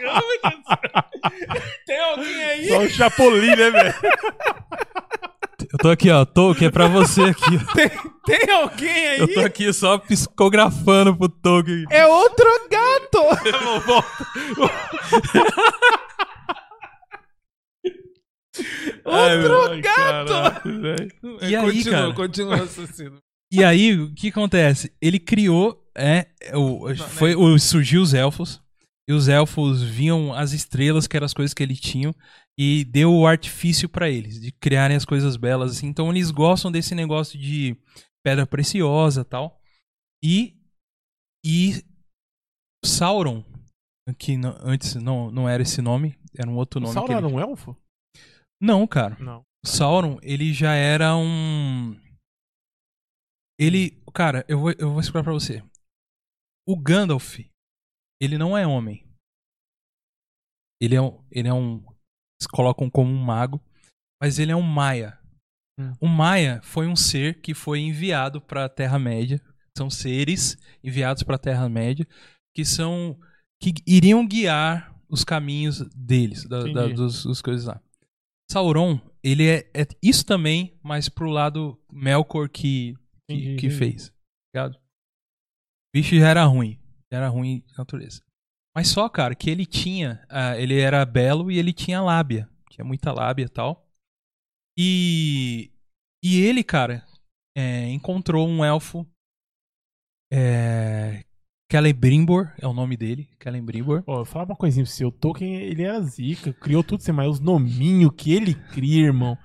Tem 1.86 2.00
alguém 2.00 2.44
aí? 2.44 2.68
Só 2.68 2.80
o 2.82 2.90
Chapolin, 2.90 3.56
né, 3.56 3.70
velho? 3.72 3.94
Eu 5.80 5.84
tô 5.84 5.90
aqui, 5.90 6.10
ó. 6.10 6.26
Tolkien, 6.26 6.68
é 6.68 6.72
pra 6.72 6.88
você 6.88 7.22
aqui. 7.22 7.56
ó. 7.56 8.10
Tem 8.26 8.52
alguém 8.52 9.08
aí? 9.08 9.20
Eu 9.20 9.34
tô 9.34 9.40
aqui 9.42 9.72
só 9.74 9.98
psicografando 9.98 11.16
pro 11.16 11.30
Tolkien. 11.30 11.86
É 11.90 12.06
outro 12.06 12.46
gato! 12.70 13.20
Ai, 19.06 19.38
meu- 19.38 19.52
outro 19.52 19.82
gato! 19.82 20.34
E 21.42 21.56
aí, 21.56 21.62
continua, 21.66 21.92
cara? 21.92 22.14
continua 22.14 22.56
assassino. 22.64 23.18
E 23.52 23.64
aí, 23.64 24.00
o 24.00 24.14
que 24.14 24.28
acontece? 24.30 24.92
Ele 25.02 25.18
criou, 25.20 25.82
é, 25.98 26.28
o, 26.54 26.94
foi, 26.96 27.36
o, 27.36 27.58
surgiu 27.58 28.02
os 28.02 28.14
elfos, 28.14 28.62
e 29.10 29.14
os 29.14 29.28
elfos 29.28 29.82
viam 29.82 30.34
as 30.34 30.52
estrelas, 30.52 31.08
que 31.08 31.18
eram 31.18 31.26
as 31.26 31.34
coisas 31.34 31.54
que 31.54 31.64
eles 31.64 31.80
tinham, 31.80 32.14
e 32.60 32.84
deu 32.84 33.14
o 33.14 33.26
artifício 33.26 33.88
pra 33.88 34.10
eles, 34.10 34.42
de 34.42 34.52
criarem 34.52 34.98
as 34.98 35.06
coisas 35.06 35.38
belas, 35.38 35.72
assim. 35.78 35.88
Então 35.88 36.10
eles 36.10 36.30
gostam 36.30 36.70
desse 36.70 36.94
negócio 36.94 37.40
de 37.40 37.78
pedra 38.22 38.46
preciosa 38.46 39.24
tal. 39.24 39.62
E, 40.22 40.60
e 41.46 41.82
Sauron, 42.84 43.44
que 44.18 44.36
não- 44.36 44.58
antes 44.62 44.96
não, 44.96 45.32
não 45.32 45.48
era 45.48 45.64
esse 45.64 45.82
nome, 45.82 46.20
era 46.38 46.50
um 46.50 46.58
outro 46.58 46.80
O 46.80 46.84
nome. 46.84 46.94
Sauron 46.94 47.14
ele- 47.18 47.26
era 47.26 47.28
um 47.28 47.40
elfo? 47.40 47.78
Não, 48.62 48.86
cara. 48.86 49.18
Não. 49.20 49.42
Sauron, 49.66 50.18
ele 50.22 50.54
já 50.54 50.74
era 50.74 51.16
um. 51.16 51.96
Ele. 53.58 53.92
Cara, 54.14 54.46
eu 54.48 54.60
vou, 54.60 54.72
eu 54.72 54.92
vou 54.92 55.00
explicar 55.00 55.24
pra 55.24 55.34
você. 55.34 55.64
O 56.68 56.76
Gandalf, 56.78 57.40
ele 58.22 58.38
não 58.38 58.58
é 58.58 58.66
homem. 58.68 59.06
Ele 60.82 60.96
é 60.96 61.02
um. 61.02 61.26
Ele 61.32 61.48
é 61.48 61.54
um. 61.54 61.84
Colocam 62.48 62.90
como 62.90 63.12
um 63.12 63.22
mago. 63.24 63.62
Mas 64.22 64.40
ele 64.40 64.52
é 64.52 64.56
um 64.56 64.62
Maia. 64.62 65.18
Hum. 65.80 65.94
O 66.02 66.08
Maia 66.08 66.62
foi 66.62 66.88
um 66.88 66.96
ser 66.96 67.42
que 67.42 67.54
foi 67.54 67.80
enviado 67.80 68.42
pra 68.42 68.68
Terra-média. 68.70 69.42
São 69.78 69.90
seres 69.90 70.58
enviados 70.84 71.24
pra 71.24 71.38
Terra-média. 71.38 72.08
Que 72.56 72.66
são. 72.66 73.20
Que 73.62 73.74
iriam 73.86 74.26
guiar 74.28 74.94
os 75.10 75.24
caminhos 75.24 75.82
deles, 75.96 76.46
da, 76.46 76.64
da- 76.64 76.88
dos, 76.88 77.24
dos 77.24 77.42
coisas 77.42 77.66
lá. 77.66 77.82
Sauron, 78.52 79.00
ele 79.24 79.48
é, 79.48 79.70
é 79.74 79.86
isso 80.02 80.26
também, 80.26 80.80
mas 80.84 81.10
pro 81.10 81.30
lado 81.30 81.80
Melkor 81.92 82.48
que 82.50 82.96
que, 83.30 83.56
que 83.58 83.70
fez. 83.70 84.10
tá 84.10 84.14
Ligado? 84.64 84.76
O 84.76 84.80
bicho 85.94 86.16
já 86.18 86.30
era 86.30 86.44
ruim. 86.46 86.80
Já 87.12 87.18
era 87.20 87.28
ruim 87.28 87.60
de 87.68 87.78
natureza. 87.78 88.22
Mas 88.76 88.88
só, 88.88 89.10
cara, 89.10 89.36
que 89.36 89.50
ele 89.50 89.66
tinha. 89.66 90.26
ah, 90.30 90.58
ele 90.58 90.80
era 90.80 91.06
belo 91.06 91.52
e 91.52 91.58
ele 91.58 91.74
tinha 91.74 92.02
lábia. 92.02 92.50
Tinha 92.70 92.86
muita 92.86 93.12
lábia 93.12 93.46
e 93.46 93.50
tal. 93.50 93.88
E. 94.78 95.72
E 96.24 96.42
ele, 96.42 96.64
cara, 96.64 97.06
é, 97.58 97.90
encontrou 97.90 98.48
um 98.48 98.64
elfo. 98.64 99.06
É. 100.32 101.24
Celebrimbor 101.72 102.52
é 102.58 102.68
o 102.68 102.74
nome 102.74 102.98
dele. 102.98 103.30
Celebrimbor. 103.42 104.04
Ó, 104.08 104.18
vou 104.18 104.26
falar 104.26 104.46
uma 104.46 104.56
coisinha 104.56 104.84
pro 104.84 104.92
você. 104.92 105.06
O 105.06 105.12
Tolkien, 105.12 105.56
ele 105.56 105.84
era 105.84 106.02
zica, 106.02 106.52
criou 106.52 106.84
tudo 106.84 107.04
mas 107.14 107.28
os 107.30 107.40
nominhos 107.40 108.12
que 108.18 108.34
ele 108.34 108.56
cria, 108.56 109.06
irmão. 109.06 109.38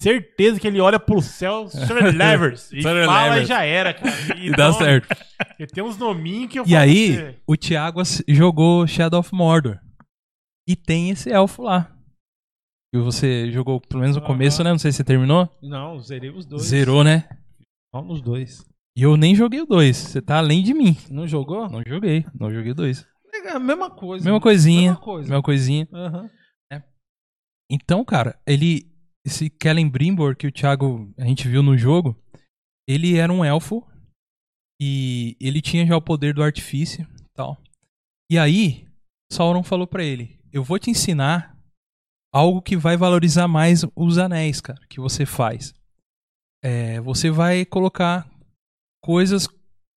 Certeza 0.00 0.58
que 0.58 0.66
ele 0.66 0.80
olha 0.80 0.98
pro 0.98 1.20
céu, 1.20 1.68
Sir 1.68 2.04
Levers, 2.16 2.72
e 2.72 2.82
Sir 2.82 3.04
fala 3.06 3.24
Levers. 3.30 3.44
e 3.44 3.48
já 3.48 3.64
era, 3.64 3.92
cara. 3.92 4.38
E 4.38 4.50
dá 4.56 4.72
certo. 4.72 5.08
Ele 5.58 5.68
tem 5.68 5.84
uns 5.84 5.98
nominhos 5.98 6.50
que 6.50 6.58
eu 6.58 6.64
E 6.66 6.74
aí, 6.74 7.16
você. 7.16 7.36
o 7.46 7.56
Thiago 7.56 8.00
jogou 8.28 8.86
Shadow 8.86 9.20
of 9.20 9.34
Mordor. 9.34 9.78
E 10.66 10.74
tem 10.74 11.10
esse 11.10 11.30
elfo 11.30 11.62
lá. 11.62 11.94
E 12.94 12.98
você 12.98 13.50
jogou 13.52 13.80
pelo 13.80 14.00
menos 14.00 14.16
no 14.16 14.22
começo, 14.22 14.64
né? 14.64 14.70
Não 14.70 14.78
sei 14.78 14.90
se 14.90 14.96
você 14.98 15.04
terminou. 15.04 15.48
Não, 15.62 16.00
zerei 16.00 16.30
os 16.30 16.46
dois. 16.46 16.62
Zerou, 16.62 17.04
né? 17.04 17.28
Só 17.94 18.02
nos 18.02 18.20
dois. 18.22 18.64
E 18.96 19.02
eu 19.02 19.16
nem 19.16 19.34
joguei 19.34 19.60
o 19.60 19.66
2. 19.66 19.96
Você 19.96 20.20
tá 20.20 20.38
além 20.38 20.62
de 20.62 20.74
mim. 20.74 20.96
Não 21.10 21.26
jogou? 21.26 21.68
Não 21.68 21.82
joguei. 21.86 22.24
Não 22.38 22.50
joguei 22.50 22.72
o 22.72 22.74
2. 22.74 23.06
É 23.44 23.52
a 23.52 23.58
mesma 23.58 23.90
coisa. 23.90 24.24
Mesma 24.24 24.40
coisinha. 24.40 24.90
Mesma 24.90 24.96
coisa. 25.04 25.28
Mesma 25.28 25.42
coisinha. 25.42 25.88
Aham. 25.92 26.30
Então, 27.70 28.04
cara, 28.04 28.38
ele. 28.46 28.90
Esse 29.24 29.50
Kellen 29.50 29.88
Brimbor 29.88 30.36
que 30.36 30.46
o 30.46 30.52
Thiago 30.52 31.12
a 31.18 31.24
gente 31.24 31.46
viu 31.46 31.62
no 31.62 31.76
jogo, 31.76 32.16
ele 32.88 33.16
era 33.16 33.32
um 33.32 33.44
elfo. 33.44 33.86
E 34.82 35.36
ele 35.38 35.60
tinha 35.60 35.86
já 35.86 35.94
o 35.94 36.00
poder 36.00 36.32
do 36.32 36.42
artifício 36.42 37.06
tal. 37.34 37.60
E 38.30 38.38
aí, 38.38 38.88
Sauron 39.30 39.62
falou 39.62 39.86
pra 39.86 40.02
ele: 40.02 40.38
Eu 40.50 40.64
vou 40.64 40.78
te 40.78 40.90
ensinar 40.90 41.54
algo 42.32 42.62
que 42.62 42.76
vai 42.76 42.96
valorizar 42.96 43.46
mais 43.46 43.84
os 43.94 44.18
anéis, 44.18 44.60
cara, 44.60 44.80
que 44.88 44.98
você 44.98 45.26
faz. 45.26 45.74
É, 46.62 47.00
você 47.00 47.30
vai 47.30 47.64
colocar 47.64 48.28
coisas, 49.02 49.48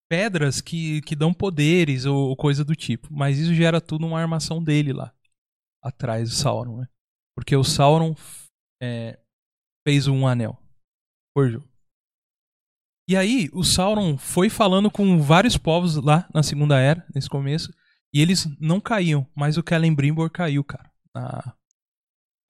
pedras 0.09 0.61
que, 0.61 1.01
que 1.01 1.15
dão 1.15 1.33
poderes 1.33 2.05
ou, 2.05 2.29
ou 2.29 2.35
coisa 2.35 2.63
do 2.63 2.75
tipo. 2.75 3.07
Mas 3.11 3.37
isso 3.37 3.53
gera 3.53 3.79
tudo 3.79 4.05
uma 4.05 4.19
armação 4.19 4.63
dele 4.63 4.93
lá, 4.93 5.13
atrás 5.81 6.29
do 6.29 6.35
Sauron, 6.35 6.77
né? 6.81 6.87
Porque 7.35 7.55
o 7.55 7.63
Sauron 7.63 8.15
é, 8.83 9.17
fez 9.87 10.07
um 10.07 10.27
anel. 10.27 10.59
Forjou. 11.37 11.63
E 13.09 13.15
aí, 13.15 13.49
o 13.53 13.63
Sauron 13.63 14.17
foi 14.17 14.49
falando 14.49 14.91
com 14.91 15.21
vários 15.21 15.57
povos 15.57 15.95
lá 15.95 16.27
na 16.33 16.43
Segunda 16.43 16.79
Era, 16.79 17.05
nesse 17.15 17.29
começo, 17.29 17.73
e 18.13 18.21
eles 18.21 18.45
não 18.59 18.79
caíam, 18.79 19.27
mas 19.35 19.57
o 19.57 19.63
Celebrimbor 19.67 20.29
caiu, 20.29 20.63
cara, 20.63 20.89
na, 21.15 21.55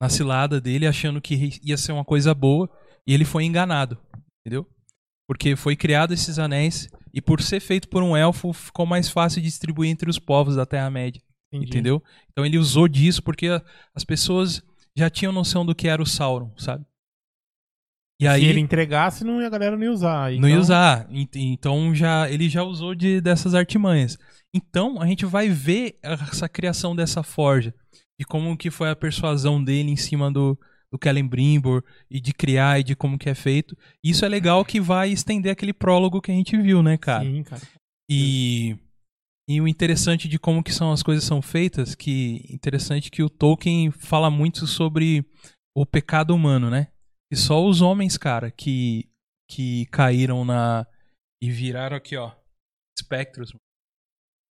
na 0.02 0.10
cilada 0.10 0.60
dele, 0.60 0.86
achando 0.86 1.22
que 1.22 1.60
ia 1.64 1.78
ser 1.78 1.92
uma 1.92 2.06
coisa 2.06 2.34
boa, 2.34 2.70
e 3.08 3.14
ele 3.14 3.26
foi 3.26 3.46
enganado, 3.46 4.00
entendeu? 4.42 4.68
Porque 5.28 5.56
foi 5.56 5.76
criado 5.76 6.14
esses 6.14 6.38
anéis, 6.38 6.90
e 7.14 7.22
por 7.22 7.42
ser 7.42 7.60
feito 7.60 7.88
por 7.88 8.04
um 8.04 8.16
elfo, 8.16 8.54
ficou 8.54 8.86
mais 8.86 9.10
fácil 9.10 9.42
de 9.42 9.48
distribuir 9.48 9.90
entre 9.90 10.10
os 10.10 10.20
povos 10.20 10.56
da 10.56 10.66
Terra-média. 10.66 11.22
Entendeu? 11.52 12.02
Então 12.32 12.44
ele 12.44 12.58
usou 12.58 12.88
disso 12.88 13.22
porque 13.22 13.48
as 13.94 14.04
pessoas 14.04 14.64
já 14.98 15.10
tinham 15.10 15.32
noção 15.34 15.66
do 15.66 15.74
que 15.76 15.88
era 15.88 16.02
o 16.02 16.06
Sauron, 16.06 16.52
sabe? 16.58 16.86
E 18.22 18.28
aí 18.28 18.42
Se 18.42 18.48
ele 18.48 18.60
entregasse, 18.60 19.24
não, 19.24 19.40
a 19.40 19.50
galera 19.50 19.76
não 19.76 19.84
ia 19.84 19.92
usar. 19.92 20.32
não 20.34 20.48
ia 20.48 20.54
Então, 20.54 20.60
usar. 20.62 21.08
Ent- 21.12 21.36
Então 21.36 21.94
já 21.96 22.30
ele 22.30 22.48
já 22.48 22.64
usou 22.64 22.94
de, 22.96 23.20
dessas 23.20 23.54
artimanhas. 23.56 24.18
Então 24.54 25.02
a 25.02 25.08
gente 25.08 25.26
vai 25.26 25.50
ver 25.50 25.98
essa 26.02 26.48
criação 26.48 26.96
dessa 26.96 27.24
forja 27.24 27.74
de 28.20 28.26
como 28.26 28.56
que 28.56 28.70
foi 28.70 28.90
a 28.92 28.96
persuasão 28.96 29.62
dele 29.64 29.92
em 29.92 29.96
cima 29.98 30.32
do 30.32 30.58
do 30.92 31.00
Celebrimbor 31.04 31.84
e 32.08 32.22
de 32.22 32.32
criar 32.32 32.80
e 32.80 32.84
de 32.84 32.96
como 32.96 33.18
que 33.18 33.28
é 33.28 33.34
feito. 33.34 33.76
Isso 34.04 34.24
é 34.24 34.30
legal 34.30 34.64
que 34.64 34.80
vai 34.80 35.10
estender 35.10 35.52
aquele 35.52 35.74
prólogo 35.74 36.22
que 36.22 36.32
a 36.32 36.36
gente 36.36 36.56
viu, 36.56 36.84
né, 36.84 36.98
cara? 36.98 37.24
Sim, 37.26 37.42
cara. 37.42 37.62
E, 38.08 38.78
e 39.48 39.60
o 39.60 39.68
interessante 39.68 40.28
de 40.28 40.40
como 40.40 40.64
que 40.64 40.72
são 40.74 40.92
as 40.92 41.04
coisas 41.04 41.24
são 41.24 41.42
feitas, 41.42 41.96
que 41.96 42.46
interessante 42.50 43.12
que 43.12 43.22
o 43.24 43.30
Tolkien 43.30 43.92
fala 43.92 44.30
muito 44.30 44.66
sobre 44.66 45.26
o 45.76 45.86
pecado 45.86 46.34
humano, 46.34 46.70
né? 46.70 46.88
E 47.32 47.36
só 47.36 47.66
os 47.66 47.82
homens, 47.82 48.18
cara, 48.18 48.52
que 48.52 49.10
que 49.50 49.86
caíram 49.88 50.46
na 50.46 50.88
e 51.42 51.52
viraram 51.52 51.98
aqui, 51.98 52.16
ó, 52.16 52.32
espectros. 52.98 53.54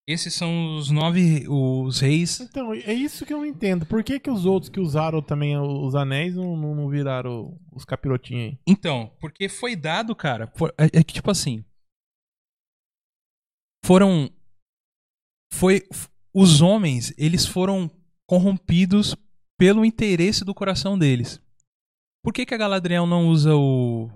Esses 0.09 0.33
são 0.33 0.77
os 0.77 0.91
nove 0.91 1.45
os 1.47 2.01
reis. 2.01 2.41
Então, 2.41 2.73
é 2.73 2.95
isso 2.95 3.27
que 3.27 3.33
eu 3.35 3.39
não 3.39 3.47
entendo. 3.47 3.85
Por 3.85 4.03
que, 4.03 4.19
que 4.19 4.31
os 4.31 4.47
outros 4.47 4.71
que 4.71 4.81
usaram 4.81 5.21
também 5.21 5.59
os 5.59 5.95
anéis 5.95 6.35
não, 6.35 6.57
não, 6.57 6.89
viraram 6.89 7.61
os 7.71 7.85
capirotinhos 7.85 8.53
aí? 8.53 8.59
Então, 8.67 9.13
porque 9.21 9.51
foi 9.51 9.77
dado, 9.77 10.17
cara, 10.17 10.47
por- 10.47 10.75
é, 10.79 11.01
é 11.01 11.05
que 11.05 11.13
tipo 11.13 11.31
assim, 11.31 11.63
foram 13.85 14.31
foi 15.53 15.83
os 16.35 16.61
homens, 16.61 17.13
eles 17.17 17.47
foram 17.47 17.91
corrompidos 18.29 19.17
pelo 19.59 19.85
interesse 19.85 20.45
do 20.45 20.55
coração 20.55 20.99
deles. 20.99 21.41
Por 22.25 22.33
que 22.33 22.45
que 22.47 22.55
a 22.55 22.59
Galadriel 22.59 23.07
não 23.07 23.29
usa 23.29 23.55
o 23.57 24.11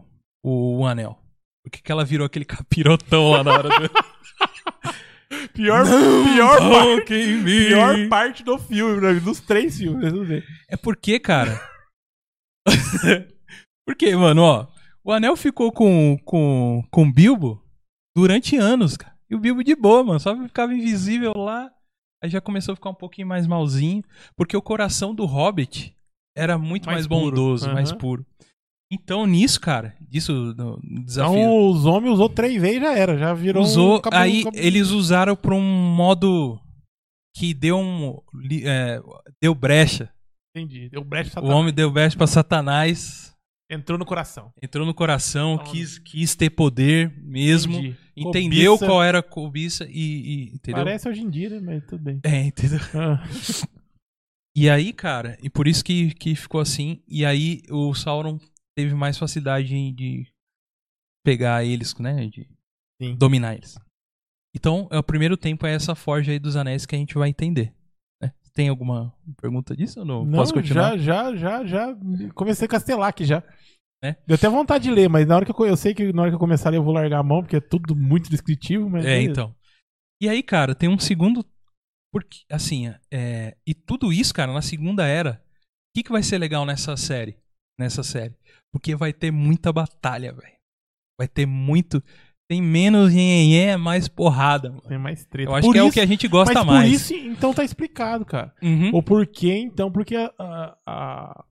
o, 0.45 0.85
anel? 0.87 1.18
Por 1.64 1.70
que, 1.70 1.80
que 1.83 1.93
ela 1.93 2.05
virou 2.05 2.26
aquele 2.26 2.45
capirotão 2.47 3.30
lá 3.30 3.45
na 3.45 3.53
hora 3.53 3.68
do 3.68 3.74
Pior, 5.55 5.85
pior, 5.85 6.59
par- 6.59 6.85
Toque 6.85 7.14
em 7.14 7.37
mim. 7.43 7.66
pior 7.68 8.09
parte 8.09 8.43
do 8.43 8.59
filme, 8.59 9.01
né? 9.01 9.14
dos 9.20 9.41
três 9.41 9.76
filmes. 9.78 10.12
Bem. 10.28 10.43
É 10.68 10.76
porque, 10.76 11.18
cara. 11.18 11.61
porque, 13.87 14.14
mano, 14.16 14.43
ó. 14.43 14.66
O 15.05 15.11
anel 15.12 15.37
ficou 15.37 15.72
com, 15.72 16.16
com, 16.24 16.83
com 16.91 17.03
o 17.03 17.12
Bilbo 17.12 17.62
durante 18.16 18.57
anos, 18.57 18.97
cara. 18.97 19.11
E 19.33 19.35
o 19.35 19.39
Bilbo 19.41 19.64
de 19.64 19.74
boa, 19.74 20.05
mano. 20.05 20.20
Só 20.20 20.37
ficava 20.37 20.74
invisível 20.74 21.33
lá. 21.37 21.70
Aí 22.22 22.28
já 22.30 22.41
começou 22.41 22.72
a 22.72 22.76
ficar 22.76 22.91
um 22.91 22.95
pouquinho 22.95 23.26
mais 23.26 23.47
malzinho. 23.47 24.03
Porque 24.37 24.57
o 24.57 24.62
coração 24.62 25.14
do 25.14 25.24
Hobbit 25.24 25.95
era 26.37 26.59
muito 26.59 26.85
mais, 26.87 26.99
Mais 26.99 27.07
bondoso, 27.07 27.72
mais 27.72 27.91
Aham. 27.91 27.99
puro. 27.99 28.26
Então, 28.93 29.26
nisso, 29.26 29.59
cara, 29.59 29.97
disso 30.01 30.33
no 30.55 30.78
desafio. 31.05 31.33
Então 31.39 31.70
os 31.70 31.87
homens 31.87 32.12
usou 32.12 32.28
três 32.28 32.61
vezes 32.61 32.80
já 32.83 32.95
era. 32.95 33.16
Já 33.16 33.33
virou 33.33 33.62
usou, 33.62 33.97
um 33.97 34.01
capu- 34.03 34.16
aí 34.16 34.45
capu- 34.45 34.59
eles 34.59 34.91
usaram 34.91 35.35
pra 35.35 35.55
um 35.55 35.62
modo 35.95 36.61
que 37.35 37.55
deu 37.55 37.78
um. 37.78 38.18
é, 38.64 39.01
deu 39.41 39.55
brecha. 39.55 40.12
Entendi. 40.55 40.91
Deu 40.91 41.03
brecha 41.03 41.41
O 41.41 41.47
homem 41.49 41.72
deu 41.72 41.91
brecha 41.91 42.18
pra 42.18 42.26
Satanás. 42.26 43.32
Entrou 43.72 43.99
no 43.99 44.04
coração. 44.04 44.53
Entrou 44.62 44.84
no 44.86 44.92
coração, 44.92 45.54
Então, 45.54 45.72
quis, 45.72 45.99
quis 45.99 46.34
ter 46.36 46.50
poder 46.50 47.11
mesmo, 47.22 47.74
Entendi. 47.78 47.96
entendeu 48.16 48.72
Cobiça. 48.74 48.86
qual 48.86 49.03
era 49.03 49.18
a 49.20 49.22
cobiça 49.22 49.86
e, 49.88 49.92
e- 49.92 50.54
entendeu? 50.54 50.84
Parece 50.84 51.08
hoje 51.08 51.22
em 51.22 51.30
dia, 51.30 51.49
né? 51.49 51.61
Mas 51.61 51.86
tudo 51.86 52.03
bem. 52.03 52.20
É, 52.22 52.44
entendeu? 52.44 52.78
Ah, 52.94 53.22
E 54.54 54.68
aí, 54.68 54.92
cara, 54.92 55.38
e 55.42 55.49
por 55.49 55.66
isso 55.66 55.82
que, 55.82 56.12
que 56.14 56.34
ficou 56.36 56.61
assim. 56.61 57.03
E 57.08 57.24
aí 57.24 57.62
o 57.70 57.94
Sauron 57.94 58.38
teve 58.76 58.94
mais 58.94 59.16
facilidade 59.16 59.68
de 59.92 60.26
pegar 61.24 61.64
eles, 61.64 61.94
né? 61.96 62.26
De 62.26 62.46
Sim. 63.00 63.14
dominar 63.16 63.54
eles. 63.54 63.78
Então, 64.54 64.86
é 64.90 64.99
o 64.99 65.03
primeiro 65.03 65.38
tempo 65.38 65.66
é 65.66 65.72
essa 65.72 65.94
forja 65.94 66.30
aí 66.32 66.38
dos 66.38 66.57
anéis 66.57 66.84
que 66.84 66.94
a 66.94 66.99
gente 66.99 67.14
vai 67.14 67.30
entender. 67.30 67.72
Tem 68.54 68.68
alguma 68.68 69.14
pergunta 69.41 69.74
disso 69.74 70.00
ou 70.00 70.07
não? 70.07 70.24
Não, 70.24 70.38
Posso 70.38 70.53
continuar? 70.53 70.99
já, 70.99 71.34
já, 71.34 71.64
já, 71.64 71.64
já. 71.64 71.96
Comecei 72.34 72.66
a 72.66 72.68
castelar 72.68 73.08
aqui 73.08 73.24
já. 73.24 73.42
É? 74.04 74.16
Deu 74.26 74.34
até 74.34 74.49
vontade 74.49 74.84
de 74.84 74.91
ler, 74.91 75.08
mas 75.08 75.26
na 75.26 75.37
hora 75.37 75.45
que 75.46 75.53
eu, 75.53 75.66
eu 75.66 75.76
sei 75.76 75.95
que 75.95 76.12
na 76.12 76.22
hora 76.22 76.30
que 76.30 76.34
eu 76.34 76.41
começar 76.41 76.74
eu 76.74 76.83
vou 76.83 76.92
largar 76.92 77.20
a 77.20 77.22
mão, 77.22 77.41
porque 77.41 77.57
é 77.57 77.61
tudo 77.61 77.95
muito 77.95 78.29
descritivo, 78.29 78.91
mas. 78.91 79.07
É, 79.07 79.22
então. 79.22 79.54
E 80.20 80.29
aí, 80.29 80.42
cara, 80.42 80.74
tem 80.74 80.88
um 80.88 80.99
segundo. 80.99 81.45
Porque, 82.12 82.41
assim, 82.50 82.92
é, 83.11 83.57
e 83.66 83.72
tudo 83.72 84.12
isso, 84.12 84.34
cara, 84.34 84.53
na 84.53 84.61
segunda 84.61 85.07
era, 85.07 85.42
o 85.42 85.96
que, 85.96 86.03
que 86.03 86.12
vai 86.12 86.22
ser 86.22 86.37
legal 86.37 86.66
nessa 86.66 86.96
série? 86.96 87.38
Nessa 87.79 88.03
série? 88.03 88.37
Porque 88.72 88.95
vai 88.95 89.12
ter 89.12 89.30
muita 89.30 89.72
batalha, 89.72 90.33
velho. 90.33 90.57
Vai 91.18 91.29
ter 91.29 91.46
muito. 91.46 92.03
Tem 92.53 92.61
menos 92.61 93.14
nhenhenhé, 93.14 93.79
mais 93.79 94.08
porrada, 94.08 94.68
mano. 94.68 94.83
Tem 94.83 94.99
mais 94.99 95.24
treta. 95.24 95.50
Eu 95.50 95.54
acho 95.54 95.66
Por 95.66 95.72
que 95.72 95.79
é 95.79 95.83
o 95.83 95.87
isso- 95.87 95.95
que 95.95 96.00
a 96.00 96.07
gente 96.07 96.29
gosta 96.29 96.53
mas 96.53 96.66
mais. 96.66 96.88
Por 96.91 96.95
isso, 96.95 97.14
então 97.14 97.54
tá 97.54 97.64
explicado, 97.64 98.26
cara. 98.26 98.53
Uhum. 98.62 98.91
O 98.92 99.03
porquê, 99.03 99.54
então, 99.57 99.91
porque 99.91 100.14
a, 100.14 100.30
a- 100.38 100.76
a- 100.87 101.45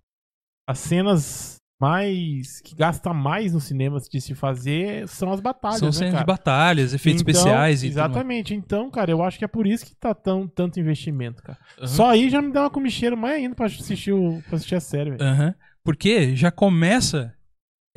as 0.70 0.78
cenas 0.78 1.56
mais. 1.82 2.62
que 2.62 2.76
gasta 2.76 3.12
mais 3.12 3.52
no 3.54 3.60
cinema 3.60 4.00
de 4.00 4.22
se 4.22 4.36
fazer 4.36 5.08
são 5.08 5.32
as 5.34 5.40
batalhas, 5.40 5.80
São 5.80 5.88
né, 5.88 5.94
cenas 5.94 6.12
cara? 6.14 6.24
de 6.24 6.28
batalhas, 6.28 6.94
efeitos 6.94 7.24
Então, 7.24 7.32
especiais 7.32 7.82
e. 7.82 7.88
Exatamente. 7.88 8.54
Então, 8.54 8.92
cara, 8.92 9.10
eu 9.10 9.24
acho 9.24 9.40
que 9.40 9.46
é 9.46 9.48
por 9.48 9.66
isso 9.66 9.84
que 9.88 9.96
tá 9.96 10.14
tão, 10.14 10.48
tanto 10.48 10.80
investimento, 10.80 11.42
cara. 11.42 11.58
Uhum. 11.82 11.88
Só 11.88 12.12
aí 12.12 12.30
já 12.30 12.40
me 12.44 12.52
dá 12.52 12.62
uma 12.62 12.70
comicheira 12.70 13.16
mais 13.16 13.38
ainda 13.38 13.56
pra 13.56 13.66
assistir, 13.66 14.12
o, 14.14 14.40
pra 14.48 14.58
assistir 14.58 14.76
a 14.76 14.80
série, 14.80 15.10
velho. 15.10 15.24
Aham. 15.24 15.56
Porque 15.84 16.36
já 16.36 16.52
começa 16.52 17.34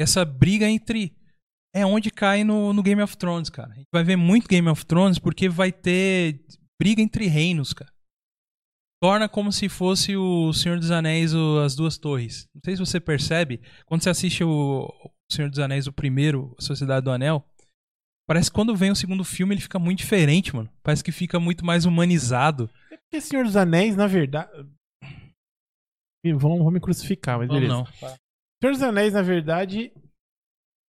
essa 0.00 0.24
briga 0.24 0.66
entre 0.66 1.12
é 1.74 1.84
onde 1.84 2.10
cai 2.10 2.44
no, 2.44 2.72
no 2.72 2.82
Game 2.82 3.02
of 3.02 3.16
Thrones, 3.16 3.50
cara. 3.50 3.72
A 3.72 3.74
gente 3.74 3.88
vai 3.92 4.04
ver 4.04 4.16
muito 4.16 4.46
Game 4.48 4.68
of 4.68 4.86
Thrones 4.86 5.18
porque 5.18 5.48
vai 5.48 5.72
ter 5.72 6.40
briga 6.80 7.02
entre 7.02 7.26
reinos, 7.26 7.72
cara. 7.72 7.92
Torna 9.02 9.28
como 9.28 9.52
se 9.52 9.68
fosse 9.68 10.16
o 10.16 10.52
Senhor 10.52 10.78
dos 10.78 10.90
Anéis, 10.90 11.34
o- 11.34 11.58
as 11.58 11.74
duas 11.76 11.98
torres. 11.98 12.48
Não 12.54 12.62
sei 12.64 12.74
se 12.76 12.80
você 12.80 12.98
percebe, 13.00 13.60
quando 13.86 14.02
você 14.02 14.10
assiste 14.10 14.42
o 14.44 14.88
o 15.30 15.34
Senhor 15.34 15.48
dos 15.48 15.58
Anéis, 15.58 15.86
o 15.86 15.92
primeiro, 15.92 16.54
a 16.58 16.62
Sociedade 16.62 17.02
do 17.04 17.10
Anel, 17.10 17.42
parece 18.28 18.50
que 18.50 18.54
quando 18.54 18.76
vem 18.76 18.90
o 18.90 18.94
segundo 18.96 19.24
filme 19.24 19.54
ele 19.54 19.60
fica 19.62 19.78
muito 19.78 19.98
diferente, 19.98 20.54
mano. 20.54 20.70
Parece 20.82 21.02
que 21.02 21.10
fica 21.10 21.40
muito 21.40 21.64
mais 21.64 21.86
humanizado. 21.86 22.68
Porque 22.90 23.20
Senhor 23.22 23.44
dos 23.44 23.56
Anéis, 23.56 23.96
na 23.96 24.06
verdade. 24.06 24.50
Vão, 26.36 26.58
vão 26.58 26.70
me 26.70 26.78
crucificar, 26.80 27.38
mas 27.38 27.48
beleza. 27.48 27.72
não. 27.72 27.86
Senhor 27.86 28.72
dos 28.72 28.82
Anéis, 28.82 29.12
na 29.14 29.22
verdade, 29.22 29.92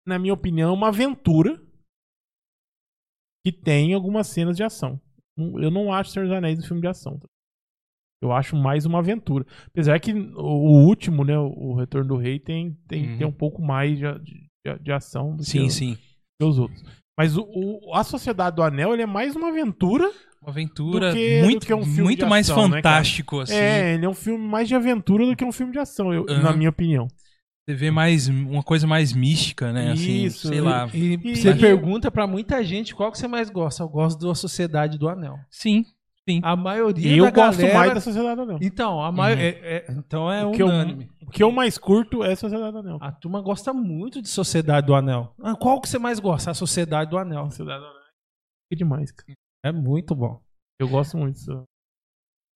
na 0.05 0.19
minha 0.19 0.34
opinião, 0.34 0.69
é 0.69 0.73
uma 0.73 0.89
aventura 0.89 1.59
que 3.45 3.51
tem 3.51 3.93
algumas 3.93 4.27
cenas 4.27 4.55
de 4.55 4.63
ação. 4.63 4.99
Não- 5.38 5.59
Eu 5.61 5.69
não 5.71 5.91
acho 5.93 6.11
Senhor 6.11 6.25
dos 6.27 6.35
Anéis 6.35 6.59
um 6.59 6.63
filme 6.67 6.81
de 6.81 6.88
ação. 6.88 7.17
tá? 7.19 7.27
Eu 8.21 8.31
acho 8.31 8.55
mais 8.55 8.85
uma 8.85 8.99
aventura. 8.99 9.45
Apesar 9.67 9.99
que 9.99 10.13
o 10.13 10.85
último, 10.85 11.25
né, 11.25 11.38
o 11.38 11.73
Retorno 11.75 12.07
do 12.07 12.17
Rei, 12.17 12.39
tem, 12.39 12.73
tem, 12.88 13.11
Uhum. 13.11 13.17
tem 13.17 13.27
um 13.27 13.34
pouco 13.34 13.61
mais 13.61 13.97
de, 13.99 14.05
de, 14.19 14.80
de 14.81 14.91
ação 14.93 15.35
do 15.35 15.43
Sim, 15.43 15.63
que, 15.65 15.69
sim. 15.71 15.95
que 16.39 16.45
os 16.45 16.57
outros. 16.57 16.81
Mas 17.19 17.35
o, 17.35 17.43
o- 17.43 17.93
a 17.93 18.03
Sociedade 18.03 18.55
do 18.55 18.63
Anel 18.63 18.93
ele 18.93 19.01
é 19.03 19.05
mais 19.05 19.35
uma 19.35 19.49
aventura. 19.49 20.09
Uma 20.41 20.51
aventura 20.51 21.11
que- 21.13 21.41
muito, 21.41 21.75
um 21.75 21.85
muito 21.85 22.19
de 22.19 22.25
mais 22.25 22.49
ação, 22.49 22.69
né, 22.69 22.77
fantástico, 22.77 23.41
assim. 23.41 23.55
É, 23.55 23.95
ele 23.95 24.05
é 24.05 24.09
um 24.09 24.13
filme 24.13 24.43
mais 24.45 24.69
de 24.69 24.75
aventura 24.75 25.25
do 25.25 25.35
que 25.35 25.43
um 25.43 25.51
filme 25.51 25.73
de 25.73 25.80
ação, 25.80 26.13
eu- 26.13 26.25
Aham. 26.30 26.43
na 26.43 26.53
minha 26.53 26.69
opinião. 26.69 27.07
Você 27.65 27.76
vê 27.76 27.90
mais 27.91 28.27
uma 28.27 28.61
coisa 28.61 28.85
mais 28.85 29.14
mística, 29.14 29.72
né? 29.72 29.91
Assim, 29.94 30.26
Isso, 30.26 30.48
sei 30.49 30.57
e- 30.57 30.61
lá. 30.61 30.88
E, 30.94 31.14
E- 31.14 31.35
você 31.35 31.52
e- 31.52 31.60
pergunta 31.60 32.11
pra 32.11 32.27
muita 32.27 32.61
gente 32.64 32.94
qual 32.94 33.11
que 33.11 33.18
você 33.18 33.27
mais 33.27 33.49
gosta. 33.49 33.84
Eu 33.84 33.90
gosto 33.90 34.27
da 34.27 34.35
Sociedade 34.35 34.98
do 34.98 35.07
Anel. 35.07 35.38
Sim. 35.49 35.85
A 36.41 36.56
maioria 36.56 37.15
eu 37.18 37.26
da 37.26 37.31
gosto 37.31 37.60
galera... 37.60 37.77
mais 37.80 37.94
da 37.95 38.02
Sociedade 38.02 38.35
do 38.35 38.41
Anel. 38.44 38.60
Então, 38.61 39.02
a 39.02 39.11
maio... 39.11 39.35
Uhum. 39.35 39.41
é- 39.41 39.48
é- 39.48 39.85
então 39.91 40.31
é 40.31 40.45
O 40.45 40.52
que 40.52 40.61
eu- 40.61 40.68
unânime. 40.68 41.10
O 41.22 41.30
que 41.31 41.41
eu 41.44 41.52
mais 41.52 41.77
curto 41.77 42.23
é 42.23 42.34
a 42.34 42.35
Sociedade 42.35 42.72
do 42.72 42.77
Anel. 42.80 42.98
A 43.02 43.11
turma 43.11 43.41
gosta 43.41 43.73
muito 43.73 44.22
de 44.22 44.27
Sociedade 44.30 44.88
do 44.88 44.94
Anel. 44.95 45.34
Ah, 45.41 45.56
qual 45.56 45.80
que 45.81 45.88
você 45.90 45.98
mais 45.99 46.19
gosta? 46.19 46.52
A 46.52 46.53
Sociedade 46.53 47.10
do 47.11 47.18
Anel. 47.18 47.45
Sociedade 47.49 47.80
do 47.80 47.85
Anel 47.88 47.99
é 48.72 48.76
demais, 48.76 49.11
cara. 49.11 49.34
É 49.65 49.72
muito 49.72 50.14
bom. 50.15 50.41
Eu 50.80 50.88
gosto 50.90 51.18
muito 51.18 51.35
disso. 51.35 51.64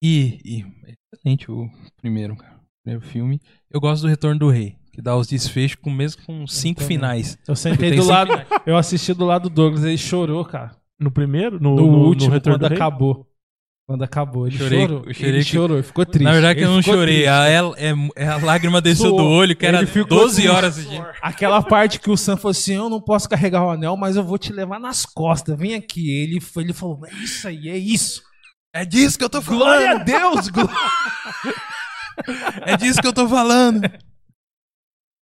E, 0.03 0.39
e 0.45 0.63
é 0.85 0.95
excelente 1.15 1.51
o 1.51 1.69
primeiro, 1.97 2.37
cara. 2.37 2.57
O 2.57 2.83
primeiro 2.85 3.05
filme. 3.07 3.41
Eu 3.71 3.81
gosto 3.81 4.03
do 4.03 4.09
Retorno 4.09 4.39
do 4.39 4.49
Rei, 4.51 4.77
que 4.97 5.03
dá 5.03 5.15
os 5.17 5.29
desfechos 5.29 5.77
com 5.81 5.91
mesmo 5.91 6.23
com 6.27 6.47
cinco 6.47 6.81
também. 6.81 6.97
finais. 6.97 7.39
Eu 7.47 7.55
sentei 7.55 7.95
do 7.95 8.05
lado... 8.05 8.31
finais. 8.33 8.49
Eu 8.67 8.77
assisti 8.77 9.15
do 9.15 9.25
lado 9.25 9.49
do 9.49 9.55
Douglas, 9.55 9.85
ele 9.85 9.97
chorou, 9.99 10.45
cara. 10.45 10.73
No 10.99 11.11
primeiro? 11.11 11.61
No, 11.63 11.77
No, 11.77 11.87
no- 11.87 11.93
no 11.93 12.05
último, 12.07 12.33
Retorno 12.33 12.59
quando 12.59 12.73
acabou. 12.73 13.27
Quando 13.89 14.03
acabou, 14.03 14.49
ele 14.49 14.59
Chorei, 14.59 14.81
chorou. 14.81 15.05
eu 15.07 15.15
chorei 15.15 15.31
ele 15.31 15.39
que- 15.45 15.51
chorou, 15.51 15.83
ficou 15.83 16.05
triste. 16.05 16.25
Na 16.25 16.33
verdade, 16.33 16.59
que 16.59 16.65
eu 16.65 16.69
Ele 16.71 16.75
não 16.77 16.83
chorei. 16.83 17.15
triste. 17.23 17.29
A, 17.29 17.49
é, 17.49 17.95
é 18.17 18.27
a 18.29 18.37
lágrima 18.39 18.81
desceu 18.81 19.11
Suou. 19.11 19.19
do 19.19 19.25
olho, 19.29 19.55
que 19.55 19.65
era 19.65 19.79
Ele 19.79 19.87
ficou 19.87 20.19
12 20.19 20.35
triste. 20.37 20.49
horas 20.51 20.77
assistindo. 20.79 21.07
Aquela 21.23 21.63
parte 21.63 22.01
que 22.01 22.11
o 22.11 22.17
Sam 22.17 22.37
falou 22.37 22.51
assim: 22.51 22.75
Eu 22.75 22.89
não 22.91 23.01
posso 23.01 23.29
carregar 23.29 23.63
o 23.65 23.71
anel, 23.71 23.97
mas 23.97 24.17
eu 24.17 24.25
vou 24.25 24.39
te 24.39 24.53
levar 24.53 24.81
nas 24.81 25.07
costas. 25.07 25.57
Vem 25.57 25.75
aqui. 25.75 26.11
Ele, 26.11 26.41
foi, 26.41 26.65
ele 26.65 26.73
falou: 26.73 26.99
É 27.07 27.13
isso 27.23 27.47
aí, 27.47 27.69
é 27.69 27.77
isso. 27.77 28.23
É 28.75 28.85
disso 28.85 29.17
que 29.19 29.25
eu 29.25 29.31
tô 29.31 29.41
falando. 29.41 29.61
Glória 29.61 29.91
a 29.93 29.99
Deus! 30.03 30.49
gló- 30.49 30.69
É 32.63 32.77
disso 32.77 33.01
que 33.01 33.07
eu 33.07 33.13
tô 33.13 33.29
falando. 33.29 33.83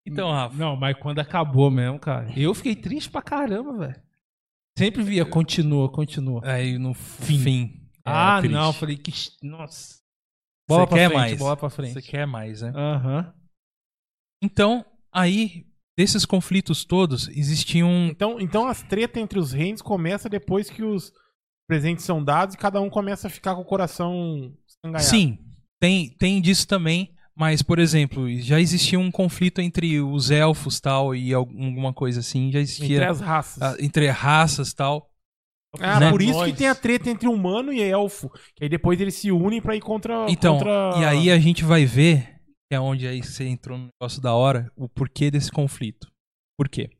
Então, 0.05 0.31
Rafa. 0.31 0.55
Não, 0.55 0.75
mas 0.75 0.97
quando 0.97 1.19
acabou 1.19 1.71
mesmo, 1.71 1.99
cara, 1.99 2.31
eu 2.37 2.53
fiquei 2.53 2.75
triste 2.75 3.09
pra 3.09 3.21
caramba, 3.21 3.77
velho. 3.77 4.01
Sempre 4.77 5.03
via, 5.03 5.25
continua, 5.25 5.89
continua. 5.89 6.41
Aí 6.43 6.77
no 6.77 6.93
fim. 6.93 7.89
é 7.97 8.01
ah, 8.05 8.39
triste. 8.39 8.53
não, 8.53 8.73
falei 8.73 8.97
que. 8.97 9.11
Nossa. 9.41 10.01
Bola 10.67 10.83
Você 10.83 10.87
pra 10.87 10.97
quer 10.97 11.09
frente, 11.09 11.19
mais. 11.19 11.37
bola 11.37 11.57
pra 11.57 11.69
frente. 11.69 11.93
Você 11.93 12.01
quer 12.01 12.25
mais, 12.25 12.61
né? 12.61 12.73
Aham. 12.75 13.33
Então, 14.41 14.85
aí, 15.11 15.65
desses 15.97 16.25
conflitos 16.25 16.83
todos, 16.83 17.27
existiam. 17.29 18.07
Então, 18.07 18.39
então 18.39 18.67
as 18.67 18.81
tretas 18.81 19.21
entre 19.21 19.39
os 19.39 19.51
reinos 19.51 19.81
começa 19.81 20.27
depois 20.27 20.69
que 20.69 20.83
os 20.83 21.13
presentes 21.67 22.03
são 22.03 22.23
dados 22.23 22.55
e 22.55 22.57
cada 22.57 22.81
um 22.81 22.89
começa 22.89 23.27
a 23.27 23.31
ficar 23.31 23.55
com 23.55 23.61
o 23.61 23.65
coração 23.65 24.53
escangalhado. 24.67 25.09
Sim, 25.09 25.37
tem, 25.79 26.09
tem 26.09 26.41
disso 26.41 26.67
também. 26.67 27.12
Mas, 27.35 27.61
por 27.63 27.79
exemplo, 27.79 28.29
já 28.39 28.59
existia 28.61 28.99
um 28.99 29.09
conflito 29.09 29.59
entre 29.59 29.99
os 29.99 30.29
elfos 30.29 30.79
tal 30.79 31.15
e 31.15 31.33
algum- 31.33 31.65
alguma 31.65 31.91
coisa 31.93 32.19
assim. 32.19 32.51
Já 32.51 32.59
existia 32.59 32.85
Entre 32.97 33.05
as 33.05 33.19
raças. 33.19 33.61
ah, 33.61 33.75
entre 33.79 34.07
raças 34.09 34.73
tal. 34.73 35.09
Ah, 35.79 35.99
né? 35.99 36.11
por 36.11 36.21
isso 36.21 36.33
Nós. 36.33 36.51
que 36.51 36.57
tem 36.59 36.67
a 36.67 36.75
treta 36.75 37.09
entre 37.09 37.27
humano 37.27 37.73
e 37.73 37.81
elfo. 37.81 38.29
Que 38.55 38.65
aí 38.65 38.69
depois 38.69 39.01
eles 39.01 39.15
se 39.15 39.31
unem 39.31 39.59
pra 39.59 39.75
ir 39.75 39.81
contra. 39.81 40.27
Então, 40.29 40.57
contra... 40.59 40.93
e 40.99 41.05
aí 41.05 41.31
a 41.31 41.39
gente 41.39 41.63
vai 41.63 41.83
ver, 41.85 42.39
que 42.69 42.75
é 42.75 42.79
onde 42.79 43.07
aí 43.07 43.23
você 43.23 43.45
entrou 43.47 43.79
no 43.79 43.87
negócio 43.99 44.21
da 44.21 44.33
hora, 44.35 44.71
o 44.75 44.87
porquê 44.87 45.31
desse 45.31 45.51
conflito. 45.51 46.07
Por 46.55 46.69
quê? 46.69 46.91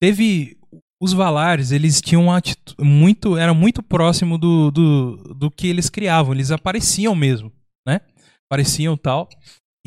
Teve. 0.00 0.56
Os 1.02 1.12
Valares, 1.12 1.72
eles 1.72 2.00
tinham 2.00 2.22
uma 2.22 2.38
atitude 2.38 2.76
muito. 2.82 3.36
Era 3.36 3.52
muito 3.52 3.82
próximo 3.82 4.38
do, 4.38 4.70
do, 4.70 5.34
do 5.34 5.50
que 5.50 5.66
eles 5.66 5.90
criavam. 5.90 6.32
Eles 6.32 6.50
apareciam 6.50 7.14
mesmo, 7.14 7.52
né? 7.86 8.00
Apareciam 8.50 8.96
tal. 8.96 9.28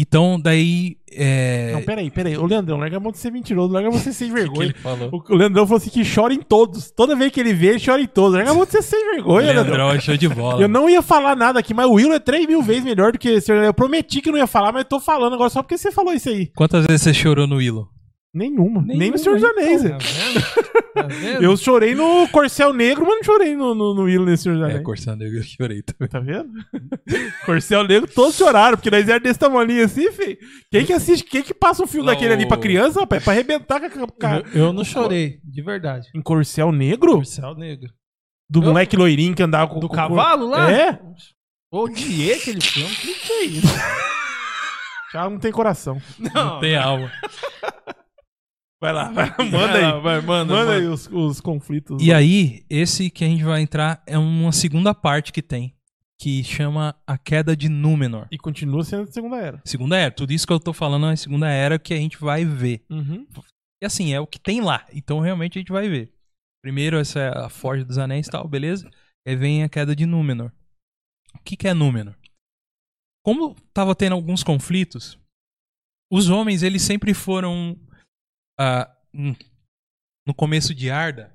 Então, 0.01 0.39
daí. 0.39 0.95
É, 1.11 1.73
Não, 1.73 1.81
peraí, 1.81 2.09
peraí. 2.09 2.37
Ô, 2.37 2.45
Leandrão, 2.45 2.77
larga 2.77 2.95
a 2.95 2.99
mão 3.01 3.11
de 3.11 3.17
ser 3.17 3.31
mentiroso, 3.33 3.73
larga 3.73 3.89
você 3.89 4.13
sem 4.13 4.31
o 4.31 4.33
que 4.33 4.39
vergonha. 4.39 4.65
ele 4.67 4.73
falou. 4.75 5.09
O 5.11 5.33
o 5.33 5.35
Leandrão 5.35 5.65
falou 5.67 5.77
assim 5.77 5.89
que 5.89 6.03
chora 6.09 6.33
em 6.33 6.39
todos. 6.41 6.89
Toda 6.89 7.17
vez 7.17 7.31
que 7.33 7.39
ele 7.41 7.53
vê, 7.53 7.71
ele 7.71 7.83
chora 7.85 8.01
em 8.01 8.07
todos. 8.07 8.35
Larga 8.35 8.51
a 8.51 8.53
mão 8.53 8.63
de 8.65 8.71
ser 8.71 8.81
sem 8.81 8.97
O 9.05 9.11
vergonha, 9.11 9.47
Leandrão. 9.51 9.63
Leandrão 9.75 9.89
achou 9.89 10.15
de 10.15 10.29
bola. 10.29 10.61
Eu 10.61 10.69
não 10.69 10.89
ia 10.89 11.01
falar 11.01 11.35
nada 11.35 11.59
aqui, 11.59 11.73
mas 11.73 11.85
o 11.85 11.93
Willow 11.95 12.13
é 12.13 12.19
3 12.19 12.47
mil 12.47 12.61
vezes 12.61 12.85
melhor 12.85 13.11
do 13.11 13.19
que 13.19 13.27
esse. 13.27 13.51
Eu 13.51 13.73
prometi 13.73 14.21
que 14.21 14.31
não 14.31 14.37
ia 14.37 14.47
falar, 14.47 14.71
mas 14.71 14.83
eu 14.83 14.89
tô 14.89 15.01
falando 15.01 15.33
agora 15.33 15.49
só 15.49 15.61
porque 15.61 15.77
você 15.77 15.91
falou 15.91 16.13
isso 16.13 16.29
aí. 16.29 16.47
Quantas 16.55 16.85
vezes 16.85 17.01
você 17.01 17.13
chorou 17.13 17.45
no 17.45 17.57
Willow? 17.57 17.89
Nenhuma. 18.33 18.81
Nem 18.81 18.93
no 18.93 18.99
Nenhuma, 18.99 19.17
Senhor 19.17 19.39
dos 19.39 19.49
Anéis. 19.49 19.83
então, 19.83 19.97
Tá 19.97 20.05
vendo? 20.05 20.93
Tá 20.93 21.01
vendo? 21.07 21.43
Eu 21.43 21.57
chorei 21.57 21.95
no 21.95 22.27
Corcel 22.29 22.71
Negro, 22.73 23.03
mas 23.05 23.15
não 23.15 23.23
chorei 23.23 23.55
no, 23.55 23.73
no, 23.73 23.95
no 23.95 24.03
Willow 24.03 24.25
nesse 24.25 24.43
Senhor 24.43 24.55
dos 24.55 24.67
É, 24.67 24.69
Anéis. 24.71 24.83
Corção 24.85 25.15
Negro, 25.15 25.37
eu 25.37 25.43
chorei 25.43 25.81
também. 25.81 26.07
Tá 26.09 26.19
vendo? 26.19 26.49
Corcel 27.45 27.83
Negro, 27.87 28.07
todos 28.13 28.35
choraram, 28.35 28.77
porque 28.77 28.91
nós 28.91 29.03
éramos 29.07 29.23
desse 29.23 29.39
tamanho 29.39 29.83
assim, 29.83 30.11
filho. 30.11 30.37
Quem 30.71 30.85
que 30.85 30.93
assiste, 30.93 31.25
quem 31.25 31.41
que 31.41 31.53
passa 31.55 31.83
um 31.83 31.87
filme 31.87 32.05
Não, 32.05 32.13
daquele 32.13 32.33
ali 32.33 32.47
pra 32.47 32.57
o- 32.57 32.61
criança, 32.61 32.99
rapaz? 32.99 33.21
É 33.21 33.23
pra 33.23 33.33
arrebentar 33.33 33.79
com 33.79 34.03
a 34.03 34.07
cara. 34.19 34.43
Eu, 34.53 34.65
eu 34.65 34.73
não 34.73 34.83
chorei, 34.83 35.39
de 35.43 35.61
verdade. 35.63 36.07
Em 36.15 36.21
Corcel 36.21 36.71
Negro? 36.71 37.25
Céu 37.25 37.55
negro. 37.55 37.89
Do 38.47 38.59
Eu- 38.59 38.65
moleque 38.67 38.95
loirinho 38.95 39.33
que 39.35 39.41
andava 39.43 39.71
com 39.73 39.79
Do 39.79 39.87
com- 39.89 39.95
cavalo 39.95 40.47
lá? 40.49 40.71
É? 40.71 40.99
Odiei 41.71 42.33
aquele 42.33 42.61
filme. 42.61 42.93
Que 42.95 43.13
que 43.13 43.31
é 43.31 43.43
isso? 43.45 43.67
Thiago 45.11 45.31
não 45.31 45.39
tem 45.39 45.51
coração. 45.51 45.99
Não 46.19 46.59
tem 46.59 46.75
alma. 46.75 47.11
Vai 48.81 48.93
lá, 48.93 49.11
vai, 49.11 49.29
manda 49.51 49.73
aí. 49.73 50.01
vai, 50.01 50.21
manda, 50.21 50.53
Manda 50.53 50.73
aí 50.73 50.85
os, 50.85 51.07
os 51.11 51.41
conflitos. 51.41 52.01
E 52.01 52.13
aí, 52.13 52.63
esse 52.69 53.09
que 53.09 53.25
a 53.25 53.27
gente 53.27 53.43
vai 53.43 53.61
entrar 53.61 54.01
é 54.07 54.17
uma 54.17 54.53
segunda 54.53 54.93
parte 54.93 55.33
que 55.33 55.41
tem, 55.41 55.75
que 56.17 56.43
chama 56.43 56.95
A 57.05 57.17
Queda 57.17 57.57
de 57.57 57.67
Númenor. 57.67 58.27
E 58.31 58.37
continua 58.37 58.83
sendo 58.85 59.05
de 59.05 59.13
Segunda 59.13 59.37
Era. 59.37 59.61
Segunda 59.65 59.97
era, 59.97 60.11
tudo 60.11 60.31
isso 60.31 60.47
que 60.47 60.53
eu 60.53 60.59
tô 60.59 60.71
falando 60.71 61.07
é 61.07 61.11
a 61.11 61.17
segunda 61.17 61.49
era 61.49 61.77
que 61.77 61.93
a 61.93 61.97
gente 61.97 62.17
vai 62.17 62.45
ver. 62.45 62.85
Uhum. 62.89 63.27
E 63.81 63.85
assim, 63.85 64.13
é 64.13 64.19
o 64.19 64.27
que 64.27 64.39
tem 64.39 64.61
lá, 64.61 64.85
então 64.93 65.19
realmente 65.19 65.57
a 65.57 65.61
gente 65.61 65.71
vai 65.71 65.89
ver. 65.89 66.13
Primeiro 66.61 66.97
essa 66.97 67.19
é 67.19 67.37
a 67.37 67.49
Forja 67.49 67.83
dos 67.83 67.97
Anéis 67.97 68.27
e 68.27 68.31
tal, 68.31 68.47
beleza? 68.47 68.89
Aí 69.27 69.35
vem 69.35 69.63
a 69.63 69.69
Queda 69.69 69.93
de 69.93 70.05
Númenor. 70.05 70.51
O 71.35 71.39
que, 71.43 71.57
que 71.57 71.67
é 71.67 71.73
Númenor? 71.73 72.15
Como 73.25 73.55
tava 73.73 73.93
tendo 73.93 74.13
alguns 74.13 74.41
conflitos, 74.43 75.19
os 76.11 76.29
homens 76.29 76.63
eles 76.63 76.81
sempre 76.81 77.13
foram 77.13 77.77
ah, 78.59 78.93
no 80.27 80.33
começo 80.33 80.75
de 80.75 80.91
Arda, 80.91 81.33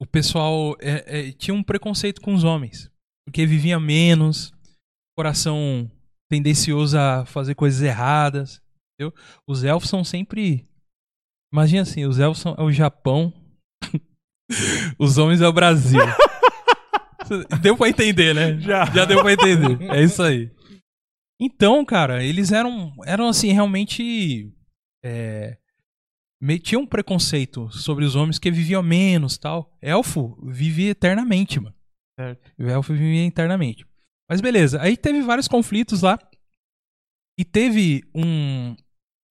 o 0.00 0.06
pessoal 0.06 0.76
é, 0.80 1.28
é, 1.28 1.32
tinha 1.32 1.54
um 1.54 1.62
preconceito 1.62 2.20
com 2.20 2.34
os 2.34 2.44
homens, 2.44 2.90
porque 3.26 3.46
vivia 3.46 3.80
menos, 3.80 4.52
coração 5.16 5.90
tendencioso 6.30 6.98
a 6.98 7.24
fazer 7.24 7.54
coisas 7.54 7.80
erradas, 7.82 8.60
entendeu? 8.94 9.14
Os 9.48 9.64
elfos 9.64 9.88
são 9.88 10.04
sempre, 10.04 10.68
imagina 11.52 11.82
assim, 11.82 12.04
os 12.04 12.18
elfos 12.18 12.42
são, 12.42 12.54
é 12.58 12.62
o 12.62 12.72
Japão, 12.72 13.32
os 14.98 15.18
homens 15.18 15.40
é 15.40 15.48
o 15.48 15.52
Brasil. 15.52 16.00
deu 17.62 17.76
pra 17.76 17.88
entender, 17.88 18.34
né? 18.34 18.60
Já. 18.60 18.84
Já 18.86 19.04
deu 19.04 19.22
pra 19.22 19.32
entender. 19.32 19.80
É 19.90 20.02
isso 20.02 20.22
aí. 20.22 20.50
Então, 21.40 21.84
cara, 21.84 22.22
eles 22.22 22.52
eram, 22.52 22.92
eram 23.04 23.28
assim, 23.28 23.52
realmente. 23.52 24.52
É, 25.04 25.58
tinham 26.58 26.82
um 26.82 26.86
preconceito 26.86 27.70
sobre 27.70 28.04
os 28.04 28.16
homens 28.16 28.38
que 28.38 28.50
viviam 28.50 28.82
menos 28.82 29.38
tal. 29.38 29.76
Elfo 29.80 30.36
vive 30.42 30.88
eternamente, 30.88 31.60
mano. 31.60 31.74
Certo. 32.18 32.52
O 32.58 32.68
elfo 32.68 32.92
vivia 32.92 33.26
eternamente. 33.26 33.86
Mas 34.28 34.40
beleza, 34.40 34.80
aí 34.80 34.96
teve 34.96 35.22
vários 35.22 35.48
conflitos 35.48 36.02
lá. 36.02 36.18
E 37.38 37.44
teve 37.44 38.02
um, 38.14 38.76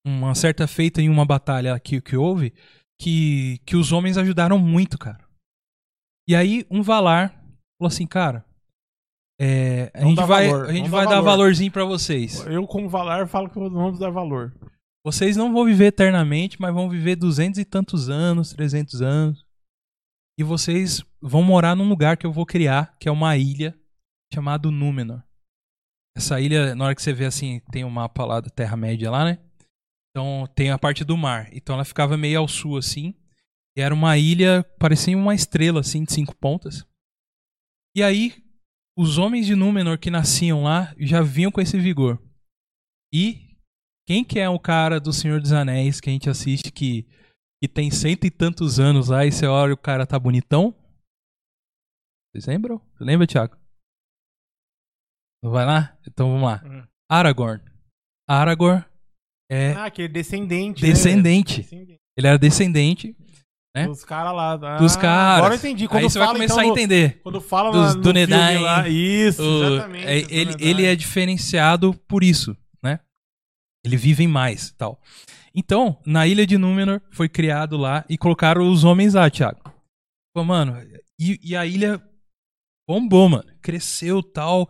uma 0.05 0.33
certa 0.33 0.67
feita 0.67 1.01
em 1.01 1.09
uma 1.09 1.25
batalha 1.25 1.79
que, 1.79 2.01
que 2.01 2.15
houve 2.15 2.53
que, 2.99 3.59
que 3.65 3.75
os 3.75 3.91
homens 3.91 4.17
ajudaram 4.17 4.57
muito, 4.57 4.97
cara. 4.97 5.23
E 6.27 6.35
aí 6.35 6.65
um 6.69 6.81
Valar 6.81 7.29
falou 7.77 7.87
assim, 7.87 8.07
cara, 8.07 8.45
é, 9.43 9.89
a 9.95 10.05
gente 10.05 10.23
vai, 10.23 10.47
valor, 10.47 10.69
a 10.69 10.71
gente 10.71 10.89
vai 10.89 11.05
dar 11.05 11.15
dar 11.15 11.21
valor. 11.21 11.37
valorzinho 11.37 11.71
pra 11.71 11.83
vocês. 11.83 12.45
Eu, 12.45 12.67
como 12.67 12.87
Valar, 12.87 13.27
falo 13.27 13.49
que 13.49 13.55
vamos 13.57 13.97
dar 13.97 14.11
valor. 14.11 14.53
Vocês 15.03 15.35
não 15.35 15.51
vão 15.51 15.65
viver 15.65 15.85
eternamente, 15.85 16.61
mas 16.61 16.73
vão 16.73 16.89
viver 16.89 17.15
duzentos 17.15 17.59
e 17.59 17.65
tantos 17.65 18.09
anos, 18.09 18.53
trezentos 18.53 19.01
anos. 19.01 19.43
E 20.39 20.43
vocês 20.43 21.03
vão 21.19 21.41
morar 21.41 21.75
num 21.75 21.89
lugar 21.89 22.17
que 22.17 22.25
eu 22.25 22.31
vou 22.31 22.45
criar, 22.45 22.95
que 22.99 23.09
é 23.09 23.11
uma 23.11 23.35
ilha 23.35 23.77
chamada 24.33 24.69
Númenor. 24.69 25.23
Essa 26.15 26.39
ilha, 26.39 26.75
na 26.75 26.85
hora 26.85 26.95
que 26.95 27.01
você 27.01 27.13
vê 27.13 27.25
assim, 27.25 27.59
tem 27.71 27.83
o 27.83 27.89
mapa 27.89 28.25
lá 28.25 28.39
da 28.39 28.49
Terra-média 28.49 29.09
lá, 29.09 29.25
né? 29.25 29.39
Então 30.09 30.45
tem 30.55 30.69
a 30.69 30.77
parte 30.77 31.03
do 31.03 31.17
mar. 31.17 31.49
Então 31.51 31.75
ela 31.75 31.85
ficava 31.85 32.17
meio 32.17 32.39
ao 32.39 32.47
sul 32.47 32.77
assim. 32.77 33.15
E 33.75 33.81
era 33.81 33.93
uma 33.93 34.17
ilha, 34.17 34.63
parecia 34.77 35.17
uma 35.17 35.33
estrela 35.33 35.79
assim, 35.79 36.03
de 36.03 36.13
cinco 36.13 36.35
pontas. 36.35 36.85
E 37.95 38.03
aí, 38.03 38.43
os 38.97 39.17
homens 39.17 39.45
de 39.45 39.55
Númenor 39.55 39.97
que 39.97 40.11
nasciam 40.11 40.63
lá 40.63 40.93
já 40.97 41.21
vinham 41.21 41.51
com 41.51 41.61
esse 41.61 41.79
vigor. 41.79 42.21
E 43.13 43.50
quem 44.07 44.23
que 44.23 44.39
é 44.39 44.49
o 44.49 44.59
cara 44.59 44.99
do 44.99 45.13
Senhor 45.13 45.39
dos 45.41 45.51
Anéis 45.51 45.99
que 46.01 46.09
a 46.09 46.13
gente 46.13 46.29
assiste 46.29 46.71
que, 46.71 47.05
que 47.61 47.67
tem 47.67 47.89
cento 47.91 48.25
e 48.25 48.31
tantos 48.31 48.79
anos 48.79 49.09
lá 49.09 49.25
e 49.25 49.31
você 49.31 49.45
olha 49.45 49.71
e 49.71 49.73
o 49.73 49.77
cara 49.77 50.05
tá 50.05 50.17
bonitão? 50.19 50.73
Vocês 52.31 52.45
lembram? 52.45 52.79
Você 52.95 53.03
lembra, 53.03 53.27
Thiago? 53.27 53.57
Vai 55.43 55.65
lá? 55.65 55.97
Então 56.07 56.29
vamos 56.31 56.43
lá. 56.45 56.61
Hum. 56.65 56.83
Aragorn. 57.09 57.61
Aragorn 58.29 58.85
é 59.51 59.73
Ah, 59.73 59.85
aquele 59.85 60.07
descendente. 60.07 60.81
descendente. 60.81 61.57
Né? 61.57 61.63
Descendente. 61.63 61.97
Ele 62.17 62.27
era 62.27 62.37
descendente 62.37 63.15
né? 63.75 63.87
Dos 63.87 64.03
caras 64.03 64.33
lá. 64.35 64.53
Ah, 64.75 64.77
dos 64.77 64.95
caras. 64.97 65.37
Agora 65.37 65.53
eu 65.53 65.57
entendi. 65.57 65.87
Quando 65.87 66.03
Aí 66.03 66.09
você 66.09 66.19
vai 66.19 66.27
fala, 66.27 66.37
começar 66.37 66.53
então, 66.55 66.63
a 66.63 66.67
no- 66.67 66.73
entender. 66.73 67.21
Quando 67.23 67.39
fala 67.41 67.71
Dos 67.71 67.95
no 67.95 68.03
filme 68.03 68.25
lá, 68.59 68.87
Isso, 68.89 69.41
O- 69.41 69.63
exatamente. 69.75 70.05
é, 70.07 70.17
ele, 70.29 70.55
ele 70.59 70.85
é 70.85 70.93
diferenciado 70.93 71.93
por 72.05 72.21
isso, 72.21 72.55
né? 73.83 73.89
Ele 73.89 73.97
vive 73.97 74.27
mais 74.27 74.71
tal. 74.71 74.99
Então, 75.53 75.97
na 76.05 76.25
ilha 76.25 76.45
de 76.45 76.57
Númenor 76.57 77.01
foi 77.11 77.27
criado 77.27 77.77
lá 77.77 78.05
e 78.09 78.17
colocaram 78.17 78.69
os 78.69 78.83
homens 78.83 79.13
lá, 79.13 79.29
Thiago. 79.29 79.59
Pô, 80.33 80.43
mano, 80.43 80.77
e, 81.19 81.39
e 81.43 81.55
a 81.55 81.65
ilha 81.65 82.01
bombou, 82.87 83.29
mano. 83.29 83.45
Cresceu 83.61 84.23
tal. 84.23 84.69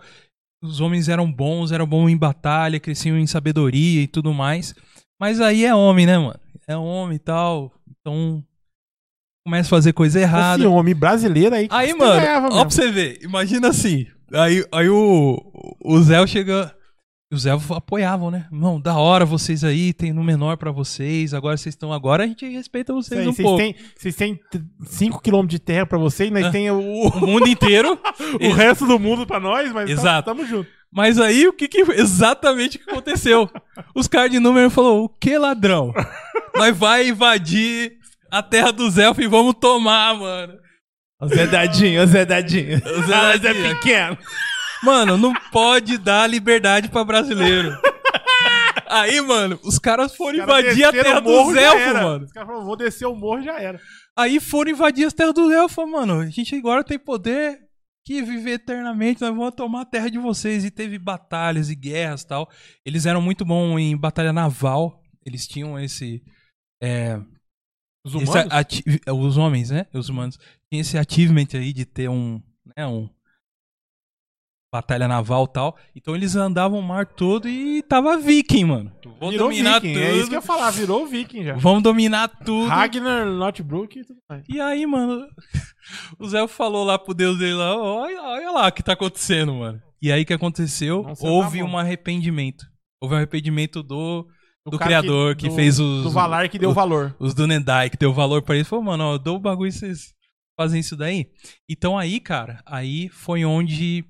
Os 0.64 0.80
homens 0.80 1.10
eram 1.10 1.32
bons, 1.32 1.72
eram 1.72 1.88
bons 1.88 2.10
em 2.10 2.18
batalha, 2.18 2.80
cresciam 2.80 3.18
em 3.18 3.28
sabedoria 3.28 4.02
e 4.02 4.08
tudo 4.08 4.34
mais. 4.34 4.76
Mas 5.20 5.40
aí 5.40 5.66
é 5.66 5.74
homem, 5.74 6.06
né, 6.06 6.18
mano? 6.18 6.40
É 6.68 6.76
homem 6.76 7.16
e 7.16 7.20
tal. 7.20 7.72
Então, 7.90 8.44
começa 9.46 9.68
a 9.68 9.78
fazer 9.78 9.94
coisa 9.94 10.20
errada. 10.20 10.64
Esse 10.64 10.68
homem 10.68 10.96
brasileiro 10.96 11.56
aí. 11.56 11.68
Aí, 11.70 11.94
mano, 11.94 12.14
ó 12.14 12.20
mesmo. 12.20 12.50
pra 12.50 12.70
você 12.70 12.92
ver, 12.92 13.20
imagina 13.24 13.70
assim. 13.70 14.08
Aí, 14.34 14.66
aí 14.72 14.90
o, 14.90 15.78
o 15.84 16.02
Zé 16.02 16.26
chega. 16.26 16.76
Os 17.32 17.46
elfos 17.46 17.72
apoiavam, 17.78 18.30
né? 18.30 18.46
Não, 18.52 18.80
da 18.80 18.98
hora 18.98 19.24
vocês 19.26 19.64
aí, 19.64 19.94
tem 19.94 20.12
no 20.12 20.22
menor 20.24 20.58
pra 20.58 20.70
vocês. 20.70 21.34
Agora 21.34 21.56
vocês 21.56 21.74
estão. 21.74 21.94
Agora 21.94 22.26
a 22.26 22.28
gente 22.28 22.46
respeita 22.50 22.92
vocês 22.94 23.26
um 23.26 23.32
Vocês 23.32 23.46
pouco. 23.46 23.58
têm, 23.64 23.76
vocês 23.96 24.16
têm 24.16 24.38
5km 24.84 25.48
de 25.48 25.58
terra 25.58 25.86
pra 25.86 25.98
vocês, 25.98 26.30
nós 26.30 26.46
Ah. 26.48 26.52
tem 26.52 26.70
o, 26.70 26.80
O 26.82 27.20
mundo 27.26 27.48
inteiro. 27.48 27.98
o 28.42 28.52
resto 28.52 28.86
do 28.86 29.00
mundo 29.00 29.26
pra 29.26 29.40
nós, 29.40 29.72
mas 29.72 29.90
Exato. 29.90 30.26
tamo 30.30 30.46
junto. 30.46 30.70
Mas 30.92 31.18
aí 31.20 31.48
o 31.48 31.54
que, 31.54 31.70
que 31.70 31.80
exatamente 31.94 32.76
o 32.76 32.84
que 32.84 32.92
aconteceu? 32.92 33.50
Os 33.96 34.08
caras 34.10 34.30
de 34.32 34.40
número 34.40 34.70
falou: 34.70 35.06
o 35.06 35.10
que 35.10 35.38
ladrão? 35.38 35.94
Nós 36.56 36.76
vai 36.76 37.08
invadir 37.08 37.94
a 38.30 38.44
terra 38.44 38.72
dos 38.74 38.98
elfos 38.98 39.24
e 39.24 39.28
vamos 39.28 39.56
tomar, 39.60 40.14
mano. 40.16 40.54
O 41.22 41.28
Zé 41.28 41.48
Dadinho, 41.48 42.04
o 42.04 42.08
Zé 42.08 42.26
Dadinho. 42.26 42.78
O 42.78 43.02
Zé 43.04 43.38
Dadinho. 43.38 43.76
pequeno. 43.76 44.18
Mano, 44.84 45.18
não 45.18 45.34
pode 45.52 45.98
dar 45.98 46.28
liberdade 46.28 46.90
pra 46.90 47.04
brasileiro. 47.04 47.78
Aí, 48.88 49.22
mano, 49.22 49.60
os 49.64 49.80
caras 49.80 50.16
foram 50.16 50.40
Os 50.40 50.46
caras 50.46 50.66
invadir 50.66 50.84
a 50.86 50.92
terra 50.92 51.20
dos 51.22 51.56
elfos, 51.56 51.94
mano. 51.94 52.26
Os 52.26 52.32
caras 52.32 52.48
falaram, 52.48 52.66
vou 52.66 52.76
descer 52.76 53.06
o 53.06 53.16
morro 53.16 53.42
já 53.42 53.60
era. 53.60 53.80
Aí 54.18 54.40
foram 54.40 54.72
invadir 54.72 55.06
as 55.06 55.14
terras 55.14 55.34
dos 55.34 55.52
elfos, 55.52 55.90
mano. 55.90 56.20
A 56.20 56.30
gente 56.30 56.56
agora 56.56 56.84
tem 56.84 57.00
poder 57.00 57.60
que 58.06 58.22
viver 58.22 58.54
eternamente, 58.54 59.22
nós 59.22 59.34
vamos 59.36 59.56
tomar 59.56 59.82
a 59.82 59.86
terra 59.86 60.10
de 60.10 60.18
vocês. 60.18 60.66
E 60.66 60.72
teve 60.72 60.98
batalhas 61.00 61.70
e 61.70 61.76
guerras 61.76 62.22
e 62.24 62.28
tal. 62.28 62.50
Eles 62.86 63.06
eram 63.06 63.22
muito 63.22 63.46
bons 63.46 63.80
em 63.80 63.96
batalha 63.96 64.34
naval. 64.34 65.00
Eles 65.26 65.48
tinham 65.48 65.80
esse. 65.80 66.22
É, 66.84 67.18
Os 68.06 68.14
esse 68.16 68.24
humanos? 68.26 68.52
ati- 68.54 68.84
os 69.08 69.38
homens, 69.38 69.70
né? 69.70 69.86
Os 69.94 70.10
humanos. 70.10 70.38
Tinha 70.70 70.82
esse 70.82 70.98
achievement 70.98 71.48
aí 71.54 71.72
de 71.72 71.86
ter 71.86 72.10
um. 72.10 72.42
Né, 72.76 72.86
um 72.86 73.08
batalha 74.72 75.08
naval 75.08 75.46
e 75.50 75.54
tal. 75.54 75.78
Então 75.96 76.16
eles 76.16 76.36
andavam 76.36 76.80
o 76.80 76.84
mar 76.84 77.06
todo 77.06 77.48
e 77.50 77.82
tava 77.84 78.18
viking, 78.18 78.64
mano. 78.66 78.92
Vou 79.20 79.30
virou 79.32 79.50
dominar 79.50 79.82
viking, 79.82 79.94
tudo. 79.94 80.04
é 80.04 80.16
isso 80.16 80.28
que 80.30 80.36
eu 80.36 80.38
ia 80.40 80.42
falar, 80.42 80.72
virou 80.72 81.06
viking 81.06 81.44
já. 81.44 81.56
Vamos 81.56 81.84
dominar 81.84 82.28
tudo. 82.30 82.68
Ragnar, 82.68 83.26
Notebrook 83.26 84.00
e 84.00 84.06
tudo 84.06 84.20
mais. 84.30 84.44
E 84.48 84.60
aí, 84.62 84.86
mano, 84.86 85.28
o 86.18 86.28
Zé 86.28 86.48
falou 86.48 86.84
lá 86.86 86.98
pro 86.98 87.14
Deus 87.14 87.38
dele 87.38 87.54
lá, 87.56 87.76
olha, 87.76 88.22
olha 88.22 88.52
lá 88.52 88.68
o 88.68 88.72
que 88.72 88.82
tá 88.84 88.94
acontecendo, 88.94 89.54
mano. 89.54 89.82
E 90.02 90.12
aí 90.12 90.24
o 90.24 90.26
que 90.26 90.34
aconteceu? 90.34 91.04
Não 91.04 91.16
senta 91.16 91.28
a 91.28 91.32
Houve 91.32 91.62
mão. 91.62 91.72
um 91.74 91.78
arrependimento. 91.78 92.66
Houve 93.02 93.14
um 93.16 93.18
arrependimento 93.18 93.84
do, 93.84 94.26
do 94.66 94.80
criador 94.80 95.36
que, 95.36 95.48
do- 95.50 95.56
fez 95.56 95.80
os. 95.80 96.04
Do 96.04 96.10
Valar 96.12 96.48
que 96.50 96.58
deu 96.58 96.70
o- 96.70 96.74
valor. 96.74 97.16
Os 97.20 97.34
do 97.34 97.46
Nendai, 97.46 97.90
que 97.90 97.98
deu 97.98 98.14
valor 98.14 98.42
pra 98.42 98.56
eles. 98.56 98.68
Falou, 98.68 98.86
mano, 98.86 99.04
ó, 99.04 99.14
eu 99.16 99.20
dou 99.20 99.36
o 99.36 99.40
bagulho 99.40 99.68
e 99.70 99.72
vocês 99.72 100.14
fazem 100.58 100.80
isso 100.80 100.96
daí. 100.96 101.28
Então 101.70 101.98
aí, 101.98 102.20
cara, 102.20 102.62
aí 102.66 103.10
foi 103.10 103.46
onde, 103.46 104.04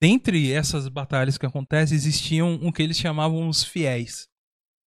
dentre 0.00 0.52
essas 0.52 0.88
batalhas 0.88 1.36
que 1.38 1.46
acontecem, 1.46 1.96
existiam 1.96 2.54
o 2.62 2.72
que 2.72 2.82
eles 2.82 2.96
chamavam 2.98 3.48
os 3.48 3.64
fiéis. 3.64 4.26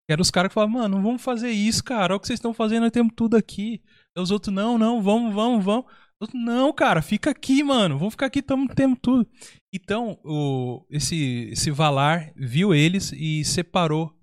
Que 0.06 0.12
eram 0.12 0.22
os 0.22 0.30
caras 0.30 0.48
que 0.48 0.54
falavam, 0.54 0.74
mano, 0.80 0.96
não 0.96 1.02
vamos 1.02 1.22
fazer 1.22 1.50
isso, 1.50 1.84
cara. 1.84 2.14
Olha 2.14 2.16
o 2.16 2.20
que 2.20 2.26
vocês 2.26 2.38
estão 2.38 2.54
fazendo, 2.54 2.82
nós 2.82 2.92
temos 2.92 3.12
tudo 3.14 3.36
aqui. 3.36 3.82
Os 4.16 4.30
outros, 4.30 4.54
não, 4.54 4.78
não, 4.78 5.02
vamos, 5.02 5.34
vamos, 5.34 5.64
vamos. 5.64 5.84
Os 6.20 6.22
outros, 6.28 6.42
não, 6.42 6.72
cara, 6.72 7.02
fica 7.02 7.30
aqui, 7.30 7.62
mano. 7.62 7.98
Vamos 7.98 8.14
ficar 8.14 8.26
aqui, 8.26 8.40
tamo, 8.42 8.68
temos 8.74 8.98
tudo. 9.02 9.28
Então, 9.72 10.18
o, 10.24 10.84
esse, 10.90 11.48
esse 11.52 11.70
Valar 11.70 12.32
viu 12.34 12.74
eles 12.74 13.12
e 13.12 13.44
separou 13.44 14.14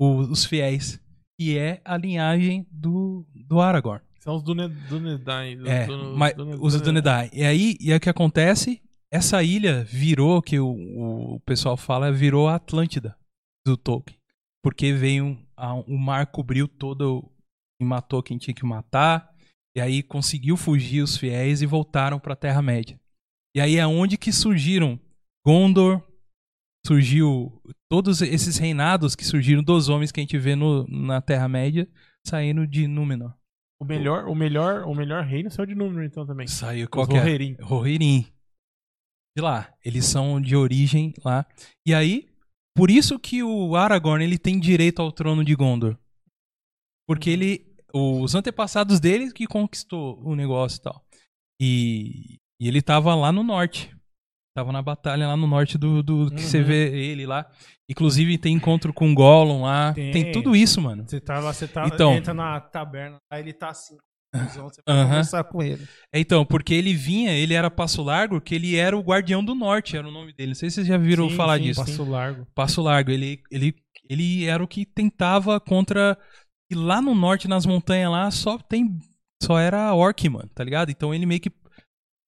o- 0.00 0.18
os 0.22 0.44
fiéis. 0.44 1.00
Que 1.40 1.56
é 1.56 1.80
a 1.84 1.96
linhagem 1.96 2.66
do, 2.70 3.26
do 3.48 3.60
Aragorn. 3.60 4.02
São 4.20 4.36
os 4.36 4.42
Dune- 4.42 4.68
Dúnedain. 4.88 5.56
do- 5.56 5.68
É, 5.68 5.86
do- 5.86 6.16
mas 6.16 6.34
Dune- 6.34 6.56
os 6.60 6.72
Dune- 6.74 6.84
Dúnedain. 6.84 7.30
E 7.32 7.42
aí, 7.44 7.76
e 7.80 7.90
aí 7.92 7.96
o 7.96 8.00
que 8.00 8.10
acontece? 8.10 8.82
Essa 9.12 9.42
ilha 9.42 9.84
virou, 9.84 10.40
que 10.40 10.58
o, 10.58 11.34
o 11.34 11.40
pessoal 11.40 11.76
fala, 11.76 12.10
virou 12.10 12.48
a 12.48 12.54
Atlântida 12.54 13.16
do 13.66 13.76
Tolkien. 13.76 14.18
Porque 14.64 14.92
veio, 14.92 15.38
a- 15.56 15.74
o 15.74 15.98
mar 15.98 16.26
cobriu 16.28 16.66
todo 16.66 17.30
e 17.80 17.84
matou 17.84 18.22
quem 18.22 18.38
tinha 18.38 18.54
que 18.54 18.64
matar. 18.64 19.30
E 19.76 19.80
aí 19.80 20.02
conseguiu 20.02 20.56
fugir 20.56 21.02
os 21.02 21.16
fiéis 21.16 21.60
e 21.62 21.66
voltaram 21.66 22.18
pra 22.18 22.36
Terra-média. 22.36 22.98
E 23.54 23.60
aí 23.60 23.76
é 23.76 23.86
onde 23.86 24.16
que 24.16 24.32
surgiram 24.32 24.98
Gondor, 25.46 26.00
surgiu 26.86 27.60
todos 27.90 28.22
esses 28.22 28.56
reinados 28.56 29.14
que 29.16 29.24
surgiram 29.24 29.62
dos 29.62 29.88
homens 29.88 30.10
que 30.12 30.20
a 30.20 30.22
gente 30.22 30.38
vê 30.38 30.54
no, 30.54 30.86
na 30.88 31.20
Terra-média 31.20 31.88
saindo 32.26 32.66
de 32.66 32.86
Númenor. 32.86 33.34
O 33.80 33.84
melhor, 33.84 34.28
o 34.28 34.34
melhor, 34.34 34.84
o 34.84 34.94
melhor 34.94 35.24
reino 35.24 35.50
saiu 35.50 35.66
de 35.66 35.74
número, 35.74 36.04
então, 36.04 36.24
também. 36.24 36.46
Saiu 36.46 36.88
qualquer. 36.88 37.22
Rohirrim. 37.24 37.56
Rohirrim. 37.60 38.26
De 39.36 39.42
lá. 39.42 39.72
Eles 39.84 40.04
são 40.04 40.40
de 40.40 40.54
origem 40.56 41.14
lá. 41.24 41.46
E 41.86 41.94
aí, 41.94 42.28
por 42.76 42.90
isso 42.90 43.18
que 43.18 43.42
o 43.42 43.74
Aragorn 43.76 44.22
ele 44.24 44.38
tem 44.38 44.58
direito 44.60 45.00
ao 45.00 45.10
trono 45.12 45.44
de 45.44 45.54
Gondor. 45.54 45.96
Porque 47.08 47.30
ele. 47.30 47.70
Os 47.94 48.34
antepassados 48.34 48.98
dele 49.00 49.30
que 49.32 49.46
conquistou 49.46 50.18
o 50.24 50.34
negócio 50.34 50.78
e 50.78 50.82
tal. 50.82 51.04
E, 51.60 52.38
e 52.60 52.66
ele 52.68 52.80
tava 52.80 53.14
lá 53.14 53.30
no 53.30 53.42
norte. 53.42 53.94
Tava 54.56 54.72
na 54.72 54.80
batalha 54.82 55.26
lá 55.28 55.36
no 55.36 55.46
norte 55.46 55.76
do, 55.76 56.02
do 56.02 56.30
que 56.30 56.40
você 56.40 56.58
Uhum. 56.60 56.64
vê 56.64 56.94
ele 57.10 57.26
lá. 57.26 57.50
Inclusive 57.90 58.38
tem 58.38 58.54
encontro 58.54 58.92
com 58.94 59.14
Gollum 59.14 59.62
lá. 59.62 59.92
Tem, 59.92 60.10
Tem. 60.10 60.32
tudo 60.32 60.56
isso, 60.56 60.80
mano. 60.80 61.06
Você 61.06 61.20
tá 61.20 61.38
lá, 61.38 61.52
você 61.52 61.68
tá, 61.68 61.86
Então. 61.86 62.14
entra 62.14 62.32
na 62.32 62.60
taberna, 62.60 63.18
aí 63.30 63.42
ele 63.42 63.52
tá 63.52 63.68
assim. 63.70 63.96
Você 64.32 64.58
vai 64.86 64.96
Aham. 64.96 65.08
conversar 65.08 65.44
com 65.44 65.62
ele. 65.62 65.86
É, 66.12 66.18
então, 66.18 66.44
porque 66.44 66.72
ele 66.72 66.94
vinha, 66.94 67.32
ele 67.32 67.52
era 67.52 67.70
Passo 67.70 68.02
Largo, 68.02 68.40
que 68.40 68.54
ele 68.54 68.76
era 68.76 68.96
o 68.96 69.02
Guardião 69.02 69.44
do 69.44 69.54
Norte, 69.54 69.96
era 69.96 70.08
o 70.08 70.10
nome 70.10 70.32
dele. 70.32 70.48
Não 70.48 70.54
sei 70.54 70.70
se 70.70 70.76
vocês 70.76 70.86
já 70.86 70.96
viram 70.96 71.28
Sim, 71.28 71.36
falar 71.36 71.58
sim, 71.58 71.64
disso. 71.64 71.84
Passo 71.84 72.04
largo. 72.04 72.46
Passo 72.54 72.82
Largo, 72.82 73.10
ele, 73.10 73.42
ele, 73.50 73.74
ele 74.08 74.44
era 74.46 74.62
o 74.62 74.68
que 74.68 74.86
tentava 74.86 75.60
contra. 75.60 76.16
E 76.70 76.74
lá 76.74 77.02
no 77.02 77.14
norte, 77.14 77.46
nas 77.46 77.66
montanhas 77.66 78.10
lá, 78.10 78.30
só 78.30 78.58
tem. 78.58 78.98
Só 79.42 79.58
era 79.58 79.92
orc, 79.92 80.28
mano, 80.28 80.48
tá 80.54 80.64
ligado? 80.64 80.90
Então 80.90 81.12
ele 81.12 81.26
meio 81.26 81.40
que 81.40 81.50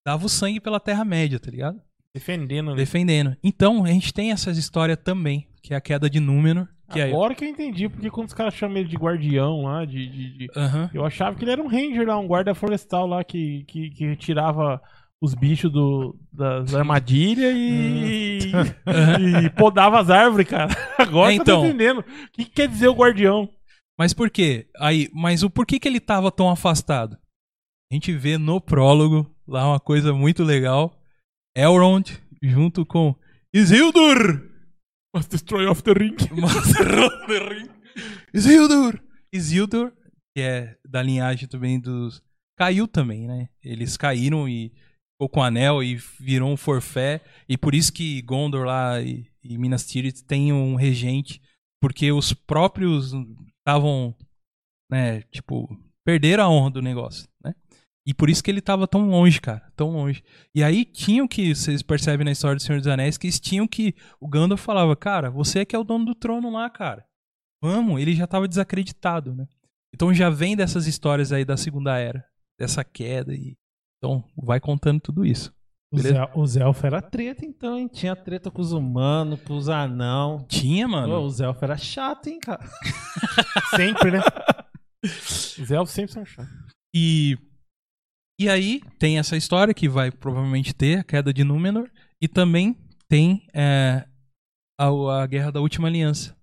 dava 0.07 0.27
o 0.27 0.29
sangue 0.29 0.61
pela 0.61 0.81
Terra-média, 0.81 1.41
tá 1.41 1.51
ligado? 1.51 1.81
Defendendo, 2.15 2.71
né? 2.71 2.77
Defendendo. 2.77 3.37
Então, 3.43 3.85
a 3.85 3.89
gente 3.89 4.13
tem 4.13 4.31
essas 4.31 4.59
histórias 4.59 4.99
também, 5.03 5.49
que 5.63 5.73
é 5.75 5.77
a 5.77 5.81
queda 5.81 6.09
de 6.11 6.21
Númenor, 6.21 6.69
Que 6.93 7.01
aí. 7.01 7.11
Agora 7.11 7.35
que 7.35 7.44
eu 7.44 7.48
entendi, 7.48 7.89
porque 7.89 8.11
quando 8.11 8.28
os 8.28 8.35
caras 8.35 8.55
chamam 8.55 8.77
ele 8.78 8.89
de 8.89 8.97
guardião 8.97 9.62
lá, 9.62 9.85
de. 9.85 10.06
de- 10.09 10.39
de- 10.39 10.51
Aham. 10.56 10.90
Eu 10.93 11.05
achava 11.05 11.36
que 11.36 11.44
ele 11.44 11.51
era 11.52 11.62
um 11.62 11.66
ranger 11.66 12.06
lá, 12.06 12.19
um 12.19 12.27
guarda 12.27 12.55
florestal 12.55 13.06
lá 13.06 13.24
que, 13.24 13.65
que, 13.66 13.90
que 13.90 14.16
tirava 14.16 14.81
os 15.23 15.35
bichos 15.35 15.73
do, 15.73 16.15
das 16.32 16.74
armadilhas 16.77 17.55
e, 17.56 18.52
e 19.44 19.51
podava 19.51 19.98
as 20.01 20.11
árvores, 20.11 20.47
cara. 20.47 20.70
Agora 20.98 21.32
É, 21.32 21.36
eu 21.36 21.39
tô 21.39 21.43
então. 21.52 21.65
entendendo. 21.66 22.01
O 22.01 22.05
que, 22.32 22.44
que 22.44 22.51
quer 22.51 22.69
dizer 22.69 22.89
o 22.89 22.94
guardião? 22.94 23.48
Mas 23.98 24.12
por 24.12 24.28
quê? 24.28 24.66
Aí, 24.78 25.09
mas 25.15 25.43
o 25.43 25.48
porquê 25.51 25.78
que 25.78 25.89
ele 25.89 26.01
tava 26.01 26.31
tão 26.31 26.51
afastado? 26.51 27.16
A 27.90 27.94
gente 27.94 28.12
vê 28.12 28.36
no 28.36 28.61
prólogo 28.61 29.31
lá 29.47 29.66
uma 29.69 29.81
coisa 29.81 30.12
muito 30.12 30.43
legal. 30.43 30.98
Elrond 31.56 32.11
junto 32.43 32.85
com 32.85 33.15
Isildur! 33.55 34.51
Must 35.15 35.31
destroy 35.31 35.66
of 35.69 35.81
the 35.85 35.93
ring. 35.93 36.16
Master 36.35 36.99
of 36.99 37.27
the 37.28 37.39
Ring. 37.39 37.69
Isildur! 38.32 39.01
Isildur, 39.32 39.93
que 40.35 40.43
é 40.43 40.77
da 40.85 41.01
linhagem 41.01 41.47
também 41.47 41.78
dos. 41.78 42.20
Caiu 42.59 42.89
também, 42.89 43.28
né? 43.28 43.49
Eles 43.62 43.97
caíram 43.97 44.49
e 44.49 44.73
ficou 45.12 45.28
com 45.28 45.39
o 45.39 45.43
anel 45.45 45.85
e 45.85 45.95
virou 46.19 46.51
um 46.51 46.57
forfé. 46.57 47.20
E 47.49 47.57
por 47.57 47.77
isso 47.77 47.93
que 47.93 48.23
Gondor 48.23 48.66
lá 48.66 49.01
e, 49.01 49.31
e 49.43 49.57
Minas 49.57 49.86
Tirith 49.86 50.24
tem 50.27 50.53
um 50.53 50.74
regente. 50.74 51.41
Porque 51.81 52.11
os 52.11 52.32
próprios 52.32 53.12
estavam, 53.59 54.16
né? 54.91 55.23
Tipo, 55.31 55.69
perderam 56.05 56.45
a 56.45 56.51
honra 56.51 56.70
do 56.70 56.82
negócio, 56.82 57.28
né? 57.45 57.55
E 58.07 58.13
por 58.13 58.29
isso 58.29 58.45
que 58.45 58.51
ele 58.51 58.61
tava 58.61 58.87
tão 58.87 59.09
longe, 59.09 59.41
cara. 59.41 59.63
Tão 59.75 59.91
longe. 59.91 60.23
E 60.55 60.63
aí 60.63 60.85
tinham 60.85 61.27
que, 61.27 61.55
vocês 61.55 61.83
percebem 61.83 62.25
na 62.25 62.33
história 62.33 62.57
do 62.57 62.63
Senhor 62.63 62.79
dos 62.79 62.87
Anéis, 62.87 63.17
que 63.17 63.27
eles 63.27 63.41
tinham 63.41 63.67
que. 63.67 63.95
O 64.21 64.29
Gandalf 64.29 64.63
falava, 64.63 64.95
cara, 64.95 65.31
você 65.31 65.61
é 65.61 65.65
que 65.65 65.75
é 65.75 65.79
o 65.79 65.85
dono 65.85 66.05
do 66.05 66.15
trono 66.15 66.51
lá, 66.51 66.69
cara. 66.69 67.05
Vamos, 67.63 68.01
ele 68.01 68.15
já 68.15 68.27
tava 68.27 68.47
desacreditado, 68.47 69.35
né? 69.35 69.49
Então 69.95 70.13
já 70.13 70.29
vem 70.29 70.55
dessas 70.55 70.87
histórias 70.87 71.33
aí 71.33 71.45
da 71.45 71.57
Segunda 71.57 71.97
Era, 71.97 72.25
dessa 72.59 72.85
queda 72.85 73.35
e. 73.35 73.57
Então, 73.97 74.23
vai 74.37 74.61
contando 74.61 75.01
tudo 75.01 75.25
isso. 75.25 75.51
Beleza? 75.91 76.19
el 76.19 76.31
os 76.35 76.57
elfos 76.57 76.85
era 76.85 77.01
treta, 77.01 77.47
então, 77.47 77.79
hein? 77.79 77.89
Tinha 77.89 78.15
treta 78.17 78.51
com 78.51 78.61
os 78.61 78.73
humanos, 78.73 79.41
com 79.43 79.57
os 79.57 79.69
anão. 79.69 80.45
Tinha, 80.49 80.87
mano. 80.89 81.09
Pô, 81.09 81.21
os 81.21 81.41
elfos 81.41 81.63
era 81.63 81.77
chato, 81.79 82.27
hein, 82.27 82.39
cara? 82.39 82.69
Sempre, 83.75 84.11
né? 84.11 84.21
Os 85.05 85.71
elfos 85.71 85.95
sempre 85.95 86.13
são 86.13 86.25
chatos. 86.25 86.51
E 86.95 87.37
e 88.39 88.48
aí 88.48 88.81
tem 88.98 89.19
essa 89.19 89.36
história 89.36 89.73
que 89.74 89.89
vai 89.89 90.11
provavelmente 90.11 90.74
ter 90.74 90.98
a 90.98 91.05
queda 91.05 91.32
de 91.32 91.44
Númenor 91.44 91.90
e 92.20 92.27
também 92.28 92.77
tem 93.09 93.47
é, 93.55 94.06
a, 94.78 94.89
a 95.23 95.27
Guerra 95.27 95.52
da 95.52 95.61
Última 95.61 95.89
Aliança, 95.89 96.36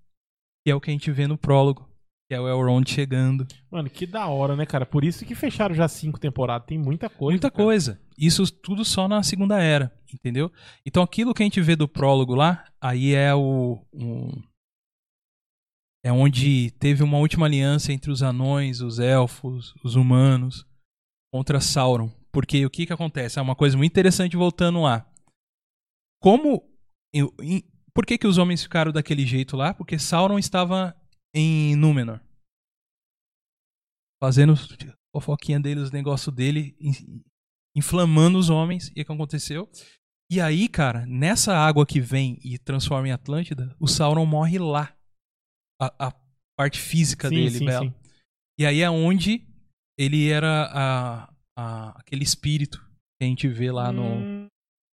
que 0.64 0.72
é 0.72 0.76
o 0.76 0.80
que 0.80 0.90
a 0.90 0.94
gente 0.94 1.12
vê 1.12 1.28
no 1.28 1.38
prólogo, 1.38 1.90
que 2.30 2.36
é 2.36 2.40
o 2.40 2.48
Elrond 2.48 2.90
chegando. 2.90 3.46
Mano, 3.70 3.90
que 3.90 4.06
da 4.06 4.26
hora, 4.28 4.56
né, 4.56 4.66
cara? 4.66 4.86
Por 4.86 5.04
isso 5.04 5.26
que 5.26 5.36
fecharam 5.36 5.76
já 5.76 5.88
cinco 5.88 6.20
temporadas. 6.20 6.68
Tem 6.68 6.78
muita 6.78 7.10
coisa. 7.10 7.32
Muita 7.32 7.52
cara. 7.52 7.64
coisa. 7.64 8.02
Isso 8.18 8.50
tudo 8.50 8.86
só 8.86 9.08
na 9.08 9.22
Segunda 9.22 9.62
Era, 9.62 9.92
entendeu? 10.14 10.52
Então 10.86 11.04
aquilo 11.04 11.34
que 11.34 11.44
a 11.44 11.46
gente 11.46 11.60
vê 11.60 11.76
do 11.76 11.88
prólogo 11.88 12.36
lá, 12.36 12.64
aí 12.80 13.14
é 13.14 13.34
o. 13.36 13.86
um- 13.94 14.42
é 16.04 16.12
onde 16.12 16.72
teve 16.80 17.04
uma 17.04 17.18
última 17.20 17.46
aliança 17.46 17.94
entre 17.94 18.10
os 18.10 18.24
anões, 18.24 18.82
os 18.82 18.98
elfos, 18.98 19.74
os 19.84 19.96
humanos 19.96 20.66
contra 21.34 21.60
Sauron. 21.62 22.10
Porque 22.32 22.66
o 22.66 22.70
que 22.70 22.86
que 22.86 22.94
acontece? 22.94 23.40
É 23.40 23.42
uma 23.42 23.56
coisa 23.56 23.78
muito 23.78 23.92
interessante 23.92 24.36
voltando 24.38 24.82
lá. 24.82 25.06
Como. 26.22 26.64
eu- 27.14 27.34
em- 27.42 27.64
por 27.94 28.06
que, 28.06 28.18
que 28.18 28.28
os 28.28 28.38
homens 28.38 28.64
ficaram 28.64 28.92
daquele 28.92 29.26
jeito 29.26 29.58
lá? 29.58 29.74
Porque 29.74 30.00
Sauron 30.00 30.40
estava 30.40 30.96
em 31.36 31.76
Númenor. 31.76 32.22
Fazendo 34.24 34.54
fofoquinha 35.14 35.60
dele, 35.60 35.82
os 35.82 35.92
negócios 35.92 36.34
dele, 36.34 36.76
in- 36.80 37.22
inflamando 37.76 38.38
os 38.38 38.50
homens. 38.50 38.90
E 38.96 39.02
o 39.02 39.06
que 39.06 39.12
aconteceu? 39.12 39.70
E 40.32 40.40
aí, 40.40 40.70
cara, 40.70 41.06
nessa 41.06 41.54
água 41.54 41.86
que 41.86 42.00
vem 42.00 42.40
e 42.44 42.58
transforma 42.58 43.08
em 43.10 43.12
Atlântida, 43.12 43.76
o 43.80 43.88
Sauron 43.88 44.26
morre 44.26 44.58
lá. 44.58 44.96
A, 45.82 46.08
a 46.08 46.16
parte 46.56 46.80
física 46.80 47.28
Sim, 47.28 47.36
dele, 47.36 47.58
sim, 47.58 47.66
Bela. 47.66 47.86
sim. 47.86 47.94
E 48.58 48.66
aí 48.66 48.82
é 48.82 48.90
onde 48.90 49.51
ele 50.04 50.30
era 50.30 50.70
a, 50.74 51.34
a- 51.58 52.00
aquele 52.00 52.24
espírito 52.24 52.80
que 53.20 53.24
a 53.24 53.26
gente 53.26 53.48
vê 53.48 53.72
lá 53.72 53.92
no. 53.92 54.04
Hum, 54.04 54.48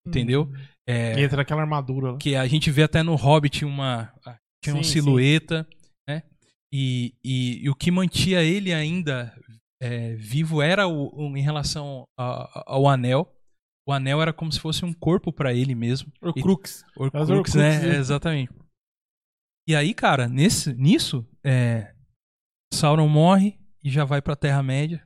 Entendeu? 0.07 0.52
É, 0.88 1.19
Entra 1.19 1.38
naquela 1.38 1.61
armadura 1.61 2.11
lá. 2.11 2.18
que 2.19 2.36
a 2.36 2.45
gente 2.48 2.69
vê 2.69 2.84
até 2.84 3.02
no 3.02 3.15
Hobbit 3.15 3.65
uma, 3.65 4.14
tinha 4.64 4.76
uma 4.76 4.84
Sim, 4.84 4.91
silhueta, 4.91 5.68
né? 6.07 6.22
E, 6.72 7.15
e, 7.23 7.64
e 7.64 7.69
o 7.69 7.76
que 7.76 7.90
mantinha 7.90 8.41
ele 8.44 8.72
ainda 8.72 9.36
é, 9.82 10.14
vivo 10.15 10.61
era 10.61 10.88
o, 10.88 11.10
o- 11.15 11.36
em 11.36 11.41
relação 11.41 12.03
a- 12.19 12.64
ao 12.68 12.88
anel. 12.88 13.32
O 13.88 13.91
anel 13.91 14.22
era 14.22 14.32
como 14.34 14.52
se 14.52 14.60
fosse 14.60 14.86
um 14.86 14.94
corpo 14.94 15.32
pra 15.34 15.53
ele 15.53 15.73
mesmo. 15.76 16.11
Horcrux, 16.22 16.84
Horcruxes, 16.95 17.56
né? 17.56 17.80
né? 17.80 17.95
É, 17.95 17.98
exatamente. 17.99 18.52
E 19.68 19.76
aí, 19.76 19.94
cara, 19.94 20.27
nesse, 20.27 20.72
nisso, 20.76 21.27
é, 21.44 21.95
Sauron 22.73 23.07
morre 23.07 23.57
e 23.86 23.90
já 23.91 24.03
vai 24.03 24.20
pra 24.20 24.36
Terra-média. 24.36 25.06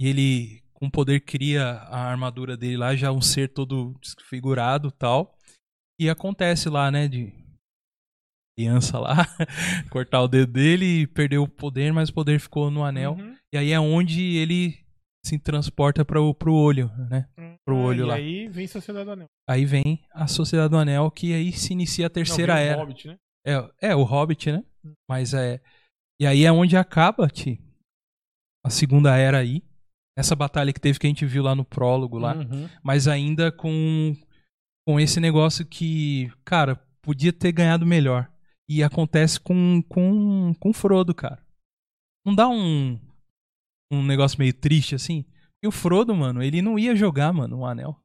E 0.00 0.06
ele, 0.06 0.62
com 0.72 0.88
poder, 0.88 1.20
cria 1.20 1.64
a 1.64 2.08
armadura 2.08 2.56
dele 2.56 2.76
lá, 2.76 2.94
já 2.94 3.10
um 3.10 3.20
ser 3.20 3.48
todo 3.52 3.94
desfigurado 4.00 4.92
tal. 4.92 5.36
E 6.00 6.08
acontece 6.08 6.68
lá, 6.68 6.88
né, 6.90 7.08
de 7.08 7.32
criança 8.56 8.98
lá, 8.98 9.16
cortar 9.90 10.22
o 10.22 10.28
dedo 10.28 10.52
dele 10.52 11.02
e 11.02 11.06
perder 11.06 11.38
o 11.38 11.48
poder, 11.48 11.92
mas 11.92 12.08
o 12.08 12.14
poder 12.14 12.38
ficou 12.38 12.70
no 12.70 12.84
anel. 12.84 13.14
Uhum. 13.14 13.36
E 13.52 13.58
aí 13.58 13.72
é 13.72 13.80
onde 13.80 14.36
ele 14.36 14.86
se 15.24 15.38
transporta 15.38 16.04
pro, 16.04 16.32
pro 16.32 16.54
olho, 16.54 16.88
né? 17.10 17.28
Pro 17.64 17.76
olho 17.76 18.04
Ah, 18.04 18.08
lá. 18.08 18.20
E 18.20 18.22
aí 18.22 18.48
vem 18.48 18.68
Sociedade 18.68 19.04
do 19.06 19.10
Anel. 19.10 19.26
Aí 19.48 19.64
vem 19.64 20.06
a 20.12 20.28
Sociedade 20.28 20.70
do 20.70 20.76
Anel, 20.76 21.10
que 21.10 21.34
aí 21.34 21.52
se 21.52 21.72
inicia 21.72 22.06
a 22.06 22.10
terceira 22.10 22.54
Não, 22.54 22.60
vem 22.60 22.68
o 22.68 22.70
era. 22.70 22.80
Hobbit, 22.80 23.08
né? 23.08 23.18
É, 23.44 23.70
é, 23.88 23.96
o 23.96 24.04
Hobbit, 24.04 24.52
né? 24.52 24.64
Mas 25.10 25.34
é. 25.34 25.60
E 26.20 26.26
aí 26.26 26.44
é 26.44 26.52
onde 26.52 26.76
acaba, 26.76 27.28
Ti, 27.28 27.60
a 28.66 28.70
segunda 28.70 29.16
era 29.16 29.38
aí. 29.38 29.62
Essa 30.18 30.34
batalha 30.34 30.72
que 30.72 30.80
teve 30.80 30.98
que 30.98 31.06
a 31.06 31.10
gente 31.10 31.26
viu 31.26 31.42
lá 31.42 31.54
no 31.54 31.64
prólogo 31.64 32.18
lá. 32.18 32.34
Uhum. 32.34 32.68
Mas 32.82 33.06
ainda 33.06 33.52
com, 33.52 34.16
com 34.86 34.98
esse 34.98 35.20
negócio 35.20 35.64
que, 35.66 36.32
cara, 36.44 36.76
podia 37.02 37.32
ter 37.32 37.52
ganhado 37.52 37.86
melhor. 37.86 38.30
E 38.68 38.82
acontece 38.82 39.38
com, 39.38 39.82
com, 39.88 40.54
com 40.58 40.70
o 40.70 40.72
Frodo, 40.72 41.14
cara. 41.14 41.38
Não 42.24 42.34
dá 42.34 42.48
um, 42.48 42.98
um 43.92 44.02
negócio 44.02 44.38
meio 44.38 44.52
triste 44.52 44.94
assim? 44.94 45.24
E 45.62 45.68
o 45.68 45.70
Frodo, 45.70 46.14
mano, 46.16 46.42
ele 46.42 46.60
não 46.62 46.78
ia 46.78 46.96
jogar, 46.96 47.32
mano, 47.32 47.58
o 47.58 47.66
anel. 47.66 47.96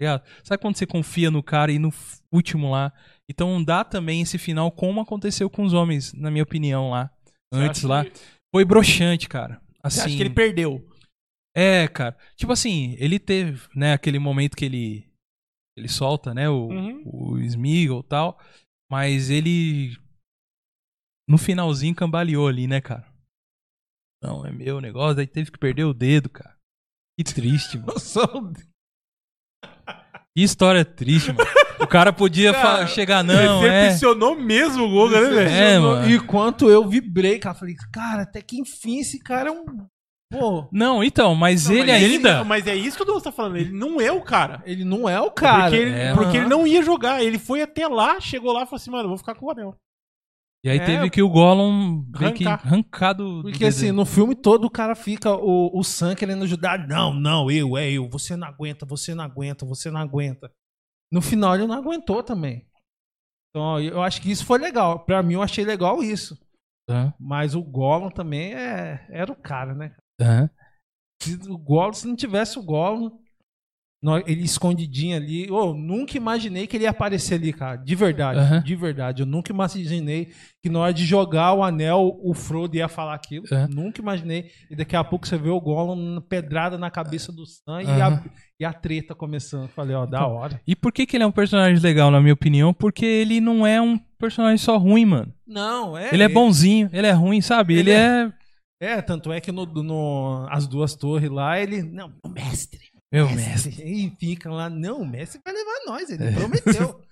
Tá? 0.00 0.22
Sabe 0.44 0.62
quando 0.62 0.76
você 0.76 0.86
confia 0.86 1.30
no 1.30 1.42
cara 1.42 1.72
e 1.72 1.78
no 1.78 1.92
último 2.32 2.70
lá? 2.70 2.92
Então 3.28 3.62
dá 3.62 3.84
também 3.84 4.22
esse 4.22 4.38
final 4.38 4.70
como 4.70 5.00
aconteceu 5.00 5.50
com 5.50 5.64
os 5.64 5.72
homens, 5.74 6.12
na 6.14 6.30
minha 6.30 6.44
opinião, 6.44 6.90
lá. 6.90 7.10
Antes 7.52 7.82
lá. 7.82 8.04
que- 8.04 8.12
Foi 8.54 8.64
broxante, 8.64 9.28
cara. 9.28 9.60
Você 9.84 10.00
Assim, 10.00 10.02
acha 10.02 10.16
que 10.16 10.22
ele 10.22 10.34
perdeu? 10.34 10.86
é, 11.56 11.88
cara. 11.88 12.16
Tipo 12.36 12.52
assim, 12.52 12.94
ele 12.98 13.18
teve, 13.18 13.66
né, 13.74 13.92
aquele 13.94 14.18
momento 14.18 14.56
que 14.56 14.64
ele 14.64 15.08
ele 15.76 15.88
solta, 15.88 16.34
né, 16.34 16.48
o, 16.48 16.68
Uhum. 16.68 17.02
o 17.06 17.38
Smeagol 17.38 18.00
e 18.00 18.08
tal, 18.08 18.40
mas 18.90 19.30
ele 19.30 19.96
no 21.28 21.38
finalzinho 21.38 21.94
cambaleou 21.94 22.48
ali, 22.48 22.66
né, 22.66 22.80
cara? 22.80 23.06
Não, 24.22 24.44
é 24.44 24.50
meu 24.50 24.80
negócio, 24.80 25.20
aí 25.20 25.26
teve 25.26 25.52
que 25.52 25.58
perder 25.58 25.84
o 25.84 25.94
dedo, 25.94 26.28
cara. 26.28 26.58
Que 27.16 27.22
triste, 27.24 27.78
mano. 27.78 27.92
Que 30.38 30.44
história 30.44 30.84
triste, 30.84 31.32
mano. 31.32 31.50
O 31.80 31.86
cara 31.88 32.12
podia 32.12 32.52
Cara, 32.52 32.86
chegar, 32.86 33.24
não, 33.24 33.64
é. 33.64 33.86
Decepcionou 33.86 34.38
mesmo 34.38 34.84
o 34.84 34.88
Goga, 34.88 35.20
né, 35.20 35.30
velho? 35.30 35.50
É, 35.50 35.78
mano. 35.80 36.08
E 36.08 36.20
quanto 36.20 36.70
eu 36.70 36.88
vibrei, 36.88 37.40
cara, 37.40 37.56
falei, 37.56 37.74
cara, 37.92 38.22
até 38.22 38.40
que 38.40 38.60
enfim 38.60 39.00
esse 39.00 39.18
cara 39.18 39.48
é 39.48 39.52
um. 39.52 39.64
Pô, 40.30 40.68
Não, 40.70 41.02
então, 41.02 41.34
mas 41.34 41.68
Não, 41.68 41.74
ele 41.74 41.90
mas 41.90 42.02
ainda. 42.04 42.44
Mas 42.44 42.66
é 42.68 42.76
isso 42.76 42.96
que 42.96 43.02
o 43.02 43.04
Douglas 43.04 43.24
tá 43.24 43.32
falando. 43.32 43.56
Ele 43.56 43.72
não 43.72 44.00
é 44.00 44.12
o 44.12 44.20
cara. 44.20 44.62
ele 44.64 44.84
não 44.84 45.08
é 45.08 45.20
o 45.20 45.28
cara. 45.28 45.62
porque 45.62 45.76
ele, 45.76 45.90
é, 45.90 46.14
porque 46.14 46.36
ele 46.36 46.46
não 46.46 46.64
ia 46.64 46.82
jogar. 46.84 47.20
Ele 47.20 47.38
foi 47.38 47.62
até 47.62 47.88
lá, 47.88 48.20
chegou 48.20 48.52
lá 48.52 48.62
e 48.62 48.66
falou 48.66 48.76
assim, 48.76 48.90
mano, 48.92 49.04
eu 49.04 49.08
vou 49.08 49.18
ficar 49.18 49.34
com 49.34 49.46
o 49.46 49.50
anel. 49.50 49.74
E 50.64 50.68
aí 50.70 50.78
É. 50.78 50.84
teve 50.84 51.10
que 51.10 51.22
o 51.22 51.28
Gollum 51.30 52.04
meio 52.18 52.34
que 52.34 52.44
Arrancar. 52.44 52.66
arrancar 52.66 53.12
do. 53.12 53.42
do 53.42 53.50
Porque 53.50 53.64
assim, 53.64 53.92
no 53.92 54.04
filme 54.04 54.34
todo 54.34 54.64
o 54.64 54.70
cara 54.70 54.94
fica, 54.94 55.32
o, 55.34 55.70
o 55.78 55.84
Sam 55.84 56.14
querendo 56.16 56.42
ajudar. 56.44 56.86
Não, 56.88 57.14
não, 57.14 57.50
eu, 57.50 57.76
é 57.76 57.90
eu. 57.90 58.08
Você 58.10 58.34
não 58.36 58.48
aguenta, 58.48 58.84
você 58.84 59.14
não 59.14 59.24
aguenta, 59.24 59.64
você 59.64 59.90
não 59.90 60.00
aguenta. 60.00 60.52
No 61.12 61.22
final 61.22 61.54
ele 61.54 61.66
não 61.66 61.76
aguentou 61.76 62.22
também. 62.22 62.66
Então 63.50 63.80
eu 63.80 64.02
acho 64.02 64.20
que 64.20 64.30
isso 64.30 64.44
foi 64.44 64.58
legal. 64.58 65.04
Pra 65.04 65.22
mim 65.22 65.34
eu 65.34 65.42
achei 65.42 65.64
legal 65.64 66.02
isso. 66.02 66.36
Aham, 66.90 67.14
Mas 67.20 67.54
o 67.54 67.62
Gollum 67.62 68.10
também 68.10 68.54
é, 68.54 69.06
era 69.10 69.30
o 69.30 69.36
cara, 69.36 69.74
né? 69.74 69.94
aham. 70.20 70.50
Se 71.22 71.34
o 71.48 71.56
Gollum, 71.58 71.92
se 71.92 72.06
não 72.08 72.16
tivesse 72.16 72.58
o 72.58 72.62
Gollum, 72.62 73.18
ele 74.26 74.44
escondidinho 74.44 75.16
ali. 75.16 75.50
Ô, 75.50 75.74
nunca 75.74 76.16
imaginei 76.16 76.66
que 76.66 76.76
ele 76.76 76.84
ia 76.84 76.90
aparecer 76.90 77.34
ali, 77.34 77.52
cara. 77.52 77.76
De 77.76 77.94
verdade, 77.96 78.38
Aham. 78.38 78.62
de 78.62 78.76
verdade. 78.76 79.22
Eu 79.22 79.26
nunca 79.26 79.52
imaginei 79.52 80.28
que 80.62 80.68
na 80.68 80.78
hora 80.78 80.94
de 80.94 81.04
jogar 81.04 81.52
o 81.54 81.64
anel, 81.64 82.16
o 82.22 82.32
Frodo 82.32 82.76
ia 82.76 82.86
falar 82.88 83.14
aquilo. 83.14 83.44
Aham. 83.50 83.68
Nunca 83.68 84.00
imaginei. 84.00 84.50
E 84.70 84.76
daqui 84.76 84.94
a 84.94 85.02
pouco 85.02 85.26
você 85.26 85.36
vê 85.36 85.48
o 85.50 85.60
Gollum 85.60 86.20
pedrada 86.20 86.78
na 86.78 86.90
cabeça 86.90 87.32
do 87.32 87.44
Sam 87.44 87.82
e, 87.82 87.86
a, 88.00 88.22
e 88.60 88.64
a 88.64 88.72
treta 88.72 89.14
começando. 89.16 89.68
Falei, 89.68 89.96
ó, 89.96 90.06
da 90.06 90.26
hora. 90.26 90.60
E 90.66 90.76
por 90.76 90.92
que, 90.92 91.04
que 91.04 91.16
ele 91.16 91.24
é 91.24 91.26
um 91.26 91.32
personagem 91.32 91.78
legal, 91.82 92.10
na 92.10 92.20
minha 92.20 92.34
opinião? 92.34 92.72
Porque 92.72 93.04
ele 93.04 93.40
não 93.40 93.66
é 93.66 93.80
um 93.80 93.98
personagem 94.18 94.58
só 94.58 94.76
ruim, 94.78 95.04
mano. 95.06 95.32
Não, 95.46 95.98
é. 95.98 96.12
Ele 96.14 96.22
é 96.22 96.28
bonzinho, 96.28 96.88
ele 96.92 97.06
é 97.06 97.12
ruim, 97.12 97.40
sabe? 97.40 97.74
Ele, 97.74 97.90
Ele 97.90 97.92
é. 97.92 98.32
É, 98.80 99.02
tanto 99.02 99.32
é 99.32 99.40
que 99.40 99.50
no, 99.50 99.66
no- 99.66 100.46
as 100.50 100.68
duas 100.68 100.94
torres 100.94 101.28
lá, 101.28 101.58
ele. 101.60 101.82
Não, 101.82 102.12
mestre. 102.32 102.78
Meu 103.12 103.28
mestre. 103.30 103.74
E 103.82 104.10
fica 104.18 104.50
lá, 104.50 104.68
não, 104.68 105.00
o 105.02 105.06
mestre 105.06 105.40
vai 105.44 105.52
levar 105.54 105.80
nós, 105.86 106.10
ele 106.10 106.32
prometeu. 106.32 107.00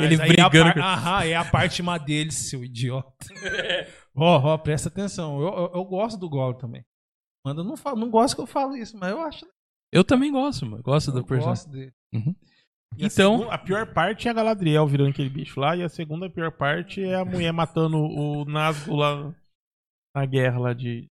Ele 0.00 0.14
aí 0.22 0.28
brigando 0.28 0.70
A 0.70 0.74
com- 0.74 0.80
Aham, 0.80 1.24
é 1.24 1.34
a 1.34 1.44
parte 1.44 1.82
má 1.82 1.98
dele, 1.98 2.30
seu 2.30 2.64
idiota. 2.64 3.12
Ó, 4.14 4.38
ó, 4.38 4.58
presta 4.58 4.88
atenção. 4.88 5.40
Eu, 5.40 5.48
eu, 5.48 5.70
eu 5.74 5.84
gosto 5.84 6.16
do 6.18 6.28
Golo 6.28 6.54
também. 6.54 6.84
Manda, 7.44 7.64
não, 7.64 7.76
falo, 7.76 7.98
não 7.98 8.08
gosto 8.10 8.36
que 8.36 8.42
eu 8.42 8.46
falo 8.46 8.76
isso, 8.76 8.96
mas 8.96 9.10
eu 9.10 9.20
acho. 9.20 9.44
Eu 9.92 10.04
também 10.04 10.30
gosto, 10.30 10.64
mano. 10.66 10.82
Gosto 10.84 11.10
do 11.10 11.18
eu 11.18 11.24
personagem. 11.24 11.64
gosto 11.64 11.70
dele. 11.70 11.92
A 12.14 12.18
Então- 12.98 13.38
segun- 13.38 13.50
a 13.50 13.58
pior 13.58 13.92
parte 13.92 14.28
é 14.28 14.30
a 14.30 14.34
Galadriel 14.34 14.86
virando 14.86 15.10
aquele 15.10 15.28
bicho 15.30 15.58
lá, 15.58 15.74
e 15.76 15.82
a 15.82 15.88
segunda 15.88 16.30
pior 16.30 16.52
parte 16.52 17.02
é 17.02 17.16
a 17.16 17.24
mulher 17.24 17.52
matando 17.52 17.96
o 17.98 18.44
Nazgûl 18.44 18.96
lá 18.96 19.34
na 20.14 20.26
guerra 20.26 20.58
lá 20.60 20.72
de. 20.72 21.06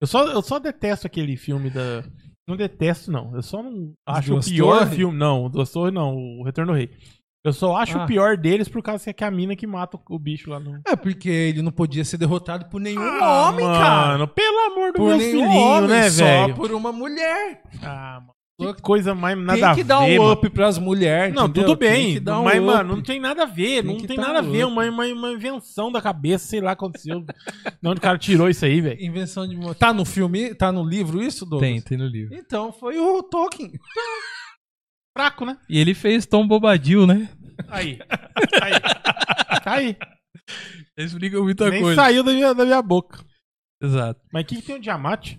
Eu 0.00 0.06
só, 0.06 0.26
eu 0.30 0.40
só 0.42 0.58
detesto 0.58 1.06
aquele 1.06 1.36
filme 1.36 1.68
da. 1.68 2.02
Não 2.46 2.56
detesto, 2.56 3.10
não. 3.10 3.34
Eu 3.34 3.42
só 3.42 3.62
não 3.62 3.92
acho 4.06 4.36
o 4.36 4.40
pior 4.42 4.86
filme. 4.88 5.16
Não, 5.18 5.50
Torres 5.50 5.94
não, 5.94 6.14
o 6.14 6.42
Retorno 6.44 6.72
do 6.72 6.76
Rei. 6.76 6.90
Eu 7.42 7.52
só 7.52 7.76
acho 7.76 7.98
Ah. 7.98 8.04
o 8.04 8.06
pior 8.06 8.38
deles 8.38 8.68
por 8.68 8.82
causa 8.82 9.12
que 9.12 9.22
é 9.22 9.26
a 9.26 9.30
mina 9.30 9.54
que 9.54 9.66
mata 9.66 9.98
o, 10.08 10.18
bicho 10.18 10.48
lá 10.50 10.58
no. 10.58 10.80
É, 10.86 10.96
porque 10.96 11.28
ele 11.28 11.60
não 11.60 11.70
podia 11.70 12.02
ser 12.04 12.16
derrotado 12.16 12.66
por 12.70 12.80
nenhum 12.80 13.02
Ah, 13.02 13.48
homem, 13.48 13.66
mano, 13.66 13.78
cara. 13.78 14.26
pelo 14.28 14.58
amor 14.72 14.92
do 14.92 14.96
Por 14.98 15.08
meu 15.08 15.18
nenhum 15.18 15.42
filhinho, 15.42 15.60
homem, 15.60 15.88
né, 15.88 16.10
só 16.10 16.24
velho? 16.24 16.54
por 16.54 16.72
uma 16.72 16.90
mulher. 16.90 17.62
Ah, 17.82 18.20
mano. 18.20 18.33
Que 18.56 18.72
coisa 18.82 19.16
mais 19.16 19.36
nada 19.36 19.74
Tem 19.74 19.74
que 19.74 19.80
a 19.80 19.84
dar 19.84 20.06
ver, 20.06 20.20
um 20.20 20.22
mano. 20.22 20.34
up 20.34 20.50
pras 20.50 20.78
mulheres. 20.78 21.34
Não, 21.34 21.46
entendeu? 21.46 21.64
tudo 21.70 21.76
bem, 21.76 22.20
um 22.20 22.42
mas, 22.44 22.58
up. 22.58 22.64
mano, 22.66 22.96
não 22.96 23.02
tem 23.02 23.18
nada 23.18 23.42
a 23.42 23.46
ver, 23.46 23.82
Tem 23.82 23.92
não 23.92 23.96
tem 23.98 24.16
nada 24.16 24.38
a 24.38 24.42
um 24.42 24.50
ver, 24.52 24.64
up. 24.64 24.72
uma, 24.72 24.84
uma, 24.88 25.06
uma 25.06 25.32
invenção 25.32 25.90
da 25.90 26.00
cabeça, 26.00 26.46
sei 26.46 26.60
lá, 26.60 26.70
aconteceu. 26.70 27.20
de 27.82 27.88
onde 27.88 27.98
o 27.98 28.02
cara 28.02 28.16
tirou 28.16 28.48
isso 28.48 28.64
aí, 28.64 28.80
velho? 28.80 29.02
Invenção 29.02 29.46
de. 29.48 29.56
Tá 29.74 29.92
no 29.92 30.04
filme? 30.04 30.54
Tá 30.54 30.70
no 30.70 30.84
livro 30.84 31.20
isso, 31.20 31.44
Douglas? 31.44 31.68
Tem, 31.68 31.82
tem 31.82 31.98
no 31.98 32.06
livro. 32.06 32.32
Então, 32.32 32.72
foi 32.72 32.96
o 32.96 33.22
Tolkien. 33.24 33.72
Fraco, 35.16 35.44
né? 35.44 35.58
E 35.68 35.78
ele 35.78 35.92
fez 35.94 36.24
Tom 36.24 36.46
Bobadil, 36.46 37.06
né? 37.08 37.28
Aí. 37.68 37.98
Aí. 38.62 39.60
Tá 39.62 39.72
aí. 39.74 39.96
Explica 40.96 41.40
muita 41.40 41.70
Nem 41.70 41.82
coisa. 41.82 42.00
saiu 42.02 42.22
da 42.22 42.32
minha, 42.32 42.54
da 42.54 42.64
minha 42.64 42.82
boca. 42.82 43.24
Exato. 43.82 44.20
Mas 44.32 44.44
o 44.44 44.46
que, 44.46 44.56
que 44.56 44.62
tem 44.62 44.76
o 44.76 44.80
Tiamat? 44.80 45.36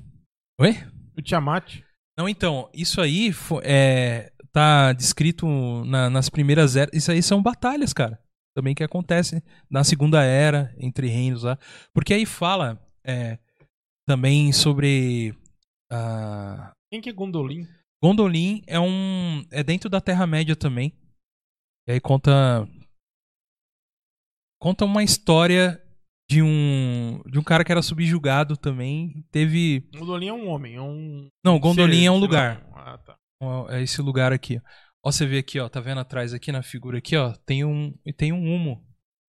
Oi? 0.60 0.76
O 1.18 1.22
Tiamat? 1.22 1.82
Não, 2.18 2.30
então, 2.30 2.70
isso 2.74 3.02
aí 3.02 3.32
é, 3.64 4.32
tá 4.52 4.94
descrito 4.94 5.46
na- 5.86 6.10
nas 6.10 6.30
primeiras 6.30 6.76
eras. 6.76 6.94
Isso 6.94 7.12
aí 7.12 7.22
são 7.22 7.42
batalhas, 7.44 7.92
cara. 7.94 8.20
Também 8.56 8.74
que 8.74 8.84
acontecem 8.84 9.42
na 9.70 9.84
segunda 9.84 10.24
era, 10.24 10.74
entre 10.80 11.08
reinos 11.08 11.44
lá. 11.44 11.60
Porque 11.94 12.14
aí 12.14 12.26
fala 12.26 12.82
é, 13.06 13.38
também 14.08 14.54
sobre. 14.54 15.36
a 15.92 16.72
Quem 16.90 17.02
que 17.02 17.10
é 17.10 17.14
Gondolin? 17.14 17.68
Gondolin 18.02 18.62
é 18.66 18.80
um. 18.80 19.46
É 19.52 19.62
dentro 19.62 19.90
da 19.90 20.00
Terra-média 20.00 20.56
também. 20.56 20.94
E 21.86 21.92
aí 21.92 22.00
conta. 22.00 22.66
Conta 24.62 24.86
uma 24.86 25.04
história 25.04 25.85
de 26.30 26.42
um. 26.42 27.22
De 27.28 27.38
um 27.40 27.44
cara 27.44 27.64
que 27.64 27.72
era 27.72 27.82
subjugado 27.82 28.58
também. 28.58 29.26
Teve. 29.32 29.82
Gondolin 29.96 30.28
é 30.30 30.34
um 30.34 30.48
homem, 30.48 30.76
é 30.76 30.82
um. 30.82 31.30
Não, 31.44 31.60
Gondolin 31.60 32.00
ser, 32.02 32.06
é 32.06 32.12
um 32.12 32.18
lugar. 32.18 32.68
Ah, 32.74 32.98
tá. 32.98 33.18
É 33.70 33.82
esse 33.82 34.02
lugar 34.02 34.32
aqui. 34.34 34.60
Ó, 35.06 35.12
você 35.12 35.26
vê 35.26 35.38
aqui, 35.38 35.60
ó, 35.60 35.70
tá 35.70 35.80
vendo 35.80 36.00
atrás 36.00 36.34
aqui 36.34 36.52
na 36.52 36.64
figura 36.64 36.98
aqui, 36.98 37.16
ó, 37.16 37.32
tem 37.46 37.64
um 37.64 37.94
tem 38.18 38.34
um 38.34 38.42
humo, 38.44 38.84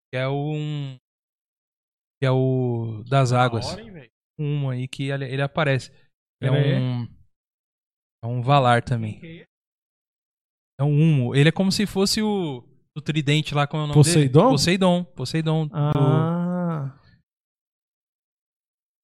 que 0.10 0.18
é 0.18 0.26
um 0.30 0.98
que 2.22 2.26
é 2.26 2.32
o 2.32 3.04
das 3.10 3.34
águas. 3.34 3.66
Hora, 3.68 3.82
hein, 3.82 3.92
velho? 3.92 4.10
Um 4.40 4.56
humo 4.56 4.70
aí 4.70 4.88
que 4.88 5.10
ele, 5.10 5.26
ele 5.26 5.42
aparece. 5.42 5.92
É 6.42 6.50
um 6.50 7.04
é 8.24 8.28
um 8.28 8.42
valar 8.42 8.82
também. 8.84 9.20
É 10.80 10.84
um 10.84 10.94
humo. 10.98 11.36
Ele 11.36 11.50
é 11.50 11.52
como 11.52 11.72
se 11.72 11.86
fosse 11.86 12.22
o, 12.22 12.64
o 12.98 13.02
tridente 13.02 13.54
lá 13.54 13.68
com 13.68 13.78
o 13.78 13.82
nome 13.82 13.94
Poseidon? 13.94 14.40
dele. 14.42 14.52
Poseidon. 14.52 15.04
Poseidon. 15.04 15.68
do- 15.68 15.76
Ah. 15.76 16.45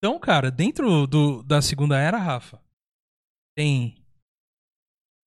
Então, 0.03 0.19
cara, 0.19 0.49
dentro 0.49 1.06
do, 1.06 1.44
da 1.44 1.61
segunda 1.61 1.99
era, 1.99 2.18
Rafa, 2.18 2.60
tem 3.56 4.02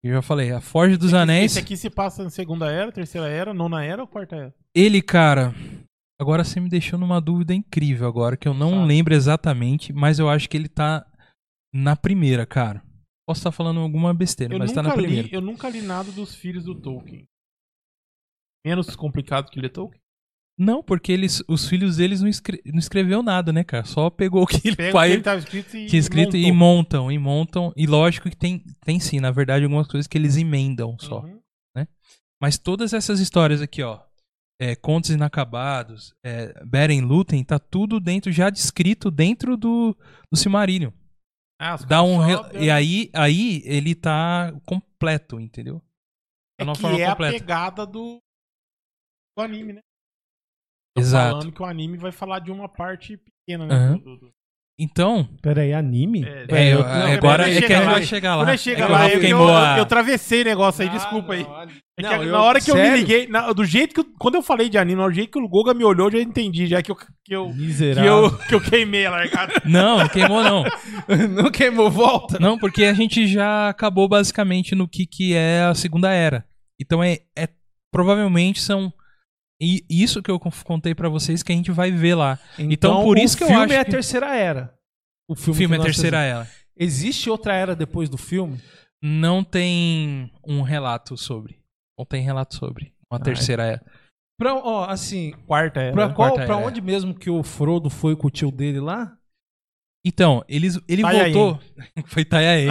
eu 0.03 0.13
já 0.15 0.21
falei, 0.23 0.51
a 0.53 0.61
Forja 0.61 0.99
dos 0.99 1.09
Esse- 1.13 1.17
Anéis. 1.17 1.53
Esse 1.53 1.61
aqui 1.61 1.77
se 1.77 1.89
passa 1.89 2.23
na 2.25 2.29
segunda 2.31 2.71
era, 2.71 2.93
terceira 2.93 3.27
era, 3.29 3.55
nona 3.55 3.83
era 3.85 4.03
ou 4.03 4.09
quarta 4.09 4.37
era? 4.37 4.55
Ele, 4.75 5.01
cara, 5.01 5.55
agora 6.21 6.45
você 6.45 6.61
me 6.61 6.69
deixou 6.69 6.99
numa 6.99 7.21
dúvida 7.21 7.55
incrível 7.55 8.07
agora, 8.07 8.37
que 8.37 8.47
eu 8.47 8.53
não 8.53 8.85
lembro 8.85 9.15
exatamente, 9.15 9.93
mas 9.95 10.19
eu 10.19 10.29
acho 10.29 10.49
que 10.51 10.57
ele 10.57 10.69
tá 10.69 11.07
na 11.73 11.97
primeira, 11.97 12.45
cara. 12.45 12.83
Posso 13.27 13.39
estar 13.41 13.53
falando 13.53 13.81
alguma 13.81 14.13
besteira, 14.13 14.55
Eu 14.55 14.59
mas 14.59 14.73
tá 14.73 14.83
na 14.83 14.93
primeira. 14.93 15.27
li, 15.29 15.33
eu 15.33 15.41
nunca 15.41 15.71
li 15.71 15.81
nada 15.81 16.13
dos 16.13 16.35
filhos 16.35 16.65
do 16.65 16.75
Tolkien. 16.79 17.25
Menos 18.67 18.95
complicado 18.97 19.51
que 19.51 19.59
ler 19.61 19.71
Tolkien. 19.71 20.03
Não, 20.57 20.83
porque 20.85 21.11
eles, 21.11 21.43
os 21.49 21.69
filhos 21.69 21.97
deles 21.97 22.21
não, 22.21 22.29
escre- 22.29 22.63
não 22.65 22.79
escreveu 22.79 23.23
nada, 23.23 23.53
né, 23.53 23.65
cara? 23.65 23.85
Só 23.85 24.09
pegou 24.09 24.43
o 24.45 24.47
que 24.47 24.69
ele, 24.69 24.77
Pega 24.77 24.91
o 24.91 24.93
pai 24.93 25.09
que 25.09 25.15
ele 25.15 25.23
tava 25.23 25.39
escrito 25.41 25.77
e 25.77 25.87
tinha 25.87 25.99
escrito 26.01 26.37
e 26.37 26.53
montam, 26.53 27.11
e 27.11 27.19
montam. 27.19 27.73
E 27.77 27.87
lógico 27.87 28.31
que 28.31 28.37
tem, 28.37 28.63
tem 28.85 29.01
sim, 29.01 29.19
na 29.19 29.33
verdade, 29.33 29.65
algumas 29.65 29.89
coisas 29.89 30.07
que 30.07 30.17
eles 30.17 30.37
emendam 30.37 30.97
só. 30.99 31.21
Uhum. 31.23 31.41
Mas 32.41 32.59
todas 32.59 32.93
essas 32.93 33.21
histórias 33.21 33.63
aqui, 33.63 33.83
ó, 33.83 34.01
é, 34.61 34.77
Contos 34.77 35.11
Inacabados, 35.11 36.13
é, 36.25 36.63
Beren 36.65 37.01
Lutem, 37.01 37.43
tá 37.43 37.59
tudo 37.59 37.99
dentro, 37.99 38.31
já 38.31 38.51
descrito 38.51 39.11
dentro 39.11 39.57
do, 39.57 39.97
do 40.31 40.37
Silmarillion. 40.37 40.91
Ah, 41.59 41.77
Dá 41.77 42.03
um 42.03 42.19
re- 42.19 42.59
E 42.61 42.71
aí, 42.71 43.11
aí 43.15 43.63
ele 43.65 43.95
tá 43.95 44.53
completo, 44.67 45.41
entendeu? 45.41 45.81
é 46.61 46.65
que 46.65 46.71
é 46.71 46.75
completa. 46.75 47.13
a 47.13 47.17
pegada 47.17 47.87
do, 47.87 48.19
do 49.37 49.43
anime, 49.43 49.73
né? 49.75 49.81
Exato. 50.97 51.31
Falando 51.39 51.53
que 51.53 51.63
o 51.63 51.65
anime 51.67 51.97
vai 51.99 52.13
falar 52.13 52.39
de 52.39 52.51
uma 52.53 52.69
parte 52.69 53.17
pequena, 53.47 53.67
né? 53.67 53.75
Aham. 53.75 53.93
do- 53.99 54.05
do- 54.05 54.17
do- 54.19 54.31
Então, 54.79 55.29
Pera 55.41 55.63
aí, 55.63 55.73
anime? 55.73 56.25
É, 56.25 56.47
é, 56.49 56.75
eu- 56.75 56.81
não, 56.81 57.07
agora 57.13 57.45
peraí, 57.45 57.57
é 57.57 57.61
que 57.61 57.67
chega 57.69 57.75
a 57.75 57.79
gente 57.79 57.87
lá. 57.87 57.93
vai 57.93 58.03
chegar 58.07 58.35
lá. 58.35 58.43
Quando 58.43 58.49
É 58.49 58.55
eu 58.55 58.59
chego 58.59 58.77
que 58.87 58.93
lá, 58.93 59.09
eu, 59.09 59.23
eu, 59.23 59.57
a- 59.57 59.79
eu 59.79 59.87
travessei 59.87 60.43
o 60.43 60.45
negócio 60.45 60.83
aí, 60.83 60.89
Ah, 60.89 60.93
desculpa 60.93 61.33
aí. 61.35 61.43
não, 61.45 61.63
É 61.63 61.69
que 61.97 62.03
Não, 62.03 62.11
na 62.11 62.25
eu- 62.25 62.35
hora 62.35 62.61
que 62.61 62.71
eu 62.73 62.75
me 62.75 62.81
sério? 62.81 62.97
liguei, 62.97 63.27
na- 63.29 63.53
do 63.53 63.65
jeito 63.65 63.95
que. 63.95 64.01
eu- 64.01 64.07
quando 64.19 64.35
eu 64.35 64.43
falei 64.43 64.69
de 64.69 64.77
anime, 64.77 65.01
do 65.01 65.13
jeito 65.13 65.31
que 65.31 65.39
o 65.39 65.49
Goga 65.49 65.73
me 65.73 65.85
olhou, 65.85 66.09
eu 66.09 66.13
já 66.15 66.19
entendi, 66.21 66.67
já 66.67 66.83
que 66.83 66.91
eu, 66.91 66.97
que 66.97 67.07
eu, 67.33 67.47
que 67.51 67.55
Miserável. 67.57 68.13
eu, 68.25 68.39
que 68.39 68.55
eu 68.57 68.61
queimei 68.61 69.07
a 69.07 69.11
largada. 69.13 69.53
Não, 69.65 69.99
não 69.99 70.09
queimou 70.09 70.43
não. 70.43 70.65
não 71.31 71.51
queimou, 71.53 71.89
volta. 71.89 72.37
Não, 72.41 72.59
porque 72.59 72.83
a 72.85 72.95
gente 72.95 73.29
já 73.29 73.69
acabou 73.69 74.09
basicamente 74.09 74.75
no 74.75 74.89
que, 74.89 75.07
que 75.07 75.35
é 75.35 75.63
a 75.63 75.75
Segunda 75.75 76.11
Era. 76.13 76.45
Então 76.81 77.01
é, 77.01 77.19
é 77.39 77.49
provavelmente 77.93 78.61
são 78.61 78.93
e 79.61 79.85
isso 79.89 80.23
que 80.23 80.31
eu 80.31 80.39
contei 80.39 80.95
pra 80.95 81.09
vocês 81.09 81.43
que 81.43 81.53
a 81.53 81.55
gente 81.55 81.71
vai 81.71 81.91
ver 81.91 82.15
lá. 82.15 82.39
Então, 82.59 83.03
por 83.05 83.19
isso 83.19 83.37
que 83.37 83.45
o 83.45 83.47
eu 83.47 83.49
filme 83.49 83.65
acho 83.65 83.73
é 83.75 83.79
a 83.79 83.85
que- 83.85 83.91
terceira 83.91 84.37
era. 84.37 84.75
O 85.29 85.33
O 85.33 85.37
filme, 85.37 85.59
filme 85.59 85.77
é 85.77 85.81
a 85.81 85.83
terceira 85.83 86.21
era. 86.23 86.51
Existe 86.77 87.31
outra 87.31 87.55
era 87.55 87.75
depois 87.77 88.09
do 88.09 88.19
filme? 88.19 88.61
Não 89.03 89.45
tem 89.45 90.31
um 90.47 90.63
relato 90.63 91.17
sobre. 91.17 91.59
Não 91.99 92.05
tem 92.05 92.23
relato 92.23 92.57
sobre 92.57 92.93
uma 93.11 93.19
Ah, 93.21 93.23
terceira 93.25 93.63
era. 93.65 93.85
Pra, 94.39 94.55
ó, 94.57 94.85
assim, 94.91 95.33
Quarta 95.47 95.81
era. 95.81 95.93
pra, 95.93 96.09
qual, 96.13 96.31
Quarta 96.33 96.47
pra 96.47 96.57
era. 96.57 96.67
onde 96.67 96.81
mesmo 96.81 97.15
que 97.15 97.31
o 97.31 97.43
Frodo 97.45 97.89
foi 97.89 98.17
com 98.17 98.27
o 98.27 98.31
tio 98.31 98.51
dele 98.51 98.81
lá? 98.81 99.17
Então, 100.05 100.45
eles, 100.49 100.79
ele 100.89 101.03
voltou. 101.03 101.59
Foi 102.07 102.23
Itanhaém. 102.23 102.69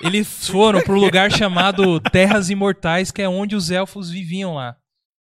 eles 0.00 0.48
foram 0.48 0.80
pro 0.80 0.98
lugar 0.98 1.30
chamado 1.30 2.00
Terras 2.00 2.48
Imortais, 2.48 3.10
que 3.10 3.20
é 3.20 3.28
onde 3.28 3.54
os 3.54 3.70
elfos 3.70 4.08
viviam 4.10 4.54
lá. 4.54 4.76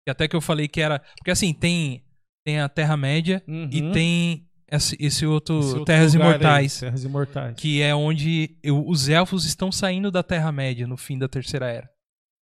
E 0.07 0.11
até 0.11 0.27
que 0.27 0.35
eu 0.35 0.41
falei 0.41 0.67
que 0.67 0.81
era. 0.81 0.99
Porque 1.17 1.31
assim, 1.31 1.53
tem, 1.53 2.03
tem 2.45 2.59
a 2.59 2.69
Terra-média 2.69 3.43
e 3.47 3.81
Uhum. 3.81 3.91
tem 3.91 4.47
esse, 4.71 4.95
esse 4.99 5.25
outro, 5.25 5.59
Esse 5.59 5.67
outro 5.69 5.85
Terras 5.85 6.13
lugar 6.13 6.25
aí, 6.27 6.31
Imortais. 6.35 6.79
Terras 6.79 7.03
Imortais. 7.03 7.55
Que 7.55 7.81
é 7.81 7.95
onde 7.95 8.57
eu- 8.63 8.87
os 8.87 9.09
elfos 9.09 9.45
estão 9.45 9.71
saindo 9.71 10.11
da 10.11 10.21
Terra-média 10.23 10.85
no 10.87 10.97
fim 10.97 11.17
da 11.17 11.27
Terceira 11.27 11.67
Era. 11.71 11.89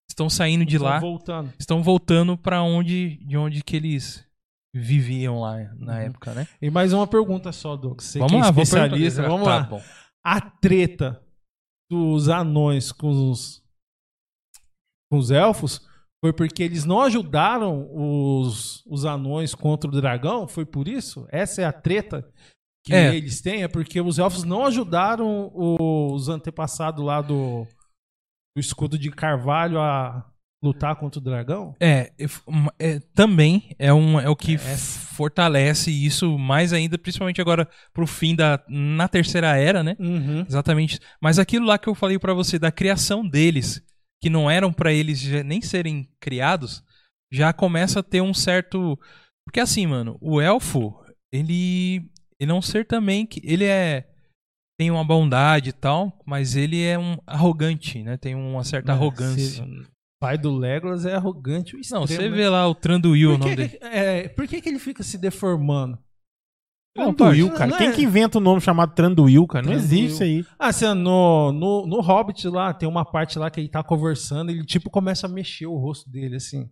Estão 0.10 0.30
saindo 0.30 0.66
de 0.66 0.76
Estão 0.76 0.90
lá, 0.90 1.00
voltando. 1.00 1.54
estão 1.58 1.82
voltando 1.82 2.38
pra 2.38 2.62
onde, 2.62 3.18
de 3.26 3.38
onde 3.38 3.64
que 3.64 3.76
eles 3.78 4.26
viviam 4.76 5.40
lá 5.40 5.58
na 5.76 5.94
Uhum. 5.94 6.00
época, 6.00 6.34
né? 6.34 6.48
E 6.62 6.70
mais 6.70 6.92
uma 6.94 7.08
pergunta 7.08 7.52
só, 7.52 7.76
Douglas. 7.78 8.06
Você 8.06 8.20
vamos 8.20 8.32
que 8.34 8.38
é 8.38 8.42
lá, 8.42 8.50
especialista, 8.50 9.22
perguntar. 9.22 9.30
vamos 9.30 9.48
Tá 9.48 9.56
lá. 9.58 9.64
bom. 9.64 9.82
A 10.26 10.42
treta 10.42 11.22
dos 11.90 12.28
anões 12.28 12.92
com 12.92 13.30
os 13.32 13.64
com 15.12 15.18
os 15.20 15.30
elfos 15.32 15.88
foi 16.24 16.32
porque 16.32 16.64
eles 16.64 16.86
não 16.86 17.02
ajudaram 17.02 17.90
os, 17.94 18.82
os 18.88 19.04
anões 19.04 19.54
contra 19.54 19.90
o 19.90 19.94
dragão? 19.94 20.48
Foi 20.48 20.66
por 20.66 20.88
isso? 20.88 21.28
Essa 21.30 21.64
é 21.64 21.66
a 21.66 21.74
treta 21.74 22.26
que 22.86 22.94
É. 22.96 23.14
eles 23.14 23.42
têm? 23.42 23.64
É 23.64 23.68
porque 23.68 24.00
os 24.00 24.18
elfos 24.20 24.46
não 24.46 24.66
ajudaram 24.66 25.52
os 25.54 26.30
antepassados 26.30 27.04
lá 27.04 27.22
do, 27.22 27.66
do 28.56 28.60
escudo 28.60 28.98
de 28.98 29.12
carvalho 29.12 29.80
a 29.82 30.26
lutar 30.64 30.96
contra 30.96 31.20
o 31.20 31.24
dragão? 31.24 31.76
É, 31.78 32.14
é, 32.80 33.00
também 33.14 33.76
é, 33.78 33.94
um, 33.94 34.18
é 34.18 34.30
o 34.30 34.36
que 34.36 34.56
É. 34.56 34.78
fortalece 34.78 35.92
isso 35.92 36.38
mais 36.38 36.72
ainda, 36.72 36.98
principalmente 36.98 37.42
agora 37.42 37.68
pro 37.94 38.08
fim 38.08 38.34
da. 38.34 38.64
na 38.70 39.10
terceira 39.10 39.58
era, 39.58 39.84
né? 39.84 39.98
Uhum. 40.00 40.46
Exatamente. 40.48 41.00
Mas 41.22 41.38
aquilo 41.38 41.66
lá 41.66 41.78
que 41.78 41.90
eu 41.90 41.96
falei 41.96 42.18
pra 42.18 42.34
você, 42.34 42.58
da 42.58 42.72
criação 42.72 43.28
deles, 43.28 43.82
que 44.24 44.30
não 44.30 44.50
eram 44.50 44.72
pra 44.72 44.94
eles 44.94 45.22
nem 45.44 45.62
serem 45.62 46.08
criados, 46.18 46.82
já 47.30 47.52
começa 47.52 48.00
a 48.00 48.04
ter 48.04 48.22
um 48.22 48.34
certo. 48.34 48.98
Porque 49.46 49.60
assim, 49.60 49.86
mano, 49.86 50.18
o 50.22 50.40
elfo, 50.40 50.96
ele. 51.30 52.10
Ele 52.40 52.52
é 52.52 52.54
um 52.54 52.62
ser 52.62 52.86
também 52.88 53.26
que. 53.26 53.42
Ele 53.44 53.66
é. 53.66 54.08
Tem 54.80 54.90
uma 54.90 55.04
bondade 55.04 55.72
e 55.72 55.74
tal, 55.74 56.18
mas 56.26 56.56
ele 56.56 56.82
é 56.82 56.98
um 56.98 57.18
arrogante, 57.28 58.02
né? 58.02 58.16
Tem 58.16 58.34
uma 58.34 58.64
certa 58.64 58.94
É, 58.94 58.96
arrogância. 58.96 59.64
se- 59.66 59.88
pai 60.22 60.38
do 60.38 60.56
Legolas 60.56 61.06
é 61.06 61.16
arrogante. 61.16 61.76
Não, 61.92 62.08
você 62.08 62.30
né? 62.30 62.36
vê 62.36 62.48
lá 62.48 62.66
o 62.68 62.74
Tranduil, 62.74 63.34
o 63.34 63.38
nome 63.38 63.58
dele. 63.58 63.78
é, 63.82 64.30
por 64.30 64.48
que, 64.48 64.62
que 64.62 64.70
ele 64.70 64.80
fica 64.80 65.04
se 65.04 65.18
deformando? 65.18 66.00
Tranduil, 66.96 67.48
Não, 67.48 67.54
cara. 67.56 67.72
não 67.72 67.78
Quem 67.78 67.88
é- 67.88 67.92
que 67.92 68.04
inventa 68.04 68.38
um 68.38 68.42
nome 68.42 68.62
chamado 68.62 68.94
Tranduil, 68.94 69.48
cara? 69.48 69.66
Não 69.66 69.72
Tranduil. 69.74 69.86
existe 70.00 70.14
isso 70.14 70.24
aí. 70.24 70.46
Ah, 70.60 70.68
assim, 70.68 70.86
no, 70.94 71.52
no, 71.52 71.88
no 71.88 72.02
Hobbit 72.02 72.48
lá, 72.48 72.72
tem 72.74 72.88
uma 72.88 73.04
parte 73.04 73.40
lá 73.40 73.50
que 73.50 73.60
ele 73.60 73.68
tá 73.70 73.82
conversando, 73.82 74.52
ele 74.52 74.64
tipo 74.64 74.90
começa 74.92 75.26
a 75.26 75.30
mexer 75.30 75.66
o 75.66 75.76
rosto 75.76 76.10
dele, 76.10 76.36
assim. 76.36 76.70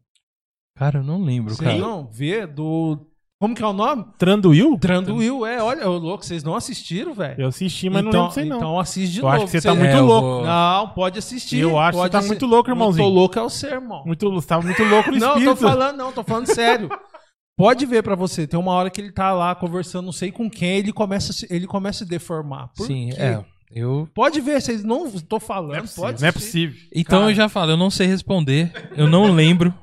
Cara, 0.78 1.00
eu 1.00 1.04
não 1.04 1.22
lembro, 1.24 1.54
Você 1.56 1.64
cara. 1.64 1.78
não 1.78 2.08
vê 2.08 2.46
do... 2.46 3.08
Como 3.42 3.56
que 3.56 3.64
é 3.64 3.66
o 3.68 3.74
nome? 3.74 4.06
Tranduil? 4.20 4.78
Tranduil, 4.80 5.44
é. 5.48 5.64
Olha, 5.64 5.90
ô 5.90 5.98
louco, 5.98 6.24
vocês 6.24 6.44
não 6.44 6.54
assistiram, 6.54 7.12
velho? 7.16 7.42
Eu 7.42 7.48
assisti, 7.48 7.90
mas 7.90 8.06
então, 8.06 8.12
não 8.22 8.28
lembro 8.28 8.40
aí, 8.44 8.48
não. 8.50 8.58
Então 8.58 8.80
assiste 8.80 9.14
de 9.14 9.20
Eu 9.20 9.24
novo. 9.24 9.36
acho 9.36 9.46
que 9.46 9.52
você 9.60 9.62
tá 9.68 9.74
muito 9.74 9.88
É, 9.90 9.98
eu 9.98 10.06
louco. 10.06 10.28
vou- 10.28 10.46
Não, 10.46 10.90
pode 10.90 11.18
assistir. 11.18 11.58
Eu 11.58 11.80
acho 11.80 11.98
que 11.98 12.04
você 12.04 12.10
tá 12.12 12.22
muito 12.22 12.46
louco, 12.46 12.70
irmãozinho. 12.70 13.04
Muito 13.06 13.16
louco 13.18 13.40
é 13.40 13.42
o 13.42 13.50
ser, 13.50 13.72
irmão. 13.74 14.04
Muito, 14.06 14.30
você 14.32 14.48
tava 14.48 14.62
muito 14.64 14.84
louco 14.84 15.10
no 15.10 15.18
Não, 15.18 15.30
espírito. 15.30 15.50
tô 15.60 15.68
falando, 15.68 15.98
não, 15.98 16.12
tô 16.12 16.24
falando 16.24 16.46
sério. 16.54 16.88
Pode 17.58 17.86
ver 17.86 18.02
pra 18.04 18.16
você. 18.16 18.48
Tem 18.48 18.60
uma 18.60 18.72
hora 18.74 18.90
que 18.90 19.00
ele 19.00 19.12
tá 19.12 19.34
lá 19.34 19.54
conversando, 19.54 20.06
não 20.06 20.12
sei 20.12 20.32
com 20.32 20.50
quem, 20.50 20.78
ele 20.80 20.92
começa, 20.94 21.32
a 21.32 21.36
se- 21.36 21.48
ele 21.50 21.68
começa 21.68 22.04
a 22.04 22.08
deformar. 22.08 22.70
Por 22.76 22.88
Sim, 22.88 23.10
quê? 23.14 23.22
é. 23.22 23.44
Eu. 23.74 24.10
Pode 24.14 24.42
ver, 24.42 24.62
vocês 24.62 24.84
não 24.84 25.10
tô 25.12 25.40
falando. 25.40 25.70
Não 25.70 25.78
é 25.78 25.82
possível. 25.82 26.04
pode 26.04 26.22
Não 26.22 26.28
é 26.28 26.32
possível. 26.32 26.82
Então 26.94 27.20
Cara. 27.20 27.32
eu 27.32 27.36
já 27.36 27.48
falo, 27.48 27.72
eu 27.72 27.78
não 27.78 27.90
sei 27.90 28.06
responder. 28.08 28.72
Eu 28.98 29.08
não 29.08 29.32
lembro. 29.32 29.74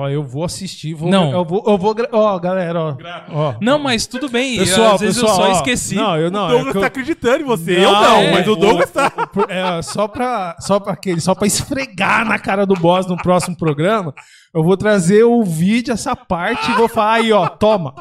Ó, 0.00 0.08
eu 0.08 0.22
vou 0.22 0.44
assistir, 0.44 0.94
vou, 0.94 1.10
Não. 1.10 1.32
eu 1.32 1.44
vou, 1.44 1.64
eu 1.66 1.76
vou, 1.76 1.92
gra- 1.92 2.08
ó, 2.12 2.38
galera, 2.38 2.80
ó, 2.80 2.96
ó. 3.32 3.54
Não, 3.60 3.80
mas 3.80 4.06
tudo 4.06 4.28
bem. 4.28 4.56
Pessoal, 4.56 4.94
Às 4.94 5.00
vezes 5.00 5.20
pessoal, 5.20 5.38
eu 5.40 5.42
só 5.44 5.50
ó, 5.50 5.52
esqueci. 5.56 5.94
Não, 5.96 6.16
eu 6.16 6.30
não. 6.30 6.42
o 6.42 6.46
é 6.46 6.50
Douglas 6.52 6.72
que 6.72 6.76
eu- 6.78 6.80
tá 6.82 6.86
acreditando 6.86 7.42
em 7.42 7.44
você. 7.44 7.78
Não, 7.80 7.82
eu 7.82 7.92
não, 7.92 8.16
é, 8.20 8.30
mas 8.32 8.46
o 8.48 8.54
Douglas 8.54 8.90
tá. 8.92 9.10
Por- 9.34 9.50
é, 9.50 9.82
só 9.82 10.06
pra, 10.06 10.54
só 10.60 10.78
pra 10.78 10.92
aquele, 10.92 11.20
só 11.20 11.34
pra 11.34 11.48
esfregar 11.48 12.24
na 12.24 12.38
cara 12.38 12.64
do 12.64 12.74
boss 12.74 13.06
no 13.08 13.16
próximo 13.16 13.56
programa, 13.56 14.14
eu 14.54 14.62
vou 14.62 14.76
trazer 14.76 15.24
o 15.24 15.42
vídeo, 15.42 15.92
essa 15.92 16.14
parte, 16.14 16.70
e 16.70 16.74
vou 16.74 16.88
falar 16.88 17.14
aí, 17.14 17.32
ó, 17.32 17.48
toma, 17.48 17.92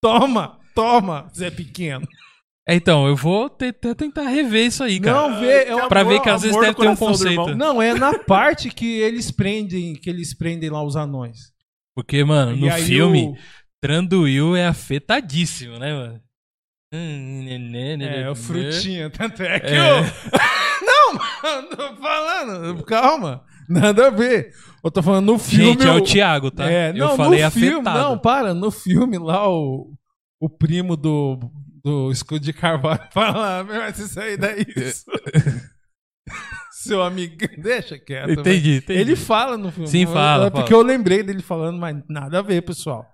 toma, 0.00 0.58
toma, 0.74 1.26
Zé 1.34 1.50
Pequeno. 1.50 2.06
É, 2.66 2.74
então, 2.74 3.06
eu 3.06 3.14
vou 3.14 3.50
te- 3.50 3.72
te- 3.72 3.94
tentar 3.94 4.22
rever 4.28 4.66
isso 4.66 4.82
aí, 4.82 4.98
cara. 4.98 5.28
Não 5.28 5.38
vê, 5.40 5.70
eu, 5.70 5.86
Pra 5.88 6.02
ver 6.02 6.20
que 6.20 6.30
às 6.30 6.40
vezes 6.42 6.56
amor 6.56 6.64
deve 6.66 6.78
ter 6.78 6.88
um 6.88 6.96
conceito. 6.96 7.54
não, 7.54 7.80
é 7.82 7.92
na 7.94 8.18
parte 8.20 8.70
que 8.70 9.00
eles 9.00 9.30
prendem, 9.30 9.94
que 9.94 10.08
eles 10.08 10.32
prendem 10.36 10.70
lá 10.70 10.82
os 10.82 10.96
anões. 10.96 11.52
Porque, 11.94 12.24
mano, 12.24 12.56
E 12.56 12.60
no 12.60 12.70
filme, 12.72 13.28
o- 13.28 13.34
Tranduil 13.82 14.56
é 14.56 14.66
afetadíssimo, 14.66 15.78
né, 15.78 15.92
mano? 15.92 16.20
Hum, 16.94 17.44
né, 17.44 17.58
né, 17.58 17.96
né, 17.98 18.22
É, 18.22 18.30
o 18.30 18.34
frutinha, 18.34 19.10
tanto 19.10 19.42
é 19.42 19.60
que 19.60 19.66
É. 19.66 19.90
eu... 19.90 19.96
Não, 20.86 21.14
mano, 21.14 21.68
tô 21.76 21.96
falando, 21.96 22.84
calma, 22.84 23.44
nada 23.68 24.06
a 24.06 24.10
ver. 24.10 24.52
Eu 24.82 24.90
tô 24.90 25.02
falando 25.02 25.26
no 25.26 25.38
filme... 25.38 25.72
Gente, 25.72 25.86
é 25.86 25.92
o 25.92 26.00
Thiago, 26.00 26.50
tá? 26.50 26.70
É, 26.70 26.90
eu 26.90 26.94
não, 27.08 27.16
falei 27.16 27.40
no 27.40 27.46
afetado. 27.46 27.66
filme, 27.72 27.84
não, 27.90 28.18
para, 28.18 28.54
no 28.54 28.70
filme 28.70 29.18
lá 29.18 29.48
o, 29.50 29.92
o 30.40 30.48
primo 30.48 30.96
do, 30.96 31.38
do 31.84 32.10
escudo 32.10 32.40
de 32.44 32.52
carvalho 32.52 33.06
fala, 33.12 33.58
"Ah, 33.58 33.62
vai 33.62 33.92
se 33.92 34.08
sair 34.08 34.36
daí. 34.38 34.64
Seu 36.72 37.02
amigo, 37.02 37.36
deixa 37.58 37.98
quieto. 37.98 38.30
Entendi, 38.32 38.76
entendi. 38.76 39.00
Ele 39.00 39.16
fala 39.16 39.56
no 39.56 39.70
filme. 39.70 39.88
Sim, 39.88 40.06
fala, 40.06 40.46
É 40.46 40.50
porque 40.50 40.70
fala. 40.70 40.82
eu 40.82 40.86
lembrei 40.86 41.22
dele 41.22 41.42
falando, 41.42 41.78
mas 41.78 41.96
nada 42.08 42.38
a 42.38 42.42
ver, 42.42 42.62
pessoal. 42.62 43.06